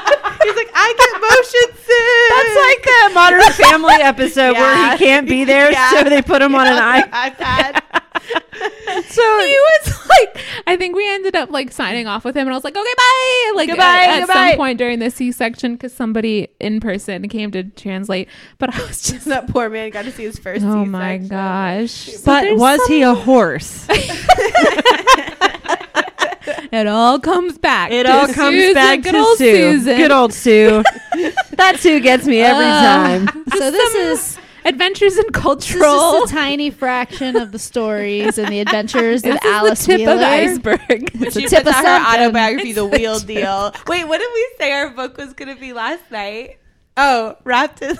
he's 0.43 0.55
like, 0.55 0.69
I 0.73 0.93
get 0.97 1.11
motion 1.21 1.67
sick. 1.81 2.29
That's 2.29 2.55
like 2.65 2.83
the 2.83 3.13
Modern 3.15 3.53
Family 3.53 3.93
episode 4.03 4.53
where 4.53 4.91
he 4.91 4.97
can't 4.97 5.27
be 5.27 5.43
there, 5.43 5.71
Yeah. 5.71 5.89
so 5.91 6.03
they 6.03 6.21
put 6.21 6.41
him 6.41 6.55
on 6.55 6.67
an 6.67 6.73
iPad. 6.77 7.35
iPad. 7.35 7.81
So 9.07 9.21
he 9.39 9.57
was 9.59 10.07
like, 10.09 10.37
I 10.67 10.77
think 10.77 10.95
we 10.95 11.07
ended 11.13 11.35
up 11.35 11.49
like 11.51 11.71
signing 11.71 12.07
off 12.07 12.23
with 12.25 12.35
him, 12.35 12.47
and 12.47 12.51
I 12.51 12.57
was 12.57 12.63
like, 12.63 12.75
"Okay, 12.75 12.93
bye." 12.97 13.51
Like 13.55 13.69
Goodbye, 13.69 13.83
at, 13.83 14.09
at 14.09 14.19
goodbye. 14.21 14.49
some 14.51 14.57
point 14.57 14.77
during 14.77 14.99
the 14.99 15.09
C-section, 15.11 15.73
because 15.73 15.93
somebody 15.93 16.47
in 16.59 16.79
person 16.79 17.27
came 17.29 17.51
to 17.51 17.63
translate, 17.63 18.29
but 18.57 18.73
I 18.73 18.79
was 18.85 19.01
just. 19.03 19.25
that 19.25 19.47
poor 19.47 19.69
man 19.69 19.89
got 19.91 20.05
to 20.05 20.11
see 20.11 20.23
his 20.23 20.37
first. 20.39 20.63
Oh 20.65 20.85
my 20.85 21.17
C-section. 21.19 21.27
gosh! 21.29 21.91
So 21.91 22.21
But 22.25 22.55
was 22.57 22.79
some- 22.85 22.91
he 22.91 23.01
a 23.01 23.13
horse? 23.13 23.87
It 26.71 26.87
all 26.87 27.19
comes 27.19 27.57
back. 27.57 27.91
It 27.91 28.05
all 28.05 28.27
comes 28.27 28.55
Susan, 28.55 28.73
back 28.75 29.01
good 29.01 29.13
to 29.13 29.17
old 29.19 29.37
Sue. 29.37 29.55
Susan. 29.55 29.97
Good 29.97 30.11
old 30.11 30.33
Sue. 30.33 30.83
that 31.53 31.77
Sue 31.79 31.99
gets 31.99 32.25
me 32.27 32.39
every 32.41 32.65
Uh, 32.65 32.81
time. 32.81 33.45
So 33.57 33.71
this 33.71 33.95
is 33.95 34.37
Adventures 34.65 35.17
in 35.17 35.23
this 35.31 35.41
Cultural. 35.41 36.23
is 36.23 36.31
a 36.31 36.33
tiny 36.33 36.69
fraction 36.69 37.35
of 37.35 37.51
the 37.51 37.59
stories 37.59 38.37
and 38.37 38.49
the 38.51 38.59
adventures 38.59 39.21
This 39.23 39.31
of 39.31 39.35
is 39.37 39.41
the 39.41 39.47
Alice 39.47 39.85
tip 39.85 39.97
Wheeler. 39.99 40.13
of 40.13 40.19
the 40.19 40.27
iceberg. 40.27 41.11
It's 41.21 41.35
a 41.35 41.41
She 41.41 41.47
tip 41.47 41.63
puts 41.63 41.77
of 41.79 41.85
out 41.85 41.99
her 41.99 42.03
something. 42.03 42.25
autobiography, 42.25 42.73
The 42.73 42.85
Wheel 42.97 43.19
Deal. 43.19 43.73
Wait, 43.87 44.05
what 44.07 44.19
did 44.19 44.29
we 44.33 44.47
say 44.59 44.71
our 44.71 44.89
book 44.91 45.17
was 45.17 45.33
going 45.33 45.53
to 45.53 45.59
be 45.59 45.71
last 45.73 46.03
night? 46.11 46.57
Oh, 46.97 47.37
wrapped 47.43 47.81
in. 47.81 47.97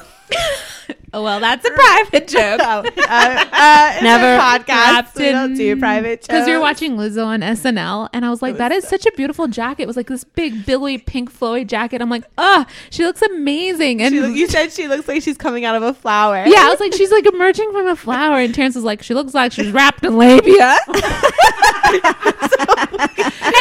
Oh, 1.18 1.24
well, 1.24 1.40
that's 1.40 1.66
a 1.66 1.72
private 1.72 2.28
joke. 2.36 2.60
uh, 2.60 2.84
uh, 2.84 2.84
it's 2.84 4.02
a 4.02 4.04
Never. 4.04 4.38
podcast. 4.38 5.16
We 5.16 5.32
don't 5.32 5.54
do 5.56 5.78
private 5.80 6.20
jokes 6.22 6.28
because 6.28 6.46
you're 6.46 6.60
watching 6.60 6.98
Lizzo 6.98 7.26
on 7.26 7.40
SNL, 7.40 8.10
and 8.12 8.26
I 8.26 8.30
was 8.30 8.42
like, 8.42 8.54
was 8.54 8.58
"That 8.58 8.74
is 8.74 8.86
such 8.86 9.06
a 9.06 9.12
beautiful 9.14 9.48
jacket." 9.48 9.84
It 9.84 9.88
was 9.88 9.96
like 9.96 10.08
this 10.08 10.26
big 10.26 10.66
Billy 10.66 10.98
Pink 10.98 11.32
Floyd 11.32 11.70
jacket. 11.70 12.02
I'm 12.02 12.10
like, 12.10 12.26
"Ah, 12.38 12.66
she 12.90 13.06
looks 13.06 13.22
amazing." 13.22 14.02
And 14.02 14.14
She 14.14 14.18
you 14.40 14.48
said 14.50 14.74
she 14.74 14.90
looks 14.90 15.08
like 15.08 15.22
she's 15.24 15.38
coming 15.38 15.64
out 15.64 15.76
of 15.76 15.84
a 15.84 15.94
flower. 15.94 16.44
yeah, 16.46 16.66
I 16.66 16.70
was 16.70 16.82
like, 16.82 16.92
"She's 16.94 17.12
like 17.12 17.26
emerging 17.26 17.72
from 17.72 17.88
a 17.88 17.96
flower," 17.96 18.40
and 18.40 18.54
Terrence 18.54 18.76
was 18.76 18.84
like, 18.84 19.02
"She 19.02 19.14
looks 19.14 19.34
like 19.34 19.54
she's 19.54 19.72
wrapped 19.72 20.04
in 20.04 20.18
labia." 20.18 20.76
and 20.88 20.98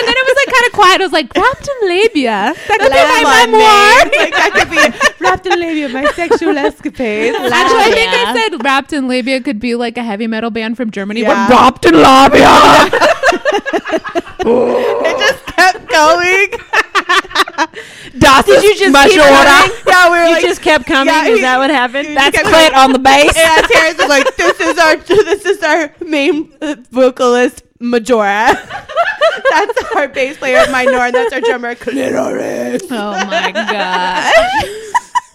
then 0.02 0.14
it 0.16 0.26
was 0.26 0.36
like 0.36 0.54
kind 0.54 0.66
of 0.66 0.72
quiet. 0.72 1.00
I 1.00 1.04
was 1.04 1.12
like, 1.12 1.32
"Wrapped 1.36 1.68
in 1.68 1.88
labia." 1.88 2.54
That 2.66 2.78
could 2.80 2.90
be 2.90 2.98
my 2.98 3.46
memoir. 3.46 4.10
like 4.18 4.32
that 4.32 4.50
could 4.54 4.70
be 4.70 4.78
wrapped 5.24 5.46
in 5.46 5.60
labia, 5.60 5.88
my 5.90 6.04
sexual 6.12 6.56
escapades. 6.58 7.36
Actually, 7.52 7.80
I 7.80 7.90
think 7.92 8.12
I 8.12 8.34
said 8.48 8.64
wrapped 8.64 8.92
in 8.92 9.08
labia 9.08 9.40
could 9.40 9.60
be 9.60 9.74
like 9.74 9.96
a 9.98 10.02
heavy 10.02 10.26
metal 10.26 10.50
band 10.50 10.76
from 10.76 10.90
Germany. 10.90 11.22
Yeah. 11.22 11.48
But 11.48 11.54
wrapped 11.54 11.84
in 11.86 11.94
labia. 11.94 12.50
it 14.46 15.18
just 15.18 15.46
kept 15.46 15.88
going. 15.88 16.48
Das 18.18 18.44
Did 18.44 18.62
you 18.62 18.76
just 18.76 19.08
keep 19.08 19.20
coming? 19.20 19.70
Yeah, 19.86 20.10
we 20.10 20.18
were 20.18 20.24
You 20.26 20.32
like, 20.34 20.42
just 20.44 20.62
kept 20.62 20.86
coming. 20.86 21.12
Yeah, 21.12 21.26
is 21.26 21.36
he- 21.36 21.42
that 21.42 21.58
what 21.58 21.70
happened? 21.70 22.08
he 22.08 22.14
That's 22.14 22.36
kept 22.36 22.48
Clit 22.48 22.72
on 22.76 22.92
the 22.92 22.98
bass. 22.98 23.32
yeah, 23.36 23.60
Terrence 23.62 23.98
was 23.98 24.08
like, 24.08 24.36
"This 24.36 24.60
is 24.60 24.78
our, 24.78 24.96
this 24.96 25.44
is 25.44 25.62
our 25.62 25.90
main 26.04 26.52
uh, 26.60 26.76
vocalist, 26.90 27.62
Majora. 27.80 28.54
that's 29.50 29.94
our 29.96 30.08
bass 30.08 30.36
player, 30.38 30.64
Minor, 30.70 30.98
and 30.98 31.14
that's 31.14 31.32
our 31.32 31.40
drummer, 31.40 31.74
Clitoris." 31.74 32.82
Oh 32.90 33.26
my 33.26 33.50
god. 33.52 34.32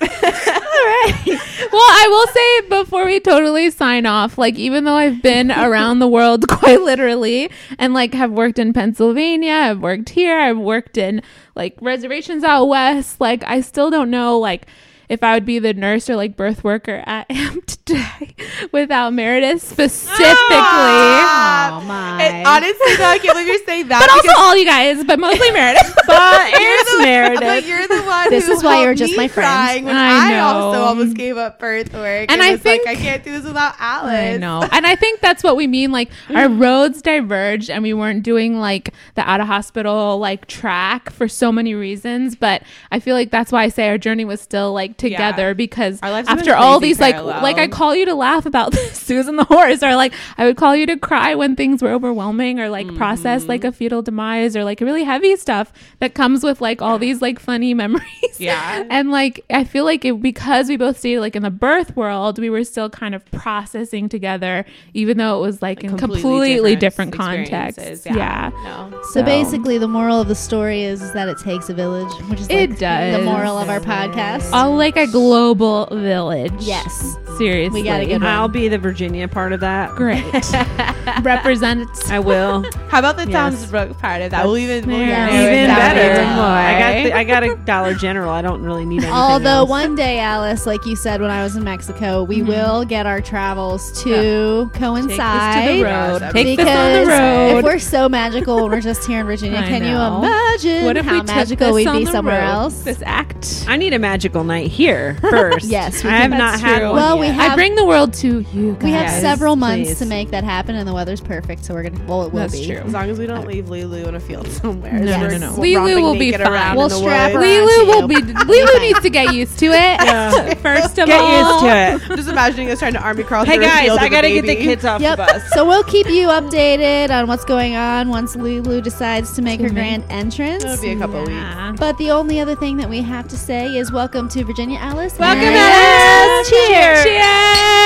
Well, 1.72 1.82
I 1.82 2.08
will 2.10 2.28
say 2.34 2.84
before 2.84 3.06
we 3.06 3.20
totally 3.20 3.70
sign 3.70 4.06
off, 4.06 4.38
like 4.38 4.56
even 4.56 4.86
though 4.86 4.96
I've 4.96 5.22
been 5.22 5.52
around 5.52 6.00
the 6.00 6.08
world 6.08 6.48
quite 6.48 6.82
literally 6.82 7.52
and 7.78 7.94
like 7.94 8.14
have 8.14 8.32
worked 8.32 8.58
in 8.58 8.74
Pennsylvania, 8.74 9.54
I've 9.54 9.80
worked 9.80 10.10
here, 10.10 10.40
I've 10.40 10.58
worked 10.58 10.98
in 10.98 11.22
like 11.56 11.78
reservations 11.82 12.44
out 12.44 12.66
west, 12.66 13.22
like 13.22 13.44
I 13.46 13.62
still 13.62 13.92
don't 13.92 14.10
know 14.10 14.40
like 14.40 14.68
if 15.10 15.24
I 15.24 15.34
would 15.34 15.46
be 15.46 15.58
the 15.60 15.74
nurse 15.74 16.10
or 16.10 16.16
like 16.16 16.38
birth 16.38 16.64
worker 16.64 17.04
I 17.06 17.26
am 17.30 17.62
today 17.66 18.36
without 18.72 19.12
Meredith 19.14 19.64
specifically. 19.64 20.22
Ah! 20.22 21.80
Oh 21.82 21.86
my. 21.86 22.24
And 22.24 22.48
honestly, 22.48 22.96
though, 22.96 23.06
I 23.06 23.18
can't 23.18 23.34
believe 23.34 23.48
you're 23.48 23.66
saying 23.66 23.88
that. 23.88 24.02
But 24.02 24.12
also 24.12 24.40
all 24.40 24.56
you 24.56 24.66
guys, 24.66 25.04
but 25.04 25.20
mostly 25.20 25.52
Meredith. 25.54 25.94
But 26.06 26.52
you're 26.52 26.72
it's 26.72 26.92
the, 26.92 27.02
Meredith. 27.02 27.40
But 27.42 27.66
you're 27.66 27.88
the 27.88 28.04
one. 28.04 28.30
This 28.30 28.46
who 28.46 28.54
is 28.54 28.64
why 28.64 28.84
you're 28.84 28.94
just 28.94 29.18
my 29.18 29.28
friend. 29.28 29.48
crying 29.48 29.86
When 29.86 29.96
I 29.96 30.36
I, 30.36 30.40
also 30.40 30.82
almost 30.82 31.18
gave 31.18 31.38
up 31.38 31.60
birth 31.60 31.92
work, 31.94 32.32
And 32.32 32.42
I 32.42 32.52
was 32.52 32.62
think- 32.62 32.86
like, 32.86 32.98
I 32.98 33.02
can't 33.02 33.24
do 33.24 33.32
this 33.32 33.44
without 33.44 33.76
Alice. 33.80 34.14
I 34.14 34.38
know. 34.38 34.68
And 34.80 34.86
I 34.88 34.96
think 34.96 35.20
that's 35.20 35.44
what 35.44 35.58
we 35.58 35.68
mean. 35.68 35.92
Like 35.92 36.10
our 36.30 36.48
mm. 36.48 36.62
roads 36.62 37.02
diverged 37.02 37.70
and 37.70 37.84
we 37.84 37.92
weren't 37.94 38.24
doing 38.24 38.60
like 38.60 38.94
the 39.16 39.30
out 39.30 39.42
of 39.42 39.48
hospital 39.48 40.18
like 40.20 40.46
track 40.46 41.10
for 41.10 41.28
so 41.28 41.52
many 41.52 41.74
reasons. 41.74 42.36
But 42.36 42.62
I 42.92 43.00
feel 43.00 43.16
like 43.16 43.30
that's 43.32 43.52
why 43.52 43.64
I 43.64 43.70
say 43.70 43.90
our 43.90 43.98
journey 43.98 44.24
was 44.24 44.40
still 44.40 44.72
like 44.72 44.96
together 45.00 45.48
Yeah. 45.50 45.54
because 45.54 46.00
Our 46.04 46.12
lives 46.12 46.28
after 46.30 46.54
all 46.56 46.80
these 46.80 47.00
like 47.00 47.16
parallel. 47.16 47.42
like 47.42 47.58
I 47.58 47.68
call 47.68 47.96
you 47.96 48.06
to 48.06 48.14
laugh 48.14 48.46
about 48.46 48.74
Susan 48.94 49.36
the 49.38 49.44
horse 49.46 49.82
or 49.82 49.96
like 49.96 50.14
I 50.38 50.46
would 50.46 50.58
call 50.58 50.76
you 50.76 50.86
to 50.86 50.98
cry 50.98 51.34
when 51.36 51.56
things 51.56 51.82
were 51.82 51.92
overwhelming 51.92 52.60
or 52.60 52.70
like 52.70 52.94
process 52.96 53.46
like 53.46 53.62
mm-hmm. 53.62 53.70
a 53.70 53.72
fetal 53.72 54.02
demise 54.02 54.56
or 54.56 54.64
like 54.64 54.82
really 54.82 55.04
heavy 55.04 55.36
stuff 55.36 55.74
that 56.00 56.14
comes 56.14 56.44
with 56.44 56.62
like 56.62 56.82
all 56.82 57.00
these 57.00 57.22
like 57.22 57.40
funny 57.40 57.74
memories. 57.84 58.40
Yeah. 58.40 58.86
And 58.90 59.12
like 59.12 59.44
I 59.50 59.64
feel 59.64 59.86
like 59.86 60.06
it 60.06 60.22
because 60.22 60.70
we 60.70 60.78
both 60.78 61.00
stayed 61.00 61.20
like 61.20 61.36
in 61.36 61.44
the 61.44 61.50
birth 61.50 61.96
world, 61.96 62.38
we 62.40 62.50
were 62.50 62.64
still 62.64 62.90
kind 62.90 63.16
of 63.16 63.26
processing 63.32 64.10
together, 64.10 64.66
even 64.94 65.18
though 65.18 65.38
it 65.38 65.42
was 65.42 65.62
like 65.62 65.84
in 65.84 65.98
completely, 65.98 66.76
different, 66.76 67.14
contexts. 67.14 67.78
experiences. 67.78 68.06
Yeah. 68.06 68.52
No. 68.64 69.02
So 69.12 69.24
basically, 69.24 69.78
the 69.78 69.88
moral 69.88 70.20
of 70.22 70.28
the 70.28 70.36
story 70.36 70.84
is, 70.84 71.02
is 71.02 71.14
that 71.14 71.28
it 71.30 71.38
takes 71.40 71.70
a 71.70 71.74
village, 71.74 72.12
which 72.30 72.42
is 72.42 72.50
It 72.50 72.78
does. 72.80 73.18
the 73.18 73.24
moral 73.24 73.58
of 73.58 73.70
our 73.70 73.80
podcast. 73.80 74.52
All 74.52 74.76
like 74.76 74.89
a 74.96 75.08
global 75.08 75.88
village. 75.92 76.52
yes, 76.60 77.16
Seriously. 77.38 77.82
We 77.82 77.88
gotta 77.88 78.06
get. 78.06 78.22
I'll 78.22 78.50
be 78.50 78.68
the 78.68 78.78
Virginia 78.78 79.28
part 79.28 79.54
of 79.54 79.62
that. 79.62 79.92
great. 79.96 80.24
Represent 81.24 81.88
I 82.12 82.20
will. 82.20 82.66
How 82.90 83.00
about 83.00 83.16
the 83.18 83.30
Yes. 83.30 83.32
Tom's 83.32 83.66
Brook 83.68 83.98
part 84.00 84.22
of 84.22 84.32
that? 84.32 84.46
We'll 84.46 84.58
even, 84.58 84.88
we'll 84.90 85.00
Yeah. 85.00 85.28
Even 85.30 85.68
better. 85.76 86.24
more. 86.36 86.44
I 86.46 86.80
got 86.80 87.04
the, 87.04 87.14
I 87.14 87.24
got 87.24 87.44
a 87.44 87.56
Dollar 87.66 87.94
General. 87.94 88.30
I 88.32 88.42
don't 88.42 88.62
really 88.62 88.86
need 88.86 88.98
anything. 88.98 89.14
Although 89.14 89.50
else. 89.60 89.70
one 89.70 89.96
day, 89.96 90.20
Alice, 90.20 90.66
like 90.66 90.86
you 90.86 90.96
said 90.96 91.22
when 91.22 91.32
I 91.32 91.44
was 91.44 91.56
in 91.56 91.64
Mexico, 91.64 92.24
we 92.24 92.40
Mm-hmm. 92.40 92.48
will 92.48 92.86
get 92.86 93.06
our 93.06 93.20
travels 93.22 93.92
to 94.04 94.70
coincide. 94.74 95.54
Take 95.66 95.66
this 95.66 95.72
to 95.72 95.78
the 95.78 95.84
Road. 95.84 96.22
road. 96.22 96.32
Take 96.34 96.34
Take 96.34 96.58
because 96.58 96.66
this 96.68 96.78
on 96.78 97.06
the 97.06 97.12
road. 97.54 97.58
if 97.60 97.66
we're 97.66 97.80
so 97.80 98.08
magical 98.10 98.56
when 98.62 98.72
we're 98.72 98.82
just 98.82 99.06
here 99.06 99.20
in 99.22 99.26
Virginia, 99.26 99.60
I 99.60 99.64
can 99.68 99.84
you 99.84 99.96
imagine 99.96 100.86
what 100.86 100.98
if 100.98 101.06
how 101.06 101.14
we 101.14 101.20
took 101.20 101.28
magical 101.28 101.74
we'd 101.74 101.92
be 101.92 102.06
somewhere 102.06 102.42
road? 102.42 102.48
else? 102.48 102.84
This 102.84 103.02
act. 103.06 103.66
I 103.68 103.76
need 103.78 103.94
a 103.94 104.00
magical 104.00 104.44
night 104.44 104.68
here 104.80 105.16
first. 105.22 105.66
Yes, 105.70 106.04
we 106.04 106.10
I 106.10 106.18
have 106.18 106.32
not 106.32 106.52
that's 106.54 106.62
had 106.62 106.80
true. 106.80 106.88
one. 106.88 106.96
Well, 106.96 107.20
we 107.20 107.28
yet. 107.28 107.36
have- 107.36 107.52
I 107.52 107.56
bring 107.56 107.76
the 107.76 107.86
world 107.86 108.14
to 108.16 108.40
you 108.54 108.74
guys. 108.74 108.84
We 108.84 108.92
have 108.92 109.02
Yes, 109.04 109.22
several 109.22 109.56
months 109.56 109.90
please. 109.90 110.00
to 110.00 110.06
make 110.06 110.32
that 110.32 110.44
happen, 110.44 110.76
and 110.76 110.88
the 110.88 110.94
weather's 110.94 111.22
perfect. 111.22 111.66
So 111.66 111.74
we're 111.74 111.84
gonna. 111.84 112.04
Well, 112.06 112.24
it 112.24 112.32
will 112.34 112.42
That's 112.42 112.54
be. 112.60 112.66
true. 112.68 112.78
As 112.78 112.94
long 112.94 113.10
as 113.10 113.20
we 113.20 113.28
don't 113.28 113.46
leave 113.48 113.70
Lulu 113.70 114.08
in 114.08 114.16
a 114.16 114.20
field 114.20 114.48
somewhere. 114.48 114.94
No, 114.94 115.20
We're 115.20 115.38
no, 115.38 115.52
no. 115.56 115.56
Lulu 115.62 116.02
will 116.02 116.14
be 116.14 116.32
naked 116.32 116.42
fine. 116.42 116.52
around 116.54 116.78
We'll 116.78 116.90
strap 116.90 117.34
woods. 117.34 117.46
her 117.46 117.52
Lulu 117.52 117.86
will 117.92 118.08
be. 118.08 118.16
Lulu 118.46 118.80
needs 118.80 119.00
to 119.02 119.10
get 119.10 119.34
used 119.34 119.60
to 119.60 119.66
it. 119.68 119.74
Yeah. 119.74 120.54
First 120.62 120.98
of 120.98 121.08
Get 121.08 121.20
all, 121.20 121.38
used 121.38 121.66
to 121.66 122.06
it. 122.06 122.10
I'm 122.12 122.18
just 122.18 122.30
imagining 122.30 122.70
us 122.72 122.80
trying 122.80 122.94
to 122.94 123.02
army 123.02 123.24
crawl 123.24 123.46
Hey 123.46 123.56
through 123.56 123.64
a 123.66 123.68
guys, 123.68 123.82
field 123.86 124.00
I 124.00 124.04
with 124.04 124.12
a 124.12 124.16
gotta 124.16 124.30
get 124.30 124.42
the 124.42 124.48
baby. 124.56 124.64
kids 124.64 124.86
off 124.86 125.02
Yep. 125.02 125.18
the 125.18 125.24
bus. 125.26 125.50
So 125.54 125.66
we'll 125.68 125.84
keep 125.84 126.08
you 126.08 126.28
updated 126.28 127.10
on 127.12 127.28
what's 127.28 127.46
going 127.46 127.76
on 127.76 128.10
once 128.10 128.36
Lulu 128.36 128.82
decides 128.82 129.34
to 129.34 129.42
make 129.42 129.60
her 129.62 129.70
grand 129.70 130.04
entrance. 130.10 130.64
It'll 130.64 130.82
be 130.82 130.92
a 130.92 130.98
couple 130.98 131.24
weeks. 131.26 131.80
But 131.80 131.98
the 131.98 132.12
only 132.12 132.40
other 132.40 132.56
thing 132.56 132.78
that 132.78 132.90
we 132.90 133.02
have 133.02 133.28
to 133.30 133.38
say 133.38 133.78
is 133.78 133.92
welcome 133.92 134.28
to 134.30 134.44
Virginia 134.44 134.59
Virginia 134.60 134.80
Alice. 134.82 135.18
Welcome, 135.18 135.54
Alice. 135.56 136.50
Cheers. 136.50 137.04
Cheers. 137.06 137.80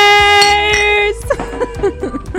Cheers. 2.01 2.29